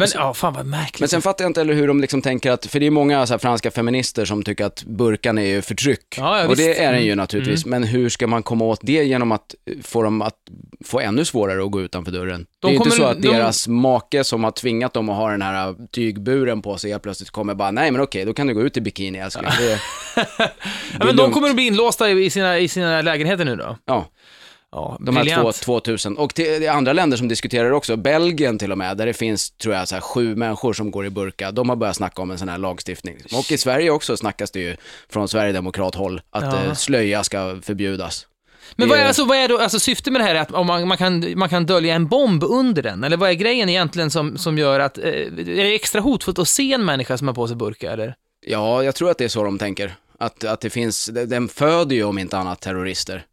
Men 0.00 0.08
ja, 0.14 0.34
fan 0.34 0.52
vad 0.52 0.66
märkligt. 0.66 1.00
Men 1.00 1.08
sen 1.08 1.22
fattar 1.22 1.44
jag 1.44 1.48
inte 1.50 1.60
heller 1.60 1.74
hur 1.74 1.88
de 1.88 2.00
liksom 2.00 2.22
tänker 2.22 2.50
att, 2.50 2.66
för 2.66 2.80
det 2.80 2.86
är 2.86 2.90
många 2.90 3.26
så 3.26 3.38
franska 3.38 3.70
feminister 3.70 4.24
som 4.24 4.42
tycker 4.42 4.64
att 4.64 4.84
burkan 4.84 5.38
är 5.38 5.42
ju 5.46 5.62
förtryck. 5.62 6.14
Ja, 6.18 6.40
ja, 6.40 6.48
och 6.48 6.56
det 6.56 6.78
är 6.82 6.92
den 6.92 7.02
ju 7.02 7.06
Mm. 7.12 7.16
naturligtvis, 7.22 7.66
men 7.66 7.82
hur 7.84 8.08
ska 8.08 8.26
man 8.26 8.42
komma 8.42 8.64
åt 8.64 8.80
det 8.82 9.04
genom 9.04 9.32
att 9.32 9.54
få 9.82 10.02
dem 10.02 10.22
att 10.22 10.34
få 10.84 11.00
ännu 11.00 11.24
svårare 11.24 11.64
att 11.64 11.70
gå 11.70 11.80
utanför 11.80 12.12
dörren? 12.12 12.46
det 12.60 12.66
är 12.66 12.70
ju 12.70 12.76
inte 12.76 12.90
kommer- 12.90 13.02
så 13.02 13.04
att 13.10 13.22
de- 13.22 13.28
deras 13.28 13.68
make 13.68 14.24
som 14.24 14.44
har 14.44 14.50
tvingat 14.50 14.92
dem 14.94 15.08
att 15.08 15.16
ha 15.16 15.30
den 15.30 15.42
här 15.42 15.74
tygburen 15.92 16.62
på 16.62 16.76
sig 16.78 16.90
helt 16.90 17.02
plötsligt 17.02 17.30
kommer 17.30 17.54
bara, 17.54 17.70
nej 17.70 17.90
men 17.90 18.00
okej, 18.00 18.24
då 18.24 18.34
kan 18.34 18.46
du 18.46 18.54
gå 18.54 18.62
ut 18.62 18.76
i 18.76 18.80
bikini 18.80 19.18
älskling. 19.18 19.50
Det, 19.58 19.78
ja, 20.98 21.04
men 21.04 21.16
de 21.16 21.32
kommer 21.32 21.48
att 21.48 21.54
bli 21.54 21.66
inlåsta 21.66 22.10
i 22.10 22.24
i 22.24 22.30
sina, 22.30 22.58
i 22.58 22.68
sina 22.68 23.02
lägenheter 23.02 23.44
nu 23.44 23.56
då? 23.56 23.76
ja. 23.84 24.06
Ja, 24.72 24.96
De 25.00 25.16
här 25.16 25.24
två, 25.24 25.34
briljant. 25.34 25.56
2000. 25.56 26.16
Och 26.18 26.34
till, 26.34 26.44
det 26.44 26.66
är 26.66 26.70
andra 26.72 26.92
länder 26.92 27.16
som 27.16 27.28
diskuterar 27.28 27.70
också, 27.70 27.96
Belgien 27.96 28.58
till 28.58 28.72
och 28.72 28.78
med, 28.78 28.96
där 28.96 29.06
det 29.06 29.12
finns, 29.14 29.50
tror 29.50 29.74
jag, 29.74 29.88
så 29.88 29.94
här, 29.94 30.02
sju 30.02 30.36
människor 30.36 30.72
som 30.72 30.90
går 30.90 31.06
i 31.06 31.10
burka. 31.10 31.50
De 31.50 31.68
har 31.68 31.76
börjat 31.76 31.96
snacka 31.96 32.22
om 32.22 32.30
en 32.30 32.38
sån 32.38 32.48
här 32.48 32.58
lagstiftning. 32.58 33.16
Och 33.32 33.52
i 33.52 33.58
Sverige 33.58 33.90
också 33.90 34.16
snackas 34.16 34.50
det 34.50 34.60
ju 34.60 34.76
från 35.08 35.28
Sverigedemokrathåll 35.28 36.20
att 36.30 36.42
Ja. 36.44 36.64
eh, 36.64 36.74
slöja 36.74 37.24
ska 37.24 37.58
förbjudas. 37.62 38.26
Men 38.76 38.88
Det 38.88 38.90
vad 38.90 38.98
är, 38.98 39.02
är- 39.04 39.08
alltså, 39.08 39.24
vad 39.24 39.36
är 39.36 39.48
då, 39.48 39.58
alltså 39.58 39.80
syftet 39.80 40.12
med 40.12 40.20
det 40.20 40.24
här 40.24 40.34
är 40.34 40.40
att 40.40 40.52
om 40.52 40.66
man, 40.66 40.88
man, 40.88 40.96
kan, 40.96 41.32
man 41.38 41.48
kan 41.48 41.66
dölja 41.66 41.94
en 41.94 42.06
bomb 42.08 42.44
under 42.44 42.82
den? 42.82 43.04
Eller 43.04 43.16
vad 43.16 43.30
är 43.30 43.34
grejen 43.34 43.68
egentligen 43.68 44.10
som, 44.10 44.38
som 44.38 44.58
gör 44.58 44.80
att, 44.80 44.98
eh, 44.98 45.04
är 45.04 45.30
det 45.64 45.74
extra 45.74 46.00
hotfullt 46.00 46.38
att 46.38 46.48
se 46.48 46.72
en 46.72 46.84
människa 46.84 47.18
som 47.18 47.26
har 47.28 47.34
på 47.34 47.46
sig 47.46 47.56
burka 47.56 47.92
eller? 47.92 48.14
Ja, 48.46 48.82
jag 48.82 48.94
tror 48.94 49.10
att 49.10 49.18
det 49.18 49.24
är 49.24 49.28
så 49.28 49.44
de 49.44 49.58
tänker. 49.58 49.94
Att, 50.18 50.44
att 50.44 50.60
det 50.60 50.70
finns, 50.70 51.06
den 51.06 51.48
föder 51.48 51.96
ju 51.96 52.04
om 52.04 52.18
inte 52.18 52.38
annat 52.38 52.60
terrorister. 52.60 53.24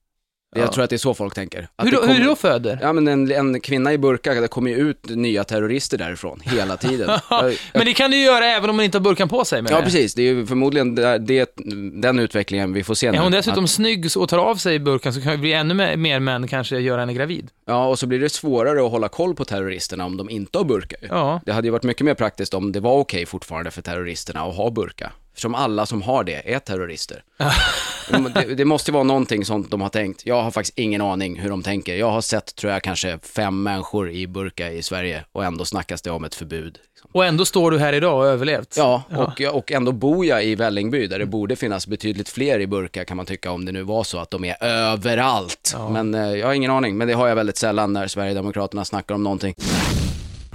Ja. 0.56 0.62
Jag 0.62 0.72
tror 0.74 0.84
att 0.84 0.90
det 0.90 0.96
är 0.96 0.98
så 0.98 1.14
folk 1.14 1.36
tänker. 1.36 1.68
Att 1.76 1.86
Hur, 1.86 1.92
det 1.92 1.98
då, 1.98 2.02
kommer- 2.02 2.14
hur 2.14 2.26
då 2.26 2.36
föder? 2.36 2.80
Ja 2.82 2.94
men 2.94 3.08
en, 3.08 3.32
en 3.32 3.62
kvinna 3.62 3.94
i 3.94 3.98
burka, 3.98 4.34
det 4.34 4.48
kommer 4.48 4.72
ju 4.72 4.78
ut 4.78 5.10
nya 5.10 5.44
terrorister 5.44 5.98
därifrån 5.98 6.40
hela 6.44 6.78
tiden. 6.78 7.10
Jag- 7.30 7.56
Men 7.74 7.86
det 7.86 7.94
kan 7.94 8.12
du 8.12 8.18
göra 8.18 8.46
även 8.46 8.70
om 8.70 8.76
man 8.76 8.86
inte 8.86 8.98
har 8.98 9.04
burkan 9.04 9.30
på 9.30 9.46
sig 9.46 9.62
med 9.62 9.72
Ja 9.72 9.82
precis, 9.82 10.14
det 10.14 10.22
är 10.22 10.26
ju 10.34 10.46
förmodligen 10.46 10.96
det, 10.96 11.18
det, 11.18 11.54
den 12.02 12.20
utvecklingen 12.20 12.74
vi 12.74 12.84
får 12.84 12.94
se 12.96 13.12
nu. 13.12 13.18
Är 13.18 13.22
hon 13.22 13.32
dessutom 13.32 13.68
snygg 13.68 14.08
och 14.18 14.30
tar 14.30 14.38
av 14.38 14.56
sig 14.56 14.80
burkan 14.80 15.14
så 15.14 15.22
kan 15.22 15.32
det 15.32 15.38
bli 15.38 15.54
ännu 15.54 15.74
mer, 15.74 15.96
mer 15.98 16.20
män 16.20 16.48
kanske 16.48 16.80
göra 16.80 17.00
henne 17.00 17.14
gravid. 17.14 17.50
ja, 17.66 17.88
och 17.88 18.00
så 18.00 18.08
blir 18.08 18.20
det 18.20 18.30
svårare 18.30 18.86
att 18.86 18.92
hålla 18.92 19.10
koll 19.10 19.36
på 19.36 19.46
terroristerna 19.46 20.06
om 20.06 20.18
de 20.18 20.30
inte 20.30 20.58
har 20.58 20.66
burka. 20.66 20.96
ju. 21.02 21.08
Ja. 21.08 21.42
Det 21.46 21.52
hade 21.54 21.68
ju 21.68 21.72
varit 21.72 21.84
mycket 21.84 22.06
mer 22.06 22.14
praktiskt 22.14 22.54
om 22.54 22.72
det 22.72 22.80
var 22.80 22.94
okej 22.94 23.26
fortfarande 23.26 23.72
för 23.72 23.82
terroristerna 23.82 24.42
att 24.42 24.56
ha 24.56 24.70
burka. 24.70 25.12
Som 25.38 25.56
alla 25.56 25.86
som 25.86 26.02
har 26.02 26.24
det 26.24 26.54
är 26.54 26.60
terrorister. 26.60 27.24
det, 28.34 28.56
det 28.56 28.66
måste 28.66 28.92
ju 28.92 28.94
vara 28.94 29.04
någonting 29.04 29.46
sånt 29.46 29.72
de 29.72 29.82
har 29.82 29.90
tänkt. 29.90 30.26
Jag 30.26 30.42
har 30.42 30.52
faktiskt 30.52 30.78
ingen 30.78 31.02
aning 31.02 31.40
hur 31.40 31.50
de 31.50 31.64
tänker. 31.64 31.96
Jag 31.96 32.12
har 32.12 32.22
sett, 32.22 32.56
tror 32.56 32.74
jag, 32.74 32.82
kanske 32.82 33.20
fem 33.24 33.64
människor 33.64 34.12
i 34.12 34.28
burka 34.28 34.72
i 34.72 34.84
Sverige 34.84 35.24
och 35.32 35.46
ändå 35.46 35.66
snackas 35.66 36.02
det 36.02 36.12
om 36.12 36.24
ett 36.24 36.36
förbud. 36.36 36.80
Och 37.12 37.26
ändå 37.26 37.46
står 37.46 37.72
du 37.72 37.80
här 37.80 37.94
idag 37.94 38.20
och 38.20 38.28
överlevt. 38.28 38.76
Ja, 38.78 39.04
och, 39.10 39.42
och 39.42 39.72
ändå 39.72 39.92
bor 39.92 40.26
jag 40.26 40.46
i 40.46 40.56
Vällingby 40.56 41.08
där 41.08 41.20
det 41.20 41.26
borde 41.26 41.56
finnas 41.56 41.88
betydligt 41.88 42.30
fler 42.30 42.60
i 42.60 42.68
burka 42.68 43.06
kan 43.06 43.18
man 43.18 43.26
tycka 43.26 43.52
om 43.52 43.66
det 43.66 43.72
nu 43.72 43.84
var 43.84 44.04
så 44.04 44.18
att 44.18 44.32
de 44.32 44.46
är 44.46 44.64
överallt. 44.64 45.72
Ja. 45.74 45.90
Men 45.90 46.14
eh, 46.14 46.22
jag 46.22 46.48
har 46.48 46.54
ingen 46.54 46.72
aning, 46.72 46.98
men 46.98 47.08
det 47.08 47.14
har 47.14 47.28
jag 47.28 47.36
väldigt 47.36 47.58
sällan 47.58 47.94
när 47.94 48.08
Sverigedemokraterna 48.08 48.86
snackar 48.86 49.16
om 49.16 49.24
någonting. 49.24 49.56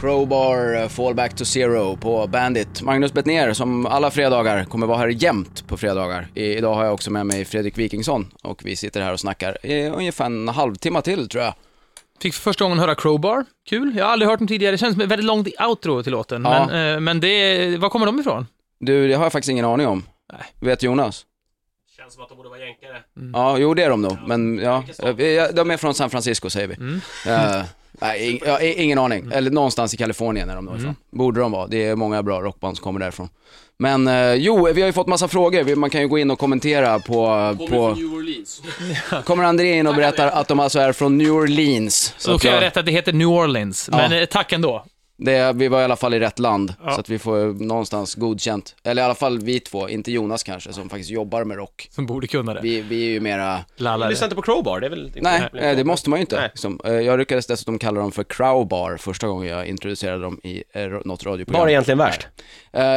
Crowbar, 0.07 0.75
eh, 0.75 0.89
Fall 0.89 1.15
Back 1.15 1.37
to 1.37 1.45
Zero 1.45 1.97
på 1.97 2.27
Bandit. 2.27 2.83
Magnus 2.83 3.13
Bettner 3.13 3.53
som 3.53 3.87
alla 3.87 4.11
fredagar 4.11 4.65
kommer 4.65 4.87
vara 4.87 4.99
här 4.99 5.09
jämt 5.09 5.67
på 5.69 5.77
fredagar. 5.77 6.29
I, 6.35 6.45
idag 6.45 6.75
har 6.75 6.85
jag 6.85 6.95
också 6.95 7.11
med 7.11 7.27
mig 7.27 7.45
Fredrik 7.45 7.79
Wikingsson 7.79 8.27
och 8.43 8.61
vi 8.65 8.77
sitter 8.77 9.01
här 9.03 9.13
och 9.13 9.21
snackar 9.21 9.67
i 9.67 9.89
ungefär 9.89 10.25
en 10.27 10.49
halvtimme 10.49 11.03
till 11.03 11.29
tror 11.29 11.45
jag. 11.45 11.55
Fick 12.21 12.35
för 12.35 12.41
första 12.43 12.65
gången 12.65 12.79
höra 12.79 12.95
Crowbar. 12.95 13.45
Kul. 13.69 13.97
Jag 13.97 14.05
har 14.05 14.13
aldrig 14.13 14.29
hört 14.29 14.39
dem 14.39 14.49
tidigare. 14.49 14.73
Det 14.75 14.79
känns 14.79 14.95
som 14.95 15.03
ett 15.03 15.09
väldigt 15.09 15.27
långt 15.27 15.49
outro 15.69 16.03
till 16.03 16.13
låten. 16.13 16.45
Ja. 16.45 16.67
Men, 16.71 16.95
eh, 16.95 17.01
men 17.01 17.21
det, 17.21 17.77
var 17.77 17.89
kommer 17.89 18.07
de 18.07 18.21
ifrån? 18.21 18.47
Du, 18.81 19.09
det 19.09 19.15
har 19.15 19.23
jag 19.25 19.33
faktiskt 19.33 19.51
ingen 19.51 19.65
aning 19.65 19.87
om. 19.87 20.05
Nej. 20.33 20.43
Vet 20.61 20.83
Jonas? 20.83 21.27
Känns 21.97 22.15
som 22.15 22.23
att 22.23 22.29
de 22.29 22.37
borde 22.37 22.49
vara 22.49 22.61
jänkare. 22.61 23.03
Ja, 23.33 23.59
jo 23.59 23.75
det 23.75 23.83
är 23.83 23.91
de 23.91 24.03
nog, 24.03 24.17
men 24.27 24.59
ja, 24.59 24.85
eh, 25.03 25.13
vi- 25.15 25.49
de 25.55 25.71
är 25.71 25.77
från 25.77 25.95
San 25.95 26.11
Francisco 26.11 26.51
säger 26.51 26.69
vi. 26.69 26.75
Mm. 26.75 27.01
Eh, 27.27 27.63
nej, 28.01 28.31
ing, 28.31 28.41
ja, 28.47 28.61
i- 28.61 28.83
ingen 28.83 28.99
aning. 28.99 29.31
Eller 29.33 29.51
någonstans 29.51 29.95
i 29.95 29.97
Kalifornien 29.97 30.51
är 30.51 30.55
de 30.57 30.65
nog 30.65 30.77
ifrån. 30.77 30.97
Borde 31.11 31.41
de 31.41 31.53
vara. 31.53 31.67
Det 31.67 31.87
är 31.87 31.97
många 31.97 32.23
bra 32.23 32.41
rockband 32.41 32.77
som 32.77 32.85
kommer 32.85 33.01
därifrån. 33.01 33.29
Men 33.79 34.09
eh, 34.09 34.35
jo, 34.35 34.69
vi 34.75 34.81
har 34.81 34.87
ju 34.87 34.93
fått 34.93 35.07
massa 35.07 35.29
frågor. 35.29 35.77
Man 35.77 35.91
kan 35.91 36.01
ju 36.01 36.09
gå 36.09 36.19
in 36.19 36.31
och 36.31 36.39
kommentera 36.39 36.99
på... 36.99 37.15
Kommer 37.15 37.55
på 37.59 37.67
från 37.67 37.95
New 37.99 38.15
Orleans. 38.15 38.63
kommer 39.25 39.45
André 39.45 39.79
in 39.79 39.87
och 39.87 39.95
berättar 39.95 40.27
att 40.29 40.49
de 40.49 40.61
alltså 40.61 40.79
är 40.79 40.93
från 40.93 41.19
New 41.19 41.31
Orleans. 41.33 42.15
Så 42.19 42.31
då 42.33 42.39
kan 42.39 42.53
jag 42.53 42.63
rätta 42.63 42.81
att 42.81 42.87
det 42.87 42.93
heter 42.93 43.13
New 43.13 43.29
Orleans. 43.29 43.89
Ja. 43.93 43.97
Men 43.99 44.13
eh, 44.21 44.25
tack 44.25 44.53
ändå. 44.53 44.85
Det, 45.25 45.53
vi 45.53 45.69
var 45.69 45.81
i 45.81 45.85
alla 45.85 45.97
fall 45.97 46.15
i 46.15 46.19
rätt 46.21 46.39
land, 46.39 46.75
Ja. 46.85 46.91
så 46.95 47.01
att 47.01 47.09
vi 47.09 47.19
får 47.19 47.65
någonstans 47.65 48.15
godkänt. 48.15 48.75
Eller 48.85 49.03
i 49.03 49.05
alla 49.05 49.15
fall 49.15 49.39
vi 49.39 49.61
två, 49.61 49.89
inte 49.89 50.13
Jonas 50.13 50.43
kanske, 50.43 50.73
som 50.73 50.89
faktiskt 50.89 51.11
jobbar 51.11 51.45
med 51.45 51.57
rock. 51.57 51.89
Som 51.91 52.07
borde 52.07 52.27
kunna 52.27 52.55
det. 52.55 52.61
Vi, 52.63 52.81
vi 52.81 53.07
är 53.07 53.11
ju 53.11 53.21
mera... 53.21 53.59
Lallare. 53.77 54.11
Lyssna 54.11 54.25
inte 54.25 54.37
på 54.37 54.43
Crowbar, 54.43 54.81
det 54.81 54.87
är 54.87 54.91
väl 54.91 55.07
inte 55.07 55.21
Nej, 55.21 55.43
Nej, 55.53 55.71
eh, 55.71 55.77
det 55.77 55.85
måste 55.85 56.11
man 56.11 56.19
ju 56.19 56.21
inte. 56.21 56.37
Nej. 56.37 56.49
Liksom. 56.53 56.81
Jag 56.85 57.19
lyckades 57.19 57.47
dessutom 57.47 57.79
kalla 57.79 58.01
dem 58.01 58.13
för 58.13 58.25
crowbar 58.25 58.97
första 58.97 59.27
gången 59.27 59.49
jag 59.49 59.67
introducerade 59.67 60.23
dem 60.23 60.41
i 60.45 60.63
eh, 60.75 60.87
något 61.05 61.27
radioprogram. 61.27 61.61
Var 61.61 61.67
är 61.67 61.71
egentligen 61.71 61.99
värst? 61.99 62.29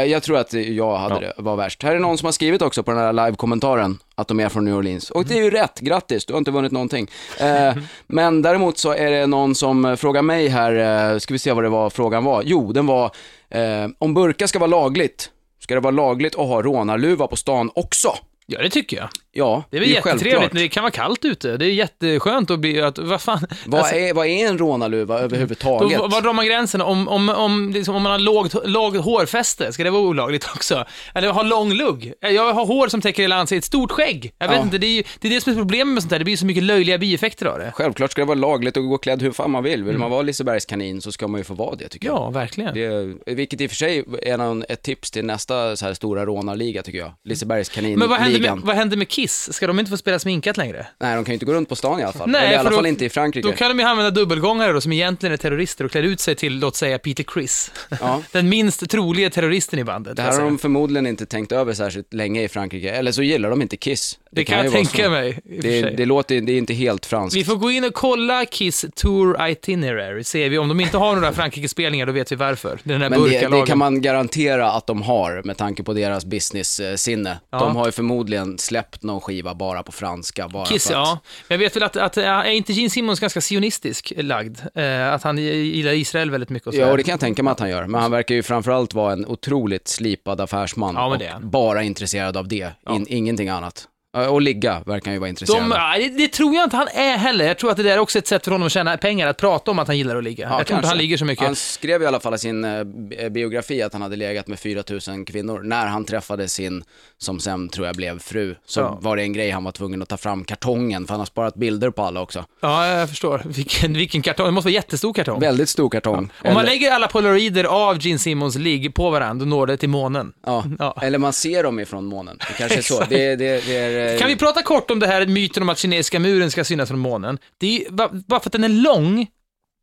Jag 0.08 0.24
tror 0.24 0.38
att 0.38 0.54
jag 0.54 0.98
hade 0.98 1.16
Ja. 1.16 1.20
det, 1.22 1.34
var 1.38 1.56
värst. 1.56 1.84
Här 1.84 1.96
är 1.96 2.00
någon 2.00 2.18
som 2.18 2.26
har 2.26 2.32
skrivit 2.32 2.62
också 2.62 2.84
på 2.84 2.92
den 2.92 3.00
här 3.00 3.14
live-kommentaren 3.14 3.98
att 4.16 4.28
de 4.28 4.40
är 4.40 4.50
från 4.50 4.66
New 4.66 4.76
Orleans. 4.76 5.12
Och 5.12 5.26
det 5.26 5.40
är 5.40 5.44
ju 5.44 5.50
rätt, 5.50 5.80
grattis, 5.80 6.26
du 6.26 6.34
har 6.34 6.38
inte 6.38 6.52
vunnit 6.52 6.72
någonting. 6.72 7.08
Eh, 7.40 7.76
Men 8.08 8.42
däremot 8.42 8.78
så 8.78 8.92
är 8.92 9.12
det 9.12 9.28
någon 9.28 9.56
som 9.56 9.98
frågar 9.98 10.22
mig 10.22 10.48
här, 10.48 11.12
eh, 11.14 11.18
ska 11.20 11.34
vi 11.34 11.40
se 11.40 11.54
vad 11.54 11.64
det 11.64 11.70
var 11.70 11.90
frågan 11.90 12.24
var. 12.24 12.44
Jo, 12.46 12.72
den 12.72 12.86
var, 12.86 13.12
eh, 13.50 13.88
om 13.98 14.14
burka 14.14 14.48
ska 14.48 14.60
vara 14.60 14.70
lagligt, 14.70 15.30
ska 15.60 15.74
det 15.74 15.80
vara 15.80 15.92
lagligt 15.92 16.36
att 16.36 16.48
ha 16.48 16.62
rånarluva 16.62 17.28
på 17.28 17.36
stan 17.36 17.72
också? 17.76 18.10
Ja, 18.46 18.62
det 18.62 18.70
tycker 18.70 18.98
jag. 18.98 19.10
Ja, 19.38 19.64
Det 19.70 19.78
är 19.78 19.82
väl 19.82 19.90
jättetrevligt, 19.90 20.24
självklart. 20.24 20.54
men 20.54 20.62
det 20.62 20.68
kan 20.70 20.84
vara 20.84 20.92
kallt 20.92 21.26
ute. 21.26 21.58
Det 21.58 21.66
är 21.66 21.70
jätteskönt 21.72 22.52
att 22.52 22.60
bli, 22.60 22.82
att, 22.82 22.98
vad 22.98 23.22
fan. 23.22 23.40
Vad, 23.66 23.80
Alltså, 23.80 23.96
är, 23.96 24.14
vad 24.14 24.28
är 24.28 24.48
en 24.48 24.58
rånarluva 24.58 25.18
då, 25.18 25.24
överhuvudtaget? 25.24 26.00
var 26.00 26.22
drar 26.22 26.34
man 26.34 26.46
gränsen? 26.46 26.82
Om, 26.82 27.08
om, 27.08 27.30
om, 27.30 27.70
liksom, 27.74 27.96
om 27.96 28.02
man 28.04 28.12
har 28.12 28.20
lågt, 28.20 28.56
lågt 28.66 28.98
hårfäste, 28.98 29.74
ska 29.74 29.84
det 29.84 29.90
vara 29.90 30.02
olagligt 30.02 30.48
också? 30.56 30.86
Eller 31.16 31.30
ha 31.32 31.44
lång 31.44 31.74
lugg? 31.74 32.14
Jag 32.22 32.54
har 32.54 32.66
hår 32.66 32.88
som 32.88 33.02
täcker 33.02 33.22
hela 33.24 33.36
ansiktet, 33.36 33.66
stort 33.66 33.92
skägg. 33.92 34.32
Jag 34.40 34.48
vet 34.48 34.58
Ja. 34.58 34.64
inte, 34.64 34.78
det 34.78 34.88
är, 35.00 35.04
det 35.20 35.28
är 35.28 35.32
det 35.32 35.42
som 35.42 35.54
är 35.54 35.58
problemet 35.58 35.94
med 35.94 36.04
sånt 36.04 36.12
här. 36.12 36.20
Det 36.20 36.26
blir 36.26 36.38
så 36.38 36.46
mycket 36.46 36.64
löjliga 36.64 36.98
bieffekter 36.98 37.46
av 37.46 37.60
det. 37.60 37.72
Självklart 37.76 38.12
ska 38.12 38.22
det 38.22 38.26
vara 38.26 38.38
lagligt 38.40 38.78
att 38.78 38.84
gå 38.84 38.98
klädd 38.98 39.22
hur 39.22 39.32
fan 39.32 39.52
man 39.52 39.64
vill. 39.64 39.84
Vill 39.84 39.98
man 39.98 40.12
vara 40.12 40.22
Lisebergskanin 40.22 41.02
så 41.02 41.12
ska 41.12 41.28
man 41.28 41.40
ju 41.40 41.44
få 41.44 41.54
vara 41.54 41.76
det 41.76 41.88
tycker 41.90 42.08
jag. 42.08 42.16
Ja, 42.18 42.30
verkligen. 42.30 42.74
Det, 42.74 43.34
vilket 43.36 43.62
i 43.62 43.66
och 43.66 43.70
för 43.72 43.76
sig 43.76 44.04
är 44.22 44.38
någon, 44.38 44.64
ett 44.70 44.82
tips 44.82 45.12
till 45.12 45.26
nästa 45.26 45.76
så 45.76 45.86
här 45.86 45.94
stora 45.94 46.26
rånarliga 46.26 46.84
tycker 46.84 47.00
jag. 47.00 47.12
Lisebergskanin-ligan. 47.24 48.00
Men 48.00 48.10
vad 48.10 48.20
händer, 48.20 48.40
med, 48.40 48.60
vad 48.64 48.76
händer 48.76 48.98
med 48.98 49.08
Kiss? 49.10 49.25
Ska 49.32 49.68
de 49.68 49.80
inte 49.80 49.90
få 49.92 49.98
spela 49.98 50.20
sminkat 50.20 50.58
längre? 50.58 50.88
Nej, 51.00 51.16
de 51.16 51.26
kan 51.26 51.32
ju 51.32 51.34
inte 51.34 51.46
gå 51.46 51.54
runt 51.54 51.70
på 51.70 51.76
stan 51.76 52.00
i 52.00 52.04
alla 52.04 52.14
fall. 52.14 52.30
Nej, 52.30 52.42
Eller 52.44 52.54
i 52.54 52.56
alla 52.56 52.70
då- 52.70 52.76
fall 52.76 52.86
inte 52.86 53.06
i 53.06 53.10
Frankrike. 53.10 53.48
Då 53.48 53.54
kan 53.54 53.70
de 53.70 53.80
ju 53.80 53.86
använda 53.86 54.12
dubbelgångare 54.12 54.72
då, 54.72 54.82
som 54.82 54.92
egentligen 54.92 55.34
är 55.34 55.38
terrorister 55.38 55.86
och 55.86 55.92
klär 55.92 56.04
ut 56.04 56.20
sig 56.20 56.36
till, 56.36 56.60
låt 56.60 56.76
säga, 56.76 57.00
Peter 57.00 57.24
Criss. 57.24 57.72
Ja. 58.02 58.22
Den 58.32 58.50
minst 58.50 58.90
troliga 58.90 59.30
terroristen 59.30 59.80
i 59.80 59.84
bandet. 59.84 60.16
Det 60.16 60.22
här 60.22 60.32
har 60.32 60.42
de 60.42 60.58
förmodligen 60.58 61.08
inte 61.08 61.26
tänkt 61.26 61.52
över 61.52 61.74
särskilt 61.74 62.14
länge 62.14 62.44
i 62.44 62.48
Frankrike. 62.48 62.92
Eller 62.92 63.12
så 63.12 63.24
gillar 63.24 63.50
de 63.50 63.62
inte 63.62 63.78
Kiss. 63.78 64.18
Det 64.36 64.44
kan 64.46 64.58
ju 64.58 64.64
jag 64.64 64.74
tänka 64.74 65.10
mig. 65.10 65.40
Det, 65.44 65.82
det 65.82 66.06
låter, 66.06 66.42
det 66.42 66.52
är 66.52 66.58
inte 66.58 66.74
helt 66.74 67.06
franskt. 67.06 67.38
Vi 67.38 67.44
får 67.44 67.56
gå 67.56 67.72
in 67.72 67.84
och 67.84 67.94
kolla 67.94 68.46
Kiss 68.46 68.86
Tour 68.96 69.48
Itinerary, 69.50 70.24
ser 70.24 70.50
vi. 70.50 70.58
Om 70.58 70.68
de 70.68 70.80
inte 70.80 70.98
har 70.98 71.16
några 71.16 71.32
Frankrike-spelningar, 71.32 72.06
då 72.06 72.12
vet 72.12 72.32
vi 72.32 72.36
varför. 72.36 72.80
Den 72.84 73.00
där 73.00 73.10
Men 73.10 73.24
det, 73.24 73.48
det 73.48 73.66
kan 73.66 73.78
man 73.78 74.02
garantera 74.02 74.72
att 74.72 74.88
de 74.88 75.02
har 75.02 75.42
med 75.46 75.58
tanke 75.58 75.84
på 75.84 75.94
deras 75.94 76.26
business-sinne. 76.26 77.40
Ja. 77.52 77.60
De 77.60 77.76
har 77.76 77.86
ju 77.86 77.92
förmodligen 77.92 78.58
släppt 78.58 79.04
någon 79.04 79.22
skiva 79.22 79.54
bara 79.54 79.84
på 79.84 79.92
franska. 79.92 80.48
Bara 80.48 80.66
Kiss, 80.66 80.88
att... 80.88 80.94
ja. 80.94 81.20
Men 81.48 81.60
jag 81.60 81.60
vet 81.60 81.76
väl 81.76 81.84
att, 81.84 81.98
att 81.98 82.18
är 82.18 82.52
inte 82.52 82.74
Gene 82.74 82.90
Simmons 82.90 83.20
ganska 83.20 83.42
sionistisk 83.42 84.14
lagd? 84.18 84.60
Eh, 84.76 85.14
att 85.14 85.24
han 85.24 85.38
gillar 85.38 85.92
Israel 85.92 86.32
väldigt 86.32 86.50
mycket 86.50 86.68
och 86.68 86.74
så. 86.74 86.80
Ja, 86.80 86.92
och 86.92 86.98
det 86.98 87.04
kan 87.04 87.12
jag 87.12 87.20
tänka 87.20 87.44
mig 87.44 87.52
att 87.52 87.60
han 87.60 87.70
gör. 87.70 87.88
Men 87.88 88.02
han 88.02 88.12
verkar 88.12 88.36
ju 88.36 88.44
framförallt 88.44 88.94
vara 88.94 89.14
en 89.14 89.26
otroligt 89.26 89.88
slipad 89.88 90.42
affärsman. 90.42 90.96
Ja, 90.96 91.06
och 91.06 91.18
det 91.18 91.36
bara 91.42 91.84
intresserad 91.84 92.38
av 92.38 92.48
det. 92.48 92.72
In, 92.90 93.06
ingenting 93.10 93.50
annat. 93.50 93.88
Ja, 94.16 94.30
Och 94.30 94.42
ligga 94.42 94.82
verkar 94.86 95.06
han 95.06 95.14
ju 95.14 95.20
vara 95.20 95.30
intresserad 95.30 95.64
De, 95.70 96.00
det, 96.00 96.10
det 96.18 96.28
tror 96.28 96.56
jag 96.56 96.64
inte 96.64 96.78
han 96.78 96.88
är 96.88 97.18
heller. 97.18 97.46
Jag 97.46 97.58
tror 97.58 97.72
att 97.72 97.78
det 97.78 97.84
där 97.84 97.92
är 97.92 98.00
också 98.00 98.20
ett 98.20 98.28
sätt 98.28 98.44
för 98.44 98.52
honom 98.52 98.66
att 98.66 98.72
tjäna 98.72 98.98
pengar, 98.98 99.28
att 99.28 99.38
prata 99.38 99.72
om 99.72 99.80
att 99.80 99.88
han 99.88 99.98
gillar 99.98 100.16
att 100.16 100.24
ligga. 100.24 100.48
Ja, 100.50 100.58
jag 100.58 100.68
tror 100.68 100.78
inte 100.78 100.88
han 100.88 100.98
ligger 100.98 101.18
så 101.18 101.26
mycket. 101.26 101.46
Han 101.46 101.56
skrev 101.56 102.02
i 102.04 102.06
alla 102.06 102.20
fall 102.20 102.36
i 102.36 102.38
sin 102.38 102.64
eh, 102.66 102.84
bi- 102.84 103.30
biografi 103.30 103.82
att 103.82 103.94
han 103.94 104.02
hade 104.02 104.16
legat 104.16 104.48
med 104.48 104.60
4000 104.60 105.26
kvinnor. 105.26 105.62
När 105.64 105.86
han 105.88 106.06
träffade 106.06 106.48
sin, 106.48 106.84
som 107.18 107.40
sen 107.40 107.70
tror 107.70 107.88
jag 107.88 107.96
blev 107.96 108.20
fru, 108.20 108.56
så 108.66 108.80
Ja. 108.80 108.98
var 109.02 109.16
det 109.18 109.24
en 109.24 109.34
grej 109.34 109.50
han 109.52 109.64
var 109.64 109.72
tvungen 109.72 110.02
att 110.02 110.10
ta 110.10 110.18
fram 110.18 110.44
kartongen, 110.44 111.06
för 111.08 111.14
han 111.14 111.20
har 111.20 111.26
sparat 111.26 111.56
bilder 111.56 111.90
på 111.90 112.04
alla 112.04 112.22
också. 112.22 112.46
Ja, 112.62 112.88
jag 112.88 113.10
förstår. 113.10 113.42
Vilken, 113.46 113.94
vilken 113.94 114.22
kartong. 114.22 114.46
Det 114.46 114.52
måste 114.52 114.68
vara 114.68 114.74
jättestor 114.74 115.14
kartong. 115.14 115.40
Väldigt 115.40 115.70
stor 115.70 115.90
kartong. 115.90 116.18
Om 116.18 116.30
man 116.44 116.52
Eller- 116.52 116.64
lägger 116.64 116.92
alla 116.92 117.08
polaroider 117.08 117.64
av 117.64 117.98
Gene 118.06 118.20
Simmons 118.20 118.56
ligg 118.56 118.94
på 118.94 119.10
varandra, 119.10 119.46
då 119.46 119.50
når 119.50 119.68
det 119.68 119.78
till 119.78 119.90
månen. 119.90 120.34
Ja. 120.46 120.64
Ja. 120.80 120.98
eller 121.02 121.18
man 121.18 121.34
ser 121.34 121.64
dem 121.64 121.80
ifrån 121.80 122.06
månen. 122.06 122.38
Det 122.48 122.54
kanske 122.58 122.78
är 122.78 122.82
så. 122.82 123.04
Det, 123.10 123.36
det, 123.36 123.66
det 123.66 123.76
är, 123.78 124.05
eh, 124.14 124.20
Kan 124.20 124.28
vi 124.28 124.36
prata 124.36 124.62
kort 124.64 124.92
om 124.92 125.00
det 125.00 125.08
här 125.08 125.26
myten 125.28 125.64
om 125.64 125.70
att 125.70 125.78
kinesiska 125.78 126.20
muren 126.20 126.52
ska 126.52 126.64
synas 126.64 126.90
från 126.90 127.00
månen? 127.00 127.38
Det 127.58 127.68
är, 127.68 127.80
ju- 127.80 127.92
ba- 127.92 128.10
bara 128.28 128.40
för 128.40 128.48
att 128.50 128.52
den 128.54 128.64
är 128.64 128.70
lång, 128.70 129.28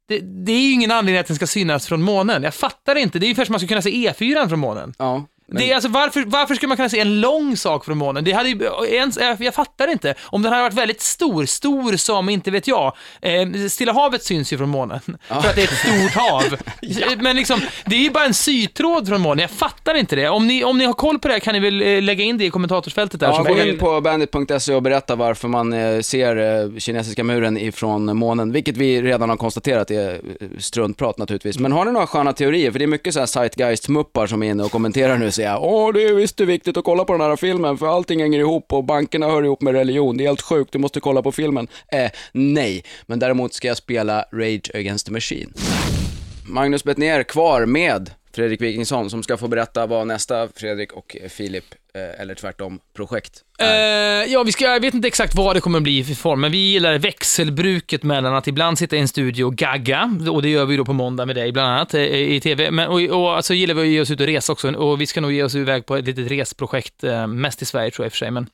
det, 0.09 0.19
det 0.19 0.53
är 0.53 0.61
ju 0.61 0.73
ingen 0.73 0.91
anledning 0.91 1.21
att 1.21 1.27
den 1.27 1.37
ska 1.37 1.47
synas 1.47 1.87
från 1.87 2.03
månen. 2.03 2.43
Jag 2.43 2.55
fattar 2.55 2.97
inte. 2.97 3.19
Det 3.19 3.25
är 3.27 3.29
ungefär 3.29 3.45
som 3.45 3.53
man 3.53 3.61
ska 3.61 3.69
kunna 3.69 3.83
se 3.83 3.91
E4 3.91 4.49
från 4.49 4.59
månen. 4.59 4.95
Ja. 4.99 5.25
Det 5.47 5.71
är 5.71 5.75
alltså, 5.75 5.91
varför, 5.91 6.25
varför 6.27 6.55
skulle 6.55 6.69
man 6.69 6.77
kunna 6.77 6.89
se 6.89 7.01
en 7.01 7.21
lång 7.21 7.57
sak 7.57 7.85
från 7.85 7.99
månen? 7.99 8.25
Det 8.25 8.33
hade 8.33 8.49
ju, 8.49 8.69
ens, 8.89 9.19
jag, 9.41 9.55
fattar 9.55 9.89
inte. 9.89 10.15
Om 10.23 10.43
den 10.43 10.53
hade 10.53 10.63
varit 10.63 10.75
väldigt 10.75 11.01
stor, 11.01 11.47
stor 11.47 11.97
som, 11.97 12.29
inte 12.29 12.51
vet 12.51 12.67
jag, 12.67 12.93
eh, 13.21 13.69
Stilla 13.69 13.93
havet 13.93 14.25
syns 14.25 14.53
ju 14.53 14.59
från 14.59 14.69
månen, 14.69 15.01
för 15.29 15.37
att 15.37 15.55
det 15.57 15.63
är 15.63 15.65
ett 15.65 15.79
stort 15.79 16.23
hav. 16.23 16.57
Men 17.23 17.37
liksom, 17.37 17.61
det 17.85 17.97
är 17.97 18.01
ju 18.01 18.11
bara 18.11 18.25
en 18.25 18.35
sytråd 18.35 19.09
från 19.09 19.21
månen, 19.21 19.39
jag 19.39 19.51
fattar 19.51 19.95
inte 19.95 20.17
det. 20.17 20.29
Om 20.29 20.47
ni, 20.47 20.65
om 20.65 20.79
ni 20.79 20.85
har 20.85 20.93
koll 20.93 21.19
på 21.19 21.29
det 21.29 21.41
kan 21.41 21.55
ni 21.55 21.61
väl 21.61 21.83
eh, 21.83 22.03
lägga 22.03 22.25
in 22.25 22.39
det 22.39 22.45
i 22.45 22.51
kommentarsfältet 22.51 23.21
där. 23.21 23.27
Ja, 23.29 23.43
gå 23.43 23.61
in 23.61 23.79
på 23.79 24.01
bandit.se 24.01 24.75
och 24.75 24.83
berätta 24.83 25.17
varför 25.17 25.49
man 25.49 25.73
eh, 25.73 26.01
ser 26.01 26.37
eh, 26.37 26.79
kinesiska 26.79 27.25
muren 27.25 27.59
ifrån 27.59 28.17
månen, 28.17 28.53
vilket 28.53 28.77
vi 28.77 29.03
redan 29.03 29.29
har 29.29 29.37
konstaterat 29.37 29.91
är 29.91 30.21
struntprat 30.59 31.19
naturligtvis. 31.19 31.59
Men 31.59 31.73
har 31.73 31.85
ni 31.85 31.93
några 31.93 32.07
sköna 32.07 32.33
teorier? 32.33 32.71
För 32.73 32.79
det 32.79 32.85
är 32.85 32.87
mycket 32.87 33.15
så 33.15 33.21
här 33.21 33.27
Zeitgeist-muppar 33.27 34.27
som 34.27 34.43
är 34.43 34.51
inne 34.51 34.63
och 34.63 34.73
kommenterar 34.73 35.19
nu 35.19 35.32
skulle 35.33 35.45
säga 35.45 35.59
Åh, 35.59 35.93
det 35.93 36.05
är 36.05 36.15
visst 36.15 36.37
det 36.37 36.45
är 36.45 36.47
viktigt 36.47 36.77
att 36.77 36.85
kolla 36.85 37.05
på 37.05 37.13
den 37.13 37.21
här 37.21 37.37
filmen 37.37 37.79
för 37.79 37.87
allting 37.87 38.21
hänger 38.21 38.39
ihop 38.39 38.73
och 38.73 38.85
bankerna 38.85 39.27
hör 39.27 39.43
ihop 39.43 39.63
med 39.63 39.75
religion. 39.75 40.17
Det 40.17 40.25
är 40.25 40.29
helt 40.29 40.43
sjukt, 40.43 40.73
du 40.73 40.79
måste 40.79 41.01
kolla 41.01 41.23
på 41.23 41.33
filmen. 41.33 41.69
Eh, 41.89 42.11
nej. 42.33 42.85
Men 43.07 43.19
däremot 43.19 43.55
ska 43.55 43.69
jag 43.69 43.77
spela 43.77 44.25
Rage 44.33 44.71
Against 44.75 45.07
the 45.07 45.13
Machine. 45.13 45.53
Magnus 46.47 46.85
Bettner 46.85 47.23
kvar 47.23 47.67
med 47.67 48.11
Fredrik 48.35 48.61
Wikingsson 48.61 49.11
som 49.11 49.23
ska 49.23 49.37
få 49.37 49.49
berätta 49.49 49.87
vad 49.87 50.07
nästa 50.07 50.49
Fredrik 50.57 50.93
och 50.93 51.17
Filip, 51.31 51.65
eh, 51.95 52.21
eller 52.21 52.35
tvärtom, 52.35 52.79
projekt 52.97 53.43
Eh, 53.59 53.67
är. 53.69 54.27
ja, 54.27 54.43
vi 54.43 54.53
ska, 54.53 54.65
jag 54.65 54.81
vet 54.81 54.95
inte 54.95 55.09
exakt 55.09 55.35
vad 55.35 55.57
det 55.57 55.61
kommer 55.61 55.79
att 55.79 55.83
bli 55.83 56.05
för 56.05 56.15
form, 56.15 56.41
men 56.41 56.53
vi 56.53 56.59
gillar 56.59 56.99
växelbruket 56.99 58.03
mellan 58.03 58.35
att 58.35 58.47
ibland 58.47 58.79
sitta 58.79 58.97
i 58.97 58.99
en 58.99 59.09
studio 59.09 59.45
och 59.45 59.55
gagga, 59.57 60.19
och 60.31 60.43
det 60.43 60.49
gör 60.49 60.65
vi 60.67 60.77
då 60.77 60.85
på 60.85 60.93
måndag 60.93 61.27
med 61.27 61.37
dig 61.37 61.53
bland 61.53 61.69
annat, 61.73 61.95
eh, 61.95 62.03
i 62.03 62.41
tv, 62.41 62.71
men, 62.71 62.89
och, 62.89 63.01
och 63.03 63.37
alltså 63.37 63.55
gillar 63.55 63.75
vi 63.75 63.81
att 63.83 63.87
ge 63.89 64.01
oss 64.01 64.11
ut 64.11 64.21
och 64.21 64.27
resa 64.27 64.53
också, 64.53 64.73
och 64.73 65.01
vi 65.01 65.07
ska 65.07 65.21
nog 65.21 65.33
ge 65.33 65.43
oss 65.43 65.55
iväg 65.55 65.87
på 65.87 65.97
ett 65.97 66.05
litet 66.07 66.31
resprojekt, 66.31 67.05
eh, 67.05 67.27
mest 67.27 67.63
i 67.63 67.65
Sverige 67.65 67.91
tror 67.91 68.05
jag 68.05 68.07
i 68.07 68.09
och 68.09 68.13
för 68.13 68.19
sig, 68.19 68.31
men 68.31 68.47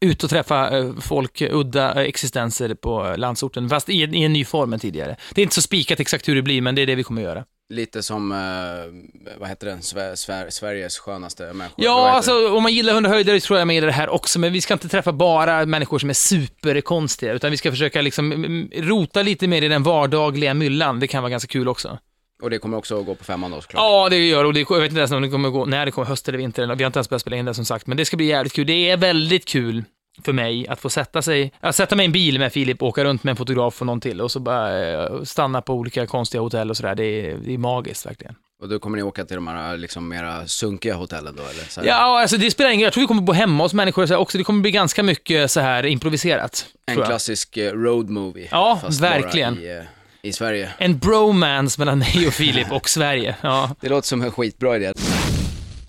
ut 0.00 0.24
och 0.24 0.30
träffa 0.30 0.78
eh, 0.78 0.90
folk, 1.00 1.42
udda 1.50 1.94
eh, 1.94 2.08
existenser 2.08 2.74
på 2.74 3.14
landsorten, 3.16 3.68
fast 3.68 3.88
i, 3.88 4.02
en- 4.02 4.14
i 4.14 4.22
en 4.22 4.32
ny 4.32 4.44
form 4.44 4.72
än 4.72 4.80
tidigare. 4.80 5.16
Det 5.34 5.40
är 5.40 5.42
inte 5.42 5.54
så 5.54 5.62
spikat 5.62 6.00
exakt 6.00 6.28
hur 6.28 6.34
det 6.34 6.42
blir, 6.42 6.60
men 6.62 6.74
det 6.74 6.82
är 6.82 6.86
det 6.86 6.94
vi 6.94 7.02
kommer 7.02 7.22
att 7.22 7.28
göra. 7.28 7.44
Lite 7.70 8.02
som, 8.02 8.32
eh, 8.32 8.38
vad 9.38 9.48
heter 9.48 9.66
den, 9.66 9.78
Sve- 9.80 10.14
Sver- 10.14 10.50
Sveriges 10.50 10.98
skönaste 10.98 11.42
människor. 11.52 11.84
Ja, 11.84 12.10
alltså 12.10 12.48
om 12.56 12.62
man 12.62 12.72
gillar 12.74 12.94
hundhöjdare 12.94 13.40
tror 13.40 13.58
jag 13.58 13.66
man 13.66 13.74
gillar 13.74 13.86
det 13.86 13.92
här 13.94 14.08
också, 14.08 14.38
men 14.38 14.52
vi 14.52 14.60
ska 14.60 14.74
inte 14.74 14.88
träffa 14.88 15.12
bara 15.12 15.66
människor 15.66 15.98
som 15.98 16.10
är 16.10 16.14
superkonstiga, 16.14 17.32
utan 17.32 17.50
vi 17.50 17.56
ska 17.56 17.70
försöka 17.70 18.00
liksom 18.02 18.68
rota 18.76 19.22
lite 19.22 19.46
mer 19.48 19.62
i 19.62 19.68
den 19.68 19.82
vardagliga 19.82 20.54
myllan. 20.54 21.00
Det 21.00 21.06
kan 21.06 21.22
vara 21.22 21.30
ganska 21.30 21.48
kul 21.52 21.68
också. 21.68 21.98
Och 22.42 22.50
det 22.50 22.58
kommer 22.58 22.76
också 22.78 23.00
att 23.00 23.06
gå 23.06 23.14
på 23.14 23.24
femman 23.24 23.50
då 23.50 23.60
såklart. 23.60 23.80
Ja, 23.82 24.08
det 24.08 24.16
gör 24.28 24.44
och 24.44 24.54
det, 24.54 24.60
jag 24.70 24.80
vet 24.80 24.88
inte 24.90 24.98
ens 24.98 25.10
om 25.12 25.22
det 25.22 25.28
kommer 25.28 25.48
gå, 25.48 25.64
när 25.64 25.86
det 25.86 25.92
kommer, 25.92 26.08
höst 26.08 26.28
eller 26.28 26.38
vinter, 26.38 26.62
vi 26.62 26.82
har 26.84 26.86
inte 26.88 26.98
ens 26.98 27.08
börjat 27.08 27.20
spela 27.20 27.36
in 27.36 27.44
det 27.44 27.54
som 27.54 27.64
sagt, 27.64 27.86
men 27.86 27.96
det 27.96 28.04
ska 28.04 28.16
bli 28.16 28.26
jävligt 28.26 28.52
kul. 28.52 28.66
Det 28.66 28.90
är 28.90 28.96
väldigt 28.96 29.44
kul 29.44 29.84
för 30.24 30.32
mig 30.32 30.68
att 30.68 30.80
få 30.80 30.90
sätta 30.90 31.22
sig, 31.22 31.52
att 31.60 31.76
sätta 31.76 31.96
mig 31.96 32.04
i 32.04 32.06
en 32.06 32.12
bil 32.12 32.38
med 32.38 32.52
Filip, 32.52 32.82
åka 32.82 33.04
runt 33.04 33.24
med 33.24 33.30
en 33.30 33.36
fotograf 33.36 33.80
och 33.80 33.86
någon 33.86 34.00
till 34.00 34.20
och 34.20 34.30
så 34.30 34.40
bara 34.40 34.92
eh, 34.92 35.22
stanna 35.22 35.62
på 35.62 35.74
olika 35.74 36.06
konstiga 36.06 36.42
hotell 36.42 36.70
och 36.70 36.76
sådär. 36.76 36.94
Det 36.94 37.04
är, 37.04 37.36
det 37.44 37.54
är 37.54 37.58
magiskt 37.58 38.06
verkligen. 38.06 38.34
Och 38.62 38.68
då 38.68 38.78
kommer 38.78 38.96
ni 38.96 39.02
åka 39.02 39.24
till 39.24 39.34
de 39.34 39.46
här 39.48 39.76
liksom 39.76 40.08
mera 40.08 40.46
sunkiga 40.46 40.94
hotellen 40.94 41.34
då 41.36 41.42
eller? 41.42 41.64
Så 41.68 41.80
här, 41.80 41.88
Ja, 41.88 42.20
alltså 42.20 42.36
det 42.36 42.50
spelar 42.50 42.70
ingen 42.70 42.80
roll. 42.80 42.86
Jag 42.86 42.92
tror 42.92 43.00
vi 43.02 43.06
kommer 43.06 43.22
bo 43.22 43.32
hemma 43.32 43.64
hos 43.64 43.74
människor 43.74 44.06
så 44.06 44.14
här 44.14 44.20
också. 44.20 44.38
Det 44.38 44.44
kommer 44.44 44.60
bli 44.60 44.70
ganska 44.70 45.02
mycket 45.02 45.50
så 45.50 45.60
här 45.60 45.86
improviserat. 45.86 46.66
En 46.86 46.96
klassisk 46.96 47.56
eh, 47.56 47.72
road 47.72 48.10
movie. 48.10 48.48
Ja, 48.50 48.80
verkligen. 49.00 49.58
I, 49.58 49.66
eh, 49.66 49.82
I 50.22 50.32
Sverige. 50.32 50.70
En 50.78 50.98
bromance 50.98 51.80
mellan 51.80 51.98
mig 51.98 52.26
och 52.26 52.32
Filip 52.32 52.72
och 52.72 52.88
Sverige. 52.88 53.36
Ja. 53.40 53.70
Det 53.80 53.88
låter 53.88 54.08
som 54.08 54.22
en 54.22 54.30
skitbra 54.30 54.76
idé. 54.76 54.92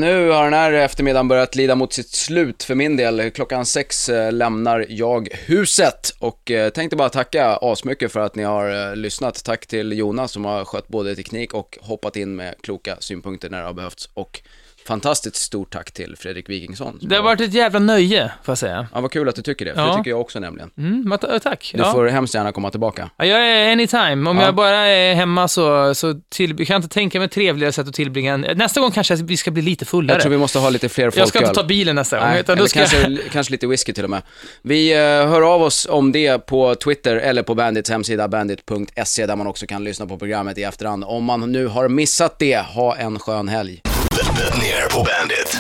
Nu 0.02 0.30
har 0.30 0.44
den 0.44 0.54
här 0.54 0.74
eftermiddagen 0.74 1.28
börjat 1.28 1.56
lida 1.56 1.76
mot 1.76 1.94
sitt 1.94 2.10
slut 2.10 2.64
för 2.64 2.76
min 2.76 2.98
del. 2.98 3.32
Klockan 3.32 3.66
sex 3.66 4.10
eh, 4.10 4.32
lämnar 4.32 4.86
jag 4.90 5.30
huset 5.46 6.14
och 6.20 6.52
eh, 6.52 6.70
tänkte 6.70 6.96
bara 6.96 7.10
tacka 7.10 7.58
asmycket 7.62 8.12
för 8.12 8.20
att 8.20 8.36
ni 8.36 8.44
har 8.44 8.90
eh, 8.90 8.96
lyssnat. 8.96 9.44
Tack 9.44 9.68
till 9.68 9.92
Jonas 9.92 10.32
som 10.32 10.46
har 10.46 10.66
skött 10.66 10.88
både 10.88 11.16
teknik 11.16 11.54
och 11.54 11.78
hoppat 11.82 12.16
in 12.16 12.36
med 12.36 12.56
kloka 12.62 12.98
synpunkter 13.00 13.50
när 13.50 13.60
det 13.60 13.66
har 13.66 13.74
behövts. 13.74 14.10
Och 14.14 14.42
fantastiskt 14.88 15.36
stort 15.36 15.74
tack 15.74 15.92
till 15.92 16.16
Fredrik 16.18 16.50
Wikingsson. 16.50 17.00
Det 17.02 17.16
har 17.16 17.24
varit 17.24 17.42
ett 17.42 17.54
jävla 17.54 17.80
nöje, 17.80 18.32
får 18.44 18.52
jag 18.52 18.58
säga. 18.58 18.88
Ja, 18.94 19.02
vad 19.02 19.12
kul 19.12 19.30
att 19.30 19.36
du 19.36 19.42
tycker 19.42 19.66
det, 19.66 19.74
för 19.74 19.82
Ja. 19.82 19.88
det 19.88 19.98
tycker 19.98 20.10
jag 20.10 20.22
också 20.22 20.40
nämligen. 20.40 20.70
Mm, 20.78 21.18
ta- 21.22 21.40
tack. 21.40 21.72
Du 21.74 21.80
Ja. 21.82 21.92
får 21.92 22.06
hemskt 22.08 22.34
gärna 22.36 22.52
komma 22.52 22.70
tillbaka. 22.72 23.10
Ja, 23.18 23.26
jag 23.26 23.48
är 23.50 23.72
anytime. 23.72 24.30
Om 24.30 24.38
Ja. 24.38 24.44
jag 24.46 24.56
bara 24.56 24.76
är 24.78 25.16
hemma 25.16 25.48
så, 25.48 25.96
så 25.96 26.22
till, 26.30 26.56
jag 26.58 26.68
kan 26.68 26.76
inte 26.76 26.88
tänka 26.90 27.20
mig 27.20 27.26
ett 27.26 27.32
trevligare 27.32 27.72
sätt 27.74 27.88
att 27.88 27.94
tillbringa 27.94 28.34
en... 28.34 28.42
Nästa 28.56 28.80
gång 28.82 28.92
kanske 28.92 29.16
vi 29.16 29.38
ska 29.38 29.52
bli 29.52 29.62
lite 29.62 29.86
fullare. 29.86 30.16
Jag 30.16 30.22
tror 30.22 30.32
vi 30.32 30.38
måste 30.38 30.60
ha 30.60 30.70
lite 30.70 30.90
fler 30.90 31.06
folköl. 31.06 31.20
Jag 31.20 31.28
ska 31.28 31.40
inte 31.40 31.54
ta 31.54 31.64
bilen 31.64 31.96
nästa 31.96 32.20
gång, 32.20 32.28
Nej, 32.28 32.40
utan 32.40 32.54
eller 32.54 32.64
då 32.64 32.68
ska 32.68 32.80
kanske, 32.80 33.02
jag... 33.02 33.20
kanske 33.32 33.52
lite 33.52 33.68
whisky 33.68 33.94
till 33.94 34.04
och 34.04 34.10
med. 34.10 34.22
Vi 34.62 34.92
eh, 34.94 34.98
hör 35.00 35.42
av 35.42 35.62
oss 35.62 35.88
om 35.90 36.12
det 36.12 36.46
på 36.46 36.76
Twitter 36.76 37.16
eller 37.16 37.44
på 37.44 37.56
Bandits 37.56 37.90
hemsida 37.90 38.28
bandit.se 38.28 39.26
där 39.26 39.36
man 39.36 39.48
också 39.48 39.66
kan 39.66 39.84
lyssna 39.84 40.06
på 40.06 40.18
programmet 40.18 40.58
i 40.58 40.64
efterhand. 40.64 41.04
Om 41.04 41.24
man 41.24 41.52
nu 41.52 41.68
har 41.68 41.88
missat 41.88 42.40
det, 42.40 42.58
ha 42.58 42.96
en 42.96 43.20
skön 43.20 43.48
helg. 43.48 43.82
Ner 44.12 44.90
på 44.90 45.04
Bandit. 45.04 45.58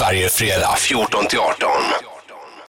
Varje 0.00 0.28
fredag 0.28 0.74
14 0.78 1.26
till 1.26 1.38
18. 1.38 1.68